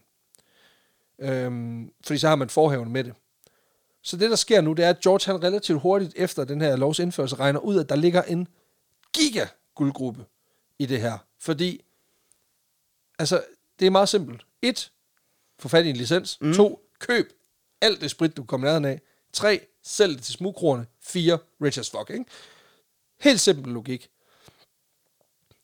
Øhm, 1.20 1.90
fordi 2.07 2.18
så 2.18 2.28
har 2.28 2.36
man 2.36 2.49
forhaven 2.49 2.92
med 2.92 3.05
det. 3.05 3.12
Så 4.03 4.16
det, 4.16 4.30
der 4.30 4.36
sker 4.36 4.61
nu, 4.61 4.72
det 4.72 4.84
er, 4.84 4.90
at 4.90 5.01
George 5.01 5.32
han 5.32 5.42
relativt 5.42 5.80
hurtigt 5.80 6.12
efter 6.16 6.44
den 6.44 6.61
her 6.61 6.76
lovs 6.76 6.99
indførelse 6.99 7.36
regner 7.36 7.61
ud, 7.61 7.78
at 7.80 7.88
der 7.88 7.97
ligger 7.97 8.22
en 8.22 8.49
giga 9.16 9.46
guldgruppe 9.74 10.24
i 10.78 10.86
det 10.86 11.00
her. 11.00 11.18
Fordi, 11.40 11.84
altså, 13.18 13.44
det 13.78 13.86
er 13.86 13.90
meget 13.90 14.08
simpelt. 14.08 14.42
Et, 14.62 14.92
få 15.58 15.68
fat 15.68 15.86
i 15.86 15.90
en 15.90 15.96
licens. 15.96 16.38
Mm. 16.40 16.54
To, 16.54 16.80
køb 16.98 17.32
alt 17.80 18.00
det 18.00 18.10
sprit, 18.10 18.36
du 18.36 18.44
kommer 18.44 18.66
nærheden 18.66 18.84
af. 18.84 19.00
Tre, 19.32 19.60
sælg 19.82 20.16
det 20.16 20.24
til 20.24 20.34
smugkrone. 20.34 20.86
Fire, 21.02 21.38
rich 21.62 21.78
as 21.78 21.90
fuck, 21.90 22.10
ikke? 22.10 22.24
Helt 23.20 23.40
simpel 23.40 23.72
logik. 23.72 24.10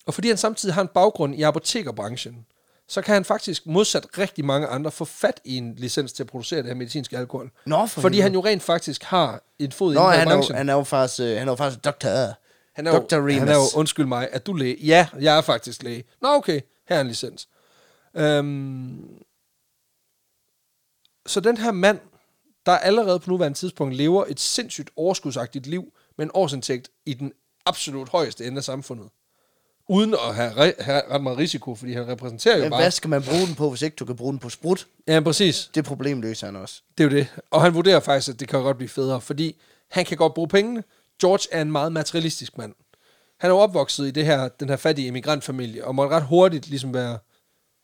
Og 0.06 0.14
fordi 0.14 0.28
han 0.28 0.36
samtidig 0.36 0.74
har 0.74 0.82
en 0.82 0.88
baggrund 0.88 1.34
i 1.34 1.42
apotekerbranchen, 1.42 2.46
så 2.88 3.02
kan 3.02 3.14
han 3.14 3.24
faktisk 3.24 3.66
modsat 3.66 4.18
rigtig 4.18 4.44
mange 4.44 4.66
andre 4.66 4.90
få 4.90 5.04
fat 5.04 5.40
i 5.44 5.56
en 5.56 5.74
licens 5.74 6.12
til 6.12 6.22
at 6.22 6.26
producere 6.26 6.58
det 6.58 6.66
her 6.66 6.74
medicinske 6.74 7.18
alkohol. 7.18 7.50
Nå, 7.66 7.86
for 7.86 8.00
fordi 8.00 8.16
helvede. 8.16 8.22
han 8.22 8.32
jo 8.32 8.44
rent 8.44 8.62
faktisk 8.62 9.02
har 9.02 9.42
en 9.58 9.72
fod 9.72 9.92
i 9.92 9.94
Nå, 9.94 10.00
den 10.00 10.10
her 10.10 10.18
han 10.18 10.28
er, 10.28 10.32
jo, 10.32 10.36
branchen. 10.36 10.56
han 10.56 10.68
er 10.68 10.72
jo 10.72 10.82
faktisk, 10.82 11.20
øh, 11.20 11.38
han 11.38 11.48
er 11.48 11.52
jo 11.52 11.56
faktisk 11.56 11.84
doktor. 11.84 12.34
Han 12.72 12.86
er, 12.86 12.94
jo, 12.94 12.98
Dr. 12.98 13.16
Remus. 13.16 13.34
han 13.38 13.48
er 13.48 13.54
jo, 13.54 13.62
undskyld 13.78 14.06
mig, 14.06 14.28
er 14.32 14.38
du 14.38 14.52
læge? 14.52 14.76
Ja, 14.80 15.08
jeg 15.20 15.36
er 15.36 15.40
faktisk 15.40 15.82
læge. 15.82 16.04
Nå, 16.22 16.28
okay, 16.28 16.60
her 16.88 16.96
er 16.96 17.00
en 17.00 17.08
licens. 17.08 17.48
Øhm, 18.16 19.04
så 21.26 21.40
den 21.40 21.56
her 21.56 21.72
mand, 21.72 21.98
der 22.66 22.72
allerede 22.72 23.20
på 23.20 23.30
nuværende 23.30 23.58
tidspunkt 23.58 23.94
lever 23.94 24.24
et 24.28 24.40
sindssygt 24.40 24.90
overskudsagtigt 24.96 25.66
liv 25.66 25.92
med 26.18 26.26
en 26.26 26.30
årsindtægt 26.34 26.88
i 27.06 27.14
den 27.14 27.32
absolut 27.66 28.08
højeste 28.08 28.44
ende 28.46 28.56
af 28.58 28.64
samfundet. 28.64 29.08
Uden 29.88 30.14
at 30.14 30.34
have, 30.34 30.50
re- 30.52 30.82
have 30.82 31.02
ret 31.10 31.22
meget 31.22 31.38
risiko, 31.38 31.74
fordi 31.74 31.92
han 31.92 32.08
repræsenterer 32.08 32.56
jo 32.56 32.62
Men 32.62 32.70
bare... 32.70 32.80
hvad 32.80 32.90
skal 32.90 33.10
man 33.10 33.22
bruge 33.22 33.46
den 33.46 33.54
på, 33.54 33.70
hvis 33.70 33.82
ikke 33.82 33.94
du 33.94 34.04
kan 34.04 34.16
bruge 34.16 34.32
den 34.32 34.38
på 34.38 34.48
sprut? 34.48 34.86
Ja, 35.08 35.20
præcis. 35.20 35.70
Det 35.74 35.84
problem 35.84 36.20
løser 36.20 36.46
han 36.46 36.56
også. 36.56 36.82
Det 36.98 37.04
er 37.04 37.08
jo 37.10 37.16
det. 37.16 37.26
Og 37.50 37.62
han 37.62 37.74
vurderer 37.74 38.00
faktisk, 38.00 38.28
at 38.34 38.40
det 38.40 38.48
kan 38.48 38.60
godt 38.62 38.76
blive 38.76 38.88
federe, 38.88 39.20
fordi 39.20 39.60
han 39.90 40.04
kan 40.04 40.16
godt 40.16 40.34
bruge 40.34 40.48
pengene. 40.48 40.84
George 41.22 41.48
er 41.52 41.62
en 41.62 41.72
meget 41.72 41.92
materialistisk 41.92 42.58
mand. 42.58 42.74
Han 43.40 43.50
er 43.50 43.54
opvokset 43.54 44.06
i 44.06 44.10
det 44.10 44.24
her, 44.24 44.48
den 44.48 44.68
her 44.68 44.76
fattige 44.76 45.08
emigrantfamilie, 45.08 45.84
og 45.84 45.94
måtte 45.94 46.16
ret 46.16 46.22
hurtigt 46.22 46.68
ligesom 46.68 46.94
være 46.94 47.18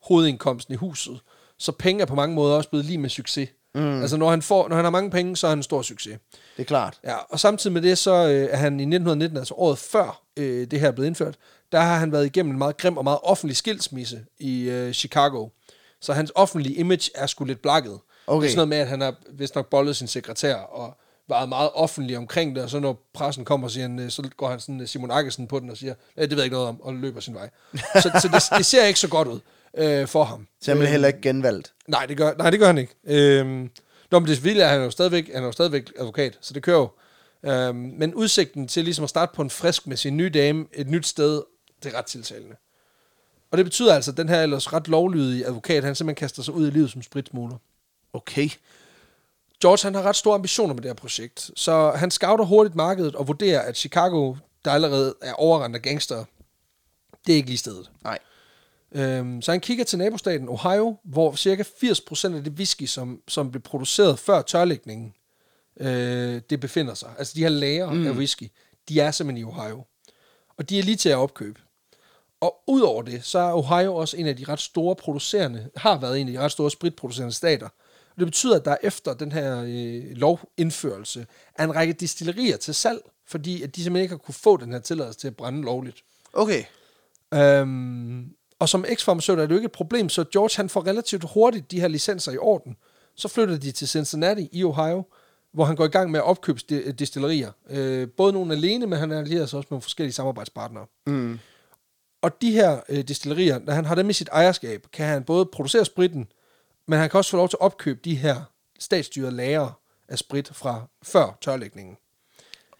hovedindkomsten 0.02 0.74
i 0.74 0.76
huset. 0.76 1.20
Så 1.58 1.72
penge 1.72 2.02
er 2.02 2.06
på 2.06 2.14
mange 2.14 2.34
måder 2.34 2.56
også 2.56 2.70
blevet 2.70 2.86
lige 2.86 2.98
med 2.98 3.10
succes. 3.10 3.48
Mm. 3.74 4.00
Altså 4.00 4.16
når 4.16 4.30
han, 4.30 4.42
får, 4.42 4.68
når 4.68 4.76
han 4.76 4.84
har 4.84 4.90
mange 4.90 5.10
penge, 5.10 5.36
så 5.36 5.46
er 5.46 5.48
han 5.48 5.58
en 5.58 5.62
stor 5.62 5.82
succes. 5.82 6.18
Det 6.56 6.62
er 6.62 6.66
klart. 6.66 7.00
Ja, 7.04 7.16
og 7.16 7.40
samtidig 7.40 7.74
med 7.74 7.82
det, 7.82 7.98
så 7.98 8.12
øh, 8.12 8.48
er 8.50 8.56
han 8.56 8.80
i 8.80 8.82
1919, 8.82 9.38
altså 9.38 9.54
året 9.54 9.78
før 9.78 10.22
øh, 10.36 10.70
det 10.70 10.80
her 10.80 10.88
er 10.88 10.92
blevet 10.92 11.06
indført, 11.06 11.36
der 11.72 11.80
har 11.80 11.98
han 11.98 12.12
været 12.12 12.26
igennem 12.26 12.52
en 12.52 12.58
meget 12.58 12.76
grim 12.76 12.96
og 12.96 13.04
meget 13.04 13.18
offentlig 13.22 13.56
skilsmisse 13.56 14.24
i 14.38 14.62
øh, 14.62 14.92
Chicago. 14.92 15.48
Så 16.00 16.12
hans 16.12 16.32
offentlige 16.34 16.74
image 16.74 17.10
er 17.14 17.26
sgu 17.26 17.44
lidt 17.44 17.62
blakket. 17.62 17.98
Okay. 18.26 18.42
Det 18.42 18.46
er 18.46 18.50
sådan 18.50 18.56
noget 18.56 18.68
med, 18.68 18.78
at 18.78 18.88
han 18.88 19.00
har 19.00 19.14
vist 19.32 19.54
nok 19.54 19.70
bollet 19.70 19.96
sin 19.96 20.08
sekretær 20.08 20.54
og 20.54 20.98
været 21.28 21.48
meget 21.48 21.70
offentlig 21.74 22.18
omkring 22.18 22.56
det, 22.56 22.64
og 22.64 22.70
så 22.70 22.80
når 22.80 23.08
pressen 23.14 23.44
kommer, 23.44 23.68
siger 23.68 23.84
han, 23.88 23.98
øh, 23.98 24.10
så 24.10 24.30
går 24.36 24.48
han 24.50 24.60
sådan 24.60 24.80
øh, 24.80 24.86
Simon 24.86 25.10
Akkesen 25.10 25.46
på 25.46 25.60
den 25.60 25.70
og 25.70 25.76
siger, 25.76 25.94
"Ja, 26.16 26.22
det 26.22 26.30
ved 26.30 26.38
jeg 26.38 26.44
ikke 26.44 26.54
noget 26.54 26.68
om, 26.68 26.80
og 26.80 26.94
løber 26.94 27.20
sin 27.20 27.34
vej. 27.34 27.50
så 27.74 28.10
så 28.22 28.28
det, 28.32 28.58
det 28.58 28.66
ser 28.66 28.84
ikke 28.84 29.00
så 29.00 29.08
godt 29.08 29.28
ud 29.28 29.40
øh, 29.74 30.06
for 30.06 30.24
ham. 30.24 30.46
Så 30.60 30.70
han 30.70 30.78
bliver 30.78 30.90
heller 30.90 31.08
ikke 31.08 31.20
genvalgt. 31.20 31.72
Nej, 31.88 32.06
det 32.06 32.16
gør, 32.16 32.34
nej, 32.38 32.50
det 32.50 32.60
gør 32.60 32.66
han 32.66 32.78
ikke. 32.78 32.94
Øhm, 33.04 33.70
nå, 34.10 34.18
men 34.18 34.28
det 34.28 34.44
vilde 34.44 34.62
er, 34.62 34.68
han 34.68 34.80
er 34.80 34.84
jo 34.84 34.90
stadigvæk, 34.90 35.32
han 35.34 35.42
er 35.42 35.46
jo 35.46 35.52
stadigvæk 35.52 35.92
advokat, 35.98 36.38
så 36.40 36.54
det 36.54 36.62
kører 36.62 36.78
jo. 36.78 36.88
Øhm, 37.50 37.76
men 37.76 38.14
udsigten 38.14 38.68
til 38.68 38.84
ligesom 38.84 39.04
at 39.04 39.10
starte 39.10 39.32
på 39.34 39.42
en 39.42 39.50
frisk 39.50 39.86
med 39.86 39.96
sin 39.96 40.16
nye 40.16 40.30
dame 40.30 40.66
et 40.72 40.88
nyt 40.88 41.06
sted, 41.06 41.42
det 41.82 41.92
er 41.92 41.98
ret 41.98 42.04
tiltalende. 42.06 42.56
Og 43.50 43.58
det 43.58 43.66
betyder 43.66 43.94
altså, 43.94 44.10
at 44.10 44.16
den 44.16 44.28
her 44.28 44.42
ellers 44.42 44.72
ret 44.72 44.88
lovlydige 44.88 45.46
advokat, 45.46 45.84
han 45.84 45.94
simpelthen 45.94 46.20
kaster 46.20 46.42
sig 46.42 46.54
ud 46.54 46.68
i 46.68 46.70
livet 46.70 46.90
som 46.90 47.02
spritsmugler. 47.02 47.56
Okay. 48.12 48.48
George 49.62 49.82
han 49.82 49.94
har 49.94 50.02
ret 50.02 50.16
store 50.16 50.34
ambitioner 50.34 50.74
med 50.74 50.82
det 50.82 50.88
her 50.88 50.94
projekt, 50.94 51.50
så 51.56 51.90
han 51.90 52.10
scouter 52.10 52.44
hurtigt 52.44 52.74
markedet 52.74 53.16
og 53.16 53.28
vurderer, 53.28 53.60
at 53.60 53.76
Chicago, 53.76 54.34
der 54.64 54.70
allerede 54.70 55.14
er 55.22 55.32
overrendt 55.32 55.76
af 55.76 55.82
gangster, 55.82 56.24
det 57.26 57.32
er 57.32 57.36
ikke 57.36 57.48
lige 57.48 57.58
stedet. 57.58 57.90
Nej. 58.04 58.18
Øhm, 58.92 59.42
så 59.42 59.50
han 59.50 59.60
kigger 59.60 59.84
til 59.84 59.98
nabostaten 59.98 60.48
Ohio, 60.48 60.96
hvor 61.04 61.34
cirka 61.34 61.62
80% 61.62 62.36
af 62.36 62.44
det 62.44 62.52
whisky, 62.52 62.86
som, 62.86 63.22
som 63.28 63.50
blev 63.50 63.62
produceret 63.62 64.18
før 64.18 64.42
tørlægningen, 64.42 65.14
øh, 65.80 66.40
det 66.50 66.60
befinder 66.60 66.94
sig. 66.94 67.10
Altså 67.18 67.32
de 67.36 67.40
her 67.40 67.48
lager 67.48 67.90
mm. 67.90 68.06
af 68.06 68.10
whisky, 68.10 68.50
de 68.88 69.00
er 69.00 69.10
simpelthen 69.10 69.48
i 69.48 69.50
Ohio. 69.50 69.84
Og 70.56 70.70
de 70.70 70.78
er 70.78 70.82
lige 70.82 70.96
til 70.96 71.08
at 71.08 71.16
opkøbe. 71.16 71.60
Og 72.40 72.54
udover 72.66 73.02
det, 73.02 73.24
så 73.24 73.38
er 73.38 73.52
Ohio 73.52 73.94
også 73.94 74.16
en 74.16 74.26
af 74.26 74.36
de 74.36 74.44
ret 74.44 74.60
store 74.60 74.96
producerende, 74.96 75.70
har 75.76 75.98
været 75.98 76.20
en 76.20 76.28
af 76.28 76.32
de 76.32 76.40
ret 76.40 76.52
store 76.52 76.70
spritproducerende 76.70 77.34
stater. 77.34 77.68
Det 78.18 78.26
betyder, 78.26 78.56
at 78.56 78.64
der 78.64 78.76
efter 78.82 79.14
den 79.14 79.32
her 79.32 79.62
øh, 79.62 80.16
lovindførelse 80.16 81.26
er 81.54 81.64
en 81.64 81.76
række 81.76 81.92
distillerier 81.92 82.56
til 82.56 82.74
salg, 82.74 83.00
fordi 83.26 83.62
at 83.62 83.76
de 83.76 83.82
simpelthen 83.82 84.02
ikke 84.02 84.12
har 84.12 84.18
kunne 84.18 84.34
få 84.34 84.56
den 84.56 84.72
her 84.72 84.78
tilladelse 84.78 85.18
til 85.18 85.28
at 85.28 85.36
brænde 85.36 85.62
lovligt. 85.62 86.04
Okay. 86.32 86.64
Øhm, 87.34 88.34
og 88.58 88.68
som 88.68 88.84
eksfarmaceut 88.88 89.38
er 89.38 89.42
det 89.42 89.50
jo 89.50 89.56
ikke 89.56 89.66
et 89.66 89.72
problem, 89.72 90.08
så 90.08 90.24
George 90.32 90.56
han 90.56 90.68
får 90.68 90.86
relativt 90.86 91.24
hurtigt 91.34 91.70
de 91.70 91.80
her 91.80 91.88
licenser 91.88 92.32
i 92.32 92.38
orden. 92.38 92.76
Så 93.14 93.28
flytter 93.28 93.56
de 93.56 93.72
til 93.72 93.88
Cincinnati 93.88 94.48
i 94.52 94.64
Ohio, 94.64 95.04
hvor 95.52 95.64
han 95.64 95.76
går 95.76 95.84
i 95.84 95.88
gang 95.88 96.10
med 96.10 96.20
at 96.20 96.24
opkøbe 96.24 96.60
sti- 96.60 96.90
distillerier. 96.92 97.52
Øh, 97.70 98.08
både 98.16 98.32
nogle 98.32 98.54
alene, 98.54 98.86
men 98.86 98.98
han 98.98 99.12
allierer 99.12 99.46
sig 99.46 99.56
også 99.56 99.68
med 99.70 99.80
forskellige 99.80 100.12
samarbejdspartnere. 100.12 100.86
Mm. 101.06 101.38
Og 102.22 102.42
de 102.42 102.50
her 102.52 102.80
øh, 102.88 103.04
distillerier, 103.04 103.58
når 103.58 103.72
han 103.72 103.84
har 103.84 103.94
dem 103.94 104.10
i 104.10 104.12
sit 104.12 104.28
ejerskab, 104.32 104.86
kan 104.92 105.06
han 105.06 105.24
både 105.24 105.46
producere 105.46 105.84
spritten, 105.84 106.28
men 106.88 106.98
han 106.98 107.10
kan 107.10 107.18
også 107.18 107.30
få 107.30 107.36
lov 107.36 107.48
til 107.48 107.56
at 107.56 107.64
opkøbe 107.64 108.00
de 108.04 108.14
her 108.14 108.42
statsstyrede 108.78 109.32
lager 109.32 109.80
af 110.08 110.18
sprit 110.18 110.50
fra 110.52 110.86
før 111.02 111.38
tørlægningen. 111.40 111.96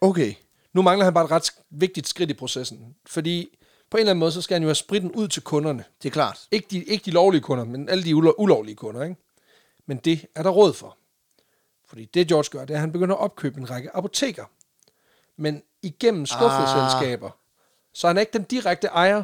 Okay. 0.01 0.33
Nu 0.73 0.81
mangler 0.81 1.03
han 1.03 1.13
bare 1.13 1.25
et 1.25 1.31
ret 1.31 1.51
vigtigt 1.69 2.07
skridt 2.07 2.29
i 2.29 2.33
processen, 2.33 2.95
fordi 3.05 3.57
på 3.89 3.97
en 3.97 3.99
eller 3.99 4.11
anden 4.11 4.19
måde, 4.19 4.31
så 4.31 4.41
skal 4.41 4.55
han 4.55 4.61
jo 4.61 4.67
have 4.67 4.75
spritten 4.75 5.11
ud 5.11 5.27
til 5.27 5.41
kunderne. 5.41 5.83
Det 6.03 6.09
er 6.09 6.13
klart. 6.13 6.47
Ikke 6.51 6.67
de, 6.71 6.83
ikke 6.83 7.05
de 7.05 7.11
lovlige 7.11 7.41
kunder, 7.41 7.63
men 7.63 7.89
alle 7.89 8.03
de 8.03 8.13
ulo- 8.13 8.35
ulovlige 8.37 8.75
kunder. 8.75 9.03
Ikke? 9.03 9.15
Men 9.85 9.97
det 9.97 10.25
er 10.35 10.43
der 10.43 10.49
råd 10.49 10.73
for. 10.73 10.97
Fordi 11.87 12.05
det 12.05 12.27
George 12.27 12.49
gør, 12.51 12.65
det 12.65 12.73
er, 12.73 12.77
at 12.77 12.81
han 12.81 12.91
begynder 12.91 13.15
at 13.15 13.21
opkøbe 13.21 13.59
en 13.59 13.69
række 13.69 13.95
apoteker. 13.95 14.45
Men 15.37 15.63
igennem 15.81 16.25
skuffeselskaber. 16.25 17.27
Ah. 17.27 17.33
Så 17.93 18.07
han 18.07 18.17
er 18.17 18.21
ikke 18.21 18.33
den 18.33 18.43
direkte 18.43 18.87
ejer. 18.87 19.23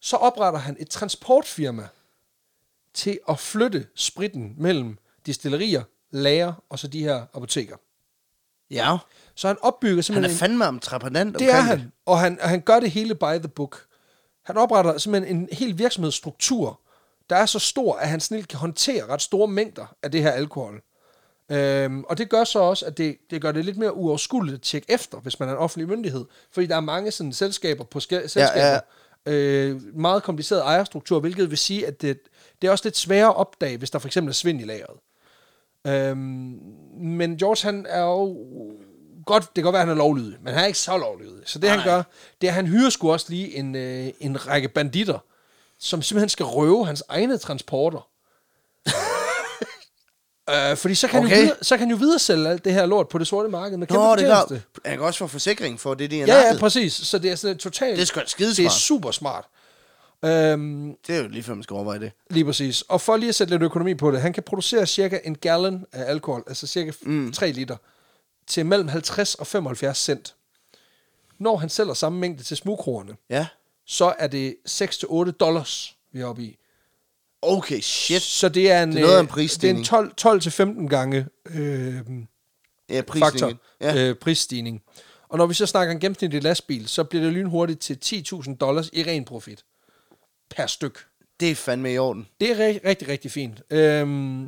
Så 0.00 0.16
opretter 0.16 0.60
han 0.60 0.76
et 0.80 0.88
transportfirma 0.88 1.88
til 2.94 3.18
at 3.28 3.38
flytte 3.38 3.86
spritten 3.94 4.54
mellem 4.58 4.98
distillerier, 5.26 5.82
lager 6.10 6.52
og 6.68 6.78
så 6.78 6.86
de 6.86 7.00
her 7.00 7.26
apoteker. 7.34 7.76
Ja. 8.70 8.96
Så 9.34 9.46
han 9.46 9.56
opbygger 9.62 9.92
Han 9.92 9.98
er 9.98 10.02
simpelthen... 10.02 10.36
fandme 10.36 10.68
entreprenant 10.68 11.38
det 11.38 11.50
er 11.50 11.60
han, 11.60 11.92
og 12.06 12.20
han, 12.20 12.40
og 12.40 12.48
han 12.48 12.60
gør 12.60 12.80
det 12.80 12.90
hele 12.90 13.14
by 13.14 13.38
the 13.38 13.48
book. 13.48 13.84
Han 14.42 14.56
opretter 14.56 14.98
simpelthen 14.98 15.36
en 15.36 15.48
hel 15.52 15.78
virksomhedsstruktur, 15.78 16.80
der 17.30 17.36
er 17.36 17.46
så 17.46 17.58
stor, 17.58 17.96
at 17.96 18.08
han 18.08 18.20
snilt 18.20 18.48
kan 18.48 18.58
håndtere 18.58 19.06
ret 19.06 19.22
store 19.22 19.48
mængder 19.48 19.96
af 20.02 20.10
det 20.10 20.22
her 20.22 20.30
alkohol. 20.30 20.82
Øhm, 21.50 22.04
og 22.04 22.18
det 22.18 22.30
gør 22.30 22.44
så 22.44 22.58
også, 22.58 22.86
at 22.86 22.98
det, 22.98 23.16
det 23.30 23.42
gør 23.42 23.52
det 23.52 23.64
lidt 23.64 23.76
mere 23.76 23.94
uoverskueligt 23.94 24.54
at 24.54 24.62
tjekke 24.62 24.90
efter, 24.90 25.18
hvis 25.18 25.40
man 25.40 25.48
er 25.48 25.52
en 25.52 25.58
offentlig 25.58 25.88
myndighed. 25.88 26.24
Fordi 26.50 26.66
der 26.66 26.76
er 26.76 26.80
mange 26.80 27.10
sådan 27.10 27.32
selskaber 27.32 27.84
på 27.84 28.00
selskaber, 28.00 28.50
ja, 28.56 28.72
ja. 28.72 28.80
Øh, 29.26 29.96
meget 29.96 30.22
kompliceret 30.22 30.60
ejerstruktur, 30.62 31.20
hvilket 31.20 31.50
vil 31.50 31.58
sige, 31.58 31.86
at 31.86 32.02
det, 32.02 32.18
det 32.62 32.68
er 32.68 32.72
også 32.72 32.84
lidt 32.86 32.96
sværere 32.96 33.28
at 33.28 33.36
opdage, 33.36 33.76
hvis 33.76 33.90
der 33.90 33.98
for 33.98 34.08
eksempel 34.08 34.30
er 34.30 34.34
svind 34.34 34.60
i 34.60 34.64
lageret. 34.64 34.98
Øhm, 35.86 36.60
men 37.00 37.36
George, 37.36 37.66
han 37.66 37.86
er 37.88 38.02
jo 38.02 38.36
godt, 39.26 39.42
det 39.42 39.54
kan 39.54 39.62
godt 39.64 39.72
være, 39.72 39.82
at 39.82 39.88
han 39.88 39.96
er 39.96 40.02
lovlydig, 40.02 40.38
men 40.42 40.54
han 40.54 40.62
er 40.62 40.66
ikke 40.66 40.78
så 40.78 40.96
lovlydig. 40.96 41.42
Så 41.44 41.58
det, 41.58 41.68
Nej. 41.68 41.76
han 41.76 41.86
gør, 41.86 42.02
det 42.40 42.46
er, 42.46 42.50
at 42.50 42.54
han 42.54 42.66
hyrer 42.66 42.90
sgu 42.90 43.12
også 43.12 43.26
lige 43.28 43.56
en, 43.56 43.74
øh, 43.74 44.12
en 44.20 44.46
række 44.46 44.68
banditter, 44.68 45.18
som 45.78 46.02
simpelthen 46.02 46.28
skal 46.28 46.46
røve 46.46 46.86
hans 46.86 47.04
egne 47.08 47.38
transporter. 47.38 48.08
Øh, 50.50 50.76
fordi 50.76 50.94
så 50.94 51.08
kan, 51.08 51.18
okay. 51.24 51.28
Han 51.28 51.38
jo 51.38 51.42
videre, 51.42 51.56
så 51.62 51.74
kan 51.76 51.78
han 51.78 51.90
jo 51.90 51.96
videre 51.96 52.18
sælge 52.18 52.48
alt 52.48 52.64
det 52.64 52.72
her 52.72 52.86
lort 52.86 53.08
på 53.08 53.18
det 53.18 53.26
sorte 53.26 53.48
marked 53.48 53.76
med 53.78 53.86
kæmpe 53.86 54.02
Nå, 54.02 54.16
det 54.16 54.30
er 54.30 54.40
fortjeneste. 54.40 54.68
Han 54.84 54.98
kan 54.98 55.06
også 55.06 55.18
få 55.18 55.26
forsikring 55.26 55.80
for 55.80 55.94
det, 55.94 56.10
de 56.10 56.22
er 56.22 56.26
Ja, 56.26 56.38
ja, 56.52 56.58
præcis. 56.58 56.92
Så 56.92 57.18
det 57.18 57.30
er 57.30 57.34
sådan 57.36 57.58
totalt... 57.58 57.96
Det 57.96 58.02
er 58.02 58.06
sgu 58.06 58.20
da 58.20 58.50
det 58.50 58.58
er 58.66 58.70
super 58.70 59.10
smart. 59.10 59.44
Øhm, 60.24 60.96
Det 61.06 61.16
er 61.16 61.22
jo 61.22 61.28
lige 61.28 61.42
før, 61.42 61.54
man 61.54 61.62
skal 61.62 61.74
overveje 61.74 61.98
det. 62.00 62.12
Lige 62.30 62.44
præcis. 62.44 62.82
Og 62.82 63.00
for 63.00 63.16
lige 63.16 63.28
at 63.28 63.34
sætte 63.34 63.54
lidt 63.54 63.62
økonomi 63.62 63.94
på 63.94 64.10
det, 64.10 64.20
han 64.20 64.32
kan 64.32 64.42
producere 64.42 64.86
cirka 64.86 65.18
en 65.24 65.34
gallon 65.34 65.86
af 65.92 66.10
alkohol, 66.10 66.44
altså 66.46 66.66
cirka 66.66 66.92
mm. 67.02 67.32
3 67.32 67.52
liter, 67.52 67.76
til 68.46 68.66
mellem 68.66 68.88
50 68.88 69.34
og 69.34 69.46
75 69.46 69.98
cent. 69.98 70.34
Når 71.38 71.56
han 71.56 71.68
sælger 71.68 71.94
samme 71.94 72.18
mængde 72.18 72.42
til 72.42 72.56
smugkroerne, 72.56 73.16
Ja. 73.30 73.46
så 73.86 74.14
er 74.18 74.26
det 74.26 74.56
6-8 74.68 75.30
dollars, 75.30 75.96
vi 76.12 76.20
er 76.20 76.26
oppe 76.26 76.42
i. 76.42 76.58
Okay, 77.42 77.80
shit. 77.80 78.22
Så 78.22 78.48
det 78.48 78.70
er 78.70 78.82
en, 78.82 78.92
Det 78.92 78.98
er 78.98 79.00
noget 79.02 79.16
af 79.16 79.20
en 79.20 79.26
øh, 79.26 79.30
prisstigning. 79.30 79.84
Det 79.84 79.92
er 79.92 79.98
en 79.98 80.04
12, 80.04 80.14
12 80.14 80.40
til 80.40 80.52
15 80.52 80.88
gange 80.88 81.26
øh, 81.54 82.00
Ja, 82.88 83.02
faktor. 83.18 83.52
Ja. 83.80 84.08
øh, 84.08 84.14
prisstigning. 84.14 84.82
Og 85.28 85.38
når 85.38 85.46
vi 85.46 85.54
så 85.54 85.66
snakker 85.66 85.94
en 85.94 86.00
gennemsnitlig 86.00 86.42
lastbil, 86.42 86.88
så 86.88 87.04
bliver 87.04 87.24
det 87.24 87.32
lynhurtigt 87.32 87.80
til 87.80 87.98
10.000 88.34 88.56
dollars 88.56 88.90
i 88.92 89.02
ren 89.02 89.24
profit 89.24 89.64
per 90.50 90.66
styk. 90.66 90.98
Det 91.40 91.50
er 91.50 91.54
fandme 91.54 91.92
i 91.92 91.98
orden. 91.98 92.28
Det 92.40 92.50
er 92.50 92.66
rigtig, 92.66 92.84
rigtig, 92.84 93.08
rigtig 93.08 93.30
fint. 93.30 93.62
Øhm, 93.70 94.46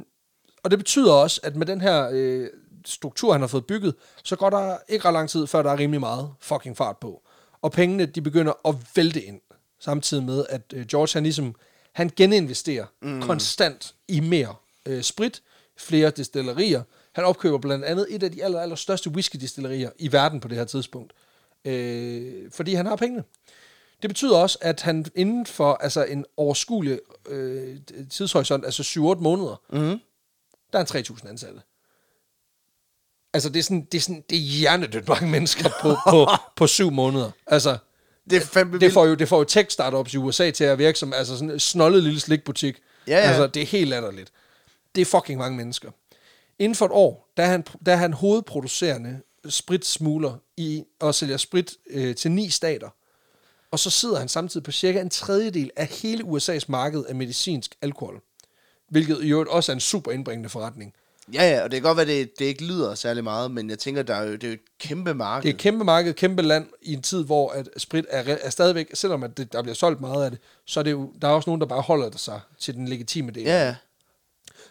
og 0.62 0.70
det 0.70 0.78
betyder 0.78 1.12
også, 1.12 1.40
at 1.42 1.56
med 1.56 1.66
den 1.66 1.80
her 1.80 2.08
øh, 2.12 2.48
struktur, 2.86 3.32
han 3.32 3.40
har 3.40 3.48
fået 3.48 3.66
bygget, 3.66 3.94
så 4.24 4.36
går 4.36 4.50
der 4.50 4.76
ikke 4.88 5.04
ret 5.04 5.12
lang 5.12 5.28
tid, 5.28 5.46
før 5.46 5.62
der 5.62 5.70
er 5.70 5.78
rimelig 5.78 6.00
meget 6.00 6.30
fucking 6.40 6.76
fart 6.76 6.96
på. 7.00 7.22
Og 7.62 7.72
pengene, 7.72 8.06
de 8.06 8.20
begynder 8.22 8.52
at 8.68 8.74
vælte 8.96 9.22
ind, 9.22 9.40
samtidig 9.80 10.24
med, 10.24 10.46
at 10.48 10.62
øh, 10.74 10.86
George, 10.86 11.10
han 11.14 11.22
ligesom, 11.22 11.54
han 11.94 12.10
geninvesterer 12.16 12.86
mm. 13.02 13.22
konstant 13.22 13.94
i 14.08 14.20
mere 14.20 14.54
øh, 14.86 15.02
sprit, 15.02 15.42
flere 15.76 16.10
destillerier. 16.10 16.82
Han 17.12 17.24
opkøber 17.24 17.58
blandt 17.58 17.84
andet 17.84 18.06
et 18.10 18.22
af 18.22 18.32
de 18.32 18.44
aller, 18.44 18.60
aller 18.60 18.76
største 18.76 19.10
whiskydestillerier 19.10 19.90
i 19.98 20.12
verden 20.12 20.40
på 20.40 20.48
det 20.48 20.56
her 20.58 20.64
tidspunkt. 20.64 21.12
Øh, 21.64 22.50
fordi 22.52 22.74
han 22.74 22.86
har 22.86 22.96
pengene. 22.96 23.24
Det 24.02 24.10
betyder 24.10 24.36
også, 24.38 24.58
at 24.60 24.82
han 24.82 25.06
inden 25.14 25.46
for 25.46 25.74
altså 25.74 26.04
en 26.04 26.24
overskuelig 26.36 26.98
øh, 27.28 27.76
tidshorisont, 28.10 28.64
altså 28.64 28.82
7-8 28.82 29.22
måneder, 29.22 29.60
Mhm. 29.72 30.00
der 30.72 30.78
er 30.78 30.92
han 30.94 31.04
3.000 31.04 31.28
ansatte. 31.28 31.60
Altså, 33.32 33.48
det 33.48 33.58
er 33.58 33.62
sådan, 33.62 33.84
det 33.92 33.98
er 33.98 34.02
sådan, 34.02 34.24
det 34.30 34.36
er 34.38 34.42
hjernedødt 34.42 35.08
mange 35.08 35.28
mennesker 35.30 35.68
på, 35.82 35.94
på, 36.10 36.26
på 36.56 36.66
syv 36.66 36.90
måneder. 36.90 37.30
Altså, 37.46 37.78
Det 38.30 38.36
er 38.36 38.46
fandme 38.46 38.78
det 38.78 38.92
får 38.92 39.06
jo, 39.06 39.14
det 39.14 39.28
får 39.28 39.38
jo 39.38 39.44
tech-startups 39.44 40.14
i 40.14 40.16
USA 40.16 40.50
til 40.50 40.64
at 40.64 40.78
virke 40.78 40.98
som 40.98 41.12
altså 41.12 41.36
sådan 41.36 41.50
en 41.50 41.60
snollet 41.60 42.02
lille 42.02 42.20
slikbutik. 42.20 42.78
Ja, 43.06 43.12
ja. 43.12 43.20
Altså, 43.20 43.46
det 43.46 43.62
er 43.62 43.66
helt 43.66 43.88
latterligt. 43.88 44.32
Det 44.94 45.00
er 45.00 45.04
fucking 45.04 45.38
mange 45.38 45.56
mennesker. 45.56 45.90
Inden 46.58 46.76
for 46.76 46.86
et 46.86 46.92
år, 46.92 47.32
der 47.36 47.42
er 47.42 47.48
han, 47.48 47.64
der 47.86 47.92
er 47.92 47.96
han 47.96 48.12
hovedproducerende 48.12 49.20
spritsmugler 49.48 50.34
i 50.56 50.84
og 51.00 51.14
sælger 51.14 51.36
sprit 51.36 51.72
øh, 51.90 52.14
til 52.14 52.30
ni 52.30 52.50
stater. 52.50 52.88
Og 53.70 53.78
så 53.78 53.90
sidder 53.90 54.18
han 54.18 54.28
samtidig 54.28 54.64
på 54.64 54.72
cirka 54.72 55.00
en 55.00 55.10
tredjedel 55.10 55.70
af 55.76 55.86
hele 55.86 56.24
USA's 56.24 56.64
marked 56.68 57.04
af 57.08 57.14
medicinsk 57.14 57.74
alkohol. 57.82 58.20
Hvilket 58.90 59.18
i 59.22 59.30
øvrigt 59.30 59.50
også 59.50 59.72
er 59.72 59.74
en 59.74 59.80
super 59.80 60.12
indbringende 60.12 60.48
forretning. 60.48 60.94
Ja, 61.32 61.50
ja, 61.50 61.62
og 61.62 61.70
det 61.70 61.76
kan 61.76 61.82
godt 61.82 61.96
være, 61.96 62.06
det, 62.06 62.38
det 62.38 62.44
ikke 62.44 62.64
lyder 62.64 62.94
særlig 62.94 63.24
meget, 63.24 63.50
men 63.50 63.70
jeg 63.70 63.78
tænker, 63.78 64.02
der 64.02 64.14
er 64.14 64.24
jo, 64.24 64.32
det 64.32 64.44
er 64.44 64.48
jo 64.48 64.54
et 64.54 64.78
kæmpe 64.78 65.14
marked. 65.14 65.42
Det 65.42 65.48
er 65.48 65.54
et 65.54 65.60
kæmpe 65.60 65.84
marked, 65.84 66.14
kæmpe 66.14 66.42
land 66.42 66.66
i 66.82 66.92
en 66.92 67.02
tid, 67.02 67.24
hvor 67.24 67.50
at 67.50 67.68
sprit 67.76 68.06
er, 68.10 68.36
er 68.42 68.50
stadigvæk, 68.50 68.90
selvom 68.94 69.22
at 69.22 69.36
det, 69.36 69.52
der 69.52 69.62
bliver 69.62 69.74
solgt 69.74 70.00
meget 70.00 70.24
af 70.24 70.30
det, 70.30 70.40
så 70.66 70.80
er 70.80 70.84
det 70.84 70.90
jo, 70.90 71.12
der 71.22 71.28
er 71.28 71.32
også 71.32 71.50
nogen, 71.50 71.60
der 71.60 71.66
bare 71.66 71.80
holder 71.80 72.08
det 72.08 72.20
sig 72.20 72.40
til 72.58 72.74
den 72.74 72.88
legitime 72.88 73.30
del. 73.30 73.42
Ja, 73.42 73.66
ja. 73.66 73.74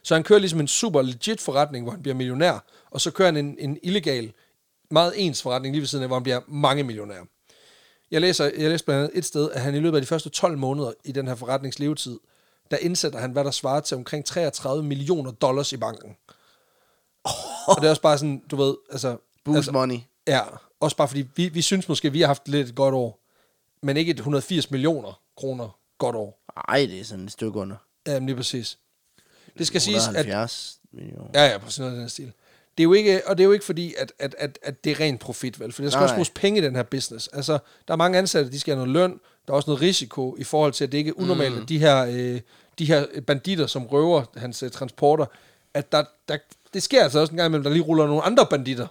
Så 0.04 0.14
han 0.16 0.24
kører 0.24 0.39
ligesom 0.39 0.60
en 0.60 0.68
super 0.68 1.01
legit 1.01 1.41
forretning, 1.41 1.84
hvor 1.84 1.91
han 1.91 2.01
bliver 2.01 2.16
millionær, 2.16 2.66
og 2.91 3.01
så 3.01 3.12
kører 3.12 3.28
han 3.28 3.38
en, 3.38 3.56
en 3.60 3.78
illegal, 3.84 4.34
meget 4.91 5.14
ens 5.16 5.41
forretning 5.41 5.74
lige 5.74 5.82
ved 5.82 5.88
siden 5.88 6.04
af, 6.04 6.10
hvor 6.10 6.16
han 6.16 6.24
bliver 6.24 6.39
mange 6.47 6.84
millionær. 6.84 7.20
Jeg 8.12 8.22
læser, 8.22 8.45
jeg 8.45 8.70
læser 8.70 8.86
blandt 8.86 9.04
andet 9.04 9.18
et 9.18 9.26
sted, 9.26 9.51
at 9.51 9.62
han 9.62 9.76
i 9.76 9.80
løbet 9.80 9.97
af 9.97 10.01
de 10.01 10.08
første 10.08 10.30
12 10.30 10.58
måneder 10.58 10.91
i 11.04 11.12
den 11.12 11.28
her 11.28 11.36
forretnings 11.36 11.80
levetid, 11.80 12.20
der 12.72 12.78
indsætter 12.78 13.20
han, 13.20 13.32
hvad 13.32 13.43
der 13.43 13.51
svarer 13.51 13.80
til 13.80 13.97
omkring 13.97 14.26
33 14.26 14.84
millioner 14.84 15.32
dollars 15.32 15.74
i 15.74 15.78
banken. 15.78 16.16
Og 17.67 17.76
det 17.82 17.86
er 17.86 17.89
også 17.89 18.01
bare 18.01 18.17
sådan, 18.17 18.43
du 18.51 18.55
ved, 18.55 18.76
altså... 18.91 19.17
Boost 19.43 19.57
altså, 19.57 19.71
money. 19.71 19.99
Ja, 20.28 20.41
også 20.80 20.97
bare 20.97 21.07
fordi, 21.07 21.26
vi, 21.36 21.47
vi 21.47 21.61
synes 21.61 21.89
måske, 21.89 22.11
vi 22.11 22.19
har 22.19 22.28
haft 22.28 22.47
lidt 22.47 22.69
et 22.69 22.76
godt 22.76 22.95
år, 22.95 23.19
men 23.82 23.97
ikke 23.97 24.11
et 24.11 24.17
180 24.17 24.71
millioner 24.71 25.21
kroner 25.38 25.80
godt 25.97 26.15
år. 26.15 26.43
Ej, 26.67 26.78
det 26.78 26.99
er 26.99 27.03
sådan 27.03 27.26
et 27.26 27.32
stykke 27.32 27.59
under. 27.59 27.76
Ja, 28.07 28.19
lige 28.19 28.36
præcis. 28.36 28.78
Det 29.57 29.67
skal 29.67 29.82
siges, 29.82 30.07
at 30.07 30.15
170 30.15 30.80
millioner. 30.91 31.30
Ja, 31.34 31.45
ja, 31.45 31.57
på 31.57 31.69
sådan 31.71 31.91
noget 31.91 32.01
den 32.01 32.09
stil. 32.09 32.34
Det 32.78 32.84
er 32.84 32.84
jo 32.84 32.93
ikke, 32.93 33.28
og 33.28 33.38
det 33.38 33.43
er 33.43 33.45
jo 33.45 33.51
ikke 33.51 33.65
fordi, 33.65 33.93
at, 33.97 34.13
at, 34.19 34.36
at, 34.38 34.59
at 34.63 34.84
det 34.84 34.91
er 34.91 34.99
ren 34.99 35.17
profit, 35.17 35.59
vel? 35.59 35.71
For 35.71 35.82
der 35.82 35.89
skal 35.89 35.97
Nej, 35.97 36.03
også 36.03 36.13
nej. 36.13 36.17
bruges 36.17 36.30
penge 36.30 36.59
i 36.59 36.63
den 36.63 36.76
her 36.76 36.84
business. 36.84 37.28
Altså, 37.28 37.57
der 37.88 37.93
er 37.93 37.97
mange 37.97 38.17
ansatte, 38.17 38.51
de 38.51 38.59
skal 38.59 38.76
have 38.76 38.88
noget 38.88 38.93
løn. 38.93 39.19
Der 39.47 39.53
er 39.53 39.55
også 39.55 39.69
noget 39.69 39.82
risiko 39.82 40.36
i 40.39 40.43
forhold 40.43 40.74
til, 40.74 40.84
at 40.84 40.91
det 40.91 40.97
ikke 40.97 41.09
er 41.09 41.13
unormalt, 41.17 41.55
mm. 41.55 41.61
at 41.61 41.69
de 41.69 41.80
her, 41.80 42.05
øh, 42.05 42.41
de 42.80 42.86
her 42.86 43.05
banditter, 43.28 43.67
som 43.67 43.86
røver 43.86 44.24
hans 44.38 44.63
øh, 44.63 44.71
transporter, 44.71 45.26
at 45.74 45.91
der, 45.91 46.03
der, 46.28 46.38
det 46.74 46.84
sker 46.84 47.03
altså 47.03 47.19
også 47.19 47.32
en 47.32 47.38
gang 47.38 47.47
imellem, 47.47 47.63
der 47.63 47.71
lige 47.71 47.84
ruller 47.84 48.07
nogle 48.07 48.21
andre 48.21 48.45
banditter. 48.49 48.88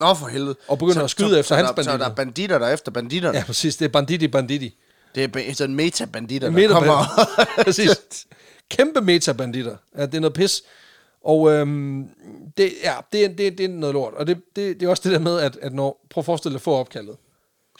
Nå, 0.00 0.14
for 0.14 0.26
helvede. 0.26 0.56
Og 0.68 0.78
begynder 0.78 1.04
at 1.04 1.10
skyde 1.10 1.38
efter 1.38 1.42
så 1.42 1.54
hans 1.54 1.70
der, 1.70 1.72
Så 1.72 1.74
banditter. 1.74 1.96
der 1.98 2.10
er 2.10 2.14
banditter, 2.14 2.58
der 2.58 2.66
er 2.66 2.72
efter 2.74 2.92
banditterne. 2.92 3.38
Ja, 3.38 3.44
præcis. 3.44 3.76
Det 3.76 3.84
er 3.84 3.88
banditi 3.88 4.28
banditi. 4.28 4.74
Det 5.14 5.36
er 5.36 5.54
sådan 5.54 5.74
meta-banditter, 5.74 6.48
der 6.48 6.54
Meta 6.56 6.72
kommer. 6.72 7.04
Præcis. 7.64 8.26
Kæmpe 8.70 9.00
metabanditter. 9.00 9.76
Ja, 9.96 10.06
det 10.06 10.14
er 10.14 10.20
noget 10.20 10.34
pis. 10.34 10.62
Og 11.24 11.52
øhm, 11.52 12.08
det, 12.56 12.72
ja, 12.84 12.94
det, 13.12 13.24
er, 13.24 13.28
det, 13.28 13.58
det 13.58 13.64
er 13.64 13.68
noget 13.68 13.92
lort. 13.92 14.14
Og 14.14 14.26
det, 14.26 14.42
det, 14.56 14.80
det 14.80 14.86
er 14.86 14.90
også 14.90 15.02
det 15.04 15.12
der 15.12 15.18
med, 15.18 15.40
at, 15.40 15.56
at 15.62 15.72
når... 15.72 16.06
Prøv 16.10 16.20
at 16.20 16.24
forestille 16.24 16.52
dig 16.52 16.58
at 16.58 16.62
få 16.62 16.74
opkaldet. 16.74 17.16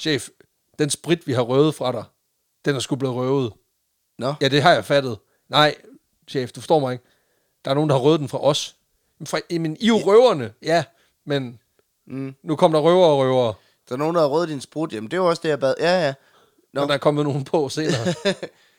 Chef, 0.00 0.28
den 0.78 0.90
sprit, 0.90 1.26
vi 1.26 1.32
har 1.32 1.42
røvet 1.42 1.74
fra 1.74 1.92
dig, 1.92 2.04
den 2.64 2.76
er 2.76 2.80
sgu 2.80 2.96
blevet 2.96 3.16
røvet. 3.16 3.52
Nå, 4.18 4.34
Ja, 4.40 4.48
det 4.48 4.62
har 4.62 4.72
jeg 4.72 4.84
fattet. 4.84 5.18
Nej, 5.48 5.74
chef, 6.28 6.52
du 6.52 6.60
forstår 6.60 6.78
mig 6.80 6.92
ikke. 6.92 7.04
Der 7.64 7.70
er 7.70 7.74
nogen, 7.74 7.90
der 7.90 7.96
har 7.96 8.02
røvet 8.02 8.20
den 8.20 8.28
fra 8.28 8.44
os. 8.44 8.75
Men, 9.18 9.26
fra, 9.26 9.40
men 9.50 9.76
I 9.80 9.84
er 9.84 9.88
jo 9.88 9.96
røverne. 9.96 10.52
Ja, 10.62 10.84
men 11.26 11.60
mm. 12.06 12.34
nu 12.42 12.56
kommer 12.56 12.78
der 12.78 12.82
røver 12.82 13.06
og 13.06 13.18
røvere. 13.18 13.54
der 13.88 13.94
er 13.94 13.98
nogen, 13.98 14.14
der 14.14 14.20
har 14.20 14.28
rødt 14.28 14.50
din 14.50 14.60
sprut. 14.60 14.92
Jamen, 14.92 15.10
det 15.10 15.20
var 15.20 15.26
også 15.26 15.40
det, 15.42 15.48
jeg 15.48 15.60
bad. 15.60 15.74
Ja, 15.80 16.06
ja. 16.06 16.14
Nå. 16.72 16.80
Og 16.80 16.88
der 16.88 16.94
er 16.94 16.98
kommet 16.98 17.24
nogen 17.24 17.44
på 17.44 17.68
senere. 17.68 18.14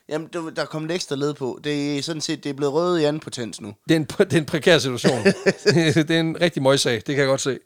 Jamen, 0.09 0.27
du, 0.27 0.49
der 0.49 0.61
er 0.61 0.65
kommet 0.65 0.91
ekstra 0.91 1.15
led 1.15 1.33
på. 1.33 1.59
Det 1.63 1.97
er 1.97 2.01
sådan 2.01 2.21
set, 2.21 2.43
det 2.43 2.49
er 2.49 2.53
blevet 2.53 2.73
røget 2.73 2.99
i 2.99 3.03
anden 3.03 3.19
potens 3.19 3.61
nu. 3.61 3.73
Det 3.89 3.95
er 3.95 3.99
en, 3.99 4.05
det 4.05 4.33
er 4.33 4.37
en 4.37 4.45
prekær 4.45 4.77
situation. 4.77 5.23
det 6.07 6.11
er 6.11 6.19
en 6.19 6.41
rigtig 6.41 6.63
møjsag, 6.63 6.95
det 6.95 7.05
kan 7.05 7.17
jeg 7.17 7.27
godt 7.27 7.41
se. 7.41 7.59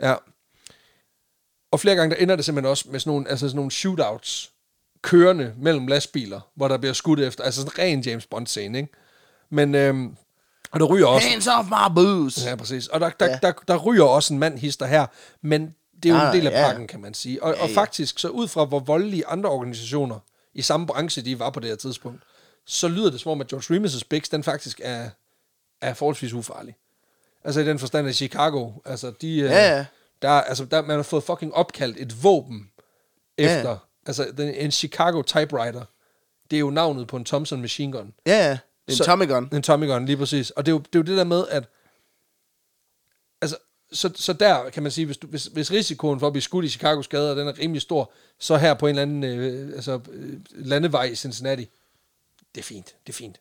Ja. 0.00 0.14
Og 1.70 1.80
flere 1.80 1.96
gange, 1.96 2.14
der 2.14 2.22
ender 2.22 2.36
det 2.36 2.44
simpelthen 2.44 2.70
også 2.70 2.84
med 2.90 3.00
sådan 3.00 3.10
nogle, 3.10 3.28
altså 3.28 3.48
sådan 3.48 3.56
nogle 3.56 3.70
shootouts 3.70 4.52
kørende 5.02 5.54
mellem 5.58 5.86
lastbiler, 5.86 6.40
hvor 6.54 6.68
der 6.68 6.78
bliver 6.78 6.92
skudt 6.92 7.20
efter. 7.20 7.44
Altså 7.44 7.60
sådan 7.60 7.72
en 7.74 7.84
ren 7.84 8.00
James 8.00 8.26
Bond-scene, 8.26 8.78
ikke? 8.78 8.88
Men, 9.50 9.74
øhm, 9.74 10.16
og 10.72 10.80
der 10.80 10.86
ryger 10.86 11.06
også... 11.06 11.28
Hands 11.28 11.46
off 11.46 11.68
my 11.68 11.94
booze! 11.94 12.48
Ja, 12.48 12.54
præcis. 12.56 12.86
Og 12.86 13.00
der, 13.00 13.10
der, 13.10 13.26
Ja. 13.26 13.32
ja. 13.32 13.38
der, 13.42 13.52
der 13.68 13.76
ryger 13.76 14.04
også 14.04 14.32
en 14.34 14.38
mand 14.38 14.58
hister 14.58 14.86
her, 14.86 15.06
men 15.42 15.74
det 16.02 16.08
er 16.08 16.12
jo 16.12 16.18
Nej, 16.18 16.30
en 16.30 16.36
del 16.36 16.46
af 16.46 16.50
ja, 16.62 16.66
pakken, 16.68 16.86
kan 16.86 17.00
man 17.00 17.14
sige. 17.14 17.42
Og, 17.42 17.54
Ja, 17.56 17.62
og 17.62 17.68
ja. 17.68 17.74
faktisk, 17.76 18.18
så 18.18 18.28
ud 18.28 18.48
fra 18.48 18.64
hvor 18.64 18.78
voldelige 18.80 19.26
andre 19.26 19.50
organisationer 19.50 20.18
i 20.54 20.62
samme 20.62 20.86
branche, 20.86 21.22
de 21.22 21.38
var 21.38 21.50
på 21.50 21.60
det 21.60 21.68
her 21.68 21.76
tidspunkt, 21.76 22.22
så 22.66 22.88
lyder 22.88 23.10
det 23.10 23.20
som 23.20 23.32
om, 23.32 23.40
at 23.40 23.46
George 23.46 23.76
Remus' 23.78 24.02
Bix, 24.10 24.28
den 24.30 24.44
faktisk 24.44 24.80
er, 24.84 25.10
er 25.80 25.94
forholdsvis 25.94 26.32
ufarlig. 26.32 26.76
Altså 27.44 27.60
i 27.60 27.64
den 27.64 27.78
forstand 27.78 28.08
af 28.08 28.14
Chicago, 28.14 28.70
altså 28.84 29.12
de... 29.20 29.28
øh, 29.38 29.50
Ja, 29.50 29.76
ja. 29.76 29.84
Der, 30.22 30.28
er- 30.28 30.40
altså, 30.42 30.64
der, 30.64 30.82
man 30.82 30.96
har 30.96 31.02
fået 31.02 31.24
fucking 31.24 31.54
opkaldt 31.54 31.96
et 32.00 32.22
våben 32.24 32.70
Ja, 33.38 33.44
ja. 33.44 33.56
efter. 33.58 33.76
Altså 34.06 34.26
den, 34.36 34.54
en 34.54 34.70
Chicago 34.70 35.22
typewriter, 35.22 35.82
det 36.50 36.56
er 36.56 36.60
jo 36.60 36.70
navnet 36.70 37.06
på 37.06 37.16
en 37.16 37.24
Thompson 37.24 37.60
machine 37.60 37.92
gun. 37.92 38.12
Ja, 38.26 38.48
ja. 38.48 38.58
En 38.90 38.96
Så- 38.96 39.04
Tommy 39.04 39.26
gun. 39.28 39.48
En 39.52 39.62
Tommy 39.62 39.86
gun, 39.86 40.06
lige 40.06 40.16
præcis. 40.16 40.50
Og 40.50 40.66
det 40.66 40.72
er, 40.72 40.74
jo, 40.74 40.78
det 40.78 40.94
er 40.94 40.98
jo 40.98 41.02
det 41.02 41.16
der 41.16 41.24
med, 41.24 41.48
at... 41.48 41.64
Altså, 43.40 43.56
så, 43.92 44.10
så 44.16 44.32
der 44.32 44.70
kan 44.70 44.82
man 44.82 44.92
sige, 44.92 45.06
hvis, 45.06 45.16
du, 45.16 45.26
hvis, 45.26 45.44
hvis 45.44 45.70
risikoen 45.72 46.20
for 46.20 46.26
at 46.26 46.32
blive 46.32 46.42
skudt 46.42 46.64
i 46.64 46.68
Chicagos 46.68 47.08
gader, 47.08 47.34
den 47.34 47.48
er 47.48 47.58
rimelig 47.58 47.82
stor, 47.82 48.12
så 48.38 48.56
her 48.56 48.74
på 48.74 48.86
en 48.86 48.90
eller 48.90 49.02
anden 49.02 49.24
øh, 49.24 49.72
altså, 49.74 50.00
øh, 50.10 50.40
landevej 50.50 51.04
i 51.04 51.14
Cincinnati, 51.14 51.66
det 52.54 52.60
er 52.60 52.64
fint, 52.64 52.94
det 53.06 53.12
er 53.12 53.16
fint. 53.16 53.40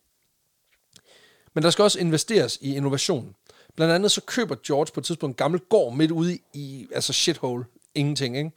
Men 1.53 1.63
der 1.63 1.69
skal 1.69 1.83
også 1.83 1.99
investeres 1.99 2.57
i 2.61 2.75
innovation. 2.75 3.35
Blandt 3.75 3.93
andet 3.93 4.11
så 4.11 4.21
køber 4.21 4.55
George 4.67 4.91
på 4.93 4.99
et 4.99 5.05
tidspunkt 5.05 5.33
en 5.33 5.37
gammel 5.37 5.59
gård 5.59 5.95
midt 5.95 6.11
ude 6.11 6.37
i, 6.53 6.87
altså 6.91 7.13
shithole, 7.13 7.65
ingenting, 7.95 8.37
ikke? 8.37 8.51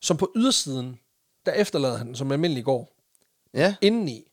Som 0.00 0.16
på 0.16 0.32
ydersiden, 0.36 0.98
der 1.46 1.52
efterlader 1.52 1.96
han 1.96 2.06
den 2.06 2.16
som 2.16 2.26
en 2.26 2.32
almindelig 2.32 2.64
gård 2.64 2.92
Ja. 3.54 3.74
indeni. 3.80 4.24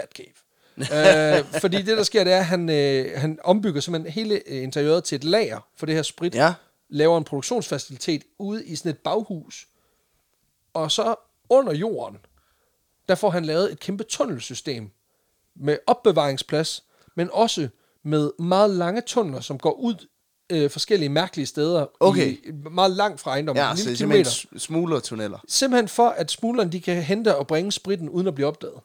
Batcave. 0.00 1.38
øh, 1.38 1.44
fordi 1.62 1.76
det, 1.76 1.96
der 1.96 2.02
sker, 2.02 2.24
det 2.24 2.32
er, 2.32 2.38
at 2.38 2.46
han, 2.46 2.70
øh, 2.70 3.20
han 3.20 3.38
ombygger 3.44 3.80
simpelthen 3.80 4.12
hele 4.12 4.40
interiøret 4.40 5.04
til 5.04 5.16
et 5.16 5.24
lager 5.24 5.60
for 5.76 5.86
det 5.86 5.94
her 5.94 6.02
sprit. 6.02 6.34
Ja. 6.34 6.54
Laver 6.88 7.18
en 7.18 7.24
produktionsfacilitet 7.24 8.22
ude 8.38 8.66
i 8.66 8.76
sådan 8.76 8.90
et 8.90 8.98
baghus. 8.98 9.68
Og 10.74 10.92
så 10.92 11.14
under 11.48 11.74
jorden, 11.74 12.18
der 13.08 13.14
får 13.14 13.30
han 13.30 13.44
lavet 13.44 13.72
et 13.72 13.80
kæmpe 13.80 14.04
tunnelsystem 14.04 14.90
med 15.56 15.78
opbevaringsplads, 15.86 16.84
men 17.14 17.30
også 17.32 17.68
med 18.02 18.30
meget 18.38 18.70
lange 18.70 19.00
tunneler, 19.00 19.40
som 19.40 19.58
går 19.58 19.72
ud 19.72 20.06
øh, 20.50 20.70
forskellige 20.70 21.08
mærkelige 21.08 21.46
steder. 21.46 21.86
Okay. 22.00 22.32
I, 22.32 22.52
meget 22.70 22.90
langt 22.90 23.20
fra 23.20 23.30
ejendommen. 23.30 23.60
Ja, 23.60 23.70
en 23.70 23.76
så 23.76 23.90
det 23.90 23.98
lille 24.00 24.20
er 24.20 24.24
simpelthen 24.24 24.58
smuglertunneller. 24.58 25.38
Simpelthen 25.48 25.88
for, 25.88 26.08
at 26.08 26.30
smuglerne 26.30 26.72
de 26.72 26.80
kan 26.80 27.02
hente 27.02 27.36
og 27.36 27.46
bringe 27.46 27.72
spritten, 27.72 28.08
uden 28.08 28.26
at 28.26 28.34
blive 28.34 28.48
opdaget. 28.48 28.80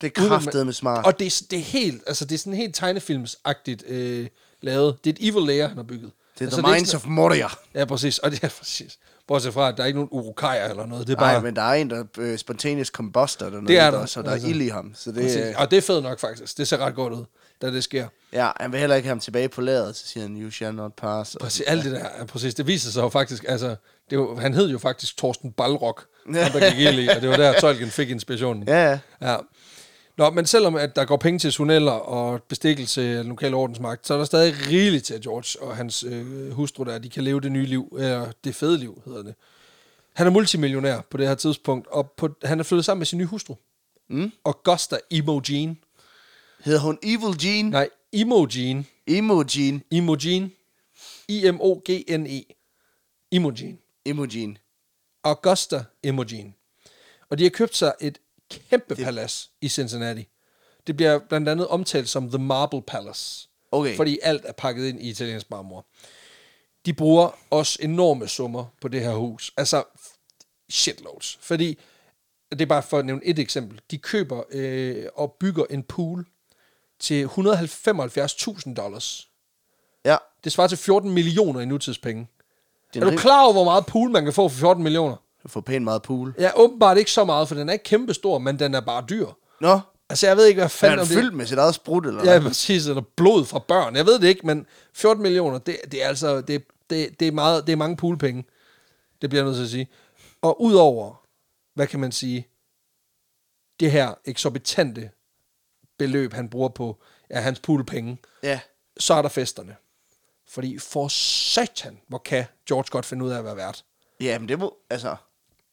Det 0.00 0.18
er 0.18 0.64
med 0.64 0.72
smart. 0.72 1.06
Og 1.06 1.18
det, 1.18 1.26
er- 1.26 1.44
det 1.50 1.58
er 1.58 1.62
helt, 1.62 2.02
altså 2.06 2.24
det 2.24 2.34
er 2.34 2.38
sådan 2.38 2.52
helt 2.52 2.74
tegnefilmsagtigt 2.74 3.84
øh, 3.88 4.26
lavet. 4.60 4.96
Det 5.04 5.10
er 5.10 5.14
et 5.22 5.28
evil 5.28 5.46
layer, 5.46 5.68
han 5.68 5.76
har 5.76 5.84
bygget. 5.84 6.10
Det 6.38 6.40
er 6.40 6.46
altså, 6.46 6.60
The 6.62 6.68
ikke 6.70 6.76
Minds 6.78 6.88
sådan- 6.90 7.04
of 7.04 7.08
Moria. 7.10 7.48
Ja, 7.74 7.84
præcis. 7.84 8.18
Og 8.18 8.30
det 8.30 8.44
er 8.44 8.48
præcis. 8.58 8.98
Bortset 9.26 9.52
fra, 9.54 9.68
at 9.68 9.76
der 9.76 9.82
er 9.82 9.86
ikke 9.86 9.96
nogen 9.98 10.08
urukajer 10.12 10.68
eller 10.70 10.86
noget. 10.86 11.06
Det 11.06 11.14
er 11.16 11.20
Nej, 11.20 11.32
bare... 11.34 11.42
men 11.42 11.56
der 11.56 11.62
er 11.62 11.72
en, 11.74 11.90
der 11.90 12.04
øh, 12.18 12.38
spontaneous 12.38 12.86
combuster 12.88 13.50
dernede, 13.50 13.66
Det 13.68 13.78
er 13.78 13.90
der, 13.90 13.98
og 13.98 14.24
der 14.24 14.30
altså. 14.30 14.46
er 14.46 14.50
ild 14.50 14.60
i 14.62 14.68
ham. 14.68 14.92
Så 14.94 15.10
det, 15.12 15.22
Præcis. 15.22 15.56
Og 15.56 15.70
det 15.70 15.76
er 15.76 15.80
fedt 15.82 16.02
nok, 16.02 16.20
faktisk. 16.20 16.58
Det 16.58 16.68
ser 16.68 16.76
ret 16.78 16.94
godt 16.94 17.12
ud, 17.12 17.24
da 17.62 17.70
det 17.70 17.84
sker. 17.84 18.06
ja, 18.32 18.50
han 18.60 18.72
vil 18.72 18.80
heller 18.80 18.96
ikke 18.96 19.06
have 19.06 19.10
ham 19.10 19.20
tilbage 19.20 19.48
på 19.48 19.60
lageret, 19.60 19.96
så 19.96 20.06
siger 20.06 20.24
han, 20.24 20.42
you 20.42 20.50
shall 20.50 20.74
not 20.74 20.92
pass. 20.96 21.36
Præcis, 21.40 21.60
alt 21.66 21.84
det 21.84 21.92
der, 21.92 22.06
ja, 22.18 22.24
præcis. 22.24 22.54
Det 22.54 22.66
viser 22.66 22.90
sig 22.90 23.02
jo 23.02 23.08
faktisk, 23.08 23.44
altså, 23.48 23.76
det 24.10 24.18
var, 24.18 24.40
han 24.40 24.54
hed 24.54 24.68
jo 24.70 24.78
faktisk 24.78 25.16
Torsten 25.16 25.52
Balrog, 25.52 25.98
ham 26.26 26.34
der 26.52 26.70
gik 26.70 26.78
ild 26.78 26.98
i, 26.98 27.08
og 27.08 27.20
det 27.22 27.28
var 27.28 27.36
der, 27.36 27.60
Tolkien 27.60 27.90
fik 27.90 28.10
inspirationen. 28.10 28.64
ja, 28.68 28.90
ja. 28.90 28.98
Ja. 29.22 29.36
Nå, 30.18 30.30
men 30.30 30.46
selvom 30.46 30.74
at 30.74 30.96
der 30.96 31.04
går 31.04 31.16
penge 31.16 31.38
til 31.38 31.52
tunneller 31.52 31.92
og 31.92 32.42
bestikkelse 32.42 33.02
af 33.02 33.22
den 33.22 33.28
lokale 33.28 33.56
ordensmagt, 33.56 34.06
så 34.06 34.14
er 34.14 34.18
der 34.18 34.24
stadig 34.24 34.54
rigeligt 34.68 35.04
til, 35.04 35.14
at 35.14 35.20
George 35.20 35.62
og 35.66 35.76
hans 35.76 36.04
øh, 36.04 36.50
hustru 36.50 36.84
der, 36.84 36.98
de 36.98 37.08
kan 37.10 37.24
leve 37.24 37.40
det 37.40 37.52
nye 37.52 37.66
liv, 37.66 37.96
eller 37.98 38.32
det 38.44 38.54
fede 38.54 38.78
liv, 38.78 39.02
hedder 39.04 39.22
det. 39.22 39.34
Han 40.14 40.26
er 40.26 40.30
multimillionær 40.30 41.00
på 41.10 41.16
det 41.16 41.28
her 41.28 41.34
tidspunkt, 41.34 41.86
og 41.86 42.10
på, 42.10 42.28
han 42.44 42.60
er 42.60 42.64
flyttet 42.64 42.84
sammen 42.84 43.00
med 43.00 43.06
sin 43.06 43.18
nye 43.18 43.26
hustru. 43.26 43.54
Mm. 44.08 44.32
Augusta 44.44 44.98
Imogen. 45.10 45.78
Hedder 46.64 46.80
hun 46.80 46.98
Evil 47.02 47.44
Jean? 47.44 47.64
Nej, 47.64 47.88
Imogen. 48.12 48.86
Imogen. 49.06 49.82
Imogen. 49.90 50.52
I-M-O-G-N-E. 51.28 52.44
Imogen. 53.30 53.78
Imogen. 54.04 54.58
Augusta 55.24 55.84
Imogen. 56.02 56.54
Og 57.30 57.38
de 57.38 57.42
har 57.42 57.50
købt 57.50 57.76
sig 57.76 57.92
et 58.00 58.18
kæmpe 58.50 58.94
palads 58.94 59.50
i 59.60 59.68
Cincinnati. 59.68 60.28
Det 60.86 60.96
bliver 60.96 61.18
blandt 61.28 61.48
andet 61.48 61.68
omtalt 61.68 62.08
som 62.08 62.28
The 62.30 62.38
Marble 62.38 62.82
Palace. 62.82 63.48
Okay. 63.72 63.96
Fordi 63.96 64.18
alt 64.22 64.44
er 64.44 64.52
pakket 64.52 64.86
ind 64.88 65.00
i 65.00 65.10
italiensk 65.10 65.50
marmor. 65.50 65.86
De 66.86 66.92
bruger 66.94 67.30
også 67.50 67.78
enorme 67.82 68.28
summer 68.28 68.64
på 68.80 68.88
det 68.88 69.00
her 69.00 69.14
hus. 69.14 69.52
Altså 69.56 69.84
shitloads. 70.70 71.38
Fordi, 71.40 71.78
det 72.50 72.60
er 72.60 72.66
bare 72.66 72.82
for 72.82 72.98
at 72.98 73.06
nævne 73.06 73.20
et 73.24 73.38
eksempel. 73.38 73.80
De 73.90 73.98
køber 73.98 74.42
øh, 74.50 75.04
og 75.14 75.36
bygger 75.40 75.64
en 75.70 75.82
pool 75.82 76.26
til 77.00 77.24
175.000 77.26 78.74
dollars. 78.74 79.28
Ja. 80.04 80.16
Det 80.44 80.52
svarer 80.52 80.68
til 80.68 80.78
14 80.78 81.10
millioner 81.10 81.60
i 81.60 81.64
nutidspenge. 81.66 82.26
Det 82.94 83.00
Er 83.00 83.04
du 83.04 83.10
rim- 83.10 83.18
klar 83.18 83.42
over, 83.44 83.52
hvor 83.52 83.64
meget 83.64 83.86
pool 83.86 84.10
man 84.10 84.24
kan 84.24 84.32
få 84.32 84.48
for 84.48 84.58
14 84.58 84.82
millioner? 84.82 85.16
Får 85.48 85.60
pænt 85.60 85.84
meget 85.84 86.02
pool. 86.02 86.34
Ja, 86.38 86.50
åbenbart 86.56 86.98
ikke 86.98 87.10
så 87.10 87.24
meget, 87.24 87.48
for 87.48 87.54
den 87.54 87.68
er 87.68 87.72
ikke 87.72 87.82
kæmpestor, 87.82 88.38
men 88.38 88.58
den 88.58 88.74
er 88.74 88.80
bare 88.80 89.04
dyr. 89.08 89.26
Nå, 89.60 89.80
Altså, 90.10 90.26
jeg 90.26 90.36
ved 90.36 90.46
ikke, 90.46 90.58
hvad 90.58 90.64
er 90.64 90.68
fanden 90.68 90.98
om 90.98 91.06
det 91.06 91.14
fyldt 91.16 91.34
med 91.34 91.46
sit 91.46 91.58
eget 91.58 91.74
sprut, 91.74 92.06
eller 92.06 92.24
Ja, 92.24 92.38
hvad? 92.38 92.48
præcis, 92.50 92.86
eller 92.86 93.02
blod 93.16 93.44
fra 93.44 93.58
børn. 93.58 93.96
Jeg 93.96 94.06
ved 94.06 94.18
det 94.18 94.28
ikke, 94.28 94.46
men 94.46 94.66
14 94.94 95.22
millioner, 95.22 95.58
det, 95.58 95.76
det 95.92 96.04
er 96.04 96.08
altså, 96.08 96.40
det, 96.40 96.64
det, 96.90 97.20
det, 97.20 97.28
er 97.28 97.32
meget, 97.32 97.66
det 97.66 97.72
er 97.72 97.76
mange 97.76 97.96
poolpenge. 97.96 98.44
Det 99.22 99.30
bliver 99.30 99.42
jeg 99.42 99.46
nødt 99.46 99.56
til 99.56 99.64
at 99.64 99.70
sige. 99.70 99.88
Og 100.42 100.62
udover, 100.62 101.24
hvad 101.74 101.86
kan 101.86 102.00
man 102.00 102.12
sige, 102.12 102.48
det 103.80 103.90
her 103.90 104.14
eksorbitante 104.24 105.10
beløb, 105.98 106.32
han 106.32 106.48
bruger 106.48 106.68
på 106.68 107.02
ja, 107.30 107.40
hans 107.40 107.60
poolpenge, 107.60 108.18
Ja. 108.42 108.60
så 108.98 109.14
er 109.14 109.22
der 109.22 109.28
festerne. 109.28 109.76
Fordi 110.48 110.78
for 110.78 111.08
satan, 111.08 111.98
hvor 112.08 112.18
kan 112.18 112.44
George 112.68 112.88
godt 112.90 113.06
finde 113.06 113.24
ud 113.24 113.30
af 113.30 113.38
at 113.38 113.44
være 113.44 113.56
vært. 113.56 113.84
Ja, 114.20 114.38
men 114.38 114.48
det 114.48 114.58
må, 114.58 114.76
altså... 114.90 115.16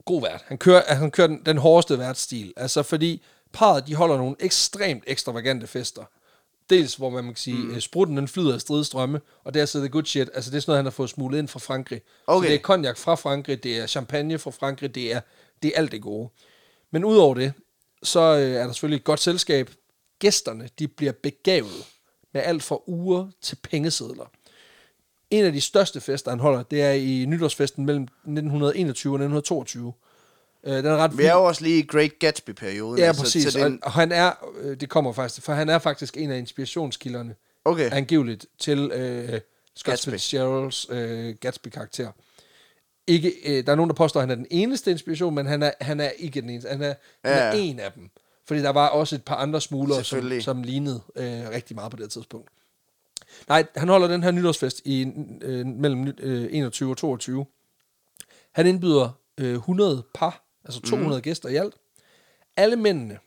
god 0.06 0.22
vært. 0.22 0.44
Han 0.48 0.58
kører, 0.58 0.96
han 0.96 1.12
kører 1.12 1.28
den, 1.28 1.42
den 1.46 1.58
hårdeste 1.58 2.00
værtsstil. 2.00 2.54
Altså 2.58 2.84
fordi 2.84 3.24
parret, 3.54 3.88
de 3.88 3.96
holder 3.96 4.18
nogle 4.18 4.36
ekstremt 4.40 5.04
ekstravagante 5.08 5.68
fester. 5.68 6.04
Dels, 6.70 6.96
hvor 6.96 7.10
man 7.10 7.24
kan 7.24 7.36
sige, 7.36 7.58
mm. 7.58 7.82
sprutten 7.82 8.18
den 8.18 8.28
flyder 8.28 8.54
af 8.54 8.62
stridstrømme, 8.62 9.22
og 9.44 9.54
der 9.54 9.66
sidder 9.66 9.88
good 9.88 10.06
shit. 10.06 10.30
Altså 10.34 10.52
det 10.52 10.58
er 10.58 10.62
sådan 10.62 10.72
noget, 10.72 10.78
han 10.78 10.86
har 10.86 10.92
fået 10.92 11.10
smuglet 11.10 11.40
ind 11.40 11.48
fra 11.48 11.60
Frankrig. 11.60 12.02
Okay. 12.28 12.46
Så 12.46 12.50
det 12.50 12.56
er 12.56 12.62
cognac 12.62 12.98
fra 12.98 13.16
Frankrig, 13.16 13.64
det 13.64 13.78
er 13.78 13.88
champagne 13.88 14.40
fra 14.40 14.52
Frankrig, 14.52 14.96
det 14.96 15.14
er, 15.14 15.22
det 15.64 15.72
er 15.76 15.80
alt 15.80 15.92
det 15.92 16.02
gode. 16.02 16.30
Men 16.92 17.06
udover 17.06 17.34
det, 17.34 17.54
så 18.04 18.20
øh, 18.20 18.52
er 18.52 18.66
der 18.66 18.72
selvfølgelig 18.72 18.98
et 18.98 19.04
godt 19.04 19.20
selskab. 19.20 19.70
Gæsterne, 20.20 20.70
de 20.80 20.88
bliver 20.88 21.14
begavet 21.24 21.86
med 22.34 22.42
alt 22.42 22.64
fra 22.64 22.80
uger 22.88 23.28
til 23.42 23.58
pengesedler. 23.64 24.32
En 25.30 25.46
af 25.46 25.54
de 25.54 25.62
største 25.62 26.02
fester, 26.02 26.32
han 26.32 26.40
holder, 26.40 26.64
det 26.64 26.82
er 26.82 26.92
i 26.92 27.26
nytårsfesten 27.28 27.86
mellem 27.86 28.04
1921 28.04 29.12
og 29.12 29.16
1922. 29.16 29.94
Øh, 30.64 30.74
den 30.74 30.86
er 30.86 30.98
ret 30.98 31.18
Vi 31.18 31.24
er 31.24 31.34
jo 31.34 31.44
også 31.44 31.64
lige 31.64 31.80
i 31.80 31.86
Great 31.86 32.20
Gatsby-perioden. 32.20 33.00
Ja, 33.00 33.06
altså, 33.06 33.24
præcis. 33.24 33.44
Så 33.44 33.50
det 33.52 33.62
er 33.62 33.68
en, 33.68 33.80
Og, 33.82 33.88
og 33.88 33.92
han 33.92 34.12
er, 34.12 34.32
øh, 34.62 34.80
det 34.80 34.90
kommer 34.90 35.14
faktisk, 35.14 35.42
for 35.42 35.54
han 35.54 35.70
er 35.70 35.80
faktisk 35.80 36.18
en 36.18 36.32
af 36.32 36.38
inspirationskilderne, 36.38 37.36
okay, 37.66 37.92
angiveligt, 37.92 38.46
til 38.60 38.92
øh, 38.92 39.40
Scott 39.76 39.92
Gatsby. 39.92 40.10
Fitzgeralds 40.10 40.88
øh, 40.90 41.36
Gatsby-karakter. 41.42 42.12
Ikke, 43.08 43.34
øh, 43.46 43.66
der 43.66 43.72
er 43.72 43.76
nogen, 43.76 43.90
der 43.90 43.96
påstår, 43.96 44.20
at 44.20 44.24
han 44.24 44.32
er 44.32 44.36
den 44.36 44.48
eneste 44.52 44.92
inspiration, 44.92 45.36
men 45.36 45.46
han 45.46 45.64
er, 45.64 45.72
han 45.82 46.00
er 46.00 46.10
ikke 46.10 46.42
den 46.42 46.50
eneste. 46.50 46.70
Han 46.70 46.82
er, 46.82 46.94
ja. 47.26 47.34
han 47.34 47.38
er 47.38 47.52
en 47.52 47.80
af 47.80 47.92
dem. 47.92 48.10
Fordi 48.48 48.62
der 48.62 48.70
var 48.70 48.88
også 48.88 49.16
et 49.16 49.24
par 49.24 49.36
andre 49.36 49.62
smuglere, 49.62 50.04
som, 50.04 50.42
som 50.42 50.64
lignede 50.64 51.02
øh, 51.16 51.50
rigtig 51.50 51.76
meget 51.76 51.92
på 51.92 51.98
det 51.98 52.12
tidspunkt. 52.12 52.50
Nej, 53.48 53.66
han 53.76 53.90
holder 53.90 54.08
den 54.08 54.24
her 54.24 54.32
nytårsfest 54.32 54.82
i 54.86 55.02
øh, 55.42 55.66
mellem 55.66 56.14
øh, 56.20 56.48
21 56.52 56.92
og 56.92 56.98
22. 56.98 57.46
Han 58.52 58.68
indbyder 58.68 59.10
øh, 59.38 59.54
100 59.54 60.04
par, 60.14 60.44
altså 60.66 60.82
200 60.82 61.18
mm. 61.18 61.22
gæster 61.22 61.50
i 61.50 61.56
alt. 61.56 61.74
Alle 62.58 62.76
mændene, 62.76 63.20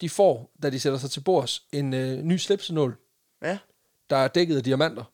de 0.00 0.10
får, 0.10 0.50
da 0.62 0.70
de 0.70 0.80
sætter 0.80 0.98
sig 0.98 1.10
til 1.10 1.20
bords, 1.20 1.66
en 1.72 1.94
øh, 1.94 2.22
ny 2.22 2.36
slipsenål, 2.36 2.96
ja. 3.42 3.58
der 4.10 4.16
er 4.16 4.28
dækket 4.28 4.56
af 4.56 4.64
diamanter. 4.64 5.04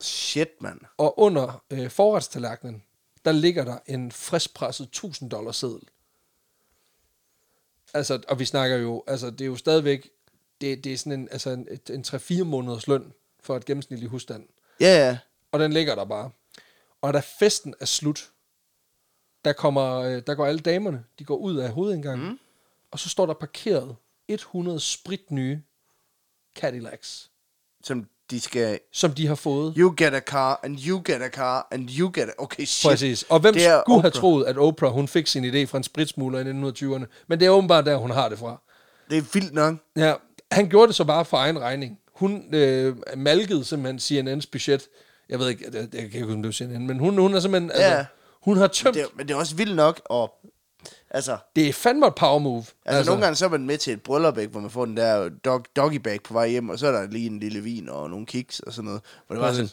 Shit, 0.00 0.48
mand. 0.60 0.80
Og 0.96 1.18
under 1.18 1.62
øh, 1.70 1.90
forretstallerkenen, 1.90 2.82
der 3.24 3.32
ligger 3.32 3.64
der 3.64 3.78
en 3.86 4.12
friskpresset 4.12 4.84
1000 4.86 5.30
dollars 5.30 5.56
seddel. 5.56 5.82
Altså, 7.94 8.22
og 8.28 8.38
vi 8.38 8.44
snakker 8.44 8.76
jo, 8.76 9.04
altså 9.06 9.30
det 9.30 9.40
er 9.40 9.46
jo 9.46 9.56
stadigvæk, 9.56 10.10
det, 10.60 10.84
det 10.84 10.92
er 10.92 10.96
sådan 10.96 11.20
en, 11.20 11.28
altså 11.30 11.50
en, 11.50 11.68
et- 11.70 11.90
en 11.90 12.04
3-4 12.40 12.44
måneders 12.44 12.86
løn 12.88 13.12
for 13.44 13.56
et 13.56 13.64
gennemsnitlig 13.64 14.08
husstand. 14.08 14.46
Ja, 14.80 15.06
ja. 15.06 15.18
Og 15.52 15.60
den 15.60 15.72
ligger 15.72 15.94
der 15.94 16.04
bare. 16.04 16.30
Og 17.02 17.14
da 17.14 17.22
festen 17.38 17.74
er 17.80 17.84
slut, 17.84 18.30
der, 19.44 19.52
kommer, 19.52 19.94
øh, 20.00 20.22
der 20.26 20.34
går 20.34 20.46
alle 20.46 20.60
damerne, 20.60 21.04
de 21.18 21.24
går 21.24 21.36
ud 21.36 21.56
af 21.56 21.70
hovedindgangen, 21.70 22.28
mm. 22.28 22.38
og 22.90 22.98
så 22.98 23.08
står 23.08 23.26
der 23.26 23.34
parkeret 23.34 23.96
100 24.28 24.80
spritnye 24.80 25.62
Cadillacs, 26.54 27.30
Som 27.84 28.06
de 28.30 28.40
skal... 28.40 28.80
som 28.92 29.12
de 29.12 29.26
har 29.26 29.34
fået. 29.34 29.74
You 29.76 29.94
get 29.96 30.14
a 30.14 30.20
car, 30.20 30.60
and 30.62 30.78
you 30.86 31.02
get 31.06 31.22
a 31.22 31.28
car, 31.28 31.68
and 31.70 31.88
you 31.90 32.10
get 32.14 32.28
a... 32.28 32.32
Okay, 32.38 32.64
shit. 32.64 32.90
Præcis. 32.90 33.22
Og 33.22 33.40
hvem 33.40 33.54
Det 33.54 33.62
skulle 33.62 33.70
have 33.70 33.98
Oprah. 33.98 34.12
troet, 34.12 34.44
at 34.44 34.58
Oprah 34.58 34.92
hun 34.92 35.08
fik 35.08 35.26
sin 35.26 35.44
idé 35.44 35.64
fra 35.66 35.78
en 35.78 35.84
spritsmugler 35.84 36.38
i 36.38 36.42
1920'erne? 36.70 37.06
Men 37.26 37.40
det 37.40 37.46
er 37.46 37.50
åbenbart 37.50 37.86
der, 37.86 37.96
hun 37.96 38.10
har 38.10 38.28
det 38.28 38.38
fra. 38.38 38.62
Det 39.10 39.18
er 39.18 39.22
vildt 39.32 39.52
nok. 39.52 39.74
Ja, 39.96 40.14
han 40.52 40.68
gjorde 40.68 40.86
det 40.86 40.94
så 40.94 41.04
bare 41.04 41.24
for 41.24 41.36
egen 41.36 41.60
regning. 41.60 42.00
Hun 42.14 42.54
øh, 42.54 42.96
malkede 43.16 43.64
simpelthen 43.64 44.28
CNN's 44.38 44.44
budget. 44.52 44.82
Jeg 45.28 45.38
ved 45.38 45.48
ikke, 45.48 45.64
jeg, 45.72 45.74
jeg 45.74 45.88
kan 45.90 46.00
ikke 46.04 46.20
huske, 46.22 46.34
om 46.34 46.42
det 46.42 46.48
var 46.48 46.52
CNN, 46.52 46.86
men 46.86 46.98
hun, 46.98 47.18
hun 47.18 47.34
er 47.34 47.40
simpelthen... 47.40 47.70
Ja. 47.74 47.82
Altså, 47.82 48.04
hun 48.42 48.56
har 48.56 48.66
tømt... 48.66 48.94
Det, 48.94 49.06
men 49.16 49.28
det 49.28 49.34
er 49.34 49.38
også 49.38 49.56
vildt 49.56 49.76
nok, 49.76 50.00
og... 50.04 50.34
Altså, 51.10 51.36
Det 51.56 51.68
er 51.68 51.72
fandme 51.72 52.06
et 52.06 52.14
power 52.14 52.38
move. 52.38 52.58
altså, 52.58 52.72
altså 52.84 53.10
nogle 53.10 53.24
gange 53.24 53.36
så 53.36 53.44
er 53.44 53.48
man 53.48 53.66
med 53.66 53.78
til 53.78 53.92
et 53.92 54.02
bryllup, 54.02 54.38
ikke, 54.38 54.50
hvor 54.50 54.60
man 54.60 54.70
får 54.70 54.84
den 54.84 54.96
der 54.96 55.28
dog, 55.28 55.64
doggy 55.76 55.96
bag 55.96 56.22
på 56.22 56.32
vej 56.34 56.48
hjem, 56.48 56.68
og 56.68 56.78
så 56.78 56.86
er 56.86 56.92
der 56.92 57.06
lige 57.10 57.26
en 57.26 57.40
lille 57.40 57.60
vin 57.60 57.88
og 57.88 58.10
nogle 58.10 58.26
kiks 58.26 58.60
og 58.60 58.72
sådan 58.72 58.84
noget. 58.86 59.00
Hvor 59.26 59.36
det 59.36 59.42
var 59.42 59.52
sådan. 59.52 59.68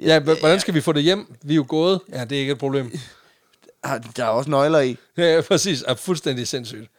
Ja, 0.00 0.18
h- 0.20 0.24
hvordan 0.40 0.60
skal 0.60 0.74
vi 0.74 0.80
få 0.80 0.92
det 0.92 1.02
hjem? 1.02 1.34
Vi 1.42 1.52
er 1.52 1.56
jo 1.56 1.64
gået. 1.68 2.00
Ja, 2.12 2.24
det 2.24 2.36
er 2.36 2.40
ikke 2.40 2.52
et 2.52 2.58
problem. 2.58 2.92
ah, 3.82 4.02
der 4.16 4.24
er 4.24 4.28
også 4.28 4.50
nøgler 4.50 4.80
i. 4.80 4.96
Ja, 5.16 5.40
præcis. 5.48 5.82
Er 5.86 5.94
fuldstændig 5.94 6.48
sindssygt. 6.48 6.90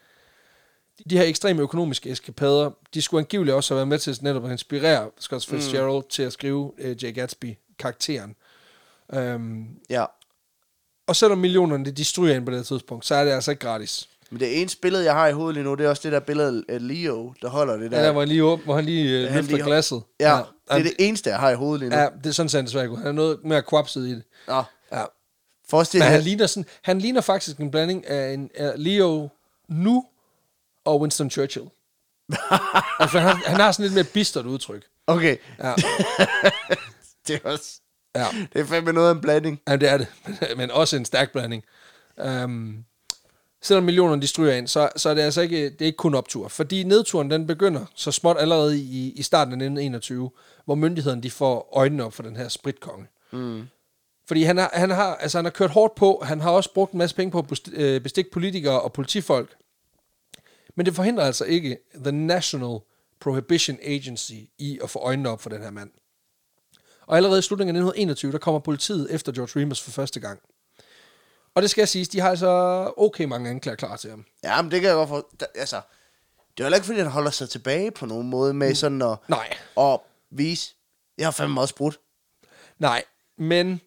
De 1.09 1.17
her 1.17 1.23
ekstreme 1.25 1.61
økonomiske 1.61 2.09
eskapader, 2.09 2.71
de 2.93 3.01
skulle 3.01 3.21
angiveligt 3.21 3.55
også 3.55 3.73
have 3.73 3.77
været 3.77 3.87
med 3.87 3.99
til 3.99 4.17
netop 4.21 4.45
at 4.45 4.51
inspirere 4.51 5.09
Scott 5.19 5.45
Fitzgerald 5.45 6.03
mm. 6.03 6.09
til 6.09 6.23
at 6.23 6.33
skrive 6.33 6.57
uh, 6.85 7.03
Jay 7.03 7.13
Gatsby-karakteren. 7.15 8.35
Um, 9.35 9.67
Ja. 9.89 10.05
og 11.07 11.15
selvom 11.15 11.37
millionerne 11.37 11.91
de 11.91 12.05
stryger 12.05 12.35
ind 12.35 12.45
på 12.45 12.51
det 12.51 12.65
tidspunkt, 12.67 13.05
så 13.05 13.15
er 13.15 13.25
det 13.25 13.31
altså 13.31 13.51
ikke 13.51 13.61
gratis. 13.67 14.09
Men 14.29 14.39
det 14.39 14.61
eneste 14.61 14.81
billede, 14.81 15.03
jeg 15.05 15.13
har 15.13 15.27
i 15.27 15.31
hovedet 15.31 15.53
lige 15.53 15.63
nu, 15.63 15.75
det 15.75 15.85
er 15.85 15.89
også 15.89 16.01
det 16.03 16.11
der 16.11 16.19
billede 16.19 16.63
af 16.69 16.87
Leo, 16.87 17.33
der 17.41 17.49
holder 17.49 17.77
det 17.77 17.91
der. 17.91 17.99
Ja, 17.99 18.05
der 18.05 18.11
var 18.11 18.21
jeg 18.21 18.27
lige 18.27 18.43
åben, 18.43 18.65
hvor 18.65 18.75
han 18.75 18.85
lige 18.85 19.27
han 19.29 19.35
løfter 19.43 19.55
lige- 19.55 19.65
glasset. 19.65 20.01
ja, 20.19 20.25
det 20.25 20.45
er 20.69 20.77
ja, 20.77 20.83
det 20.83 20.93
eneste, 20.99 21.29
jeg 21.29 21.39
har 21.39 21.49
i 21.49 21.55
hovedet 21.55 21.79
lige 21.79 21.89
nu. 21.89 21.95
Ja, 21.95 22.07
det 22.23 22.25
er 22.25 22.31
sådan 22.31 22.49
set 22.49 22.63
desværre. 22.65 22.95
Han 22.97 23.07
er 23.07 23.11
noget 23.11 23.39
mere 23.43 23.61
kvapset 23.63 24.07
i 24.07 24.11
det. 24.11 24.23
Nå, 24.47 24.63
Ja. 24.91 25.03
forestil 25.69 25.99
Men 25.99 26.07
han 26.09 26.21
ligner, 26.21 26.47
sådan, 26.47 26.65
han 26.81 26.99
ligner 26.99 27.21
faktisk 27.21 27.57
en 27.57 27.71
blanding 27.71 28.07
af 28.07 28.33
en 28.33 28.49
af 28.55 28.73
Leo 28.75 29.29
nu 29.67 30.05
og 30.85 31.01
Winston 31.01 31.29
Churchill. 31.29 31.65
altså, 32.99 33.19
han, 33.19 33.35
han 33.35 33.59
har 33.59 33.71
sådan 33.71 33.83
lidt 33.83 33.93
mere 33.93 34.03
bistert 34.03 34.45
udtryk. 34.45 34.85
okay, 35.07 35.37
Ja, 35.59 35.73
det 37.27 37.41
er 37.43 37.49
også, 37.49 37.81
ja. 38.15 38.25
det 38.53 38.61
er 38.61 38.65
fandme 38.65 38.93
noget 38.93 39.09
af 39.09 39.13
en 39.13 39.21
blanding. 39.21 39.61
ja 39.67 39.75
det 39.75 39.89
er 39.89 39.97
det. 39.97 40.07
Men 40.57 40.71
også 40.71 40.95
en 40.95 41.05
stærk 41.05 41.31
blanding. 41.31 41.63
Um, 42.43 42.85
selvom 43.61 43.83
millionerne 43.83 44.21
de 44.21 44.27
stryger 44.27 44.53
ind, 44.53 44.67
så, 44.67 44.89
så 44.95 45.09
er 45.09 45.13
det 45.13 45.21
altså 45.21 45.41
ikke, 45.41 45.69
det 45.69 45.81
er 45.81 45.85
ikke 45.85 45.97
kun 45.97 46.15
optur. 46.15 46.47
Fordi 46.47 46.83
nedturen 46.83 47.31
den 47.31 47.47
begynder 47.47 47.85
så 47.95 48.11
småt 48.11 48.37
allerede 48.39 48.79
i, 48.79 49.13
i 49.15 49.23
starten 49.23 49.51
af 49.51 49.55
1921, 49.55 50.29
hvor 50.65 50.75
myndighederne 50.75 51.23
de 51.23 51.31
får 51.31 51.69
øjnene 51.73 52.03
op 52.03 52.13
for 52.13 52.23
den 52.23 52.35
her 52.35 52.47
spritkonge. 52.47 53.07
Mm. 53.31 53.63
Fordi 54.27 54.43
han 54.43 54.57
har, 54.57 54.69
han, 54.73 54.89
har, 54.89 55.15
altså 55.15 55.37
han 55.37 55.45
har 55.45 55.51
kørt 55.51 55.69
hårdt 55.69 55.95
på, 55.95 56.23
han 56.25 56.41
har 56.41 56.51
også 56.51 56.73
brugt 56.73 56.91
en 56.91 56.97
masse 56.97 57.15
penge 57.15 57.31
på 57.31 57.39
at 57.51 57.59
øh, 57.73 58.01
bestikke 58.01 58.31
politikere 58.31 58.81
og 58.81 58.93
politifolk. 58.93 59.55
Men 60.75 60.85
det 60.85 60.95
forhindrer 60.95 61.25
altså 61.25 61.45
ikke 61.45 61.77
The 61.95 62.11
National 62.11 62.79
Prohibition 63.19 63.77
Agency 63.83 64.33
i 64.57 64.79
at 64.83 64.89
få 64.89 64.99
øjnene 64.99 65.29
op 65.29 65.41
for 65.41 65.49
den 65.49 65.61
her 65.61 65.69
mand. 65.71 65.91
Og 67.07 67.17
allerede 67.17 67.39
i 67.39 67.41
slutningen 67.41 67.75
af 67.75 67.79
1921, 67.79 68.31
der 68.31 68.37
kommer 68.37 68.59
politiet 68.59 69.13
efter 69.13 69.31
George 69.31 69.61
Remus 69.61 69.81
for 69.81 69.91
første 69.91 70.19
gang. 70.19 70.39
Og 71.55 71.61
det 71.61 71.69
skal 71.69 71.81
jeg 71.81 71.89
sige, 71.89 72.05
de 72.05 72.19
har 72.19 72.29
altså 72.29 72.47
okay 72.97 73.23
mange 73.25 73.49
anklager 73.49 73.75
klar 73.75 73.95
til 73.95 74.09
ham. 74.09 74.25
Ja, 74.43 74.61
men 74.61 74.71
det 74.71 74.81
kan 74.81 74.87
jeg 74.87 74.95
godt 74.95 75.09
for... 75.09 75.27
Da, 75.39 75.45
altså, 75.55 75.81
det 76.57 76.63
er 76.63 76.69
jo 76.69 76.75
ikke, 76.75 76.85
fordi 76.85 76.99
han 76.99 77.07
holder 77.07 77.31
sig 77.31 77.49
tilbage 77.49 77.91
på 77.91 78.05
nogen 78.05 78.29
måde 78.29 78.53
med 78.53 78.75
sådan 78.75 79.01
at, 79.01 79.17
Nej, 79.27 79.57
at 79.77 79.99
vise, 80.31 80.73
jeg 81.17 81.25
har 81.27 81.31
fandme 81.31 81.61
også 81.61 81.75
brudt. 81.75 81.99
nej, 82.79 83.03
men 83.37 83.81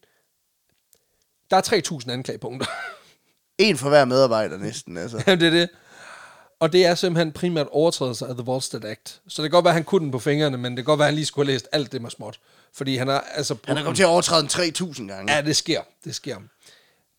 der 1.51 1.57
er 1.57 2.01
3.000 2.03 2.11
anklagepunkter. 2.11 2.66
En 3.59 3.76
for 3.76 3.89
hver 3.89 4.05
medarbejder 4.05 4.57
næsten, 4.57 4.97
altså. 4.97 5.22
Jamen, 5.26 5.41
det 5.41 5.47
er 5.47 5.51
det. 5.51 5.68
Og 6.61 6.72
det 6.72 6.86
er 6.86 6.94
simpelthen 6.94 7.32
primært 7.32 7.66
overtrædelser 7.70 8.26
af 8.26 8.34
The 8.34 8.42
Volstead 8.44 8.84
Act. 8.84 9.20
Så 9.28 9.42
det 9.42 9.50
kan 9.50 9.56
godt 9.56 9.64
være, 9.64 9.70
at 9.72 9.74
han 9.74 9.84
kunne 9.84 10.00
den 10.04 10.11
på 10.11 10.18
fingrene, 10.18 10.56
men 10.59 10.72
det 10.72 10.76
kan 10.76 10.84
godt 10.84 10.98
være, 10.98 11.06
at 11.06 11.12
han 11.12 11.14
lige 11.14 11.26
skulle 11.26 11.46
have 11.48 11.54
læst 11.54 11.68
alt 11.72 11.92
det 11.92 12.02
med 12.02 12.11
småt. 12.11 12.40
Fordi 12.72 12.96
han 12.96 13.09
har 13.09 13.20
altså... 13.20 13.56
Han 13.64 13.76
er 13.76 13.82
kommet 13.82 13.96
til 13.96 14.02
at 14.02 14.09
overtræde 14.09 14.42
den 14.42 14.48
3.000 14.50 15.06
gange. 15.06 15.34
Ja, 15.34 15.42
det 15.42 15.56
sker. 15.56 15.80
Det 16.04 16.14
sker. 16.14 16.36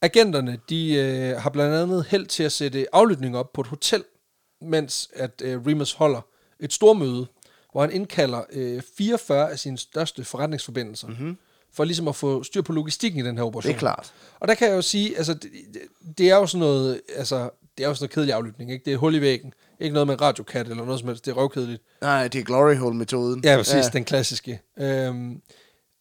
Agenterne, 0.01 0.59
de 0.69 0.93
øh, 0.93 1.41
har 1.41 1.49
blandt 1.49 1.75
andet 1.75 2.05
held 2.09 2.25
til 2.27 2.43
at 2.43 2.51
sætte 2.51 2.85
aflytning 2.95 3.37
op 3.37 3.53
på 3.53 3.61
et 3.61 3.67
hotel, 3.67 4.03
mens 4.61 5.09
at 5.13 5.41
øh, 5.43 5.65
Remus 5.67 5.93
holder 5.93 6.21
et 6.59 6.73
stormøde, 6.73 7.27
hvor 7.71 7.81
han 7.81 7.91
indkalder 7.91 8.41
øh, 8.51 8.81
44 8.97 9.51
af 9.51 9.59
sine 9.59 9.77
største 9.77 10.23
forretningsforbindelser, 10.23 11.07
mm-hmm. 11.07 11.37
for 11.73 11.83
ligesom 11.83 12.07
at 12.07 12.15
få 12.15 12.43
styr 12.43 12.61
på 12.61 12.73
logistikken 12.73 13.19
i 13.19 13.23
den 13.23 13.37
her 13.37 13.43
operation. 13.43 13.67
Det 13.69 13.75
er 13.75 13.79
klart. 13.79 14.13
Og 14.39 14.47
der 14.47 14.53
kan 14.55 14.67
jeg 14.69 14.75
jo 14.75 14.81
sige, 14.81 15.17
altså, 15.17 15.33
det, 15.33 15.51
det- 15.73 15.81
det 16.17 16.29
er 16.29 16.35
jo 16.35 16.45
sådan 16.47 16.59
noget, 16.59 17.01
altså, 17.15 17.49
det 17.79 17.85
er 17.85 17.89
jo 17.89 17.95
sådan 17.95 18.03
noget 18.03 18.13
kedelig 18.13 18.33
aflytning, 18.33 18.71
ikke? 18.71 18.85
Det 18.85 18.93
er 18.93 18.97
hul 18.97 19.15
i 19.15 19.21
væggen. 19.21 19.53
Ikke 19.79 19.93
noget 19.93 20.07
med 20.07 20.15
en 20.15 20.21
radiokat 20.21 20.67
eller 20.67 20.85
noget 20.85 20.99
som 20.99 21.07
helst. 21.09 21.25
Det 21.25 21.31
er 21.31 21.35
røvkedeligt. 21.35 21.83
Nej, 22.01 22.27
det 22.27 22.39
er 22.39 22.43
glory 22.43 22.75
hole-metoden. 22.75 23.41
Ja, 23.43 23.57
præcis, 23.57 23.73
ja. 23.73 23.81
den 23.93 24.05
klassiske. 24.05 24.61
Øhm, 24.79 25.41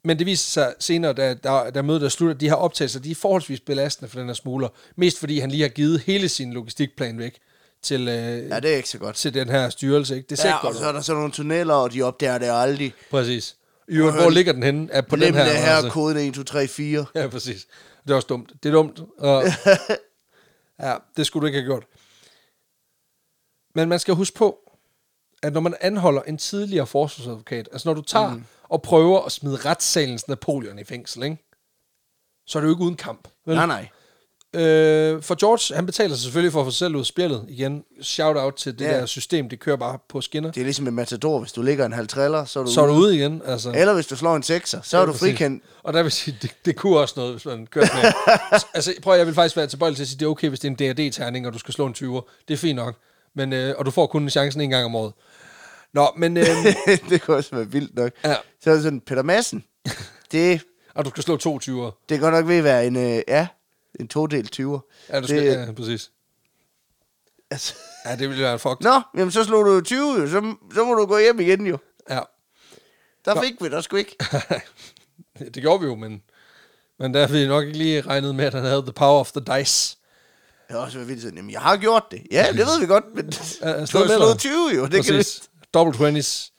men 0.05 0.19
det 0.19 0.27
viser 0.27 0.51
sig 0.51 0.75
senere, 0.79 1.13
da, 1.13 1.35
da, 1.35 1.71
da 1.75 1.83
mødet 1.83 2.03
er 2.03 2.09
slut, 2.09 2.31
at 2.31 2.41
de 2.41 2.49
her 2.49 2.55
optagelser, 2.55 3.01
de 3.01 3.11
er 3.11 3.15
forholdsvis 3.15 3.61
belastende 3.61 4.11
for 4.11 4.19
den 4.19 4.27
her 4.29 4.35
smugler. 4.35 4.69
Mest 4.97 5.19
fordi 5.19 5.39
han 5.39 5.51
lige 5.51 5.63
har 5.63 5.69
givet 5.69 6.01
hele 6.01 6.29
sin 6.29 6.53
logistikplan 6.53 7.19
væk 7.19 7.39
til, 7.83 8.01
øh, 8.09 8.49
Ja, 8.49 8.61
det 8.61 8.73
er 8.73 8.77
ikke 8.77 8.89
så 8.89 8.99
godt. 8.99 9.17
til 9.17 9.35
den 9.35 9.49
her 9.49 9.71
styrelse. 9.71 10.17
Ikke? 10.17 10.27
Det 10.31 10.39
ser 10.39 10.49
Ja, 10.49 10.55
ikke 10.55 10.59
og 10.59 10.63
godt 10.63 10.77
så 10.77 10.83
ud. 10.83 10.89
er 10.89 10.93
der 10.93 11.01
sådan 11.01 11.17
nogle 11.17 11.33
tunneller, 11.33 11.75
og 11.75 11.93
de 11.93 12.03
opdager 12.03 12.39
det 12.39 12.49
aldrig. 12.51 12.93
Præcis. 13.11 13.57
Jo, 13.89 14.11
hvor 14.11 14.31
ligger 14.31 14.53
den 14.53 14.63
henne? 14.63 14.89
Er 14.93 15.01
på 15.01 15.17
den 15.17 15.35
her. 15.35 15.45
det 15.45 15.53
her 15.57 15.73
altså. 15.73 15.91
koden 15.91 16.17
1, 16.17 16.35
2, 16.35 16.43
3, 16.43 16.69
4. 16.69 17.05
Ja, 17.15 17.27
præcis. 17.29 17.67
Det 18.05 18.11
er 18.11 18.15
også 18.15 18.27
dumt. 18.27 18.53
Det 18.63 18.69
er 18.69 18.73
dumt. 18.73 19.01
Og, 19.19 19.45
ja, 20.81 20.97
det 21.17 21.27
skulle 21.27 21.43
du 21.43 21.47
ikke 21.47 21.59
have 21.59 21.67
gjort. 21.67 21.87
Men 23.75 23.89
man 23.89 23.99
skal 23.99 24.15
huske 24.15 24.37
på, 24.37 24.71
at 25.43 25.53
når 25.53 25.61
man 25.61 25.75
anholder 25.81 26.23
en 26.23 26.39
tidligere 26.39 26.87
forsvarsadvokat, 26.87 27.69
altså 27.73 27.89
når 27.89 27.95
du 27.95 28.03
tager 28.03 28.35
mm. 28.35 28.45
og 28.63 28.83
prøver 28.83 29.21
at 29.21 29.33
smide 29.33 29.57
retssalens 29.57 30.29
Napoleon 30.29 30.79
i 30.79 30.85
fængsel, 30.85 31.23
ikke? 31.23 31.39
så 32.47 32.59
er 32.59 32.61
det 32.61 32.69
jo 32.69 32.75
ikke 32.75 32.85
uden 32.85 32.97
kamp. 32.97 33.29
Vel? 33.47 33.57
Nej, 33.57 33.67
nej. 33.67 33.89
Øh, 34.57 35.23
for 35.23 35.35
George, 35.41 35.75
han 35.77 35.87
betaler 35.87 36.15
sig 36.15 36.23
selvfølgelig 36.23 36.53
for 36.53 36.61
at 36.61 36.67
få 36.67 36.71
sig 36.71 36.79
selv 36.79 36.95
ud 36.95 37.01
af 37.01 37.07
spillet 37.07 37.45
igen. 37.49 37.83
Shout 38.03 38.37
out 38.37 38.55
til 38.55 38.79
det 38.79 38.85
Ja. 38.85 39.01
der 39.01 39.07
system, 39.07 39.49
det 39.49 39.61
kører 39.61 39.77
bare 39.77 39.99
på 40.09 40.21
skinner. 40.21 40.51
Det 40.51 40.61
er 40.61 40.65
ligesom 40.65 40.83
med 40.85 40.93
Matador. 40.93 41.39
Hvis 41.39 41.53
du 41.53 41.63
ligger 41.63 41.87
en 41.87 41.93
halv 41.93 42.09
triller, 42.09 42.45
så 42.45 42.61
er 42.61 42.65
du 42.65 42.71
Så 42.71 42.83
er 42.83 42.87
du 42.87 42.93
ude. 42.93 43.17
igen. 43.17 43.43
Altså. 43.47 43.73
Eller 43.77 43.95
hvis 43.95 44.07
du 44.07 44.17
slår 44.17 44.37
en 44.37 44.43
sekser, 44.43 44.81
så 44.83 44.99
er 44.99 45.07
du 45.07 45.13
frikendt. 45.13 45.65
Og 45.83 45.93
der 45.93 46.03
vil 46.03 46.13
sige, 46.13 46.39
det, 46.43 46.51
det 46.65 46.77
kunne 46.77 46.99
også 46.99 47.15
noget, 47.17 47.33
hvis 47.33 47.45
man 47.45 47.67
kørte 47.67 47.91
med. 47.95 48.13
altså, 48.75 48.95
prøv 49.03 49.13
at- 49.13 49.19
jeg 49.19 49.27
vil 49.27 49.35
faktisk 49.35 49.57
være 49.57 49.67
tilbøjelig 49.67 49.97
til 49.97 50.05
at 50.05 50.09
sige, 50.09 50.19
det 50.19 50.25
er 50.27 50.31
okay, 50.31 50.49
hvis 50.49 50.61
det 50.61 50.81
er 50.81 50.91
en 50.91 50.97
D&D-terning, 50.97 51.47
og 51.47 51.53
du 51.53 51.59
skal 51.59 51.75
slå 51.75 51.87
en 51.87 51.95
20'er. 51.99 52.43
Det 52.49 52.55
er 52.55 52.59
fint 52.59 52.77
nok. 52.77 52.95
Men, 53.37 53.53
øh, 53.53 53.75
og 53.79 53.87
du 53.87 53.91
får 53.91 54.07
kun 54.07 54.31
chancen 54.31 54.61
en 54.61 54.71
gang 54.71 54.85
om 54.85 54.95
året. 54.97 55.13
Nå, 55.95 56.09
men... 56.17 56.37
Øh, 56.37 56.47
det 57.11 57.23
kunne 57.23 57.37
også 57.37 57.57
være 57.57 57.67
vildt 57.71 57.95
nok. 57.97 58.13
ja, 58.25 58.35
Så 58.65 58.71
er 58.71 58.75
det 58.75 58.83
sådan, 58.83 59.01
Peter 59.01 59.23
Madsen, 59.23 59.65
det, 60.33 60.61
og 60.95 61.05
du 61.05 61.11
skal 61.11 61.23
slå 61.23 61.37
to 61.37 61.59
20'er. 61.59 62.05
det 62.09 62.19
kan 62.19 62.21
godt 62.21 62.35
nok 62.35 62.49
ved 62.49 62.57
at 62.57 62.65
være 62.65 62.87
en, 62.87 62.97
øh, 62.97 63.23
ja, 63.29 63.47
en 64.01 64.09
todel 64.09 64.49
20'er. 64.57 65.07
Ja, 65.09 65.21
du 65.21 65.27
skal, 65.27 65.47
det, 65.47 65.67
ja, 65.67 65.73
præcis. 65.73 66.11
altså, 67.51 67.75
Ja, 68.05 68.17
det 68.17 68.29
ville 68.29 68.43
være 68.43 68.59
fucked. 68.59 68.77
Nå, 68.81 69.01
jamen 69.17 69.31
så 69.33 69.45
slog 69.45 69.65
du 69.67 69.75
jo 69.75 69.81
20, 69.81 70.21
jo. 70.21 70.27
Så, 70.29 70.55
så 70.75 70.85
må 70.85 70.95
du 70.95 71.07
gå 71.07 71.19
hjem 71.19 71.41
igen 71.41 71.67
jo. 71.67 71.79
Ja, 72.11 72.21
Der 73.25 73.43
fik 73.43 73.55
vi 73.61 73.69
dig 73.69 73.85
sgu 73.85 73.97
ikke. 73.97 74.17
det 75.55 75.63
gjorde 75.63 75.81
vi 75.81 75.87
jo, 75.87 75.95
men, 75.95 76.23
men 76.99 77.15
der 77.15 77.27
havde 77.27 77.41
vi 77.41 77.47
nok 77.49 77.65
ikke 77.65 77.79
lige 77.79 78.01
regnet 78.01 78.35
med, 78.35 78.45
at 78.45 78.55
han 78.55 78.65
havde 78.65 78.83
the 78.83 78.93
power 78.93 79.21
of 79.21 79.33
the 79.33 79.59
dice. 79.59 79.97
Det 80.69 80.77
har 80.77 80.83
også 80.85 80.99
vildt 80.99 81.23
sådan, 81.23 81.37
jamen 81.37 81.51
jeg 81.51 81.61
har 81.61 81.77
gjort 81.77 82.05
det. 82.11 82.23
Ja, 82.33 82.47
det 82.53 82.59
ved 82.59 82.81
vi 82.81 82.87
godt, 82.87 83.05
men 83.15 83.25
Ja, 83.63 83.85
du 83.87 83.99
har 83.99 84.33
dig. 84.33 84.39
20 84.39 84.71
jo. 84.77 84.83
Det, 84.87 84.91
kan 85.05 85.15
vi, 85.15 85.19
Præcis. 85.19 85.51
Double 85.75 85.95
20's. 86.19 86.53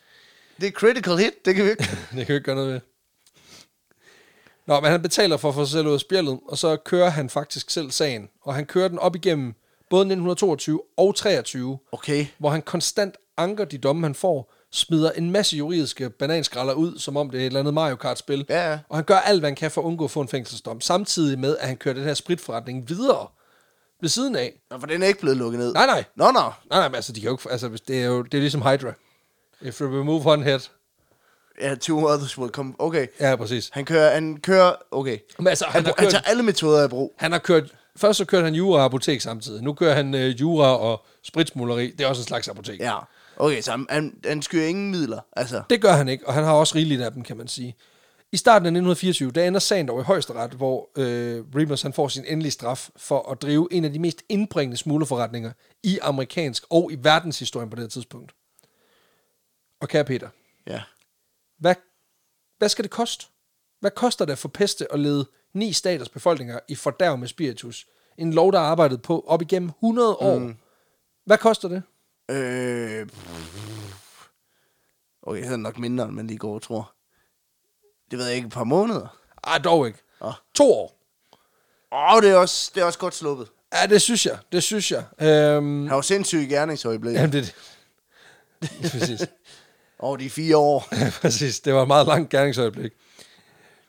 det 0.61 0.67
er 0.67 0.71
critical 0.71 1.17
hit, 1.17 1.45
det 1.45 1.55
kan 1.55 1.65
vi 1.65 1.69
ikke. 1.69 1.83
Det 2.15 2.25
kan 2.25 2.27
vi 2.27 2.33
ikke 2.33 2.39
gøre 2.39 2.55
noget 2.55 2.73
ved. 2.73 2.81
Nå, 4.69 4.79
men 4.79 4.91
han 4.91 5.01
betaler 5.01 5.37
for 5.37 5.49
at 5.49 5.55
få 5.55 5.65
sig 5.65 5.71
selv 5.71 5.87
ud 5.87 5.93
af 5.93 5.99
spjældet, 5.99 6.39
og 6.47 6.57
så 6.57 6.75
kører 6.75 7.09
han 7.09 7.29
faktisk 7.29 7.69
selv 7.69 7.91
sagen. 7.91 8.29
Og 8.41 8.55
han 8.55 8.65
kører 8.65 8.87
den 8.87 8.99
op 8.99 9.15
igennem 9.15 9.53
både 9.89 10.01
1922 10.01 10.81
og 10.97 11.15
23, 11.15 11.79
Okay. 11.91 12.25
hvor 12.37 12.49
han 12.49 12.61
konstant 12.61 13.15
anker 13.37 13.65
de 13.65 13.77
domme, 13.77 14.05
han 14.05 14.15
får, 14.15 14.53
smider 14.71 15.11
en 15.11 15.31
masse 15.31 15.57
juridiske 15.57 16.09
bananskralder 16.09 16.73
ud, 16.73 16.97
som 16.97 17.17
om 17.17 17.29
det 17.29 17.37
er 17.37 17.41
et 17.41 17.45
eller 17.45 17.59
andet 17.59 17.73
Mario 17.73 17.95
Kart-spil. 17.95 18.45
Ja, 18.49 18.71
ja. 18.71 18.79
Og 18.89 18.97
han 18.97 19.05
gør 19.05 19.17
alt, 19.17 19.41
hvad 19.41 19.49
han 19.49 19.55
kan 19.55 19.71
for 19.71 19.81
at 19.81 19.85
undgå 19.85 20.03
at 20.03 20.11
få 20.11 20.21
en 20.21 20.27
fængselsdom, 20.27 20.81
samtidig 20.81 21.39
med, 21.39 21.57
at 21.57 21.67
han 21.67 21.77
kører 21.77 21.95
den 21.95 22.03
her 22.03 22.13
spritforretning 22.13 22.89
videre 22.89 23.27
ved 24.01 24.09
siden 24.09 24.35
af. 24.35 24.61
Nå, 24.71 24.79
for 24.79 24.87
den 24.87 25.03
er 25.03 25.07
ikke 25.07 25.19
blevet 25.19 25.37
lukket 25.37 25.59
ned. 25.59 25.73
Nej, 25.73 25.85
nej. 25.85 26.03
Nå, 26.15 26.25
nå. 26.25 26.39
Nej, 26.39 26.51
nej, 26.69 26.87
men 26.87 26.95
altså, 26.95 27.13
de 27.13 27.19
kan 27.21 27.27
jo 27.27 27.33
ikke, 27.33 27.51
altså, 27.51 27.67
hvis 27.67 27.81
det 27.81 28.01
er 28.01 28.05
jo 28.05 28.21
det 28.21 28.33
er 28.33 28.41
ligesom 28.41 28.61
Hydra. 28.61 28.93
If 29.61 29.81
you 29.81 29.99
remove 29.99 30.31
one 30.31 30.43
head. 30.43 30.59
Ja, 31.61 31.75
two 31.75 32.07
others 32.07 32.37
will 32.37 32.51
come. 32.51 32.73
Okay. 32.79 33.07
Ja, 33.19 33.35
præcis. 33.35 33.69
Han 33.73 33.85
kører, 33.85 34.13
han 34.13 34.37
kører, 34.37 34.73
okay. 34.91 35.17
Men 35.37 35.47
altså, 35.47 35.65
han, 35.65 35.73
Han, 35.73 35.85
har 35.85 35.93
han 35.97 36.05
kørt, 36.05 36.11
tager 36.11 36.21
alle 36.23 36.43
metoder 36.43 36.85
i 36.85 36.87
brug. 36.87 37.13
han 37.17 37.31
har 37.31 37.39
kørt, 37.39 37.75
først 37.95 38.17
så 38.17 38.25
kørte 38.25 38.43
han 38.45 38.53
jura 38.55 38.79
og 38.79 38.85
apotek 38.85 39.21
samtidig. 39.21 39.63
Nu 39.63 39.73
kører 39.73 39.95
han 39.95 40.15
øh, 40.15 40.41
jura 40.41 40.77
og 40.77 41.05
spritsmugleri. 41.23 41.91
Det 41.91 42.01
er 42.01 42.07
også 42.07 42.21
en 42.21 42.27
slags 42.27 42.47
apotek. 42.47 42.79
Ja. 42.79 42.95
Okay, 43.37 43.61
så 43.61 43.71
han, 43.71 43.85
han, 43.89 44.13
han 44.25 44.41
skyr 44.41 44.63
ingen 44.63 44.91
midler. 44.91 45.19
Altså, 45.35 45.61
Det 45.69 45.81
gør 45.81 45.91
han 45.93 46.07
ikke, 46.07 46.27
og 46.27 46.33
han 46.33 46.43
har 46.43 46.53
også 46.53 46.75
rigeligt 46.75 47.01
af 47.01 47.11
dem, 47.11 47.23
kan 47.23 47.37
man 47.37 47.47
sige. 47.47 47.75
I 48.31 48.37
starten 48.37 48.65
af 48.65 48.69
1924, 48.69 49.31
der 49.31 49.47
ender 49.47 49.59
sagen 49.59 49.87
dog 49.87 49.99
i 50.01 50.03
højesteret, 50.03 50.51
hvor 50.51 50.89
øh, 50.97 51.43
Remus 51.55 51.81
han 51.81 51.93
får 51.93 52.07
sin 52.07 52.23
endelige 52.27 52.51
straf 52.51 52.89
for 52.97 53.31
at 53.31 53.41
drive 53.41 53.67
en 53.71 53.85
af 53.85 53.93
de 53.93 53.99
mest 53.99 54.21
indbringende 54.29 54.77
smuglerforretninger 54.77 55.51
i 55.83 55.99
amerikansk 56.01 56.63
og 56.69 56.91
i 56.91 56.97
verdenshistorien 57.01 57.69
på 57.69 57.75
det 57.75 57.91
tidspunkt. 57.91 58.31
Og 59.81 59.87
kære 59.87 60.03
Peter, 60.03 60.27
ja. 60.67 60.81
Hvad, 61.59 61.75
hvad 62.57 62.69
skal 62.69 62.83
det 62.83 62.91
koste? 62.91 63.25
Hvad 63.79 63.91
koster 63.91 64.25
det 64.25 64.37
for 64.37 64.47
peste 64.49 64.93
at 64.93 64.99
lede 64.99 65.25
ni 65.53 65.73
staters 65.73 66.09
befolkninger 66.09 66.59
i 66.67 66.75
fordærv 66.75 67.17
med 67.17 67.27
spiritus? 67.27 67.87
En 68.17 68.33
lov, 68.33 68.51
der 68.51 68.59
har 68.59 68.65
arbejdet 68.65 69.01
på 69.01 69.25
op 69.27 69.41
igennem 69.41 69.69
100 69.69 70.15
år. 70.15 70.39
Mm. 70.39 70.55
Hvad 71.25 71.37
koster 71.37 71.67
det? 71.67 71.83
Øh, 72.31 73.07
okay, 75.21 75.43
det 75.43 75.51
er 75.51 75.57
nok 75.57 75.77
mindre, 75.79 76.05
end 76.05 76.13
man 76.13 76.27
lige 76.27 76.37
går 76.37 76.55
og 76.55 76.61
tror. 76.61 76.93
Det 78.11 78.19
ved 78.19 78.25
jeg 78.25 78.35
ikke, 78.35 78.45
et 78.45 78.53
par 78.53 78.63
måneder. 78.63 79.17
Ej, 79.43 79.57
dog 79.57 79.87
ikke. 79.87 79.99
Åh. 80.21 80.33
To 80.55 80.73
år. 80.73 80.99
Åh, 81.91 82.15
oh, 82.15 82.21
det, 82.21 82.29
er 82.29 82.35
også, 82.35 82.71
det 82.75 82.81
er 82.81 82.85
også 82.85 82.99
godt 82.99 83.15
sluppet. 83.15 83.47
Ja, 83.73 83.85
det 83.87 84.01
synes 84.01 84.25
jeg. 84.25 84.37
Det 84.51 84.63
synes 84.63 84.91
jeg. 84.91 85.03
Øhm, 85.21 85.87
Han 85.87 85.95
var 85.95 86.01
sindssyg 86.01 86.39
i 86.39 86.45
gerningsøjeblik. 86.45 87.15
Jamen, 87.15 87.33
det, 87.33 87.55
det. 88.61 88.69
Præcis. 88.91 89.21
Over 89.99 90.17
de 90.17 90.29
fire 90.29 90.57
år. 90.57 90.87
Præcis. 91.21 91.59
Det 91.59 91.73
var 91.73 91.81
et 91.81 91.87
meget 91.87 92.07
langt 92.07 92.29
gerningsøjeblik. 92.29 92.91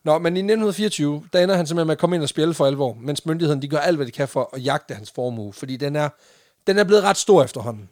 Nå, 0.04 0.18
men 0.18 0.36
i 0.36 0.40
1924, 0.40 1.28
der 1.32 1.40
ender 1.42 1.56
han 1.56 1.66
simpelthen 1.66 1.86
med 1.86 1.92
at 1.94 1.98
komme 1.98 2.16
ind 2.16 2.22
og 2.22 2.28
spille 2.28 2.54
for 2.54 2.66
alvor, 2.66 2.94
mens 3.00 3.26
myndighederne 3.26 3.62
de 3.62 3.68
gør 3.68 3.78
alt, 3.78 3.96
hvad 3.96 4.06
de 4.06 4.10
kan 4.12 4.28
for 4.28 4.50
at 4.52 4.64
jagte 4.64 4.94
hans 4.94 5.10
formue, 5.10 5.52
fordi 5.52 5.76
den 5.76 5.96
er, 5.96 6.08
den 6.66 6.78
er 6.78 6.84
blevet 6.84 7.02
ret 7.02 7.16
stor 7.16 7.42
efterhånden. 7.44 7.90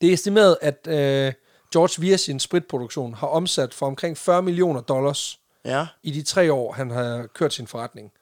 Det 0.00 0.08
er 0.08 0.12
estimeret, 0.12 0.56
at 0.62 0.86
øh, 0.86 1.32
George 1.72 2.00
via 2.00 2.16
sin 2.16 2.40
spritproduktion 2.40 3.14
har 3.14 3.26
omsat 3.26 3.74
for 3.74 3.86
omkring 3.86 4.18
40 4.18 4.42
millioner 4.42 4.80
dollars 4.80 5.40
Ja. 5.64 5.86
i 6.02 6.10
de 6.10 6.22
tre 6.22 6.52
år, 6.52 6.72
han 6.72 6.90
har 6.90 7.26
kørt 7.26 7.54
sin 7.54 7.66
forretning. 7.66 8.12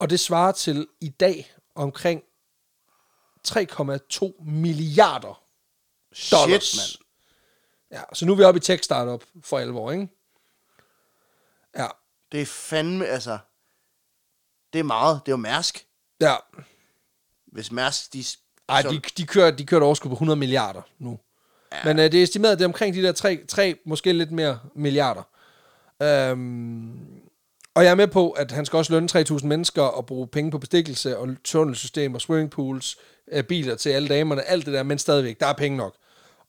Og 0.00 0.10
det 0.10 0.20
svarer 0.20 0.52
til 0.52 0.86
i 1.00 1.08
dag 1.08 1.52
omkring 1.74 2.22
3,2 3.48 4.44
milliarder 4.44 5.42
dollars. 6.30 6.64
Shit, 6.64 6.80
mand. 6.80 6.99
Ja, 7.92 8.00
så 8.12 8.26
nu 8.26 8.32
er 8.32 8.36
vi 8.36 8.42
oppe 8.42 8.58
i 8.58 8.60
tech 8.60 8.82
startup 8.82 9.24
for 9.42 9.58
alvor, 9.58 9.90
ikke? 9.92 10.08
Ja, 11.76 11.86
Det 12.32 12.40
er 12.42 12.46
fandme, 12.46 13.06
altså... 13.06 13.38
Det 14.72 14.78
er 14.78 14.82
meget. 14.82 15.20
Det 15.26 15.32
er 15.32 15.36
jo 15.36 15.36
Mærsk. 15.36 15.86
ja. 16.20 16.34
Hvis 17.52 17.72
Mærsk, 17.72 18.12
de... 18.12 18.24
Ej, 18.68 18.82
de, 18.82 19.00
de, 19.16 19.26
kører, 19.26 19.50
de 19.50 19.66
kører 19.66 19.80
et 19.80 19.84
overskud 19.84 20.08
på 20.10 20.14
100 20.14 20.38
milliarder 20.38 20.82
nu. 20.98 21.18
Ja. 21.72 21.78
Men 21.84 21.98
øh, 21.98 22.12
det 22.12 22.18
er 22.18 22.22
estimeret, 22.22 22.52
at 22.52 22.58
det 22.58 22.64
er 22.64 22.68
omkring 22.68 22.94
de 22.94 23.02
der 23.02 23.12
tre, 23.12 23.44
tre 23.48 23.76
måske 23.84 24.12
lidt 24.12 24.30
mere 24.32 24.60
milliarder. 24.74 25.22
Øhm, 26.02 27.20
og 27.74 27.84
jeg 27.84 27.90
er 27.90 27.94
med 27.94 28.08
på, 28.08 28.30
at 28.30 28.52
han 28.52 28.66
skal 28.66 28.76
også 28.76 28.92
lønne 28.92 29.08
3.000 29.12 29.46
mennesker 29.46 29.82
og 29.82 30.06
bruge 30.06 30.28
penge 30.28 30.50
på 30.50 30.58
bestikkelse 30.58 31.18
og 31.18 31.28
tunnelsystem 31.44 32.14
og 32.14 32.20
swimmingpools, 32.20 32.96
øh, 33.32 33.44
biler 33.44 33.74
til 33.74 33.90
alle 33.90 34.08
damerne, 34.08 34.42
alt 34.42 34.66
det 34.66 34.74
der, 34.74 34.82
men 34.82 34.98
stadigvæk, 34.98 35.40
der 35.40 35.46
er 35.46 35.52
penge 35.52 35.76
nok. 35.76 35.94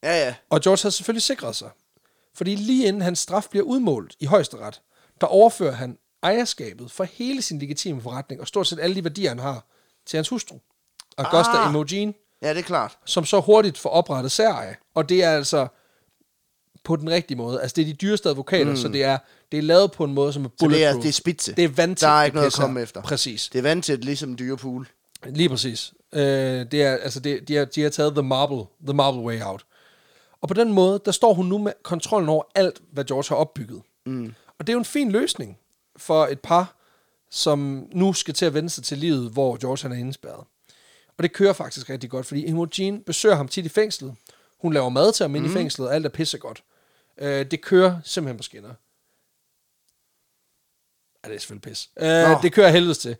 Ja, 0.03 0.25
ja. 0.25 0.35
Og 0.49 0.61
George 0.61 0.81
havde 0.81 0.95
selvfølgelig 0.95 1.21
sikret 1.23 1.55
sig. 1.55 1.69
Fordi 2.35 2.55
lige 2.55 2.87
inden 2.87 3.01
hans 3.01 3.19
straf 3.19 3.47
bliver 3.49 3.63
udmålt 3.65 4.15
i 4.19 4.25
højesteret, 4.25 4.81
der 5.21 5.27
overfører 5.27 5.71
han 5.73 5.97
ejerskabet 6.23 6.91
for 6.91 7.03
hele 7.03 7.41
sin 7.41 7.59
legitime 7.59 8.01
forretning 8.01 8.41
og 8.41 8.47
stort 8.47 8.67
set 8.67 8.79
alle 8.79 8.95
de 8.95 9.03
værdier, 9.03 9.29
han 9.29 9.39
har, 9.39 9.65
til 10.05 10.17
hans 10.17 10.29
hustru, 10.29 10.57
Augusta 11.17 11.51
Ah. 11.57 11.69
Imogen, 11.69 12.15
Ja, 12.41 12.49
det 12.49 12.57
er 12.57 12.61
klart. 12.63 12.97
som 13.05 13.25
så 13.25 13.39
hurtigt 13.39 13.77
får 13.77 13.89
oprettet 13.89 14.31
særeje. 14.31 14.75
Og 14.95 15.09
det 15.09 15.23
er 15.23 15.31
altså 15.31 15.67
på 16.83 16.95
den 16.95 17.09
rigtige 17.09 17.37
måde. 17.37 17.61
Altså, 17.61 17.75
det 17.75 17.81
er 17.81 17.85
de 17.85 17.93
dyreste 17.93 18.29
advokater, 18.29 18.69
mm. 18.71 18.77
så 18.77 18.87
det 18.87 19.03
er, 19.03 19.17
det 19.51 19.57
er 19.57 19.61
lavet 19.63 19.91
på 19.91 20.03
en 20.03 20.13
måde, 20.13 20.33
som 20.33 20.45
er 20.45 20.49
Så 20.49 20.53
det 20.59 20.63
er, 20.63 20.67
bulletproof. 20.67 21.01
det 21.03 21.09
er 21.09 21.13
spidse. 21.13 21.55
det 21.55 21.63
er 21.63 21.67
vant 21.69 22.01
Der 22.01 22.07
er 22.07 22.23
ikke 22.23 22.35
noget 22.35 22.47
at 22.47 22.53
komme 22.53 22.81
efter. 22.81 23.01
Præcis. 23.01 23.49
Det 23.53 23.59
er 23.59 23.63
vant 23.63 23.85
til, 23.85 23.99
ligesom 23.99 24.37
dyrepool. 24.37 24.87
Lige 25.25 25.49
præcis. 25.49 25.93
Øh, 26.13 26.21
det 26.71 26.73
er, 26.83 26.91
altså 26.97 27.19
det, 27.19 27.47
de, 27.47 27.55
har, 27.55 27.65
de 27.65 27.81
har 27.81 27.89
taget 27.89 28.13
the 28.13 28.23
marble, 28.23 28.63
the 28.87 28.93
marble 28.93 29.21
way 29.21 29.41
out. 29.41 29.65
Og 30.41 30.47
på 30.47 30.53
den 30.53 30.73
måde, 30.73 31.01
der 31.05 31.11
står 31.11 31.33
hun 31.33 31.45
nu 31.45 31.57
med 31.57 31.73
kontrollen 31.83 32.29
over 32.29 32.43
alt, 32.55 32.81
hvad 32.91 33.03
George 33.05 33.25
har 33.29 33.35
opbygget. 33.35 33.81
Mm. 34.05 34.33
Og 34.59 34.67
det 34.67 34.69
er 34.69 34.73
jo 34.73 34.79
en 34.79 34.85
fin 34.85 35.11
løsning 35.11 35.59
for 35.95 36.25
et 36.25 36.39
par, 36.39 36.75
som 37.29 37.87
nu 37.91 38.13
skal 38.13 38.33
til 38.33 38.45
at 38.45 38.53
vende 38.53 38.69
sig 38.69 38.83
til 38.83 38.97
livet, 38.97 39.31
hvor 39.31 39.57
George 39.57 39.81
han 39.81 39.91
er 39.91 39.95
indespærret. 39.95 40.43
Og 41.17 41.23
det 41.23 41.33
kører 41.33 41.53
faktisk 41.53 41.89
rigtig 41.89 42.09
godt, 42.09 42.25
fordi 42.25 42.45
Imogen 42.45 43.03
besøger 43.03 43.35
ham 43.35 43.47
tit 43.47 43.65
i 43.65 43.69
fængslet. 43.69 44.15
Hun 44.57 44.73
laver 44.73 44.89
mad 44.89 45.13
til 45.13 45.23
ham 45.23 45.35
inde 45.35 45.49
i 45.49 45.51
fængslet, 45.51 45.87
og 45.87 45.95
alt 45.95 46.05
er 46.05 46.09
pissegodt. 46.09 46.63
Øh, 47.17 47.51
det 47.51 47.61
kører 47.61 47.99
simpelthen 48.03 48.37
på 48.37 48.43
skinner. 48.43 48.73
Ja, 51.23 51.29
det 51.29 51.35
er 51.35 51.39
selvfølgelig 51.39 51.71
pis. 51.71 51.89
Øh, 51.97 52.29
Nå. 52.29 52.39
det 52.41 52.53
kører 52.53 52.69
helvedes 52.69 52.97
til. 52.97 53.15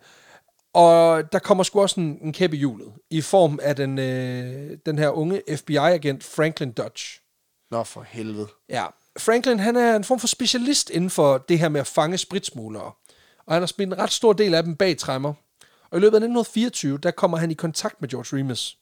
Og 0.74 1.32
der 1.32 1.38
kommer 1.38 1.64
sgu 1.64 1.80
også 1.80 2.00
en, 2.00 2.18
en 2.22 2.32
kæp 2.32 2.52
i 2.52 2.56
hjulet, 2.56 2.92
i 3.10 3.20
form 3.20 3.58
af 3.62 3.76
den, 3.76 3.98
øh, 3.98 4.78
den 4.86 4.98
her 4.98 5.08
unge 5.08 5.42
FBI-agent 5.56 6.24
Franklin 6.24 6.72
Dodge. 6.72 7.20
Nå, 7.70 7.84
for 7.84 8.02
helvede. 8.08 8.48
Ja, 8.68 8.86
Franklin 9.18 9.58
han 9.58 9.76
er 9.76 9.96
en 9.96 10.04
form 10.04 10.18
for 10.18 10.26
specialist 10.26 10.90
inden 10.90 11.10
for 11.10 11.38
det 11.38 11.58
her 11.58 11.68
med 11.68 11.80
at 11.80 11.86
fange 11.86 12.18
spritsmuglere. 12.18 12.92
Og 13.46 13.54
han 13.54 13.62
har 13.62 13.66
spillet 13.66 13.96
en 13.96 14.02
ret 14.02 14.12
stor 14.12 14.32
del 14.32 14.54
af 14.54 14.62
dem 14.62 14.76
bag 14.76 14.98
træmmer. 14.98 15.34
Og 15.90 15.98
i 15.98 16.00
løbet 16.00 16.14
af 16.14 16.20
1924, 16.20 16.98
der 16.98 17.10
kommer 17.10 17.36
han 17.36 17.50
i 17.50 17.54
kontakt 17.54 18.00
med 18.00 18.08
George 18.08 18.38
Remus. 18.38 18.78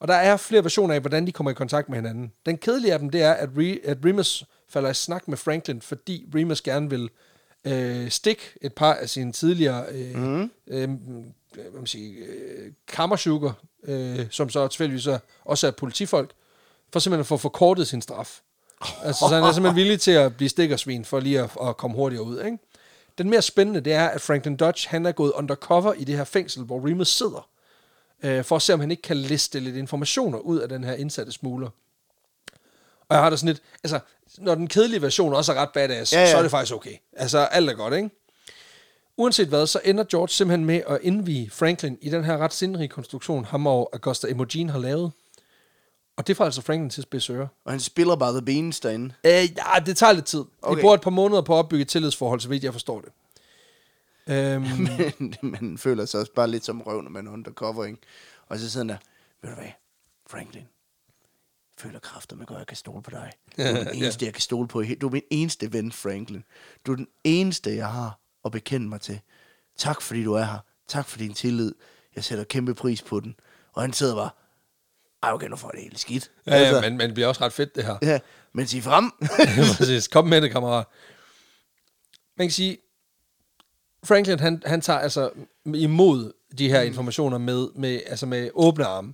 Og 0.00 0.08
der 0.08 0.14
er 0.14 0.36
flere 0.36 0.62
versioner 0.62 0.94
af, 0.94 1.00
hvordan 1.00 1.26
de 1.26 1.32
kommer 1.32 1.50
i 1.50 1.54
kontakt 1.54 1.88
med 1.88 1.98
hinanden. 1.98 2.32
Den 2.46 2.58
kedelige 2.58 2.92
af 2.92 2.98
dem, 2.98 3.10
det 3.10 3.22
er, 3.22 3.32
at, 3.32 3.48
Re- 3.48 3.88
at 3.88 3.98
Remus 4.04 4.44
falder 4.68 4.90
i 4.90 4.94
snak 4.94 5.28
med 5.28 5.36
Franklin, 5.36 5.82
fordi 5.82 6.28
Remus 6.34 6.60
gerne 6.60 6.90
vil 6.90 7.10
øh, 7.64 8.10
stikke 8.10 8.42
et 8.60 8.74
par 8.74 8.94
af 8.94 9.08
sine 9.10 9.32
tidligere 9.32 9.86
øh, 9.92 10.16
mm. 10.16 10.50
øh, 10.66 10.90
hvad 11.54 11.70
man 11.74 11.86
siger, 11.86 12.24
øh, 12.28 12.72
kammersugar, 12.88 13.54
øh, 13.84 14.26
som 14.30 14.50
så 14.50 14.68
tilfældigvis 14.68 15.06
er- 15.06 15.18
også 15.44 15.66
er 15.66 15.70
politifolk, 15.70 16.30
for 16.92 17.00
simpelthen 17.00 17.20
at 17.20 17.26
få 17.26 17.36
forkortet 17.36 17.88
sin 17.88 18.02
straf. 18.02 18.40
Altså, 19.02 19.26
så 19.28 19.34
han 19.34 19.44
er 19.44 19.52
simpelthen 19.52 19.76
villig 19.76 20.00
til 20.00 20.10
at 20.10 20.36
blive 20.36 20.48
stikkersvin 20.48 21.04
for 21.04 21.20
lige 21.20 21.40
at, 21.40 21.50
at 21.62 21.76
komme 21.76 21.96
hurtigere 21.96 22.24
ud. 22.24 22.42
Ikke? 22.42 22.58
Den 23.18 23.30
mere 23.30 23.42
spændende, 23.42 23.80
det 23.80 23.92
er, 23.92 24.08
at 24.08 24.20
Franklin 24.20 24.56
Dodge, 24.56 24.88
han 24.88 25.06
er 25.06 25.12
gået 25.12 25.32
undercover 25.32 25.92
i 25.92 26.04
det 26.04 26.16
her 26.16 26.24
fængsel, 26.24 26.64
hvor 26.64 26.88
Remus 26.88 27.08
sidder, 27.08 27.48
øh, 28.22 28.44
for 28.44 28.56
at 28.56 28.62
se, 28.62 28.74
om 28.74 28.80
han 28.80 28.90
ikke 28.90 29.02
kan 29.02 29.16
liste 29.16 29.60
lidt 29.60 29.76
informationer 29.76 30.38
ud 30.38 30.58
af 30.58 30.68
den 30.68 30.84
her 30.84 30.94
indsatte 30.94 31.32
smugler. 31.32 31.68
Og 33.08 33.14
jeg 33.16 33.22
har 33.22 33.30
da 33.30 33.36
sådan 33.36 33.48
lidt, 33.48 33.62
altså, 33.84 34.00
når 34.38 34.54
den 34.54 34.68
kedelige 34.68 35.02
version 35.02 35.34
også 35.34 35.52
er 35.52 35.56
ret 35.56 35.70
badass, 35.74 36.12
Ja, 36.12 36.20
ja, 36.20 36.30
så 36.30 36.36
er 36.36 36.42
det 36.42 36.50
faktisk 36.50 36.74
okay. 36.74 36.94
Altså, 37.12 37.38
alt 37.38 37.70
er 37.70 37.74
godt, 37.74 37.94
ikke? 37.94 38.10
Uanset 39.16 39.48
hvad, 39.48 39.66
så 39.66 39.80
ender 39.84 40.04
George 40.04 40.28
simpelthen 40.28 40.64
med 40.64 40.82
at 40.88 40.98
indvige 41.02 41.50
Franklin 41.50 41.98
i 42.00 42.10
den 42.10 42.24
her 42.24 42.38
ret 42.38 42.52
sindrige 42.52 42.88
konstruktion, 42.88 43.44
ham 43.44 43.66
og 43.66 43.90
Augusta 43.92 44.26
Imogen 44.26 44.70
har 44.70 44.78
lavet. 44.78 45.12
Og 46.16 46.26
det 46.26 46.36
får 46.36 46.44
altså 46.44 46.62
Franklin 46.62 46.90
til 46.90 47.00
at 47.00 47.02
spidse 47.02 47.32
ører. 47.32 47.46
Og 47.64 47.72
han 47.72 47.80
spiller 47.80 48.16
bare 48.16 48.32
The 48.32 48.42
Beans 48.42 48.80
derinde. 48.80 49.14
Øh, 49.24 49.32
ja, 49.32 49.80
det 49.86 49.96
tager 49.96 50.12
lidt 50.12 50.24
tid. 50.24 50.44
Okay. 50.62 50.76
De 50.76 50.80
bruger 50.80 50.94
et 50.94 51.00
par 51.00 51.10
måneder 51.10 51.42
på 51.42 51.54
at 51.54 51.58
opbygge 51.58 51.82
et 51.82 51.88
tillidsforhold, 51.88 52.40
så 52.40 52.48
vidt 52.48 52.64
jeg 52.64 52.72
forstår 52.72 53.00
det. 53.00 53.12
Øhm, 54.34 54.62
Men 55.18 55.36
man 55.42 55.78
føler 55.78 56.04
sig 56.04 56.20
også 56.20 56.32
bare 56.32 56.48
lidt 56.48 56.64
som 56.64 56.82
røv, 56.82 57.02
når 57.02 57.10
man 57.10 57.26
er 57.26 57.30
undercover, 57.32 57.84
ikke? 57.84 57.98
Og 58.48 58.58
så 58.58 58.70
sidder 58.70 58.86
der, 58.86 58.96
ved 59.42 59.50
du 59.50 59.56
hvad, 59.56 59.70
Franklin, 60.30 60.62
føler 61.82 61.98
kræfter 61.98 62.36
med, 62.36 62.46
at 62.50 62.58
jeg 62.58 62.66
kan 62.66 62.76
stole 62.76 63.02
på 63.02 63.10
dig. 63.10 63.32
Du 63.56 63.62
er 63.62 63.84
den 63.84 63.94
eneste, 63.94 64.24
jeg 64.24 64.34
kan 64.34 64.40
stole 64.40 64.68
på. 64.68 64.82
Du 65.00 65.06
er 65.06 65.10
min 65.10 65.22
eneste 65.30 65.72
ven, 65.72 65.92
Franklin. 65.92 66.44
Du 66.86 66.92
er 66.92 66.96
den 66.96 67.08
eneste, 67.24 67.76
jeg 67.76 67.88
har 67.88 68.20
at 68.44 68.52
bekende 68.52 68.88
mig 68.88 69.00
til. 69.00 69.20
Tak, 69.78 70.02
fordi 70.02 70.24
du 70.24 70.34
er 70.34 70.44
her. 70.44 70.58
Tak 70.88 71.08
for 71.08 71.18
din 71.18 71.34
tillid. 71.34 71.74
Jeg 72.16 72.24
sætter 72.24 72.44
kæmpe 72.44 72.74
pris 72.74 73.02
på 73.02 73.20
den. 73.20 73.34
Og 73.72 73.82
han 73.82 73.92
sidder 73.92 74.14
bare, 74.14 74.30
ej, 75.22 75.32
okay, 75.32 75.46
nu 75.46 75.56
får 75.56 75.70
det 75.70 75.80
helt 75.80 76.00
skidt. 76.00 76.30
ja, 76.46 76.60
ja, 76.60 76.80
men, 76.80 76.96
men 76.96 77.06
det 77.06 77.14
bliver 77.14 77.28
også 77.28 77.44
ret 77.44 77.52
fedt, 77.52 77.74
det 77.74 77.84
her. 77.84 77.96
ja, 78.02 78.18
men 78.52 78.66
sig 78.66 78.82
frem. 78.82 79.10
Præcis. 79.78 80.08
Kom 80.08 80.26
med 80.26 80.40
det, 80.40 80.50
kammerat. 80.50 80.86
Man 82.36 82.46
kan 82.46 82.52
sige, 82.52 82.78
Franklin, 84.04 84.38
han, 84.40 84.62
han 84.66 84.80
tager 84.80 84.98
altså 84.98 85.30
imod 85.74 86.32
de 86.58 86.68
her 86.68 86.82
informationer 86.82 87.38
med, 87.38 87.68
med, 87.74 88.00
altså 88.06 88.26
med 88.26 88.50
åbne 88.54 88.84
arme. 88.84 89.12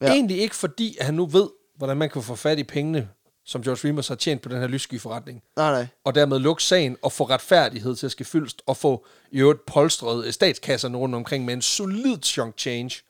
Ja. 0.00 0.06
Egentlig 0.06 0.38
ikke 0.38 0.56
fordi, 0.56 0.96
at 1.00 1.06
han 1.06 1.14
nu 1.14 1.26
ved, 1.26 1.48
hvordan 1.76 1.96
man 1.96 2.10
kan 2.10 2.22
få 2.22 2.34
fat 2.34 2.58
i 2.58 2.64
pengene, 2.64 3.08
som 3.44 3.62
George 3.62 3.88
Remus 3.88 4.08
har 4.08 4.14
tjent 4.14 4.42
på 4.42 4.48
den 4.48 4.60
her 4.60 4.66
lyssky 4.66 5.00
forretning. 5.00 5.42
nej, 5.56 5.70
nej. 5.70 5.86
Og 6.04 6.14
dermed 6.14 6.38
lukke 6.38 6.62
sagen 6.62 6.96
og 7.02 7.12
få 7.12 7.24
retfærdighed 7.24 7.96
til 7.96 8.06
at 8.06 8.12
ske 8.12 8.24
fyldst, 8.24 8.62
og 8.66 8.76
få 8.76 9.06
i 9.30 9.38
øvrigt 9.38 9.66
polstret 9.66 10.26
øh, 10.26 10.32
statskasserne 10.32 10.98
rundt 10.98 11.14
omkring 11.14 11.44
med 11.44 11.54
en 11.54 11.62
solid 11.62 12.18
chunk 12.22 12.58
change. 12.58 13.02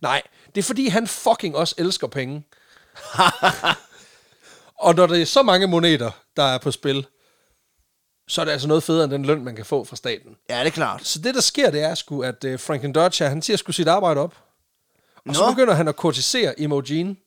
Nej, 0.00 0.22
det 0.54 0.60
er 0.60 0.62
fordi, 0.62 0.88
han 0.88 1.06
fucking 1.06 1.56
også 1.56 1.74
elsker 1.78 2.06
penge. 2.06 2.46
og 4.86 4.94
når 4.94 5.06
det 5.06 5.22
er 5.22 5.26
så 5.26 5.42
mange 5.42 5.66
moneter, 5.66 6.10
der 6.36 6.42
er 6.42 6.58
på 6.58 6.70
spil, 6.70 7.06
så 8.28 8.40
er 8.40 8.44
det 8.44 8.52
altså 8.52 8.68
noget 8.68 8.82
federe 8.82 9.04
end 9.04 9.12
den 9.12 9.24
løn, 9.24 9.44
man 9.44 9.56
kan 9.56 9.64
få 9.64 9.84
fra 9.84 9.96
staten. 9.96 10.36
Ja, 10.50 10.58
det 10.58 10.66
er 10.66 10.70
klart. 10.70 11.06
Så 11.06 11.18
det, 11.18 11.34
der 11.34 11.40
sker, 11.40 11.70
det 11.70 11.82
er 11.82 11.94
sgu, 11.94 12.22
at 12.22 12.44
uh, 12.44 12.60
Franklin 12.60 12.92
Dodge, 12.92 13.24
her, 13.24 13.28
han 13.28 13.42
siger 13.42 13.56
sgu 13.56 13.72
sit 13.72 13.88
arbejde 13.88 14.20
op. 14.20 14.34
Og 15.16 15.22
Nå. 15.24 15.34
så 15.34 15.50
begynder 15.50 15.74
han 15.74 15.88
at 15.88 15.96
kortisere 15.96 16.60
Imogen 16.60 17.18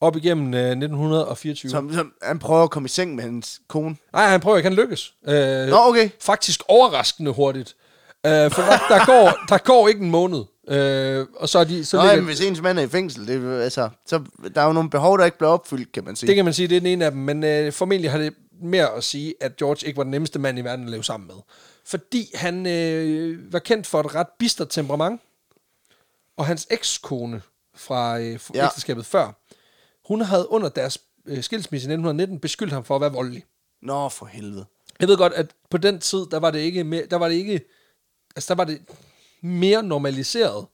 op 0.00 0.16
igennem 0.16 0.46
uh, 0.54 0.60
1924. 0.60 1.70
Som, 1.70 1.92
som, 1.94 2.12
han 2.22 2.38
prøver 2.38 2.62
at 2.62 2.70
komme 2.70 2.86
i 2.86 2.88
seng 2.88 3.14
med 3.14 3.24
hans 3.24 3.60
kone. 3.68 3.96
Nej, 4.12 4.26
han 4.26 4.40
prøver 4.40 4.56
ikke, 4.56 4.68
han 4.68 4.76
lykkes. 4.76 5.14
Uh, 5.28 5.32
Nå, 5.70 5.76
okay. 5.76 6.10
Faktisk 6.20 6.62
overraskende 6.68 7.30
hurtigt. 7.32 7.76
Uh, 8.24 8.30
for 8.30 8.62
der, 8.62 8.78
der, 8.88 9.06
går, 9.06 9.38
der 9.48 9.58
går 9.58 9.88
ikke 9.88 10.00
en 10.00 10.10
måned. 10.10 10.38
Uh, 10.38 11.26
og 11.36 11.48
så 11.48 11.58
er 11.58 11.64
de... 11.64 11.84
Så 11.84 11.96
Nå, 11.96 12.02
ligger, 12.02 12.14
jamen, 12.14 12.26
hvis 12.26 12.40
ens 12.40 12.60
mand 12.60 12.78
er 12.78 12.82
i 12.82 12.88
fængsel, 12.88 13.26
det, 13.28 13.62
altså, 13.62 13.88
så 14.06 14.22
der 14.54 14.60
er 14.60 14.66
jo 14.66 14.72
nogle 14.72 14.90
behov, 14.90 15.18
der 15.18 15.24
ikke 15.24 15.38
bliver 15.38 15.50
opfyldt, 15.50 15.92
kan 15.92 16.04
man 16.04 16.16
sige. 16.16 16.26
det 16.26 16.36
kan 16.36 16.44
man 16.44 16.54
sige, 16.54 16.68
det 16.68 16.76
er 16.76 16.80
den 16.80 16.88
ene 16.88 17.04
af 17.04 17.10
dem. 17.10 17.20
Men 17.20 17.66
uh, 17.66 17.72
formentlig 17.72 18.10
har 18.10 18.18
det 18.18 18.34
mere 18.62 18.90
at 18.94 19.04
sige, 19.04 19.34
at 19.40 19.56
George 19.56 19.86
ikke 19.86 19.96
var 19.96 20.02
den 20.02 20.10
nemmeste 20.10 20.38
mand 20.38 20.58
i 20.58 20.62
verden 20.62 20.84
at 20.84 20.90
leve 20.90 21.04
sammen 21.04 21.26
med. 21.26 21.36
Fordi 21.86 22.30
han 22.34 22.66
øh, 22.66 23.52
var 23.52 23.58
kendt 23.58 23.86
for 23.86 24.00
et 24.00 24.14
ret 24.14 24.26
bistert 24.38 24.68
temperament. 24.70 25.20
Og 26.36 26.46
hans 26.46 26.66
ekskone 26.70 27.42
fra 27.76 28.18
øh, 28.20 28.40
fra 28.40 28.52
Ja. 28.54 28.64
ægteskabet 28.64 29.06
før, 29.06 29.32
hun 30.06 30.20
havde 30.20 30.50
under 30.50 30.68
deres 30.68 30.98
øh, 31.26 31.42
skilsmisse 31.42 31.84
i 31.84 31.92
1919 31.92 32.40
beskyldt 32.40 32.72
ham 32.72 32.84
for 32.84 32.94
at 32.94 33.00
være 33.00 33.12
voldelig. 33.12 33.44
Nå, 33.82 34.08
for 34.08 34.26
helvede. 34.26 34.66
Jeg 35.00 35.08
ved 35.08 35.16
godt, 35.16 35.32
at 35.32 35.54
på 35.70 35.78
den 35.78 35.98
tid, 35.98 36.26
der 36.30 36.38
var 36.38 36.50
det 36.50 36.58
ikke 36.58 36.84
mere, 36.84 37.06
der 37.10 37.16
var 37.16 37.28
det 37.28 37.34
ikke, 37.34 37.60
altså 38.36 38.54
der 38.54 38.54
var 38.54 38.64
det 38.64 38.80
mere 39.40 39.82
normaliseret, 39.82 40.66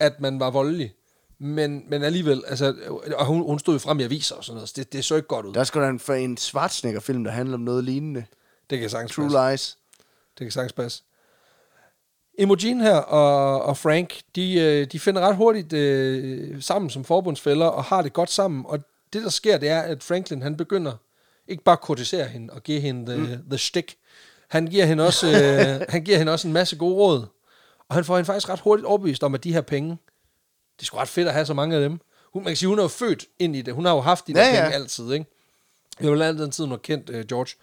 at 0.00 0.20
man 0.20 0.40
var 0.40 0.50
voldelig. 0.50 0.94
Men, 1.38 1.84
men 1.88 2.02
alligevel, 2.02 2.42
altså, 2.46 2.74
og 3.16 3.26
hun, 3.26 3.42
hun 3.42 3.58
stod 3.58 3.74
jo 3.74 3.78
frem 3.78 4.00
i 4.00 4.02
aviser 4.02 4.36
og 4.36 4.44
sådan 4.44 4.56
noget, 4.56 4.68
så 4.68 4.74
det, 4.76 4.92
det 4.92 5.04
så 5.04 5.14
ikke 5.14 5.28
godt 5.28 5.46
ud. 5.46 5.54
Der 5.54 5.64
skal 5.64 5.80
der 5.80 5.88
en, 5.88 6.00
for 6.00 6.14
en 6.14 6.36
Schwarzenegger-film, 6.36 7.24
der 7.24 7.30
handler 7.30 7.54
om 7.54 7.60
noget 7.60 7.84
lignende. 7.84 8.24
Det 8.70 8.80
kan 8.80 8.90
sagtens 8.90 9.12
True 9.12 9.30
passe. 9.30 9.50
Lies. 9.50 9.78
Det 10.38 10.44
kan 10.44 10.50
sagtens 10.50 10.72
passe. 10.72 11.02
Imogen 12.38 12.80
her 12.80 12.96
og, 12.96 13.62
og 13.62 13.76
Frank, 13.76 14.20
de, 14.36 14.54
øh, 14.54 14.86
de 14.86 15.00
finder 15.00 15.20
ret 15.20 15.36
hurtigt 15.36 15.72
øh, 15.72 16.62
sammen 16.62 16.90
som 16.90 17.04
forbundsfælder 17.04 17.66
og 17.66 17.84
har 17.84 18.02
det 18.02 18.12
godt 18.12 18.30
sammen. 18.30 18.64
Og 18.68 18.78
det, 19.12 19.22
der 19.22 19.30
sker, 19.30 19.58
det 19.58 19.68
er, 19.68 19.80
at 19.80 20.02
Franklin, 20.02 20.42
han 20.42 20.56
begynder 20.56 20.92
ikke 21.48 21.64
bare 21.64 21.72
at 21.72 21.80
kortisere 21.80 22.28
hende 22.28 22.54
og 22.54 22.62
give 22.62 22.80
hende 22.80 23.12
the, 23.12 23.36
mm. 23.36 23.50
the 23.50 23.58
stick. 23.58 23.96
Han 24.48 24.66
giver, 24.66 24.84
hende 24.84 25.06
også, 25.06 25.26
øh, 25.26 25.86
han 25.94 26.04
giver 26.04 26.18
hende 26.18 26.32
også 26.32 26.48
en 26.48 26.54
masse 26.54 26.76
gode 26.76 26.94
råd. 26.94 27.26
Og 27.88 27.94
han 27.94 28.04
får 28.04 28.16
hende 28.16 28.26
faktisk 28.26 28.48
ret 28.48 28.60
hurtigt 28.60 28.86
overbevist 28.86 29.24
om, 29.24 29.34
at 29.34 29.44
de 29.44 29.52
her 29.52 29.60
penge, 29.60 29.90
det 30.76 30.82
er 30.82 30.84
sgu 30.84 30.96
ret 30.96 31.08
fedt 31.08 31.28
at 31.28 31.34
have 31.34 31.46
så 31.46 31.54
mange 31.54 31.76
af 31.76 31.82
dem. 31.82 32.00
Hun, 32.32 32.42
man 32.42 32.50
kan 32.50 32.56
sige, 32.56 32.68
hun 32.68 32.78
er 32.78 32.82
jo 32.82 32.88
født 32.88 33.26
ind 33.38 33.56
i 33.56 33.62
det. 33.62 33.74
Hun 33.74 33.84
har 33.84 33.92
jo 33.92 34.00
haft 34.00 34.26
de 34.26 34.34
der 34.34 34.40
Ja, 34.40 34.48
ja, 34.48 34.56
ja. 34.56 34.62
penge 34.62 34.74
altid, 34.74 35.12
ikke? 35.12 35.26
Det 35.98 36.10
var 36.10 36.16
blandt 36.16 36.28
andet 36.28 36.42
den 36.42 36.50
tid, 36.50 36.64
hun 36.64 36.70
har 36.70 36.78
kendt 36.78 37.10
uh, 37.10 37.20
George. 37.20 37.56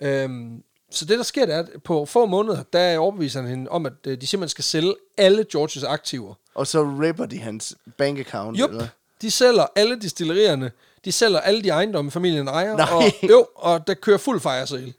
Øhm, 0.00 0.62
så 0.90 1.04
det, 1.04 1.18
der 1.18 1.24
sker, 1.24 1.46
det 1.46 1.54
er, 1.54 1.58
at 1.58 1.68
på 1.84 2.04
få 2.06 2.26
måneder, 2.26 2.62
der 2.72 2.98
overbeviser 2.98 3.40
han 3.40 3.50
hende 3.50 3.70
om, 3.70 3.86
at 3.86 3.92
uh, 4.06 4.12
de 4.12 4.26
simpelthen 4.26 4.48
skal 4.48 4.64
sælge 4.64 4.94
alle 5.18 5.44
Georges 5.52 5.84
aktiver. 5.84 6.34
Og 6.54 6.66
så 6.66 6.82
ripper 6.82 7.26
de 7.26 7.38
hans 7.38 7.74
bank 7.98 8.18
account. 8.18 8.58
Jup, 8.60 8.70
Eller? 8.70 8.86
de 9.22 9.30
sælger 9.30 9.66
alle 9.76 10.00
distillerierne, 10.00 10.70
de 11.04 11.12
sælger 11.12 11.38
alle 11.40 11.62
de 11.62 11.68
ejendomme, 11.68 12.10
familien 12.10 12.48
ejer, 12.48 12.76
Nej. 12.76 12.86
og, 12.92 13.02
jo, 13.30 13.46
og 13.56 13.86
der 13.86 13.94
kører 13.94 14.18
fuld 14.18 14.40
fejresel. 14.40 14.94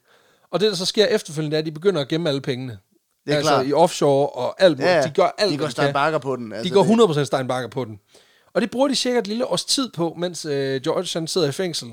Og 0.52 0.60
det, 0.60 0.70
der 0.70 0.76
så 0.76 0.86
sker 0.86 1.06
efterfølgende, 1.06 1.56
er, 1.58 1.60
at 1.60 1.66
de 1.66 1.72
begynder 1.72 2.02
at 2.02 2.08
gemme 2.08 2.30
alle 2.30 2.42
pengene. 2.42 2.78
Det 3.26 3.34
er 3.34 3.38
altså 3.38 3.52
klart. 3.54 3.68
i 3.68 3.74
offshore 3.74 4.30
og 4.30 4.56
alt 4.64 4.78
muligt. 4.78 4.92
Ja, 4.92 5.02
de 5.04 5.10
gør 5.16 5.36
alt, 5.38 5.52
de 5.52 5.58
går. 5.58 5.68
Steinbacher 5.70 6.18
på 6.18 6.36
den. 6.36 6.52
De 6.52 6.56
Altså, 6.58 6.74
går 6.74 6.84
det- 6.84 7.22
100% 7.22 7.24
Steinbacher 7.24 7.68
på 7.70 7.86
den. 7.86 8.00
Og 8.54 8.62
det 8.62 8.72
bruger 8.72 8.88
de 8.88 8.96
cirka 8.96 9.20
et 9.20 9.28
lille 9.28 9.46
års 9.46 9.66
tid 9.66 9.90
på, 9.92 10.14
mens 10.18 10.46
øh, 10.46 10.82
George 10.82 11.08
han 11.20 11.28
sidder 11.28 11.48
i 11.48 11.52
fængsel. 11.52 11.88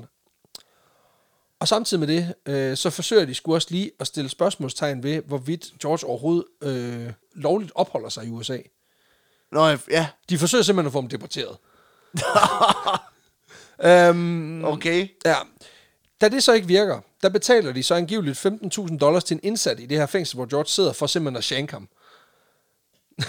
Og 1.65 1.69
samtidig 1.69 1.99
med 1.99 2.07
det, 2.07 2.33
øh, 2.45 2.77
så 2.77 2.89
forsøger 2.89 3.25
de 3.25 3.33
sgu 3.33 3.53
også 3.53 3.67
lige 3.71 3.91
at 3.99 4.07
stille 4.07 4.29
spørgsmålstegn 4.29 5.03
ved, 5.03 5.21
hvorvidt 5.21 5.73
George 5.81 6.07
overhovedet 6.07 6.45
øh, 6.61 7.11
lovligt 7.33 7.71
opholder 7.75 8.09
sig 8.09 8.25
i 8.25 8.29
USA. 8.29 8.57
Nå, 9.51 9.77
ja, 9.89 10.07
De 10.29 10.37
forsøger 10.37 10.63
simpelthen 10.63 10.87
at 10.87 10.93
få 10.93 11.01
ham 11.01 11.09
deporteret. 11.09 11.57
øhm, 14.09 14.65
okay. 14.65 15.07
ja. 15.25 15.35
Da 16.21 16.29
det 16.29 16.43
så 16.43 16.53
ikke 16.53 16.67
virker, 16.67 16.99
der 17.21 17.29
betaler 17.29 17.71
de 17.71 17.83
så 17.83 17.95
angiveligt 17.95 18.45
15.000 18.45 18.97
dollars 18.97 19.23
til 19.23 19.35
en 19.35 19.41
indsat 19.43 19.79
i 19.79 19.85
det 19.85 19.97
her 19.97 20.05
fængsel, 20.05 20.35
hvor 20.35 20.45
George 20.45 20.67
sidder 20.67 20.93
for 20.93 21.07
simpelthen 21.07 21.37
at 21.37 21.43
shank 21.43 21.71
ham. 21.71 21.89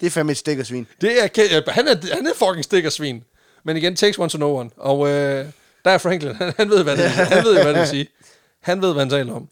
Det 0.00 0.06
er 0.06 0.10
fandme 0.10 0.32
et 0.32 0.38
stikkersvin. 0.38 0.86
Det 1.00 1.24
er, 1.24 1.70
han, 1.70 1.88
er, 1.88 2.14
han 2.14 2.26
er 2.26 2.34
fucking 2.34 2.64
stikkersvin. 2.64 3.24
Men 3.64 3.76
igen, 3.76 3.96
takes 3.96 4.18
one 4.18 4.30
to 4.30 4.36
know 4.36 4.50
one. 4.50 4.70
Og 4.76 5.08
øh, 5.08 5.46
der 5.84 5.90
er 5.90 5.98
Franklin, 5.98 6.34
han, 6.34 6.52
han 6.56 6.70
ved, 6.70 6.82
hvad 6.82 6.96
det, 6.96 7.10
han 7.10 7.44
ved, 7.44 7.52
hvad 7.62 7.74
det 7.74 7.80
vil 7.80 7.88
sige. 7.88 8.08
Han 8.60 8.82
ved, 8.82 8.92
hvad 8.92 9.02
han 9.02 9.10
taler 9.10 9.34
om. 9.34 9.48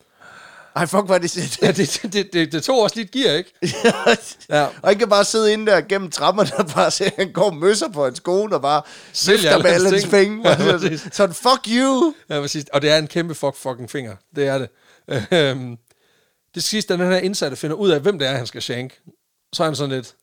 Ej, 0.77 0.87
fuck, 0.87 1.07
hvad 1.07 1.21
det 1.21 1.31
sæt. 1.31 1.63
Ja, 1.63 1.73
det, 1.73 2.01
det, 2.13 2.33
det, 2.33 2.53
det 2.53 2.63
tog 2.63 2.83
også 2.83 2.97
lidt 2.97 3.11
gear, 3.11 3.35
ikke? 3.35 3.55
Ja. 4.51 4.67
Og 4.83 4.95
kan 4.95 5.09
bare 5.09 5.25
sidde 5.25 5.53
inde 5.53 5.67
der 5.67 5.81
gennem 5.81 6.11
trapperne 6.11 6.51
og 6.59 6.67
bare 6.67 6.91
se, 6.91 7.05
at 7.05 7.13
han 7.17 7.33
går 7.33 7.51
møsser 7.51 7.89
på 7.89 8.05
hans 8.05 8.21
kone 8.21 8.55
og 8.55 8.63
bare 8.63 8.83
alle 9.29 9.63
med 9.63 9.71
alle 9.71 9.91
hans 9.91 10.07
penge. 10.07 10.49
Ja, 10.49 10.57
præcis. 10.57 11.09
Sådan, 11.13 11.35
fuck 11.35 11.69
you. 11.69 12.15
Ja, 12.31 12.41
præcis. 12.41 12.65
Og 12.73 12.83
det 12.83 12.91
er 12.91 12.99
en 12.99 13.07
kæmpe 13.07 13.35
fuck 13.35 13.57
fucking 13.57 13.91
finger. 13.91 14.17
Det 14.37 14.47
er 14.47 14.59
det. 14.59 14.69
Øhm, 15.33 15.77
det 16.55 16.63
sidste, 16.63 16.97
da 16.97 17.03
den 17.03 17.13
her 17.13 17.19
indsatte 17.19 17.57
finder 17.57 17.77
ud 17.77 17.91
af, 17.91 18.01
hvem 18.01 18.19
det 18.19 18.29
er, 18.29 18.33
han 18.37 18.47
skal 18.47 18.63
shank, 18.63 19.01
så 19.53 19.63
er 19.63 19.67
han 19.67 19.77
sådan 19.77 19.95
lidt, 19.95 20.15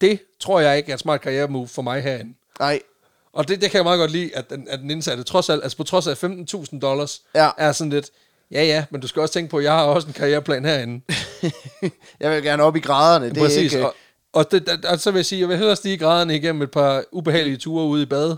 det 0.00 0.20
tror 0.40 0.60
jeg 0.60 0.76
ikke 0.76 0.90
er 0.90 0.94
et 0.94 1.00
smart 1.00 1.20
karrieremove 1.20 1.68
for 1.68 1.82
mig 1.82 2.02
herinde. 2.02 2.34
Nej, 2.58 2.80
Og 3.32 3.48
det, 3.48 3.60
det 3.60 3.70
kan 3.70 3.78
jeg 3.78 3.84
meget 3.84 3.98
godt 3.98 4.10
lide, 4.10 4.30
at 4.36 4.50
den, 4.50 4.66
at 4.70 4.78
den 4.78 4.90
indsatte, 4.90 5.22
trods 5.22 5.48
alt, 5.50 5.62
altså 5.62 5.76
på 5.76 5.84
trods 5.84 6.06
af 6.06 6.24
15.000 6.24 6.78
dollars, 6.80 7.22
Ja. 7.34 7.50
er 7.58 7.72
sådan 7.72 7.90
lidt, 7.90 8.10
ja 8.50 8.64
ja, 8.64 8.84
men 8.90 9.00
du 9.00 9.06
skal 9.08 9.22
også 9.22 9.32
tænke 9.34 9.50
på, 9.50 9.58
at 9.58 9.64
jeg 9.64 9.72
har 9.72 9.84
også 9.84 10.06
en 10.08 10.12
karriereplan 10.14 10.64
herinde. 10.64 11.00
jeg 12.20 12.30
vil 12.30 12.42
gerne 12.42 12.62
op 12.62 12.76
i 12.76 12.80
graderne. 12.80 13.28
Det 13.30 13.36
Præcis. 13.38 13.56
er 13.74 13.78
ikke, 13.78 13.86
og, 13.86 13.94
og, 14.32 14.50
det, 14.50 14.84
og, 14.84 15.00
så 15.00 15.10
vil 15.10 15.18
jeg 15.18 15.26
sige, 15.26 15.40
jeg 15.40 15.48
vil 15.48 15.56
hellere 15.56 15.76
stige 15.76 15.98
graderne 15.98 16.36
igennem 16.36 16.62
et 16.62 16.70
par 16.70 17.04
ubehagelige 17.12 17.56
ture 17.56 17.84
ude 17.86 18.02
i 18.02 18.06
bad. 18.06 18.36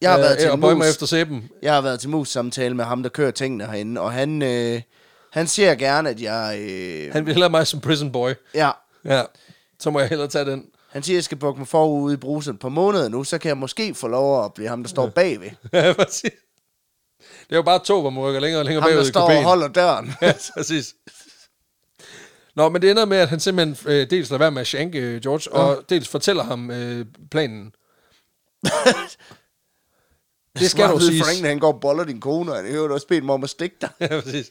Jeg 0.00 0.10
har 0.10 0.18
været 0.18 0.32
øh, 0.32 0.38
til 0.40 0.48
og 0.48 0.54
en 0.54 0.60
bøje 0.60 0.74
mus. 0.74 0.82
mig 0.84 0.90
efter 0.90 1.06
sæben. 1.06 1.50
Jeg 1.62 1.74
har 1.74 1.80
været 1.80 2.00
til 2.00 2.08
mus-samtale 2.10 2.74
med 2.74 2.84
ham, 2.84 3.02
der 3.02 3.10
kører 3.10 3.30
tingene 3.30 3.66
herinde, 3.66 4.00
og 4.00 4.12
han, 4.12 4.42
øh, 4.42 4.82
han 5.32 5.46
ser 5.46 5.74
gerne, 5.74 6.10
at 6.10 6.20
jeg... 6.22 6.56
Øh, 6.60 7.12
Han 7.12 7.26
vil 7.26 7.34
hellere 7.34 7.50
mig 7.50 7.66
som 7.66 7.80
prison 7.80 8.12
boy. 8.12 8.30
ja, 8.54 8.70
Ja, 9.04 9.22
så 9.80 9.90
må 9.90 10.00
jeg 10.00 10.08
hellere 10.08 10.28
tage 10.28 10.44
den. 10.44 10.64
Han 10.88 11.02
siger, 11.02 11.14
at 11.14 11.16
jeg 11.16 11.24
skal 11.24 11.38
bukke 11.38 11.58
mig 11.58 11.68
forud 11.68 12.12
i 12.12 12.16
brusen 12.16 12.54
et 12.54 12.60
par 12.60 12.68
måneder 12.68 13.08
nu, 13.08 13.24
så 13.24 13.38
kan 13.38 13.48
jeg 13.48 13.56
måske 13.56 13.94
få 13.94 14.08
lov 14.08 14.44
at 14.44 14.54
blive 14.54 14.68
ham, 14.68 14.82
der 14.82 14.88
står 14.88 15.08
bagved. 15.08 15.50
Ja, 15.72 15.92
præcis. 15.92 16.30
Det 17.20 17.52
er 17.52 17.56
jo 17.56 17.62
bare 17.62 17.78
tog, 17.84 18.00
hvor 18.00 18.10
man 18.10 18.22
rykker 18.22 18.40
længere 18.40 18.60
og 18.60 18.64
længere 18.64 18.82
Ham, 18.82 18.90
der 18.90 18.96
bagud 18.96 19.08
i 19.08 19.10
står 19.10 19.30
og 19.30 19.42
holder 19.42 19.68
døren. 19.68 20.12
Ja, 20.22 20.32
præcis. 20.56 20.94
Nå, 22.56 22.68
men 22.68 22.82
det 22.82 22.90
ender 22.90 23.04
med, 23.04 23.16
at 23.16 23.28
han 23.28 23.40
simpelthen 23.40 23.92
øh, 23.92 24.10
dels 24.10 24.30
lader 24.30 24.38
være 24.38 24.50
med 24.50 24.60
at 24.60 24.66
shanke 24.66 24.98
øh, 24.98 25.20
George, 25.20 25.52
og 25.52 25.84
dels 25.88 26.08
fortæller 26.08 26.42
ham 26.42 26.70
øh, 26.70 27.06
planen. 27.30 27.72
det 30.58 30.70
skal 30.70 30.88
dog 30.88 31.02
siges. 31.02 31.22
Frank, 31.22 31.46
han 31.46 31.58
går 31.58 31.72
og 31.72 31.80
boller 31.80 32.04
din 32.04 32.20
kone, 32.20 32.52
og 32.52 32.56
han 32.56 32.66
hører 32.66 32.92
også 32.92 33.06
bedt 33.06 33.24
mig 33.24 33.34
om 33.34 33.44
at 33.44 33.50
stikke 33.50 33.76
dig. 33.80 33.90
ja, 34.00 34.20
præcis. 34.20 34.50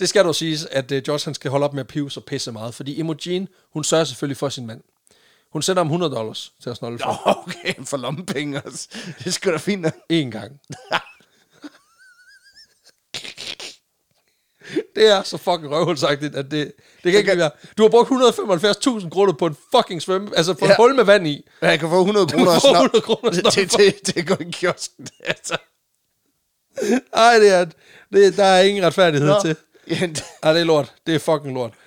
Det 0.00 0.08
skal 0.08 0.24
dog 0.24 0.34
siges, 0.34 0.64
at 0.64 0.92
øh, 0.92 1.02
George 1.02 1.20
han 1.24 1.34
skal 1.34 1.50
holde 1.50 1.64
op 1.64 1.74
med 1.74 1.80
at 1.80 1.86
pive 1.86 2.10
så 2.10 2.20
pisse 2.20 2.52
meget, 2.52 2.74
fordi 2.74 2.94
Imogen, 2.94 3.48
hun 3.72 3.84
sørger 3.84 4.04
selvfølgelig 4.04 4.36
for 4.36 4.48
sin 4.48 4.66
mand. 4.66 4.80
Hun 5.52 5.62
sender 5.62 5.80
ham 5.82 5.86
100 5.86 6.14
dollars 6.14 6.52
til 6.62 6.70
at 6.70 6.76
snolde 6.76 6.98
for. 6.98 7.22
Nå, 7.26 7.34
okay, 7.46 7.84
for 7.84 7.96
lommepenge 7.96 8.62
også. 8.62 8.88
Det 9.24 9.34
skal 9.34 9.52
da 9.52 9.58
fint. 9.58 9.82
nok. 9.82 9.94
En 10.08 10.30
gang. 10.30 10.60
det 14.96 15.08
er 15.10 15.22
så 15.22 15.38
fucking 15.38 15.70
røvhulsagtigt, 15.70 16.34
at 16.34 16.50
det, 16.50 16.72
det 17.04 17.12
kan 17.12 17.18
ikke 17.18 17.36
være. 17.36 17.50
Du 17.78 17.82
har 17.82 17.88
brugt 17.88 18.10
175.000 18.10 19.10
kroner 19.10 19.32
på 19.32 19.46
en 19.46 19.56
fucking 19.76 20.02
svømme, 20.02 20.30
altså 20.36 20.54
på 20.54 20.64
ja. 20.64 20.66
Ja. 20.66 20.72
et 20.72 20.76
hul 20.76 20.94
med 20.94 21.04
vand 21.04 21.26
i. 21.26 21.48
Jeg 21.62 21.78
kan 21.78 21.88
få 21.88 22.00
100 22.00 22.26
kan 22.26 22.38
kroner 22.38 22.52
og 22.54 22.60
snop. 22.60 22.74
100 22.74 23.00
kroner 23.00 23.28
og 23.28 23.34
snop 23.34 23.52
til, 23.52 23.68
for. 23.68 23.78
til, 23.78 23.94
til 24.04 24.20
at 24.20 24.26
gå 24.26 24.34
i 24.40 24.50
kiosken. 24.50 25.08
Altså. 25.24 25.56
Ej, 27.12 27.38
det 27.38 27.54
er, 27.54 27.64
det, 28.12 28.36
der 28.36 28.44
er 28.44 28.62
ingen 28.62 28.86
retfærdighed 28.86 29.28
Nå, 29.28 29.40
til. 29.40 29.56
Ej, 30.42 30.52
det 30.52 30.60
er 30.60 30.64
lort. 30.64 30.92
Det 31.06 31.14
er 31.14 31.18
fucking 31.18 31.54
lort. 31.54 31.72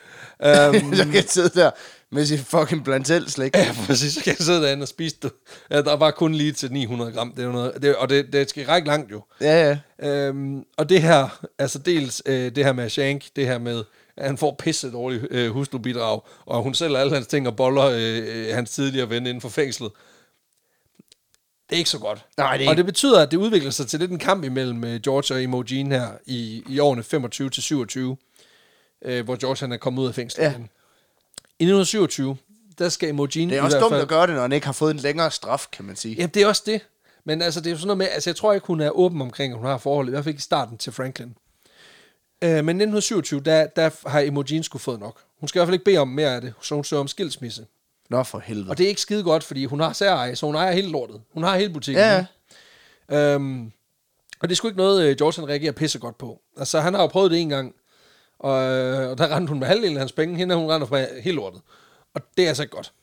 Um, 0.44 0.96
så 0.96 1.04
kan 1.04 1.14
jeg 1.14 1.24
sidde 1.28 1.60
der 1.60 1.72
med 2.14 2.26
sit 2.26 2.40
fucking 2.40 2.84
blantel 2.84 3.30
slik. 3.32 3.56
ja, 3.56 3.76
præcis. 3.86 4.14
Så 4.14 4.24
kan 4.24 4.36
jeg 4.40 4.46
sidde 4.46 4.62
derinde 4.62 4.84
og 4.84 4.88
spise 4.88 5.16
det. 5.22 5.32
Ja, 5.70 5.82
der 5.82 5.94
var 5.96 6.12
kun 6.12 6.36
lige 6.36 6.52
til 6.52 6.72
900 6.72 7.12
gram. 7.12 7.32
Det 7.36 7.46
er 7.46 7.52
noget, 7.52 7.82
det, 7.82 7.96
og 7.96 8.10
det, 8.10 8.34
det 8.34 8.50
skal 8.50 8.66
række 8.66 8.88
langt 8.88 9.12
jo. 9.12 9.22
Ja, 9.42 9.78
ja. 10.00 10.10
Øhm, 10.10 10.64
og 10.78 10.90
det 10.90 11.02
her, 11.02 11.42
altså 11.60 11.80
dels 11.80 12.22
øh, 12.26 12.56
det 12.56 12.66
her 12.66 12.74
med 12.74 12.90
Shank, 12.90 13.26
det 13.36 13.46
her 13.48 13.58
med, 13.58 13.84
at 14.18 14.26
han 14.26 14.38
får 14.38 14.56
pisse 14.60 14.92
dårligt 14.92 15.28
øh, 15.30 15.52
huslubidrag, 15.52 16.22
og 16.46 16.64
hun 16.64 16.74
sælger 16.74 16.98
alle 16.98 17.14
hans 17.14 17.28
ting 17.28 17.48
og 17.48 17.56
boller 17.56 17.86
øh, 17.86 18.48
øh, 18.50 18.56
hans 18.56 18.70
tidligere 18.72 19.10
ven 19.10 19.28
inden 19.28 19.42
for 19.42 19.50
fængslet. 19.50 19.92
Det 21.70 21.76
er 21.76 21.78
ikke 21.78 21.90
så 21.90 22.00
godt. 22.00 22.26
Nej, 22.38 22.58
det 22.58 22.66
er 22.66 22.70
og 22.70 22.78
det 22.78 22.86
betyder, 22.86 23.22
at 23.22 23.32
det 23.32 23.38
udvikler 23.38 23.72
sig 23.72 23.88
til 23.88 24.00
lidt 24.00 24.12
en 24.12 24.20
kamp 24.20 24.44
imellem 24.44 24.84
øh, 24.84 25.00
George 25.02 25.34
og 25.36 25.42
Imogen 25.44 25.92
her 25.92 26.08
i, 26.26 26.64
i 26.70 26.80
årene 26.80 27.04
25 27.04 27.50
til 27.50 27.64
27, 27.64 28.18
øh, 29.06 29.26
hvor 29.26 29.36
George 29.36 29.58
han 29.60 29.72
er 29.72 29.78
kommet 29.78 30.02
ud 30.02 30.08
af 30.08 30.16
fængslet 30.16 30.44
Ja. 30.44 30.52
igen. 30.52 30.70
I 31.64 31.66
1927, 31.66 32.38
der 32.80 32.90
skal 32.90 33.10
Imogen 33.10 33.50
Det 33.50 33.58
er 33.58 33.62
også 33.62 33.80
dumt 33.80 33.92
fald... 33.92 34.02
at 34.02 34.08
gøre 34.08 34.28
det, 34.28 34.36
når 34.36 34.42
han 34.42 34.52
ikke 34.52 34.66
har 34.66 34.74
fået 34.74 34.92
en 34.92 35.00
længere 35.00 35.32
straf, 35.32 35.68
kan 35.72 35.86
man 35.86 35.96
sige. 35.96 36.16
Jamen, 36.16 36.30
det 36.30 36.42
er 36.42 36.48
også 36.48 36.64
det. 36.66 36.82
Men 37.26 37.42
altså, 37.42 37.60
det 37.60 37.68
er 37.68 37.72
jo 37.72 37.78
sådan 37.78 37.88
noget 37.88 37.98
med, 37.98 38.08
altså 38.08 38.30
jeg 38.30 38.36
tror 38.36 38.54
ikke, 38.54 38.68
hun 38.68 38.82
er 38.82 38.90
åben 38.90 39.22
omkring, 39.22 39.54
at 39.54 39.60
hun 39.60 39.68
har 39.68 39.78
forhold, 39.78 40.08
i 40.08 40.10
hvert 40.10 40.24
fald 40.24 40.34
ikke 40.34 40.40
i 40.40 40.42
starten 40.42 40.78
til 40.78 40.94
Franklin. 40.94 41.36
Øh, 42.44 42.50
men 42.50 42.58
1927, 42.58 43.40
der, 43.40 43.68
der 43.68 44.10
har 44.10 44.20
Imogen 44.20 44.64
skulle 44.64 44.82
fået 44.82 45.00
nok. 45.00 45.22
Hun 45.40 45.48
skal 45.48 45.60
i 45.60 45.60
hvert 45.60 45.68
fald 45.68 45.74
ikke 45.74 45.86
bede 45.86 45.98
om 45.98 46.08
mere 46.08 46.36
af 46.36 46.42
det, 46.42 46.54
så 46.62 46.76
hun 46.76 46.84
søger 46.84 47.02
om 47.02 47.08
skilsmisse. 47.08 47.66
Nå, 48.10 48.24
for 48.24 48.40
helvede. 48.40 48.70
Og 48.70 48.78
det 48.78 48.84
er 48.84 48.88
ikke 48.88 49.02
skide 49.02 49.24
godt, 49.24 49.44
fordi 49.44 49.66
hun 49.66 49.80
har 49.80 49.94
særeje, 49.94 50.36
så 50.36 50.46
hun 50.46 50.56
ejer 50.56 50.72
hele 50.72 50.90
lortet. 50.90 51.22
Hun 51.34 51.44
har 51.44 51.58
hele 51.58 51.74
butikken. 51.74 52.04
Ja. 52.04 52.26
Øhm, 53.10 53.72
og 54.40 54.50
det 54.50 54.52
er 54.52 54.56
sgu 54.56 54.68
ikke 54.68 54.78
noget, 54.78 55.04
øh, 55.04 55.18
George 55.18 55.42
han 55.42 55.50
reagerer 55.50 55.72
pisse 55.72 56.00
godt 56.00 56.18
på. 56.18 56.42
Altså, 56.58 56.80
han 56.80 56.94
har 56.94 57.02
jo 57.02 57.08
prøvet 57.08 57.32
det 57.32 57.40
en 57.40 57.50
gang, 57.50 57.76
og, 58.44 58.64
øh, 58.64 59.10
og 59.10 59.18
der 59.18 59.36
rendte 59.36 59.50
hun 59.50 59.60
med 59.60 59.68
halvdelen 59.68 59.98
af 59.98 60.02
hans 60.02 60.12
penge, 60.12 60.38
hende 60.38 60.56
hun 60.56 60.70
render 60.72 60.88
med 60.92 61.22
hele 61.22 61.36
lortet. 61.36 61.62
Og 62.14 62.22
det 62.38 62.44
er 62.44 62.48
altså 62.48 62.64
ikke 62.64 62.76
godt. 62.76 62.94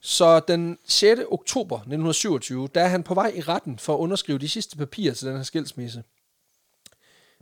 Så 0.00 0.40
den 0.40 0.78
6. 0.86 1.20
oktober 1.30 1.76
1927, 1.76 2.68
der 2.74 2.80
er 2.80 2.88
han 2.88 3.02
på 3.02 3.14
vej 3.14 3.32
i 3.36 3.40
retten 3.40 3.78
for 3.78 3.94
at 3.94 3.98
underskrive 3.98 4.38
de 4.38 4.48
sidste 4.48 4.76
papirer 4.76 5.14
til 5.14 5.26
den 5.28 5.36
her 5.36 5.42
skilsmisse. 5.42 6.02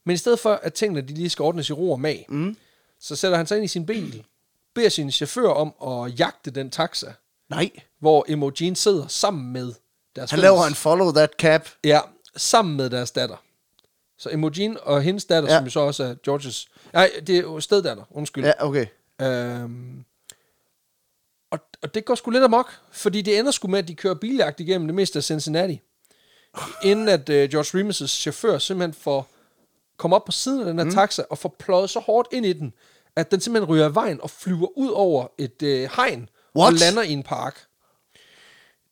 Men 0.05 0.15
i 0.15 0.17
stedet 0.17 0.39
for, 0.39 0.53
at 0.63 0.75
tingene 0.75 1.01
de 1.01 1.15
lige 1.15 1.31
skal 1.31 1.43
ordnes 1.43 1.71
i 1.71 1.73
ro 1.73 1.93
og 1.93 2.01
mag, 2.01 2.27
mm. 2.29 2.57
så 3.01 3.17
sætter 3.17 3.37
han 3.37 3.47
sig 3.47 3.57
ind 3.57 3.65
i 3.65 3.69
sin 3.69 3.87
bil, 3.87 4.25
beder 4.75 4.89
sin 4.89 5.11
chauffør 5.13 5.49
om 5.49 5.75
at 6.07 6.21
jagte 6.21 6.51
den 6.51 6.71
taxa, 6.71 7.13
Nej. 7.51 7.71
hvor 7.99 8.25
Imogen 8.29 8.75
sidder 8.77 9.07
sammen 9.09 9.53
med 9.53 9.73
deres 10.17 10.31
Han 10.31 10.39
fælles- 10.39 10.43
laver 10.43 10.67
en 10.67 10.75
follow 10.75 11.13
that 11.13 11.31
cap. 11.39 11.69
Ja, 11.85 12.01
sammen 12.37 12.77
med 12.77 12.91
deres 12.91 13.11
datter. 13.11 13.37
Så 14.19 14.29
Imogen 14.29 14.79
og 14.83 15.03
hendes 15.03 15.25
datter, 15.25 15.51
ja. 15.51 15.57
Som 15.57 15.65
jo 15.65 15.71
så 15.71 15.81
også 15.81 16.05
er 16.05 16.15
Georges... 16.25 16.69
Nej, 16.93 17.11
det 17.27 17.37
er 17.37 17.41
jo 17.41 17.61
steddatter, 17.61 18.05
undskyld. 18.11 18.45
Ja, 18.45 18.53
okay. 18.59 18.87
Øhm, 19.23 20.05
og, 21.51 21.59
og 21.83 21.95
det 21.95 22.05
går 22.05 22.15
sgu 22.15 22.31
lidt 22.31 22.45
amok, 22.45 22.75
fordi 22.91 23.23
det 23.23 23.39
ender 23.39 23.51
sgu 23.51 23.69
med, 23.69 23.79
at 23.79 23.89
de 23.89 23.95
kører 23.95 24.15
biljagt 24.15 24.61
igennem 24.61 24.89
det 24.89 24.95
meste 24.95 25.19
af 25.19 25.25
Cincinnati. 25.25 25.81
Inden 26.83 27.09
at 27.09 27.29
uh, 27.29 27.35
George 27.35 27.83
Remus' 27.83 28.07
chauffør 28.07 28.59
simpelthen 28.59 29.03
får 29.03 29.29
komme 29.97 30.17
op 30.17 30.25
på 30.25 30.33
siden 30.33 30.61
af 30.61 30.67
den 30.67 30.79
her 30.79 30.85
mm. 30.85 30.91
taxa 30.91 31.23
og 31.31 31.39
får 31.39 31.57
pløjet 31.59 31.91
så 31.91 32.01
hårdt 32.01 32.29
ind 32.33 32.47
i 32.47 32.53
den, 32.53 32.73
at 33.17 33.31
den 33.31 33.41
simpelthen 33.41 33.69
ryger 33.69 33.85
af 33.85 33.95
vejen 33.95 34.21
og 34.21 34.31
flyver 34.31 34.79
ud 34.79 34.91
over 34.91 35.27
et 35.39 35.63
uh, 35.63 35.69
hegn 35.69 36.29
What? 36.57 36.73
og 36.73 36.73
lander 36.73 37.03
i 37.03 37.13
en 37.13 37.23
park. 37.23 37.67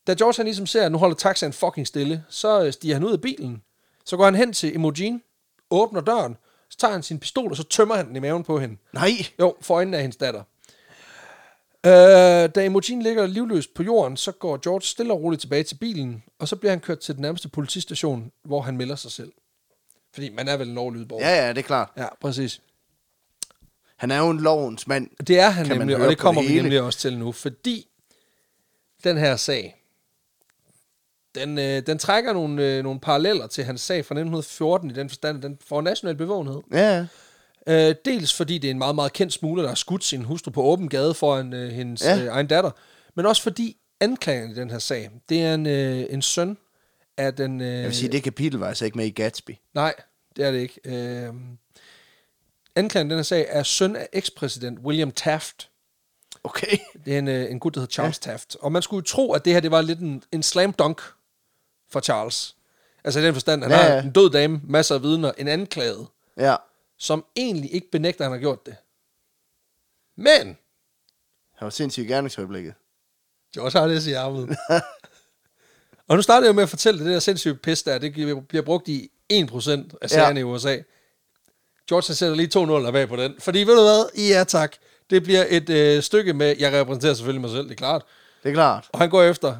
Da 0.07 0.15
George 0.15 0.35
han 0.37 0.47
ligesom 0.47 0.67
ser, 0.67 0.87
at 0.87 0.93
nu 0.93 0.99
holder 0.99 1.17
taxaen 1.17 1.53
fucking 1.53 1.87
stille, 1.87 2.25
så 2.29 2.65
øh, 2.65 2.73
stiger 2.73 2.95
han 2.95 3.05
ud 3.05 3.13
af 3.13 3.21
bilen. 3.21 3.63
Så 4.05 4.17
går 4.17 4.25
han 4.25 4.35
hen 4.35 4.53
til 4.53 4.75
Imogen, 4.75 5.23
åbner 5.71 6.01
døren, 6.01 6.37
så 6.71 6.79
tager 6.79 6.93
han 6.93 7.03
sin 7.03 7.19
pistol, 7.19 7.51
og 7.51 7.57
så 7.57 7.63
tømmer 7.65 7.95
han 7.95 8.09
den 8.09 8.17
i 8.17 8.21
maven 8.21 8.45
på 8.45 8.59
hende. 8.61 8.77
Nej. 8.93 9.11
Jo, 9.41 9.57
for 9.61 9.75
øjnene 9.75 9.97
af 9.97 10.03
hendes 10.03 10.17
datter. 10.17 10.43
Øh, 11.87 11.93
da 12.55 12.65
Imogen 12.65 13.03
ligger 13.03 13.27
livløst 13.27 13.75
på 13.75 13.83
jorden, 13.83 14.17
så 14.17 14.33
går 14.33 14.57
George 14.63 14.83
stille 14.83 15.13
og 15.13 15.21
roligt 15.23 15.41
tilbage 15.41 15.63
til 15.63 15.75
bilen, 15.75 16.23
og 16.39 16.49
så 16.49 16.57
bliver 16.57 16.71
han 16.73 16.81
kørt 16.81 16.99
til 16.99 17.15
den 17.15 17.23
nærmeste 17.23 17.49
politistation, 17.49 18.33
hvor 18.45 18.61
han 18.61 18.77
melder 18.77 18.97
sig 18.97 19.11
selv. 19.11 19.33
Fordi 20.15 20.31
man 20.31 20.49
er 20.49 20.57
vel 20.57 20.69
en 20.69 20.75
lovlydig 20.75 21.09
borger. 21.09 21.29
Ja, 21.29 21.45
ja, 21.45 21.49
det 21.49 21.59
er 21.59 21.63
klart. 21.63 21.89
ja, 21.97 22.07
præcis. 22.21 22.61
Han 23.97 24.11
er 24.11 24.19
jo 24.19 24.31
en 24.31 24.41
lovens 24.41 24.87
mand. 24.87 25.11
Det 25.27 25.39
er 25.41 25.49
han 25.49 25.67
Kan 25.67 25.79
nemlig, 25.79 25.97
og 25.97 26.09
det 26.09 26.19
kommer 26.19 26.41
det 26.41 26.49
vi 26.49 26.53
hele? 26.53 26.63
nemlig 26.63 26.83
også 26.83 26.99
til 26.99 27.19
nu, 27.19 27.33
fordi 27.33 27.87
den 29.05 29.17
her 29.17 29.37
sag, 29.37 29.84
den, 31.35 31.59
øh, 31.59 31.83
den 31.87 31.99
trækker 31.99 32.33
nogle, 32.33 32.65
øh, 32.67 32.83
nogle 32.83 33.01
paralleller 33.01 33.47
til 33.47 33.65
hans 33.65 33.81
sag 33.81 34.05
fra 34.05 34.15
1914 34.15 34.91
i 34.91 34.95
den 34.95 35.09
forstand, 35.09 35.43
den 35.43 35.59
får 35.67 35.81
national 35.81 36.17
bevågenhed. 36.17 36.61
Ja. 36.73 37.07
Øh, 37.67 37.95
dels 38.05 38.35
fordi 38.35 38.59
det 38.59 38.69
er 38.69 38.73
en 38.73 38.79
meget, 38.79 38.95
meget 38.95 39.13
kendt 39.13 39.33
smugler, 39.33 39.63
der 39.63 39.69
har 39.71 39.75
skudt 39.75 40.05
sin 40.05 40.23
hustru 40.25 40.51
på 40.51 40.63
åben 40.63 40.89
gade 40.89 41.15
foran 41.15 41.53
øh, 41.53 41.71
hendes 41.73 42.03
Ja. 42.05 42.15
ja. 42.17 42.23
øh, 42.23 42.29
egen 42.33 42.47
datter. 42.47 42.71
Men 43.15 43.27
også 43.27 43.43
fordi 43.43 43.77
anklageren 44.01 44.51
i 44.51 44.55
den 44.55 44.71
her 44.71 44.79
sag, 44.79 45.11
det 45.29 45.43
er 45.43 45.55
en, 45.55 45.67
øh, 45.67 46.07
en 46.11 46.23
søn 46.23 46.57
af 47.17 47.35
den... 47.35 47.61
Øh, 47.61 47.69
Jeg 47.69 47.85
vil 47.85 47.95
sige, 47.95 48.13
det 48.13 48.23
kapitel 48.23 48.59
var 48.61 48.69
altså 48.69 48.85
ikke 48.85 48.97
med 48.99 49.07
i 49.07 49.11
Gatsby. 49.11 49.51
Nej, 49.75 49.95
det 50.37 50.45
er 50.45 50.51
det 50.51 50.59
ikke. 50.59 50.81
Øh, 50.85 51.33
anklageren 52.77 53.07
i 53.09 53.11
den 53.11 53.19
her 53.19 53.23
sag 53.23 53.47
er 53.49 53.63
søn 53.63 53.97
af 53.97 54.09
ekspræsident 54.13 54.79
William 54.79 55.11
Taft. 55.11 55.71
Okay. 56.45 56.77
Det 57.05 57.15
er 57.15 57.19
en, 57.19 57.29
øh, 57.29 57.51
en 57.51 57.61
gut, 57.61 57.75
der 57.75 57.81
hedder 57.81 57.93
Charles 57.93 58.21
ja. 58.27 58.31
Taft. 58.31 58.57
Og 58.61 58.73
man 58.73 58.83
skulle 58.83 58.99
jo 58.99 59.05
tro, 59.05 59.33
at 59.33 59.45
det 59.45 59.53
her 59.53 59.61
det 59.61 59.71
var 59.71 59.83
lidt 59.83 59.99
en, 59.99 60.23
en 60.33 60.43
slam 60.43 60.73
dunk 60.73 61.01
for 61.95 62.01
Charles. 62.01 62.57
Altså 63.05 63.21
i 63.21 63.23
den 63.25 63.35
forstand, 63.35 63.63
han 63.63 63.73
Ja, 63.73 63.87
ja, 63.87 63.93
har 63.93 64.03
en 64.03 64.11
død 64.13 64.31
dame, 64.31 64.61
masser 64.65 64.95
af 64.95 65.03
vidner, 65.03 65.33
en 65.39 65.49
anklaget, 65.49 66.07
Ja. 66.39 66.57
som 66.99 67.25
egentlig 67.37 67.75
ikke 67.75 67.91
benægter, 67.91 68.21
at 68.25 68.31
han 68.31 68.33
har 68.39 68.41
gjort 68.41 68.67
det. 68.67 68.77
Men, 70.17 70.59
Han 71.57 71.67
var 71.67 71.71
sindssygt 71.71 72.05
i 72.05 72.09
gerningsøjeblikket. 72.13 72.75
George 73.55 73.81
har 73.81 73.87
det 73.87 74.07
i 74.07 74.13
armet. 74.13 74.57
og 76.09 76.17
nu 76.17 76.23
starter 76.23 76.47
jeg 76.47 76.55
med 76.55 76.63
at 76.63 76.69
fortælle 76.69 76.99
dig, 76.99 77.07
det 77.07 77.15
der 77.15 77.21
sindssyge 77.21 77.55
pis 77.55 77.83
der, 77.83 77.99
det 77.99 78.13
bliver 78.49 78.63
brugt 78.65 78.89
i 78.89 79.11
1% 79.33 79.37
af 80.03 80.11
sagerne 80.11 80.41
ja. 80.41 80.41
i 80.41 80.43
USA. 80.43 80.79
George 81.89 82.05
han 82.07 82.15
sætter 82.17 82.37
lige 82.37 82.47
to 82.47 82.65
nuller 82.65 82.93
bag 82.93 83.09
på 83.09 83.17
den. 83.17 83.35
Fordi 83.41 83.59
ved 83.59 83.77
du 83.77 83.83
hvad? 83.83 84.29
Ja 84.31 84.45
tak. 84.45 84.77
Det 85.11 85.23
bliver 85.23 85.45
et 85.49 85.71
øh, 85.71 86.03
stykke 86.03 86.33
med, 86.33 86.57
jeg 86.59 86.73
repræsenterer 86.73 87.15
selvfølgelig 87.15 87.41
mig 87.41 87.51
selv, 87.51 87.65
det 87.65 87.71
er 87.71 87.77
klart. 87.77 88.03
Det 88.43 88.49
er 88.49 88.55
klart. 88.55 88.89
Og 88.93 88.99
han 88.99 89.11
går 89.11 89.23
efter, 89.23 89.57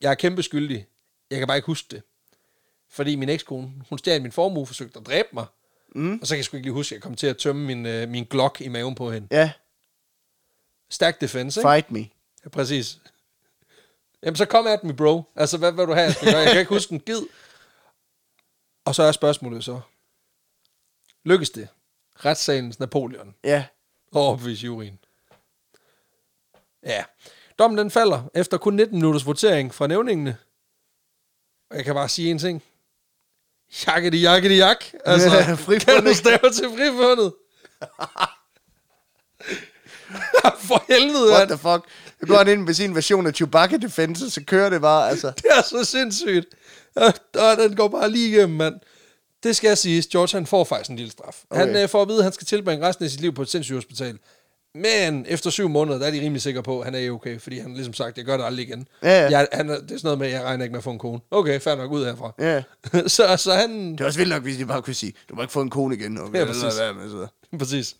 jeg 0.00 0.10
er 0.10 0.14
kæmpe 0.14 0.42
skyldig. 0.42 0.86
Jeg 1.34 1.40
kan 1.40 1.46
bare 1.48 1.56
ikke 1.58 1.66
huske 1.66 1.86
det. 1.90 2.02
Fordi 2.90 3.16
min 3.16 3.28
ekskone, 3.28 3.72
hun 3.88 3.98
stjal 3.98 4.22
min 4.22 4.32
formue, 4.32 4.66
forsøgte 4.66 4.98
at 4.98 5.06
dræbe 5.06 5.28
mig. 5.32 5.46
Mm. 5.94 6.18
Og 6.20 6.26
så 6.26 6.34
kan 6.34 6.36
jeg 6.36 6.44
sgu 6.44 6.56
ikke 6.56 6.66
lige 6.66 6.72
huske, 6.74 6.92
at 6.92 6.96
jeg 6.96 7.02
kom 7.02 7.14
til 7.14 7.26
at 7.26 7.36
tømme 7.38 7.64
min, 7.66 7.86
øh, 7.86 8.08
min 8.08 8.24
Glock 8.24 8.60
i 8.60 8.68
maven 8.68 8.94
på 8.94 9.10
hende. 9.12 9.28
Ja. 9.30 9.52
Stærk 10.90 11.20
defense, 11.20 11.60
ikke? 11.60 11.68
Fight 11.70 11.90
me. 11.90 12.06
Ja, 12.44 12.48
præcis. 12.48 12.98
Jamen, 14.22 14.36
så 14.36 14.44
kom 14.46 14.66
at 14.66 14.84
me, 14.84 14.94
bro. 14.96 15.22
Altså, 15.36 15.58
hvad 15.58 15.72
vil 15.72 15.86
du 15.86 15.92
have, 15.92 16.04
jeg 16.04 16.14
skal 16.14 16.32
gøre? 16.32 16.40
Jeg 16.40 16.50
kan 16.52 16.60
ikke 16.60 16.74
huske 16.74 16.92
en 16.92 17.00
gid. 17.00 17.22
Og 18.84 18.94
så 18.94 19.02
er 19.02 19.12
spørgsmålet 19.12 19.64
så. 19.64 19.80
Lykkes 21.24 21.50
det? 21.50 21.68
Retssagens 22.24 22.80
Napoleon 22.80 23.34
Ja. 23.44 23.64
og 24.12 24.22
overbevise 24.22 24.66
juryen. 24.66 24.98
Ja. 26.82 27.04
Dommen 27.58 27.78
den 27.78 27.90
falder 27.90 28.22
efter 28.34 28.58
kun 28.58 28.74
19 28.74 28.96
minutters 28.98 29.26
votering 29.26 29.74
fra 29.74 29.86
nævningene. 29.86 30.36
Og 31.70 31.76
jeg 31.76 31.84
kan 31.84 31.94
bare 31.94 32.08
sige 32.08 32.30
en 32.30 32.38
ting. 32.38 32.62
Jakkedi, 33.86 34.20
jakkedi, 34.20 34.56
jak. 34.56 34.84
Altså, 35.04 35.28
Ja, 35.28 35.56
kan 35.84 36.04
du 36.04 36.14
stave 36.14 36.50
til 36.52 36.68
frifundet? 36.76 37.32
For 40.68 40.84
helvede, 40.92 41.30
What 41.32 41.48
the 41.48 41.58
fuck? 41.58 41.84
Så 42.20 42.26
går 42.26 42.36
han 42.36 42.48
ind 42.48 42.62
med 42.62 42.74
sin 42.74 42.94
version 42.94 43.26
af 43.26 43.34
Chewbacca 43.34 43.76
Defense, 43.76 44.30
så 44.30 44.42
kører 44.46 44.70
det 44.70 44.80
bare, 44.80 45.10
altså. 45.10 45.32
Det 45.36 45.44
er 45.58 45.62
så 45.62 45.84
sindssygt. 45.84 46.46
Og 46.94 47.14
og 47.34 47.56
den 47.56 47.76
går 47.76 47.88
bare 47.88 48.10
lige 48.10 48.28
igennem, 48.28 48.56
mand. 48.56 48.74
Det 49.42 49.56
skal 49.56 49.68
jeg 49.68 49.78
sige. 49.78 50.04
George, 50.12 50.36
han 50.38 50.46
får 50.46 50.64
faktisk 50.64 50.90
en 50.90 50.96
lille 50.96 51.12
straf. 51.12 51.42
Okay. 51.50 51.60
Han 51.60 51.76
øh, 51.76 51.88
får 51.88 52.02
at 52.02 52.08
vide, 52.08 52.18
at 52.18 52.24
han 52.24 52.32
skal 52.32 52.46
tilbringe 52.46 52.88
resten 52.88 53.04
af 53.04 53.10
sit 53.10 53.20
liv 53.20 53.34
på 53.34 53.42
et 53.42 53.48
sindssygt 53.48 53.76
hospital. 53.76 54.18
Men 54.74 55.26
efter 55.28 55.50
syv 55.50 55.68
måneder, 55.68 55.98
der 55.98 56.06
er 56.06 56.10
de 56.10 56.20
rimelig 56.20 56.42
sikre 56.42 56.62
på, 56.62 56.80
at 56.80 56.84
han 56.84 56.94
er 56.94 57.10
okay, 57.10 57.40
fordi 57.40 57.58
han 57.58 57.74
ligesom 57.74 57.92
sagt, 57.94 58.16
jeg 58.18 58.24
gør 58.24 58.36
det 58.36 58.44
aldrig 58.44 58.68
igen. 58.68 58.88
Ja, 59.02 59.08
ja. 59.22 59.30
Jeg, 59.30 59.48
han, 59.52 59.70
er- 59.70 59.74
det 59.80 59.82
er 59.90 59.96
sådan 59.96 60.00
noget 60.04 60.18
med, 60.18 60.26
at 60.26 60.32
jeg 60.32 60.42
regner 60.42 60.64
ikke 60.64 60.72
med 60.72 60.78
at 60.78 60.84
få 60.84 60.90
en 60.90 60.98
kone. 60.98 61.20
Okay, 61.30 61.60
fair 61.60 61.74
nok, 61.74 61.90
ud 61.92 62.04
herfra. 62.04 62.32
Ja. 62.38 62.62
så, 63.08 63.36
så 63.36 63.52
han... 63.52 63.92
Det 63.92 64.00
er 64.00 64.04
også 64.04 64.18
vildt 64.18 64.32
nok, 64.32 64.42
hvis 64.42 64.56
de 64.56 64.66
bare 64.66 64.82
kunne 64.82 64.94
sige, 64.94 65.12
du 65.30 65.34
må 65.34 65.42
ikke 65.42 65.52
få 65.52 65.60
en 65.60 65.70
kone 65.70 65.94
igen. 65.96 66.18
Okay, 66.20 66.38
Ja, 66.38 66.44
præcis. 66.44 66.62
Være 66.80 66.94
med, 66.94 67.10
så. 67.10 67.26
Præcis. 67.58 67.96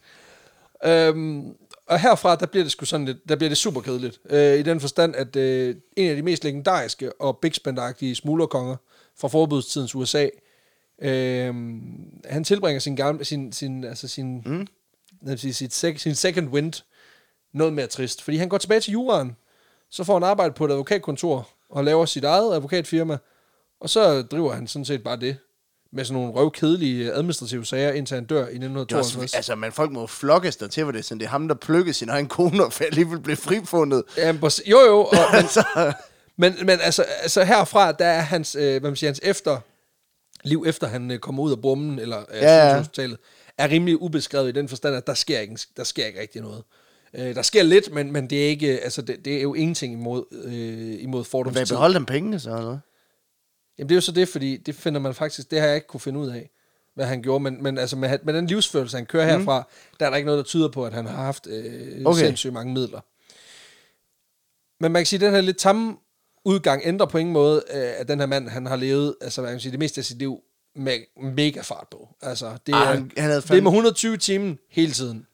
Øhm, 0.87 1.45
og 1.87 2.01
herfra, 2.01 2.37
der 2.37 2.47
bliver 2.47 2.65
det 2.65 2.73
sgu 2.73 2.85
sådan 2.85 3.07
lidt, 3.07 3.19
der 3.29 3.37
bliver 3.37 3.49
det 3.51 3.59
super 3.59 3.81
kedeligt. 3.81 4.19
Øh, 4.31 4.59
I 4.59 4.63
den 4.63 4.81
forstand, 4.81 5.17
at 5.17 5.37
øh, 5.37 5.77
en 5.97 6.11
af 6.11 6.17
de 6.17 6.23
mest 6.23 6.45
legendariske 6.45 7.21
og 7.21 7.39
big 7.43 7.55
spend 7.55 8.15
smuglerkonger 8.15 8.77
fra 9.21 9.29
forbudstidens 9.29 9.95
USA, 9.95 10.29
øh, 11.03 11.55
han 12.25 12.45
tilbringer 12.45 12.81
sin, 12.81 12.97
gamle, 12.97 13.25
sin, 13.25 13.53
sin, 13.53 13.85
altså 13.85 14.09
sin, 14.09 14.43
mm. 14.47 14.67
Sige, 15.37 15.55
sit 15.55 15.75
sec, 15.75 16.01
sin 16.01 16.15
second 16.15 16.49
wind 16.49 16.73
noget 17.53 17.73
mere 17.73 17.87
trist. 17.87 18.23
Fordi 18.23 18.37
han 18.37 18.49
går 18.49 18.59
tilbage 18.59 18.81
til 18.81 18.93
juraen, 18.93 19.37
så 19.91 20.05
får 20.05 20.15
han 20.15 20.23
arbejde 20.23 20.55
på 20.55 20.65
et 20.65 20.71
advokatkontor 20.71 21.49
og 21.71 21.85
laver 21.85 22.07
sit 22.07 22.25
eget 22.25 22.55
advokatfirma, 22.55 23.19
og 23.81 23.91
så 23.91 24.23
driver 24.23 24.53
han 24.53 24.67
sådan 24.67 24.85
set 24.85 25.03
bare 25.03 25.17
det 25.17 25.37
med 25.93 26.05
sådan 26.05 26.21
nogle 26.21 26.33
røvkedelige 26.33 27.13
administrative 27.13 27.65
sager, 27.65 27.93
indtil 27.93 28.15
han 28.15 28.25
dør 28.25 28.37
i 28.37 28.41
Det 28.41 28.47
er 28.47 28.55
1952. 28.55 29.25
også, 29.25 29.37
altså, 29.37 29.55
men 29.55 29.73
folk 29.73 29.93
må 29.93 30.07
flokkes 30.07 30.57
der 30.57 30.69
til, 30.69 30.83
hvor 30.83 30.93
det 30.93 30.99
er 30.99 31.03
sådan, 31.03 31.19
det 31.19 31.25
er 31.25 31.31
ham, 31.31 31.49
der 31.49 31.55
plukkede 31.55 31.95
sin 31.95 32.09
egen 32.09 32.29
kone, 32.29 32.65
og 32.65 32.73
alligevel 32.81 33.21
blev 33.21 33.37
frifundet. 33.37 34.03
Ja, 34.17 34.35
præcis. 34.41 34.67
jo, 34.71 34.79
jo. 34.81 35.01
Og, 35.01 35.17
men, 35.33 35.39
altså, 35.39 35.93
men, 36.37 36.55
men 36.63 36.79
altså, 36.81 37.03
altså 37.03 37.45
herfra, 37.45 37.93
der 37.93 38.07
er 38.07 38.21
hans, 38.21 38.55
øh, 38.55 38.81
hvad 38.81 38.91
man 38.91 38.97
siger, 38.97 39.09
hans 39.09 39.21
efter, 39.23 39.61
liv 40.45 40.65
efter 40.67 40.87
han 40.87 41.11
øh, 41.11 41.19
kommer 41.19 41.43
ud 41.43 41.53
af 41.53 41.61
brummen, 41.61 41.99
eller 41.99 42.19
øh, 42.19 42.43
ja. 42.43 42.69
ja. 42.69 42.79
hospitalet, 42.79 43.19
er 43.59 43.71
rimelig 43.71 44.03
ubeskrevet 44.03 44.49
i 44.49 44.53
den 44.53 44.69
forstand, 44.69 44.97
at 44.97 45.07
der 45.07 45.15
sker 45.15 45.41
ikke, 45.41 45.59
der 45.77 45.85
sker 45.85 46.07
ikke 46.07 46.21
rigtig 46.21 46.43
noget. 46.43 46.65
Øh, 47.15 47.35
der 47.35 47.43
sker 47.43 47.63
lidt, 47.63 47.93
men, 47.93 48.13
men 48.13 48.31
det 48.31 48.45
er 48.45 48.49
ikke, 48.49 48.81
altså 48.81 49.03
det, 49.03 49.25
det 49.25 49.37
er 49.37 49.43
jo 49.43 49.55
ingenting 49.55 49.93
imod, 49.93 50.25
øh, 50.45 51.03
imod 51.03 51.21
hvad 51.21 51.25
fordomstid. 51.25 51.67
beholdt 51.67 51.95
dem 51.95 52.07
pengene 52.07 52.41
så, 52.41 52.51
eller 52.51 52.63
noget? 52.63 52.81
Jamen 53.79 53.89
det 53.89 53.95
er 53.95 53.97
jo 53.97 54.01
så 54.01 54.13
det, 54.13 54.29
fordi 54.29 54.57
det 54.57 54.75
finder 54.75 55.01
man 55.01 55.15
faktisk, 55.15 55.51
det 55.51 55.61
har 55.61 55.67
jeg 55.67 55.75
ikke 55.75 55.87
kunne 55.87 56.01
finde 56.01 56.21
ud 56.21 56.29
af, 56.29 56.51
hvad 56.95 57.07
han 57.07 57.23
gjorde, 57.23 57.43
men, 57.43 57.63
men 57.63 57.79
altså 57.79 57.97
med, 57.97 58.19
med 58.25 58.35
den 58.35 58.47
livsførelse, 58.47 58.97
han 58.97 59.07
kører 59.07 59.27
herfra, 59.27 59.61
mm. 59.61 59.97
der 60.01 60.07
er 60.07 60.11
der 60.11 60.17
ikke 60.17 60.27
noget, 60.27 60.39
der 60.39 60.45
tyder 60.45 60.69
på, 60.69 60.87
at 60.87 60.93
han 60.93 61.07
har 61.07 61.17
haft 61.25 61.47
øh, 61.47 62.03
Okay. 62.05 62.19
sindssygt 62.21 62.53
mange 62.53 62.75
midler. 62.75 63.01
Men 64.81 64.93
man 64.93 65.01
kan 65.01 65.07
sige, 65.07 65.17
at 65.17 65.21
den 65.21 65.35
her 65.35 65.41
lidt 65.41 65.59
tamme 65.59 65.97
udgang 66.45 66.83
ændrer 66.85 67.07
på 67.07 67.19
ingen 67.19 67.33
måde, 67.33 67.63
øh, 67.75 68.01
at 68.01 68.09
den 68.09 68.19
her 68.19 68.27
mand, 68.27 68.49
han 68.49 68.67
har 68.67 68.77
levet, 68.77 69.15
altså 69.21 69.41
hvad 69.41 69.51
kan 69.51 69.55
man 69.55 69.61
sige, 69.61 69.73
det 69.73 69.79
meste 69.79 69.99
af 69.99 70.05
sit 70.05 70.19
liv 70.19 70.41
med 70.77 70.99
mega 71.23 71.61
fart 71.61 71.87
på. 71.91 72.09
Altså, 72.23 72.57
det 72.67 72.73
er, 72.73 72.77
Ah, 72.77 72.87
han- 72.87 73.11
han 73.17 73.25
havde 73.25 73.41
det 73.41 73.51
er 73.51 73.55
med 73.55 73.63
fandme- 73.63 73.69
120 73.69 74.17
timer 74.17 74.55
hele 74.71 74.93
tiden. 74.93 75.27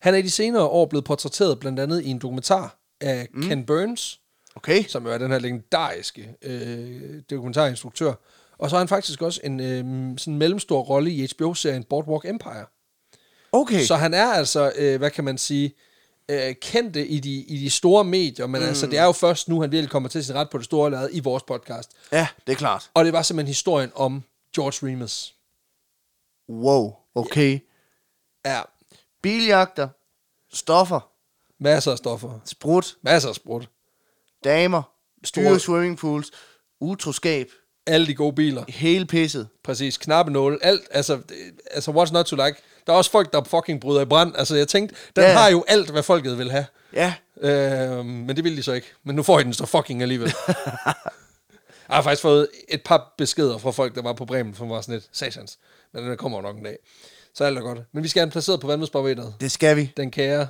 Han 0.00 0.14
er 0.14 0.18
i 0.18 0.22
de 0.22 0.30
senere 0.30 0.62
år 0.64 0.86
blevet 0.86 1.04
portrætteret 1.04 1.60
blandt 1.60 1.80
andet 1.80 2.02
i 2.02 2.08
en 2.08 2.18
dokumentar 2.18 2.78
af 3.00 3.28
mm. 3.34 3.42
Ken 3.42 3.66
Burns, 3.66 4.20
Okay. 4.54 4.84
som 4.88 5.06
jo 5.06 5.12
er 5.12 5.18
den 5.18 5.30
her 5.30 5.38
legendariske 5.38 6.34
øh, 6.42 7.22
dokumentarinstruktør. 7.30 8.12
Og 8.58 8.70
så 8.70 8.76
har 8.76 8.78
han 8.80 8.88
faktisk 8.88 9.22
også 9.22 9.40
en 9.44 9.60
øh, 9.60 10.18
sådan 10.18 10.38
mellemstor 10.38 10.80
rolle 10.82 11.10
i 11.10 11.26
HBO-serien 11.26 11.84
Boardwalk 11.84 12.24
Empire. 12.24 12.64
Okay. 13.52 13.84
Så 13.84 13.94
han 13.96 14.14
er 14.14 14.26
altså, 14.26 14.72
øh, 14.76 14.98
hvad 14.98 15.10
kan 15.10 15.24
man 15.24 15.38
sige, 15.38 15.72
øh, 16.30 16.54
kendte 16.54 17.06
i 17.06 17.20
de, 17.20 17.34
i 17.34 17.58
de 17.58 17.70
store 17.70 18.04
medier, 18.04 18.46
men 18.46 18.60
mm. 18.62 18.68
altså, 18.68 18.86
det 18.86 18.98
er 18.98 19.04
jo 19.04 19.12
først 19.12 19.48
nu, 19.48 19.60
han 19.60 19.72
virkelig 19.72 19.90
kommer 19.90 20.08
til 20.08 20.24
sin 20.24 20.34
ret 20.34 20.50
på 20.50 20.58
det 20.58 20.64
store 20.64 20.90
lade 20.90 21.12
i 21.12 21.20
vores 21.20 21.42
podcast. 21.42 21.90
Ja, 22.12 22.28
det 22.46 22.52
er 22.52 22.56
klart. 22.56 22.90
Og 22.94 23.04
det 23.04 23.12
var 23.12 23.22
simpelthen 23.22 23.48
historien 23.48 23.90
om 23.94 24.22
George 24.56 24.90
Remus. 24.92 25.34
Wow. 26.48 26.94
Okay. 27.14 27.58
Ja, 28.46 28.60
Biljagter, 29.22 29.88
stoffer, 30.52 31.10
masser 31.58 31.92
af 31.92 31.98
stoffer, 31.98 32.40
sprut, 32.44 32.96
masser 33.02 33.28
af 33.28 33.34
sprut, 33.34 33.68
damer, 34.44 34.82
Store- 35.24 35.44
dyre 35.44 35.60
swimmingpools, 35.60 36.30
utroskab, 36.80 37.50
alle 37.86 38.06
de 38.06 38.14
gode 38.14 38.34
biler, 38.34 38.64
hele 38.68 39.06
pisset. 39.06 39.48
præcis, 39.64 39.96
knappenåle, 39.98 40.58
alt, 40.62 40.88
altså, 40.90 41.20
altså 41.70 41.90
what's 41.90 42.12
not 42.12 42.26
to 42.26 42.36
like. 42.36 42.58
Der 42.90 42.94
er 42.94 42.98
også 42.98 43.10
folk, 43.10 43.32
der 43.32 43.44
fucking 43.44 43.80
bryder 43.80 44.00
i 44.00 44.04
brand. 44.04 44.36
Altså, 44.36 44.56
jeg 44.56 44.68
tænkte, 44.68 44.94
den 45.16 45.24
Ja, 45.24 45.32
har 45.32 45.48
jo 45.50 45.64
alt, 45.68 45.90
hvad 45.90 46.02
folket 46.02 46.38
vil 46.38 46.50
have. 46.50 46.66
Ja, 46.92 47.14
Øh, 47.42 48.04
men 48.04 48.36
det 48.36 48.44
ville 48.44 48.56
de 48.58 48.62
så 48.62 48.72
ikke. 48.72 48.86
Men 49.04 49.16
nu 49.16 49.22
får 49.22 49.40
I 49.40 49.44
den 49.44 49.52
så 49.54 49.66
fucking 49.66 50.02
alligevel. 50.02 50.32
jeg 51.88 51.96
har 51.96 52.02
faktisk 52.02 52.22
fået 52.22 52.48
et 52.68 52.82
par 52.84 53.14
beskeder 53.18 53.58
fra 53.58 53.70
folk, 53.70 53.94
der 53.94 54.02
var 54.02 54.12
på 54.12 54.24
Bremen, 54.24 54.54
som 54.54 54.70
var 54.70 54.80
sådan 54.80 54.94
lidt 54.94 55.08
satans. 55.12 55.58
Men 55.92 56.04
den 56.04 56.16
kommer 56.16 56.38
jo 56.38 56.42
nok 56.42 56.56
en 56.56 56.64
dag. 56.64 56.76
Så 57.34 57.44
alt 57.44 57.58
er 57.58 57.62
godt. 57.62 57.78
Men 57.92 58.02
vi 58.02 58.08
skal 58.08 58.20
have 58.20 58.24
den 58.26 58.32
placeret 58.32 58.60
på 58.60 58.66
vandmodsbarometeret. 58.66 59.34
det 59.40 59.52
skal 59.52 59.76
vi. 59.76 59.92
Den 59.96 60.10
kære 60.10 60.48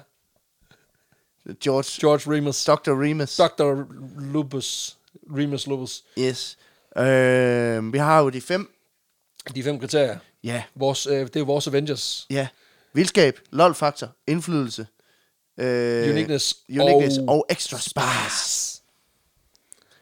George, 1.65 2.01
George 2.01 2.37
Remus. 2.37 2.65
Dr. 2.65 2.91
Remus. 3.03 3.37
Dr. 3.37 3.85
Lupus. 4.33 4.97
Remus 5.37 5.67
Lupus. 5.67 6.03
Yes. 6.19 6.59
Øh, 6.97 7.93
vi 7.93 7.99
har 7.99 8.21
jo 8.21 8.29
de 8.29 8.41
fem. 8.41 8.75
De 9.55 9.63
fem 9.63 9.79
kriterier. 9.81 10.19
Ja, 10.45 10.63
Vores, 10.75 11.07
øh, 11.07 11.27
det 11.27 11.37
er 11.37 11.45
vores 11.45 11.67
Avengers. 11.67 12.27
ja. 12.31 12.49
Vildskab, 12.95 13.39
lol-faktor, 13.51 14.09
indflydelse. 14.27 14.87
Øh, 15.61 16.11
Uniqueness 16.11 16.57
uniqueness 16.71 17.19
og- 17.19 17.29
og, 17.29 17.47
extra 17.51 17.79
spice. 17.79 18.81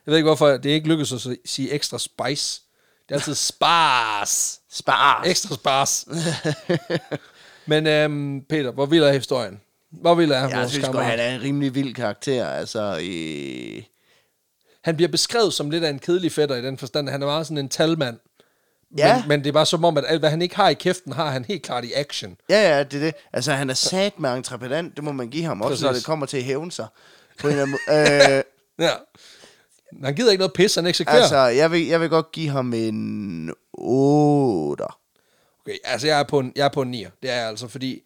Jeg 0.06 0.12
ved 0.12 0.16
ikke, 0.16 0.27
hvorfor 0.27 0.47
det 0.48 0.66
ikke 0.70 0.89
lykkedes 0.89 1.12
at 1.27 1.36
sige 1.44 1.70
ekstra 1.73 1.98
spice. 1.98 2.62
Det 3.09 3.15
er 3.15 3.19
altid 3.19 3.35
spars. 3.35 4.60
Spars. 4.70 5.27
Ekstra 5.28 5.55
spars. 5.55 6.06
Men 7.66 7.86
øhm, 7.86 8.44
Peter, 8.48 8.70
hvor 8.70 8.86
vild 8.86 9.02
er 9.05 9.12
historien? 9.12 9.60
Hvor 9.90 10.15
vild 10.15 10.31
er 10.31 10.39
Jeg 10.48 10.59
vores 10.59 10.70
synes 10.73 10.86
godt, 10.89 11.05
han 11.05 11.19
er 11.19 11.35
en 11.35 11.43
rimelig 11.43 11.74
vild 11.74 11.94
karakter. 11.94 12.48
Altså, 12.48 13.01
øh, 13.02 13.82
Han 14.85 14.97
bliver 14.97 15.09
beskrevet 15.09 15.55
som 15.55 15.70
lidt 15.70 15.85
af 15.85 15.90
en 15.90 15.98
kedelig 15.98 16.32
fætter 16.32 16.56
i 16.56 16.62
den 16.62 16.78
forstand, 16.78 17.09
han 17.09 17.23
er 17.23 17.27
meget 17.27 17.47
sådan 17.47 17.59
en 17.59 17.69
talmand. 17.69 18.19
Ja. 18.97 19.19
Men, 19.19 19.28
men 19.28 19.40
det 19.40 19.47
er 19.48 19.52
bare 19.52 19.66
som 19.66 19.85
om, 19.85 19.98
at 19.98 20.05
alt, 20.09 20.20
hvad 20.20 20.31
han 20.31 20.43
ikke 20.43 20.56
har 20.56 20.69
i 20.69 20.74
kæften, 20.74 21.12
har 21.12 21.31
han 21.31 21.44
helt 21.44 21.62
klart 21.62 21.85
i 21.85 21.93
action. 21.93 22.36
Ja, 22.48 22.77
ja, 22.77 22.82
det 22.82 22.94
er 22.94 23.01
det. 23.01 23.15
Altså, 23.32 23.52
han 23.52 23.70
er 23.70 23.74
sat 23.74 24.20
med 24.20 24.31
entreprenant, 24.36 24.97
det 24.97 25.05
må 25.05 25.12
man 25.12 25.28
give 25.28 25.44
ham. 25.44 25.62
Også 25.62 25.70
Præcis. 25.70 25.85
når 25.85 25.93
det 25.93 26.05
kommer 26.05 26.27
til 26.27 26.36
at 26.36 26.43
hævne 26.43 26.73
sig. 26.73 26.86
På 27.40 27.48
en 27.48 27.59
eller 27.59 27.62
anden 27.62 28.39
øh, 28.39 28.43
Ja. 28.86 28.90
Han 30.05 30.15
gider 30.15 30.31
ikke 30.31 30.40
noget 30.40 30.52
pis, 30.52 30.74
han 30.74 30.86
eksekverer. 30.86 31.20
altså, 31.20 31.36
jeg 31.36 31.70
vil, 31.70 31.86
jeg 31.86 32.01
vil 32.01 32.09
godt 32.09 32.32
give 32.32 32.48
ham 32.48 32.74
en 32.74 33.55
8. 33.73 34.85
Okay, 34.85 35.77
altså 35.85 36.06
jeg 36.06 36.19
er 36.20 36.24
på 36.24 36.39
en, 36.39 36.52
jeg 36.56 36.65
er 36.65 36.69
på 36.69 36.82
en 36.82 36.90
9. 36.90 37.06
Det 37.23 37.31
er 37.31 37.35
jeg 37.35 37.48
altså, 37.48 37.69
fordi 37.69 38.02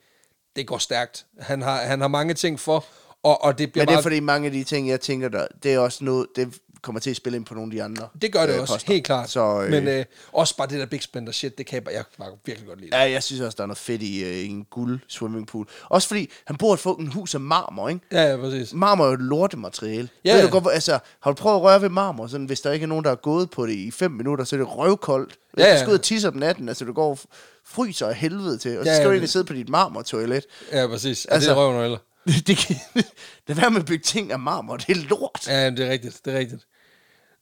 det 0.56 0.66
går 0.66 0.78
stærkt. 0.78 1.26
Han 1.40 1.62
har, 1.62 1.76
han 1.76 2.00
har 2.00 2.08
mange 2.08 2.34
ting 2.34 2.60
for, 2.60 2.84
og, 3.22 3.44
og 3.44 3.58
det 3.58 3.72
bliver 3.72 3.82
Men 3.82 3.88
det 3.88 3.92
er 3.92 3.96
bare... 3.96 4.02
fordi 4.02 4.20
mange 4.20 4.46
af 4.46 4.52
de 4.52 4.64
ting, 4.64 4.88
jeg 4.88 5.00
tænker, 5.00 5.28
der, 5.28 5.46
det 5.62 5.74
er 5.74 5.78
også 5.78 6.04
noget, 6.04 6.26
det 6.36 6.54
kommer 6.82 7.00
til 7.00 7.10
at 7.10 7.16
spille 7.16 7.36
ind 7.36 7.44
på 7.46 7.54
nogle 7.54 7.70
af 7.72 7.76
de 7.76 7.82
andre. 7.82 8.08
Det 8.22 8.32
gør 8.32 8.46
det 8.46 8.54
øh, 8.54 8.60
også, 8.60 8.74
poster. 8.74 8.92
helt 8.92 9.04
klart. 9.06 9.30
Så, 9.30 9.62
øh, 9.62 9.70
Men 9.70 9.88
øh, 9.88 10.04
også 10.32 10.56
bare 10.56 10.66
det 10.68 10.80
der 10.80 10.86
Big 10.86 11.02
Spender 11.02 11.32
shit, 11.32 11.58
det 11.58 11.66
kan 11.66 11.74
jeg, 11.74 11.84
bare, 11.84 11.94
jeg 11.94 12.04
bare 12.18 12.28
virkelig 12.44 12.68
godt 12.68 12.80
lide. 12.80 12.90
det. 12.90 12.96
Ja, 12.96 13.10
jeg 13.10 13.22
synes 13.22 13.40
også, 13.40 13.56
der 13.56 13.62
er 13.62 13.66
noget 13.66 13.78
fedt 13.78 14.02
i 14.02 14.24
øh, 14.24 14.50
en 14.50 14.64
guld 14.70 15.00
swimmingpool. 15.08 15.68
Også 15.88 16.08
fordi, 16.08 16.30
han 16.46 16.56
burde 16.56 16.78
få 16.78 16.92
en 16.94 17.06
hus 17.06 17.34
af 17.34 17.40
marmor, 17.40 17.88
ikke? 17.88 18.00
Ja, 18.12 18.22
ja, 18.30 18.36
præcis. 18.36 18.72
Marmor 18.74 19.04
er 19.04 19.08
jo 19.08 19.14
et 19.14 19.20
lortemateriale. 19.20 20.08
Ja, 20.24 20.34
Ved 20.36 20.42
du 20.42 20.48
godt, 20.60 20.64
altså, 20.74 20.98
har 21.20 21.30
du 21.30 21.34
prøvet 21.34 21.56
at 21.56 21.62
røre 21.62 21.82
ved 21.82 21.88
marmor, 21.88 22.26
sådan, 22.26 22.46
hvis 22.46 22.60
der 22.60 22.72
ikke 22.72 22.84
er 22.84 22.88
nogen, 22.88 23.04
der 23.04 23.10
er 23.10 23.14
gået 23.14 23.50
på 23.50 23.66
det 23.66 23.72
i 23.74 23.90
5 23.90 24.10
minutter, 24.10 24.44
så 24.44 24.56
er 24.56 24.58
det 24.58 24.76
røvkoldt. 24.76 25.36
Hvis 25.52 25.64
Ja, 25.64 25.68
ja, 25.68 25.74
du 25.74 25.78
skal 25.80 25.88
ud 25.90 25.98
og 25.98 26.02
tisse 26.04 26.28
om 26.28 26.34
natten, 26.36 26.68
altså 26.68 26.84
du 26.84 26.92
går 26.92 27.10
og 27.10 27.18
fryser 27.66 28.06
af 28.06 28.14
helvede 28.14 28.58
til, 28.58 28.78
og 28.78 28.84
så 28.84 28.90
Ja, 28.90 28.94
skal 28.96 29.02
ja, 29.02 29.04
du 29.04 29.08
det- 29.08 29.14
egentlig 29.14 29.28
sidde 29.30 29.44
på 29.44 29.52
dit 29.52 29.68
marmortoilet. 29.68 30.44
Ja, 30.72 30.86
præcis. 30.86 31.06
Altså, 31.26 31.28
Altså- 31.34 31.50
det 31.50 31.56
er 31.56 31.60
røven 31.60 31.84
eller. 31.84 31.98
det 32.46 32.56
kan, 32.56 32.76
det 33.48 33.56
være 33.56 33.70
med 33.70 33.80
at 33.80 33.86
bygge 33.86 34.02
ting 34.04 34.32
af 34.32 34.38
marmor, 34.38 34.76
det 34.76 34.88
er 34.96 35.08
lort. 35.08 35.48
Ja, 35.48 35.70
det 35.70 35.80
er 35.86 35.90
rigtigt, 35.90 36.20
det 36.24 36.34
er 36.34 36.38
rigtigt. 36.38 36.62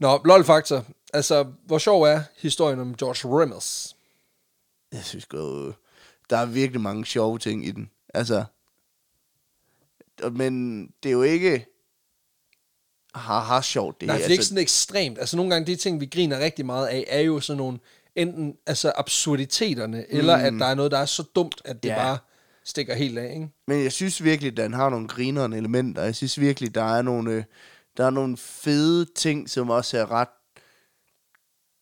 Nå, 0.01 0.21
lol-faktor. 0.25 0.85
Altså, 1.13 1.47
hvor 1.67 1.79
sjov 1.79 2.03
er 2.03 2.23
historien 2.39 2.81
om 2.81 2.95
George 2.97 3.41
Rimmels? 3.43 3.97
Jeg 4.93 5.05
synes 5.05 5.27
godt, 5.27 5.77
der 6.31 6.37
er 6.37 6.47
virkelig 6.47 6.81
mange 6.81 7.07
sjove 7.07 7.39
ting 7.39 7.67
i 7.67 7.71
den. 7.71 7.91
Altså, 8.15 8.45
men 10.33 10.83
det 11.03 11.09
er 11.09 11.13
jo 11.13 11.23
ikke 11.23 11.67
haha 13.15 13.61
sjovt. 13.61 14.01
Det 14.01 14.07
Nej, 14.07 14.17
er, 14.17 14.21
for 14.21 14.23
det 14.23 14.31
er 14.31 14.33
ikke 14.33 14.45
sådan 14.45 14.63
ekstremt. 14.63 15.19
Altså, 15.19 15.37
nogle 15.37 15.51
gange 15.53 15.67
de 15.67 15.77
ting, 15.77 16.01
vi 16.01 16.07
griner 16.07 16.39
rigtig 16.39 16.67
meget 16.67 16.87
af, 16.87 17.05
er 17.09 17.21
jo 17.21 17.41
sådan 17.41 17.59
nogle, 17.59 17.79
enten 18.17 18.57
altså 18.67 18.93
absurditeterne, 18.97 19.99
mm. 20.11 20.19
eller 20.19 20.37
at 20.37 20.53
der 20.53 20.67
er 20.67 20.75
noget, 20.75 20.91
der 20.91 20.99
er 20.99 21.05
så 21.05 21.23
dumt, 21.23 21.63
at 21.65 21.83
det 21.83 21.89
Ja. 21.89 21.95
bare 21.95 22.19
stikker 22.65 22.95
helt 22.95 23.19
af, 23.19 23.33
ikke? 23.35 23.49
Men 23.67 23.83
jeg 23.83 23.93
synes 23.93 24.25
virkelig, 24.25 24.51
at 24.51 24.57
den 24.57 24.73
har 24.73 24.89
nogle 24.91 25.09
grinerende 25.09 25.57
elementer. 25.57 26.03
Jeg 26.03 26.15
synes 26.17 26.41
virkelig, 26.41 26.75
der 26.75 26.97
er 26.97 27.03
nogle, 27.03 27.33
øh, 27.33 27.45
der 28.01 28.07
er 28.07 28.11
nogle 28.11 28.37
fede 28.37 29.05
ting, 29.05 29.51
som 29.51 29.71
også 29.71 29.99
er 29.99 30.11
ret 30.11 30.29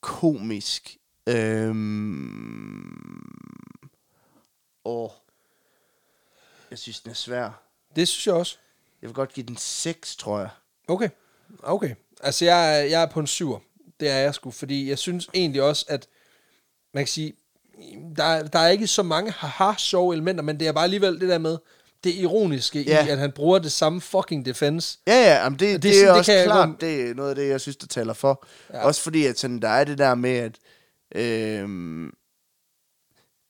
komisk. 0.01 0.97
Øhm... 1.29 3.23
Og 4.85 5.13
jeg 6.71 6.79
synes, 6.79 7.01
den 7.01 7.11
er 7.11 7.15
svær. 7.15 7.63
Det 7.97 8.09
synes 8.09 8.27
jeg 8.27 8.35
også. 8.35 8.57
Jeg 9.03 9.09
vil 9.09 9.15
godt 9.15 9.33
give 9.33 9.47
den 9.47 9.57
6, 9.57 10.17
tror 10.17 10.39
jeg. 10.39 10.49
Okay, 10.89 11.09
okay. 11.63 11.95
Altså, 12.21 12.45
jeg, 12.45 12.79
er- 12.81 12.85
jeg 12.85 13.03
er 13.03 13.07
på 13.07 13.21
en 13.21 13.27
syver. 13.27 13.59
Det 14.01 14.09
er 14.11 14.17
jeg 14.19 14.35
sgu, 14.35 14.51
fordi 14.51 14.89
jeg 14.89 14.99
synes 14.99 15.29
egentlig 15.35 15.63
også, 15.63 15.85
at 15.89 16.09
man 16.95 17.01
kan 17.05 17.09
sige, 17.09 17.33
der, 18.17 18.25
er- 18.25 18.49
der 18.49 18.59
er 18.59 18.69
ikke 18.69 18.87
så 18.87 19.03
mange 19.03 19.31
haha 19.33 19.73
sjove 19.79 20.15
elementer, 20.15 20.43
men 20.43 20.61
det 20.61 20.69
er 20.69 20.73
bare 20.73 20.85
alligevel 20.85 21.21
det 21.21 21.29
der 21.29 21.39
med 21.39 21.59
det 22.05 22.15
ironiske 22.15 22.83
Ja. 22.83 23.07
i, 23.07 23.09
at 23.09 23.19
han 23.19 23.33
bruger 23.33 23.59
det 23.59 23.73
samme 23.73 24.01
fucking 24.01 24.47
defense. 24.47 24.99
Ja, 25.07 25.13
ja, 25.13 25.43
jamen 25.43 25.59
det, 25.59 25.61
det 25.61 25.69
er 25.69 25.73
det, 25.79 25.83
det 25.83 25.91
er 25.91 25.95
sådan, 25.95 26.09
det 26.09 26.19
også 26.19 26.33
kan 26.33 26.39
jeg 26.39 26.45
klart, 26.47 26.69
godt- 26.69 26.81
det 26.81 27.01
er 27.11 27.15
noget 27.15 27.31
af 27.31 27.37
det, 27.37 27.49
jeg 27.49 27.61
synes, 27.61 27.77
der 27.77 27.87
taler 27.87 28.13
for. 28.13 28.47
Ja. 28.73 28.85
Også 28.87 29.03
fordi, 29.03 29.27
at 29.27 29.39
sådan, 29.39 29.63
der 29.63 29.69
er 29.69 29.85
det 29.85 29.99
der 29.99 30.15
med, 30.15 30.31
at 30.31 30.55
øhm, 31.15 32.11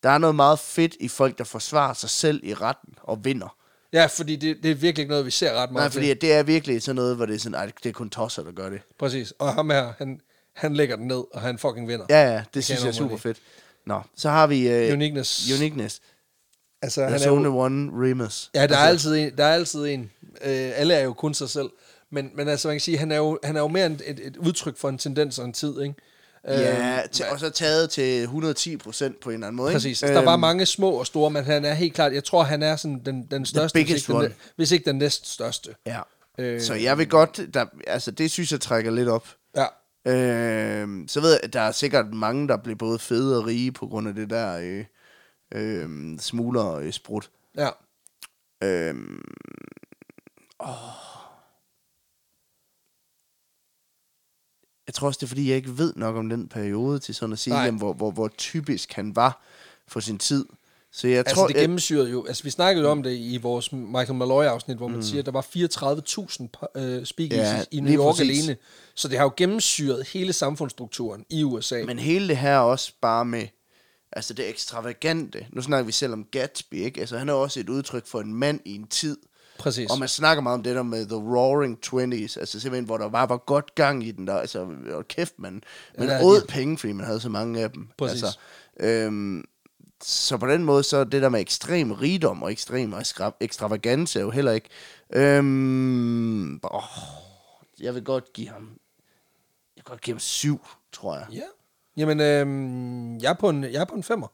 der 0.03 0.09
er 0.11 0.19
noget 0.19 0.37
meget 0.37 0.59
fedt 0.59 0.97
i 1.01 1.09
folk, 1.09 1.39
der 1.39 1.45
forsvarer 1.45 1.95
sig 1.95 2.11
selv 2.11 2.41
i 2.45 2.55
retten 2.55 2.95
og 3.03 3.25
vinder. 3.25 3.55
Ja, 3.93 4.07
fordi 4.07 4.37
det, 4.37 4.57
det 4.63 4.71
er 4.71 4.75
virkelig 4.75 5.03
ikke 5.03 5.11
noget, 5.11 5.27
vi 5.27 5.31
ser 5.31 5.53
ret 5.53 5.71
meget 5.73 5.85
Nej, 5.85 5.91
fordi 5.91 6.15
det 6.15 6.33
er 6.33 6.43
virkelig 6.43 6.83
sådan 6.83 6.97
noget, 6.97 7.17
hvor 7.17 7.27
det 7.27 7.35
er 7.35 7.39
sådan, 7.39 7.55
ej, 7.55 7.71
det 7.83 7.89
er 7.89 7.93
kun 7.93 8.11
tosser, 8.11 8.43
der 8.43 8.53
gør 8.53 8.71
det. 8.71 8.81
Præcis. 8.99 9.31
Og 9.39 9.55
ham 9.55 9.71
her, 9.71 9.93
han, 9.99 10.21
han 10.57 10.75
lægger 10.77 10.97
den 10.97 11.07
ned, 11.07 11.25
og 11.35 11.41
han 11.41 11.59
fucking 11.59 11.89
vinder. 11.89 12.07
Ja, 12.11 12.33
ja, 12.33 12.43
det 12.55 12.65
synes 12.65 12.81
jeg 12.81 12.85
jeg 12.87 12.93
er 12.93 12.97
super 12.97 13.17
fedt. 13.17 13.39
Nå, 13.87 14.01
så 14.17 14.29
har 14.31 14.47
vi 14.47 14.69
øh, 14.69 14.93
Uniqueness. 14.93 15.51
Uniqueness. 15.61 16.01
Altså, 16.83 17.05
han 17.05 17.15
There's 17.15 17.27
er 17.27 17.31
only 17.31 17.45
jo, 17.47 17.59
one 17.59 17.91
Remus. 18.09 18.51
ja, 18.55 18.67
der 18.67 18.75
er, 18.77 18.79
altså, 18.79 19.09
altid 19.11 19.25
en, 19.27 19.37
der 19.39 19.45
er 19.45 19.55
altid 19.55 19.85
en. 19.87 20.11
Øh, 20.45 20.71
alle 20.75 20.95
er 20.95 21.05
jo 21.05 21.13
kun 21.13 21.35
sig 21.35 21.51
selv. 21.51 21.71
Men, 22.11 22.31
men 22.35 22.49
altså, 22.49 22.69
man 22.69 22.75
kan 22.75 22.81
sige, 22.81 22.99
han 22.99 23.13
er 23.13 23.17
jo, 23.17 23.39
han 23.45 23.57
er 23.57 23.61
jo 23.61 23.69
mere 23.69 23.87
et, 23.87 24.03
et 24.27 24.37
udtryk 24.37 24.77
for 24.79 24.89
en 24.89 24.99
tendens 24.99 25.39
og 25.39 25.45
en 25.45 25.53
tid, 25.53 25.81
ikke? 25.83 25.95
Ja, 26.49 26.99
Øhm, 27.01 27.09
til, 27.13 27.25
og 27.31 27.41
så 27.41 27.51
taget 27.51 27.91
til 27.91 28.23
110 28.23 28.77
procent 28.77 29.21
på 29.21 29.31
en 29.31 29.35
eller 29.35 29.47
anden 29.47 29.57
måde. 29.57 29.73
Præcis. 29.73 30.03
Ikke? 30.03 30.07
Altså, 30.11 30.19
der 30.21 30.25
var 30.25 30.33
Øhm, 30.33 30.41
mange 30.41 30.67
små 30.67 30.91
og 30.91 31.07
store, 31.07 31.31
men 31.31 31.45
han 31.45 31.65
er 31.65 31.75
helt 31.75 31.95
klart, 31.95 32.13
jeg 32.15 32.25
tror, 32.25 32.43
han 32.43 32.63
er 32.63 32.77
sådan 32.77 33.03
den, 33.07 33.27
den 33.31 33.47
største, 33.47 33.83
hvis 33.85 34.09
ikke, 34.09 34.13
den, 34.23 34.33
hvis 34.57 34.73
ikke 34.73 34.85
den 34.85 34.97
næst 34.99 35.33
største. 35.33 35.75
Ja. 35.87 36.01
Øh, 36.39 36.61
Så 36.61 36.75
jeg 36.75 36.99
vil 36.99 37.09
godt, 37.09 37.41
der, 37.55 37.65
altså 37.87 38.11
det 38.11 38.31
synes 38.31 38.53
jeg 38.53 38.61
trækker 38.61 38.91
lidt 38.91 39.09
op. 39.09 39.29
Ja, 39.57 39.65
Øh, 40.07 40.89
så 41.09 41.21
ved 41.21 41.31
jeg, 41.31 41.41
at 41.43 41.53
der 41.53 41.61
er 41.61 41.73
sikkert 41.73 42.07
mange, 42.15 42.49
der 42.49 42.57
bliver 42.57 42.77
både 42.77 42.99
fede 42.99 43.39
og 43.39 43.47
rige 43.47 43.73
på 43.73 43.87
grund 43.87 44.09
af 44.09 44.15
det 44.15 44.31
der 44.31 44.59
øh, 44.63 44.85
øh, 45.55 46.19
smugler 46.19 46.63
og 46.63 46.85
øh, 46.85 46.93
sprut. 46.93 47.31
ja. 47.57 47.69
Øh, 48.65 48.95
jeg 54.87 54.95
tror 54.95 55.07
også, 55.07 55.19
det 55.19 55.27
er 55.27 55.29
fordi, 55.29 55.49
jeg 55.49 55.57
ikke 55.57 55.79
ved 55.79 55.93
nok 55.97 56.17
om 56.17 56.29
den 56.29 56.49
periode 56.49 56.99
til 56.99 57.15
sådan 57.15 57.33
at 57.33 57.39
sige, 57.39 57.55
Nej. 57.55 57.65
jamen, 57.65 57.79
hvor, 57.79 57.93
hvor, 57.93 58.11
hvor 58.11 58.29
typisk 58.29 58.93
han 58.93 59.17
var 59.17 59.43
for 59.89 60.01
sin 60.01 60.19
tid. 60.19 60.47
Så 60.93 61.09
jeg 61.09 61.19
Altså, 61.19 61.35
tror, 61.35 61.47
det 61.47 61.57
gennemsyrede 61.57 62.11
jo... 62.11 62.27
Altså, 62.27 62.43
vi 62.45 62.51
snakkede 62.51 62.85
jo 62.85 62.91
om 62.91 63.03
det 63.03 63.17
i 63.19 63.37
vores 63.43 63.73
Michael 63.73 64.15
Malloy-afsnit, 64.15 64.77
hvor 64.77 64.89
man 64.89 64.97
mm. 64.97 65.03
siger, 65.03 65.19
at 65.23 65.27
der 65.27 65.33
var 65.33 65.47
34.000 66.75 66.81
øh, 66.81 67.05
speakeasies 67.07 67.67
Ja, 67.73 67.77
i 67.77 67.81
New 67.81 68.05
York 68.05 68.15
præcis. 68.17 68.41
alene. 68.43 68.57
Så 68.95 69.09
det 69.09 69.17
har 69.19 69.25
jo 69.25 69.33
gennemsyret 69.37 70.09
hele 70.09 70.33
samfundsstrukturen 70.33 71.25
i 71.31 71.43
USA. 71.45 71.83
Men 71.87 71.99
hele 71.99 72.29
det 72.29 72.37
her 72.37 72.59
også 72.59 72.93
bare 73.01 73.25
med, 73.25 73.47
altså 74.13 74.35
det 74.35 74.49
ekstravagante. 74.49 75.47
Nu 75.53 75.63
snakker 75.63 75.87
vi 75.87 75.93
selv 75.93 76.13
om 76.13 76.25
Gatsby, 76.25 76.75
ikke? 76.75 77.01
Altså 77.01 77.19
han 77.19 77.29
er 77.29 77.33
også 77.33 77.61
et 77.61 77.69
udtryk 77.69 78.07
for 78.07 78.21
en 78.21 78.35
mand 78.35 78.61
i 78.65 78.75
en 78.75 78.87
tid. 78.87 79.17
Præcis. 79.59 79.91
Og 79.91 79.99
man 79.99 80.09
snakker 80.09 80.43
meget 80.43 80.55
om 80.55 80.63
det 80.63 80.77
der 80.77 80.83
med 80.83 81.07
The 81.07 81.17
Roaring 81.17 81.81
Twenties, 81.81 82.37
altså 82.37 82.61
simpelthen, 82.61 82.85
hvor 82.85 82.99
der 82.99 83.09
bare 83.09 83.29
var 83.29 83.37
godt 83.37 83.75
gang 83.75 84.05
i 84.07 84.11
den 84.11 84.27
der, 84.27 84.35
altså, 84.39 84.69
og 84.93 85.09
kæft, 85.09 85.35
man, 85.39 85.63
man 85.99 86.09
Ja, 86.09 86.25
åd 86.25 86.41
ja. 86.41 86.53
penge, 86.53 86.79
fordi 86.79 86.93
man 86.93 87.07
havde 87.07 87.21
så 87.21 87.29
mange 87.29 87.61
af 87.61 87.71
dem. 87.73 87.89
Præcis. 87.99 88.23
Altså, 88.23 88.39
øhm, 88.81 89.45
så 90.03 90.37
på 90.37 90.47
den 90.47 90.65
måde, 90.65 90.83
så 90.83 91.05
det 91.05 91.23
der 91.23 91.29
med 91.29 91.41
ekstrem 91.41 91.93
rigdom 91.93 92.43
og 92.43 92.53
ekstrem 92.53 92.95
ekstra- 92.95 93.37
ekstravagance 93.41 94.19
er 94.19 94.23
jo 94.23 94.31
heller 94.31 94.53
ikke... 94.53 94.69
Øhm, 95.13 96.61
åh, 96.65 96.83
jeg 97.81 97.95
vil 97.95 98.05
godt 98.05 98.33
give 98.33 98.49
ham... 98.49 98.63
Jeg 99.77 99.83
vil 99.83 99.85
godt 99.85 100.01
give 100.01 100.15
ham 100.15 100.21
syv, 100.21 100.67
tror 100.93 101.17
jeg. 101.17 101.27
Ja. 101.33 101.43
Jamen, 101.99 102.21
øhm, 102.21 103.19
jeg, 103.19 103.31
er 103.31 103.35
på 103.35 103.49
en, 103.49 103.65
jeg 103.65 103.81
er 103.81 103.85
på 103.85 103.95
en 103.95 104.03
femmer. 104.03 104.29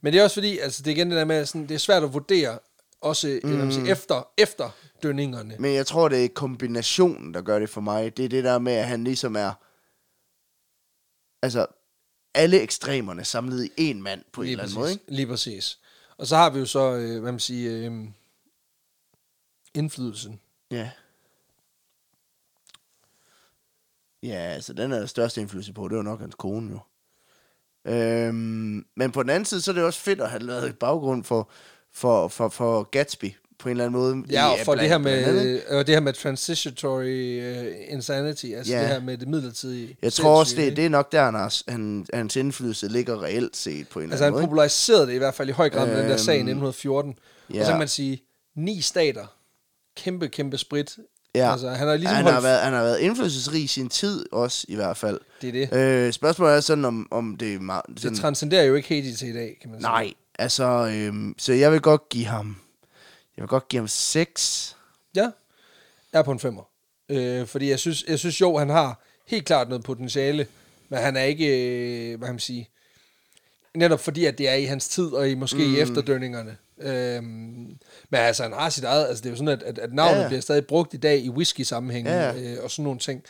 Men 0.00 0.12
det 0.12 0.18
er 0.18 0.24
også 0.24 0.34
fordi, 0.34 0.58
altså 0.58 0.82
det 0.82 0.90
er 0.90 0.94
igen 0.94 1.10
det 1.10 1.16
der 1.18 1.24
med, 1.24 1.46
sådan, 1.46 1.68
det 1.68 1.74
er 1.74 1.78
svært 1.78 2.02
at 2.02 2.12
vurdere, 2.12 2.58
også 3.00 3.40
mm. 3.44 3.72
sige, 3.72 3.90
efter, 3.90 4.28
efter 4.38 4.70
dønningerne. 5.02 5.56
Men 5.58 5.74
jeg 5.74 5.86
tror, 5.86 6.08
det 6.08 6.24
er 6.24 6.28
kombinationen, 6.28 7.34
der 7.34 7.42
gør 7.42 7.58
det 7.58 7.70
for 7.70 7.80
mig. 7.80 8.16
Det 8.16 8.24
er 8.24 8.28
det 8.28 8.44
der 8.44 8.58
med, 8.58 8.72
at 8.72 8.86
han 8.86 9.04
ligesom 9.04 9.36
er... 9.36 9.52
Altså, 11.42 11.66
alle 12.34 12.60
ekstremerne 12.60 13.24
samlet 13.24 13.70
i 13.76 13.90
én 13.90 13.94
mand 13.96 14.24
på 14.32 14.40
en 14.40 14.44
Lige 14.44 14.52
eller 14.52 14.64
præcis. 14.64 14.76
anden 14.76 14.82
måde, 14.82 14.92
ikke? 14.92 15.04
Lige 15.08 15.26
præcis. 15.26 15.78
Og 16.16 16.26
så 16.26 16.36
har 16.36 16.50
vi 16.50 16.58
jo 16.58 16.66
så, 16.66 16.92
øh, 16.94 17.20
hvad 17.20 17.32
man 17.32 17.40
siger, 17.40 17.90
øh, 17.90 18.08
indflydelsen. 19.74 20.40
Ja. 20.70 20.90
Ja, 24.22 24.34
altså 24.34 24.72
den 24.72 24.92
er 24.92 24.98
der 24.98 25.06
største 25.06 25.40
indflydelse 25.40 25.72
på, 25.72 25.88
det 25.88 25.96
var 25.96 26.02
nok 26.02 26.20
hans 26.20 26.34
kone 26.34 26.70
jo. 26.70 26.78
Øhm, 27.86 28.84
men 28.96 29.12
på 29.12 29.22
den 29.22 29.30
anden 29.30 29.44
side, 29.44 29.60
så 29.60 29.70
er 29.70 29.74
det 29.74 29.84
også 29.84 30.00
fedt 30.00 30.20
at 30.20 30.30
have 30.30 30.42
lavet 30.42 30.64
et 30.68 30.78
baggrund 30.78 31.24
for, 31.24 31.50
for, 31.94 32.28
for, 32.28 32.48
for 32.48 32.82
Gatsby 32.82 33.24
på 33.58 33.68
en 33.68 33.70
eller 33.70 33.84
anden 33.84 34.00
måde. 34.00 34.22
Ja, 34.30 34.46
og 34.46 34.58
for 34.64 34.74
det 34.74 34.88
her 34.88 34.94
andet, 34.94 35.04
med, 35.34 35.44
ikke? 35.46 35.62
øh, 35.70 35.78
det 35.78 35.88
her 35.88 36.00
med 36.00 36.12
transitory 36.12 37.40
uh, 37.60 37.66
insanity, 37.94 38.46
altså 38.56 38.72
Ja. 38.72 38.80
det 38.80 38.88
her 38.88 39.00
med 39.00 39.18
det 39.18 39.28
midlertidige. 39.28 39.96
Jeg 40.02 40.12
tror 40.12 40.38
også, 40.38 40.56
det, 40.56 40.76
det 40.76 40.86
er 40.86 40.90
nok 40.90 41.12
der, 41.12 41.24
han, 41.24 41.50
han, 41.68 42.06
hans 42.14 42.36
indflydelse 42.36 42.88
ligger 42.88 43.22
reelt 43.22 43.56
set 43.56 43.88
på 43.88 44.00
en 44.00 44.12
Altså 44.12 44.14
eller 44.14 44.16
han 44.16 44.26
anden 44.26 44.32
måde. 44.32 44.42
ikke? 44.42 44.48
populariserede 44.48 45.06
det 45.06 45.12
i 45.14 45.18
hvert 45.18 45.34
fald 45.34 45.48
i 45.48 45.52
høj 45.52 45.70
grad 45.70 45.86
med 45.86 46.02
den 46.02 46.10
der 46.10 46.16
sag 46.16 46.34
i 46.34 46.38
Øhm, 46.38 46.48
1914. 46.48 47.14
ja. 47.54 47.60
Og 47.60 47.66
så 47.66 47.72
kan 47.72 47.78
man 47.78 47.88
sige, 47.88 48.22
ni 48.56 48.80
stater, 48.80 49.26
kæmpe, 49.96 50.28
kæmpe 50.28 50.58
sprit. 50.58 50.98
Ja. 51.34 51.52
Altså 51.52 51.68
han 51.68 51.88
har 51.88 51.96
ligesom 51.96 52.14
han, 52.16 52.24
holdt... 52.24 52.34
har 52.34 52.40
været, 52.40 52.60
han 52.60 52.72
har 52.72 52.82
været 52.82 52.98
indflydelsesrig 52.98 53.62
i 53.62 53.66
sin 53.66 53.88
tid 53.88 54.26
også, 54.32 54.64
i 54.68 54.74
hvert 54.74 54.96
fald. 54.96 55.20
Det 55.42 55.48
er 55.48 55.66
det. 55.66 55.76
Øh, 55.76 56.12
spørgsmålet 56.12 56.56
er 56.56 56.60
sådan, 56.60 56.84
om, 56.84 57.08
om 57.10 57.36
det 57.36 57.54
er 57.54 57.58
meget... 57.58 57.82
Sådan, 57.96 58.12
Det 58.12 58.20
transcenderer 58.20 58.64
jo 58.64 58.74
ikke 58.74 58.88
helt 58.88 59.18
til 59.18 59.28
i 59.28 59.32
dag, 59.32 59.58
kan 59.60 59.70
man 59.70 59.80
sige. 59.80 59.90
nej, 59.90 60.12
altså... 60.38 60.64
Øhm, 60.94 61.34
så 61.38 61.52
jeg 61.52 61.72
vil 61.72 61.80
godt 61.80 62.08
give 62.08 62.24
ham... 62.26 62.56
Jeg 63.36 63.42
vil 63.42 63.48
godt 63.48 63.68
give 63.68 63.80
ham 63.80 63.88
6. 63.88 64.76
Ja, 65.16 65.30
jeg 66.12 66.18
er 66.18 66.22
på 66.22 66.32
en 66.32 66.38
femmer. 66.38 66.62
Øh, 67.08 67.46
fordi 67.46 67.70
jeg 67.70 67.78
synes, 67.78 68.04
jeg 68.08 68.18
synes 68.18 68.40
jo, 68.40 68.56
han 68.58 68.68
har 68.68 69.02
helt 69.26 69.46
klart 69.46 69.68
noget 69.68 69.84
potentiale, 69.84 70.46
men 70.88 70.98
han 70.98 71.16
er 71.16 71.22
ikke, 71.22 71.46
øh, 71.46 72.18
hvad 72.18 72.28
kan 72.28 72.34
man 72.34 72.40
sige, 72.40 72.68
netop 73.74 74.00
fordi, 74.00 74.24
at 74.24 74.38
det 74.38 74.48
er 74.48 74.54
i 74.54 74.64
hans 74.64 74.88
tid, 74.88 75.06
og 75.06 75.30
i 75.30 75.34
måske 75.34 75.56
mm. 75.56 75.74
i 75.74 75.80
efterdønningerne. 75.80 76.56
Øhm, 76.82 77.24
men 78.10 78.20
altså, 78.20 78.42
han 78.42 78.52
har 78.52 78.68
sit 78.70 78.84
eget, 78.84 79.08
altså 79.08 79.20
det 79.22 79.26
er 79.26 79.30
jo 79.30 79.36
sådan, 79.36 79.48
at, 79.48 79.62
at, 79.62 79.78
at 79.78 79.92
navnet 79.92 80.10
Ja, 80.12 80.16
ja. 80.16 80.22
ja. 80.22 80.28
bliver 80.28 80.40
stadig 80.40 80.66
brugt 80.66 80.94
i 80.94 80.96
dag 80.96 81.18
i 81.18 81.28
whisky-sammenhæng, 81.30 82.06
Ja, 82.06 82.30
ja. 82.30 82.40
øh, 82.56 82.64
og 82.64 82.70
sådan 82.70 82.82
nogle 82.82 82.98
ting. 83.00 83.22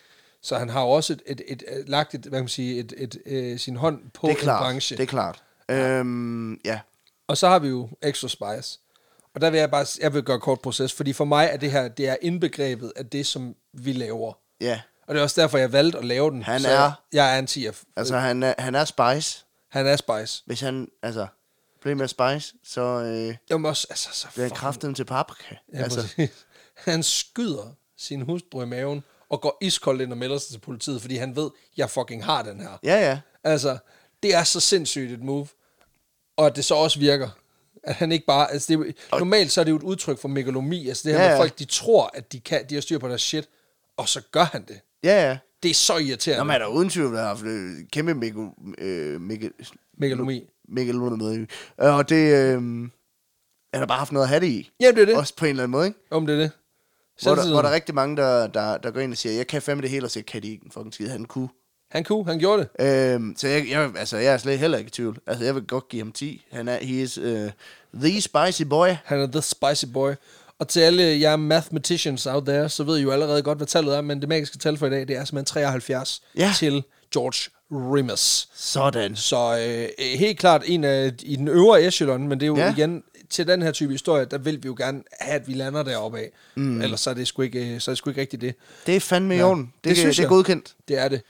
Så 0.42 0.58
han 0.58 0.68
har 0.68 0.80
jo 0.82 0.88
også 0.88 1.12
et, 1.12 1.22
et, 1.26 1.40
et, 1.48 1.62
et, 1.68 1.88
lagt 1.88 2.14
et, 2.14 2.20
hvad 2.20 2.30
kan 2.38 2.42
man 2.42 2.48
sige, 2.48 2.78
et, 2.80 2.92
et, 2.96 3.16
øh, 3.26 3.58
sin 3.58 3.76
hånd 3.76 3.98
på 4.14 4.26
Det 4.26 4.32
er 4.32 4.36
en 4.36 4.42
klart. 4.42 4.62
branche. 4.62 4.96
Det 4.96 5.02
er 5.02 5.06
klart. 5.06 5.42
Øhm, 5.68 6.54
ja. 6.64 6.80
Og 7.28 7.36
så 7.36 7.48
har 7.48 7.58
vi 7.58 7.68
jo 7.68 7.88
Extra 8.02 8.28
Spice. 8.28 8.78
Og 9.34 9.40
der 9.40 9.50
vil 9.50 9.58
jeg 9.60 9.70
bare, 9.70 9.86
jeg 10.00 10.14
vil 10.14 10.22
gøre 10.22 10.40
kort 10.40 10.60
proces, 10.60 10.92
fordi 10.92 11.12
for 11.12 11.24
mig 11.24 11.48
er 11.52 11.56
det 11.56 11.70
her, 11.70 11.88
det 11.88 12.08
er 12.08 12.16
indbegrebet 12.22 12.92
af 12.96 13.06
det, 13.06 13.26
som 13.26 13.54
vi 13.72 13.92
laver. 13.92 14.32
Ja. 14.60 14.80
Og 15.06 15.14
det 15.14 15.18
er 15.18 15.22
også 15.22 15.40
derfor, 15.40 15.58
jeg 15.58 15.72
valgte 15.72 15.98
at 15.98 16.04
lave 16.04 16.30
den. 16.30 16.42
Han 16.42 16.60
så 16.60 16.68
er- 16.70 17.02
Jeg 17.12 17.34
er 17.34 17.38
en 17.38 17.46
10'er. 17.50 17.82
Altså, 17.96 18.16
han 18.18 18.42
er, 18.42 18.54
han 18.58 18.74
er 18.74 18.84
Spice. 18.84 19.44
Han 19.70 19.86
er 19.86 19.96
Spice. 19.96 20.42
Hvis 20.46 20.60
han, 20.60 20.88
altså, 21.02 21.26
bliver 21.82 21.94
med 21.94 22.08
Spice, 22.08 22.54
så 22.64 22.80
øh, 23.50 23.60
må 23.60 23.68
også, 23.68 23.86
altså, 23.90 24.08
så 24.12 24.26
bliver 24.32 24.44
han 24.44 24.50
fucking- 24.52 24.56
kraften 24.60 24.94
til 24.94 25.04
paprika. 25.04 25.54
Ja, 25.74 25.78
altså, 25.82 26.00
altså. 26.18 26.34
Han 26.76 27.02
skyder 27.02 27.74
sin 27.96 28.20
hustru 28.22 28.62
i 28.62 28.66
maven, 28.66 29.04
og 29.28 29.40
går 29.40 29.58
iskoldt 29.60 30.02
ind 30.02 30.12
og 30.12 30.18
melder 30.18 30.38
sig 30.38 30.50
til 30.50 30.58
politiet, 30.58 31.00
fordi 31.00 31.16
han 31.16 31.36
ved, 31.36 31.50
jeg 31.76 31.90
fucking 31.90 32.24
har 32.24 32.42
den 32.42 32.60
her. 32.60 32.78
ja, 32.82 33.00
ja. 33.10 33.20
Altså, 33.44 33.78
det 34.22 34.34
er 34.34 34.44
så 34.44 34.60
sindssygt 34.60 35.12
et 35.12 35.22
move. 35.22 35.46
Og 36.36 36.46
at 36.46 36.56
det 36.56 36.64
så 36.64 36.74
også 36.74 36.98
virker. 36.98 37.28
At 37.84 37.94
han 37.94 38.12
ikke 38.12 38.26
bare... 38.26 38.52
Altså 38.52 38.66
det, 38.72 38.80
er 38.80 38.92
jo- 39.12 39.18
normalt 39.18 39.52
så 39.52 39.60
er 39.60 39.64
det 39.64 39.70
jo 39.70 39.76
et 39.76 39.82
udtryk 39.82 40.18
for 40.18 40.28
megalomi. 40.28 40.88
Altså 40.88 41.08
det 41.08 41.12
her 41.16 41.22
Ja, 41.22 41.24
ja, 41.24 41.30
med 41.30 41.36
ja. 41.36 41.42
folk, 41.42 41.58
de 41.58 41.64
tror, 41.64 42.10
at 42.14 42.32
de, 42.32 42.40
kan, 42.40 42.66
de 42.68 42.74
har 42.74 42.82
styr 42.82 42.98
på 42.98 43.08
deres 43.08 43.22
shit, 43.22 43.48
og 43.96 44.08
så 44.08 44.20
gør 44.30 44.44
han 44.44 44.64
det. 44.68 44.80
Ja, 45.04 45.28
ja. 45.28 45.38
Det 45.62 45.70
er 45.70 45.74
så 45.74 45.96
irriterende. 45.96 46.38
Nå, 46.38 46.44
man 46.44 46.54
er 46.54 46.58
der 46.58 46.66
uden 46.66 46.90
tvivl 46.90 47.16
har 47.16 47.24
haft 47.24 47.42
øh, 47.44 47.70
kæmpe 47.92 48.14
mega, 48.14 48.40
øh, 48.78 49.20
mega, 49.20 49.48
Megalomi. 49.98 50.48
Megalomi. 50.68 51.38
Øh, 51.82 51.96
Og 51.96 52.08
det 52.08 52.34
øh, 52.34 52.62
er 53.72 53.78
der 53.78 53.86
bare 53.86 53.98
haft 53.98 54.12
noget 54.12 54.24
at 54.24 54.28
have 54.28 54.40
det 54.40 54.46
i. 54.46 54.70
Jamen, 54.80 54.94
det 54.96 55.02
er 55.02 55.06
det. 55.06 55.16
Også 55.16 55.36
på 55.36 55.44
en 55.44 55.50
eller 55.50 55.62
anden 55.62 55.72
måde, 55.72 55.86
ikke? 55.86 55.98
Om 56.10 56.26
det 56.26 56.34
er 56.34 56.38
det. 56.40 56.50
Hvor 57.22 57.34
der, 57.34 57.50
hvor 57.50 57.62
der 57.62 57.68
er 57.68 57.74
rigtig 57.74 57.94
mange, 57.94 58.16
der, 58.16 58.46
der, 58.46 58.76
der 58.78 58.90
går 58.90 59.00
ind 59.00 59.12
og 59.12 59.18
siger, 59.18 59.32
jeg 59.32 59.46
kan 59.46 59.62
fandme 59.62 59.82
det 59.82 59.90
hele, 59.90 60.06
og 60.06 60.10
så 60.10 60.22
kan 60.26 60.42
de 60.42 60.48
ikke 60.50 60.64
en 60.64 60.70
fucking 60.70 60.94
skid. 60.94 61.08
Han 61.08 61.24
kunne. 61.24 61.48
Han 61.90 62.04
kunne, 62.04 62.24
han 62.26 62.38
gjorde 62.38 62.68
det. 62.78 62.86
Øhm, 63.14 63.34
så 63.36 63.48
jeg, 63.48 63.66
jeg, 63.70 63.92
altså, 63.96 64.16
jeg 64.16 64.32
er 64.32 64.38
slet 64.38 64.58
heller 64.58 64.78
ikke 64.78 64.88
i 64.88 64.90
tvivl. 64.90 65.18
Altså, 65.26 65.44
jeg 65.44 65.54
vil 65.54 65.66
godt 65.66 65.88
give 65.88 66.02
ham 66.02 66.12
10. 66.12 66.44
Han 66.52 66.68
er, 66.68 66.78
he 66.84 67.02
is 67.02 67.18
uh, 67.18 67.48
the 67.94 68.20
spicy 68.20 68.62
boy. 68.62 68.88
Han 69.04 69.20
er 69.20 69.26
the 69.26 69.42
spicy 69.42 69.84
boy. 69.92 70.12
Og 70.58 70.68
til 70.68 70.80
alle 70.80 71.02
jer 71.20 71.36
mathematicians 71.36 72.26
out 72.26 72.44
there, 72.46 72.68
så 72.68 72.84
ved 72.84 72.98
I 72.98 73.02
jo 73.02 73.10
allerede 73.10 73.42
godt, 73.42 73.58
hvad 73.58 73.66
tallet 73.66 73.96
er, 73.96 74.00
men 74.00 74.20
det 74.20 74.28
magiske 74.28 74.58
tal 74.58 74.76
for 74.76 74.86
i 74.86 74.90
dag, 74.90 75.08
det 75.08 75.16
er 75.16 75.24
simpelthen 75.24 75.44
73 75.44 76.22
Ja. 76.36 76.52
til 76.58 76.82
George 77.12 77.50
Rimmers. 77.72 78.48
Sådan. 78.54 79.16
Så 79.16 79.36
øh, 79.98 80.04
helt 80.18 80.38
klart 80.38 80.62
en 80.66 80.84
af 80.84 81.12
i 81.22 81.36
den 81.36 81.48
øvre 81.48 81.82
echelon, 81.86 82.28
men 82.28 82.40
det 82.40 82.46
er 82.46 82.48
jo 82.48 82.56
Ja. 82.56 82.72
igen, 82.74 83.02
til 83.30 83.46
den 83.46 83.62
her 83.62 83.70
type 83.72 83.92
historie, 83.92 84.24
der 84.24 84.38
vil 84.38 84.62
vi 84.62 84.66
jo 84.66 84.74
gerne 84.78 85.02
have, 85.20 85.34
at 85.40 85.48
vi 85.48 85.54
lander 85.54 85.82
deroppe 85.82 86.18
af. 86.18 86.30
Mm. 86.54 86.80
Ellers 86.82 87.00
så 87.00 87.10
er 87.10 87.14
det 87.14 87.26
sgu 87.28 87.42
ikke, 87.42 87.74
øh, 87.74 87.80
så 87.80 87.90
er 87.90 87.92
det 87.92 87.98
sgu 87.98 88.10
ikke 88.10 88.20
rigtigt 88.20 88.40
det. 88.40 88.54
Det 88.86 88.96
er 88.96 89.00
fandme 89.00 89.34
i 89.34 89.38
Ja. 89.38 89.44
orden. 89.44 89.62
Det, 89.64 89.72
Det 89.84 89.90
det, 89.90 89.96
synes 89.98 90.16
det 90.16 90.24
er 90.24 90.28
godkendt. 90.28 90.74
Det 90.88 90.98
er 90.98 91.08
det. 91.08 91.22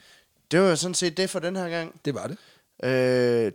Det 0.51 0.61
var 0.61 0.69
jo 0.69 0.77
sådan 0.77 0.95
set 0.95 1.17
det 1.17 1.31
for 1.31 1.39
den 1.39 1.57
her 1.57 1.69
gang. 1.69 2.01
Det 2.05 2.15
var 2.15 2.27
det. 2.27 2.37
Øh, 2.85 2.91
jeg 3.43 3.53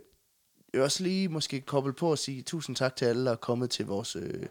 vil 0.72 0.82
også 0.82 1.02
lige 1.02 1.28
måske 1.28 1.60
koble 1.60 1.92
på 1.92 2.10
og 2.10 2.18
sige 2.18 2.42
tusind 2.42 2.76
tak 2.76 2.96
til 2.96 3.04
alle, 3.04 3.24
der 3.24 3.32
er 3.32 3.36
kommet 3.36 3.70
til 3.70 3.86
vores, 3.86 4.16
øh, 4.16 4.42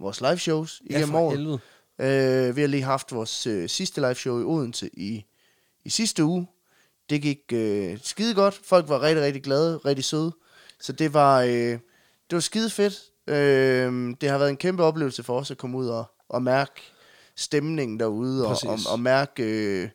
vores 0.00 0.20
live 0.20 0.38
shows 0.38 0.82
Ja, 0.90 0.96
igennem 0.96 1.14
året. 1.14 1.38
helvede. 1.38 1.58
Øh, 1.98 2.56
vi 2.56 2.60
har 2.60 2.68
lige 2.68 2.82
haft 2.82 3.12
vores 3.12 3.46
øh, 3.46 3.68
sidste 3.68 4.00
live 4.00 4.14
show 4.14 4.40
i 4.40 4.44
Odense 4.44 4.90
i, 4.92 5.24
i 5.84 5.90
sidste 5.90 6.24
uge. 6.24 6.46
Det 7.12 7.22
gik 7.22 7.38
øh, 7.52 7.98
skide 8.02 8.34
godt. 8.34 8.60
Folk 8.64 8.88
var 8.88 9.02
rigtig, 9.02 9.24
rigtig 9.24 9.42
glade, 9.42 9.76
rigtig 9.76 10.04
søde. 10.04 10.32
Så 10.80 10.92
det 10.92 11.14
var, 11.14 11.40
øh, 11.42 11.50
det 11.50 11.80
var 12.30 12.40
skide 12.40 12.70
fedt. 12.70 12.94
Øh, 13.26 14.14
det 14.20 14.28
har 14.30 14.38
været 14.38 14.50
en 14.50 14.56
kæmpe 14.56 14.82
oplevelse 14.84 15.22
for 15.22 15.38
os 15.40 15.50
at 15.50 15.58
komme 15.58 15.78
ud 15.78 15.88
og, 15.88 16.04
og 16.28 16.42
mærke 16.42 16.72
stemningen 17.36 18.00
derude. 18.00 18.46
Og, 18.46 18.48
Præcis. 18.48 18.86
og, 18.86 18.92
og 18.92 19.00
mærke, 19.00 19.42
øh, 19.42 19.88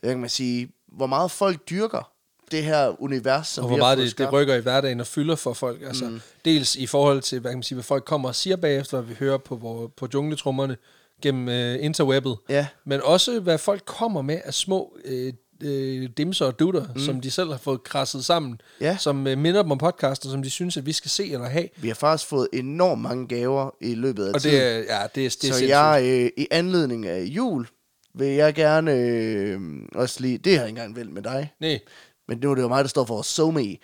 hvad 0.00 0.10
kan 0.10 0.20
man 0.20 0.30
sige, 0.30 0.70
hvor 0.92 1.06
meget 1.06 1.30
folk 1.30 1.68
dyrker 1.70 2.10
det 2.50 2.62
her 2.64 3.02
univers, 3.02 3.48
som 3.48 3.64
og 3.64 3.70
vi 3.70 3.72
hvor 3.72 3.78
meget 3.78 3.98
det, 3.98 4.18
det 4.18 4.32
rykker 4.32 4.54
i 4.54 4.60
hverdagen 4.60 5.00
og 5.00 5.06
fylder 5.06 5.36
for 5.36 5.52
folk. 5.52 5.82
Altså, 5.82 6.04
mm. 6.04 6.20
Dels 6.44 6.76
i 6.76 6.86
forhold 6.86 7.20
til, 7.22 7.40
hvad, 7.40 7.50
kan 7.50 7.58
man 7.58 7.62
sige, 7.62 7.76
hvad 7.76 7.84
folk 7.84 8.04
kommer 8.04 8.28
og 8.28 8.34
siger 8.34 8.56
bagefter, 8.56 9.00
hvad 9.00 9.08
vi 9.08 9.14
hører 9.18 9.38
på, 9.38 9.56
vor- 9.56 9.86
på 9.96 10.08
jungletrummerne 10.14 10.76
gennem 11.22 11.48
øh, 11.48 11.84
interwebbet, 11.84 12.36
Ja. 12.48 12.66
men 12.84 13.00
også 13.02 13.40
hvad 13.40 13.58
folk 13.58 13.84
kommer 13.84 14.22
med 14.22 14.40
af 14.44 14.54
små 14.54 14.96
øh, 15.04 15.32
øh, 15.62 16.08
dimser 16.16 16.46
og 16.46 16.58
dutter, 16.58 16.84
mm. 16.94 17.00
som 17.00 17.20
de 17.20 17.30
selv 17.30 17.50
har 17.50 17.58
fået 17.58 17.82
krasset 17.84 18.24
sammen, 18.24 18.60
Ja. 18.80 18.96
som 18.96 19.26
øh, 19.26 19.38
minder 19.38 19.62
dem 19.62 19.70
om 19.70 19.78
podcaster, 19.78 20.28
som 20.28 20.42
de 20.42 20.50
synes, 20.50 20.76
at 20.76 20.86
vi 20.86 20.92
skal 20.92 21.10
se 21.10 21.32
eller 21.32 21.46
have. 21.48 21.68
Vi 21.76 21.88
har 21.88 21.94
faktisk 21.94 22.28
fået 22.28 22.48
enormt 22.52 23.02
mange 23.02 23.28
gaver 23.28 23.70
i 23.80 23.94
løbet 23.94 24.26
af 24.26 24.34
Og 24.34 24.42
tiden. 24.42 24.56
det 24.56 24.64
er, 24.64 24.76
ja, 25.00 25.06
det 25.14 25.26
er, 25.26 25.36
det 25.42 25.44
er 25.50 25.52
så 25.54 25.64
jeg, 25.64 26.00
øh, 26.04 26.30
i 26.44 26.46
anledning 26.50 27.06
af 27.06 27.22
jul, 27.22 27.66
vil 28.14 28.28
jeg 28.28 28.54
gerne 28.54 28.92
øh, 28.94 29.60
også 29.94 30.20
lige... 30.20 30.38
Det 30.38 30.52
har 30.52 30.60
jeg 30.60 30.68
ikke 30.68 30.78
engang 30.80 30.96
vel 30.96 31.10
med 31.10 31.22
dig, 31.22 31.52
Nej, 31.60 31.80
men 32.28 32.38
nu 32.38 32.50
er 32.50 32.54
det 32.54 32.62
jo 32.62 32.68
mig, 32.68 32.84
der 32.84 32.88
står 32.88 33.04
for 33.04 33.22
SoMe. 33.22 33.76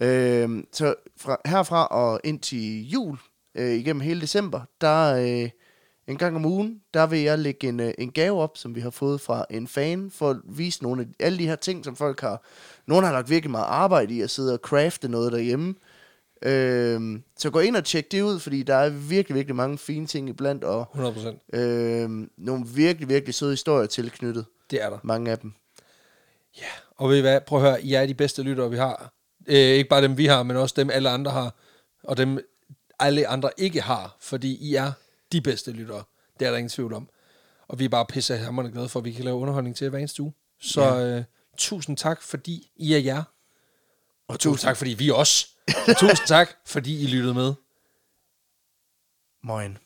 Øh, 0.00 0.48
så 0.72 0.94
fra, 1.20 1.36
herfra 1.46 1.86
og 1.86 2.20
ind 2.24 2.40
til 2.40 2.88
jul, 2.90 3.16
øh, 3.58 3.72
igennem 3.74 4.00
hele 4.00 4.20
december, 4.20 4.60
der 4.80 5.14
øh, 5.14 5.50
en 6.08 6.16
gang 6.16 6.36
om 6.36 6.44
ugen, 6.44 6.80
der 6.94 7.06
vil 7.06 7.20
jeg 7.20 7.38
lægge 7.38 7.68
en, 7.68 7.80
øh, 7.80 7.94
en 7.98 8.10
gave 8.12 8.40
op, 8.40 8.56
som 8.56 8.74
vi 8.74 8.80
har 8.80 8.90
fået 8.90 9.20
fra 9.20 9.46
en 9.50 9.68
fan, 9.68 10.10
for 10.10 10.30
at 10.30 10.36
vise 10.44 10.82
nogle 10.82 11.02
af 11.02 11.24
alle 11.26 11.38
de 11.38 11.46
her 11.46 11.56
ting, 11.56 11.84
som 11.84 11.96
folk 11.96 12.20
har... 12.20 12.42
Nogen 12.86 13.04
har 13.04 13.12
lagt 13.12 13.30
virkelig 13.30 13.50
meget 13.50 13.66
arbejde 13.66 14.14
i 14.14 14.20
at 14.20 14.30
sidde 14.30 14.52
og 14.52 14.58
crafte 14.62 15.08
noget 15.08 15.32
derhjemme. 15.32 15.74
Øh, 16.42 17.20
så 17.38 17.50
gå 17.50 17.60
ind 17.60 17.76
og 17.76 17.84
tjek 17.84 18.12
det 18.12 18.22
ud, 18.22 18.38
fordi 18.38 18.62
der 18.62 18.74
er 18.74 18.90
virkelig, 18.90 19.34
virkelig 19.34 19.56
mange 19.56 19.78
fine 19.78 20.06
ting 20.06 20.28
iblandt, 20.28 20.64
og 20.64 20.88
100 20.92 21.14
procent. 21.14 21.38
øh, 21.52 22.10
nogle 22.38 22.66
virkelig, 22.74 23.08
virkelig 23.08 23.34
søde 23.34 23.52
historier 23.52 23.86
tilknyttet. 23.86 24.44
Det 24.70 24.82
er 24.82 24.90
der. 24.90 24.98
Mange 25.02 25.30
af 25.30 25.38
dem. 25.38 25.52
Og 26.96 27.10
ved 27.10 27.16
I 27.16 27.20
hvad? 27.20 27.40
Prøv 27.40 27.58
at 27.58 27.70
høre, 27.70 27.82
I 27.82 27.94
er 27.94 28.06
de 28.06 28.14
bedste 28.14 28.42
lyttere, 28.42 28.70
vi 28.70 28.76
har. 28.76 29.12
Øh, 29.46 29.54
ikke 29.56 29.88
bare 29.88 30.02
dem, 30.02 30.18
vi 30.18 30.26
har, 30.26 30.42
men 30.42 30.56
også 30.56 30.74
dem, 30.78 30.90
alle 30.90 31.08
andre 31.08 31.30
har. 31.30 31.54
Og 32.04 32.16
dem, 32.16 32.38
alle 33.00 33.26
andre 33.26 33.50
ikke 33.56 33.80
har. 33.80 34.16
Fordi 34.20 34.56
I 34.56 34.74
er 34.74 34.92
de 35.32 35.40
bedste 35.40 35.72
lyttere. 35.72 36.04
Det 36.40 36.46
er 36.46 36.50
der 36.50 36.58
ingen 36.58 36.68
tvivl 36.70 36.92
om. 36.92 37.08
Og 37.68 37.78
vi 37.78 37.84
er 37.84 37.88
bare 37.88 38.06
pisse 38.06 38.36
hammerende 38.36 38.72
glade 38.72 38.88
for, 38.88 38.98
at 38.98 39.04
vi 39.04 39.12
kan 39.12 39.24
lave 39.24 39.36
underholdning 39.36 39.76
til 39.76 39.88
hver 39.90 39.98
eneste 39.98 40.22
uge. 40.22 40.32
Så 40.60 40.82
Ja. 40.82 41.16
øh, 41.18 41.24
tusind 41.56 41.96
tak, 41.96 42.22
fordi 42.22 42.70
I 42.76 42.94
er 42.94 42.98
jer. 42.98 43.18
Og 43.18 43.24
Og 44.28 44.40
tusind 44.40 44.68
tak, 44.68 44.76
fordi 44.76 44.90
vi 44.90 45.08
er 45.08 45.14
os. 45.14 45.56
Og 45.88 45.96
tusind 46.00 46.26
tak, 46.26 46.48
fordi 46.66 47.02
I 47.04 47.06
lyttede 47.06 47.34
med. 47.34 47.54
Moin. 49.42 49.78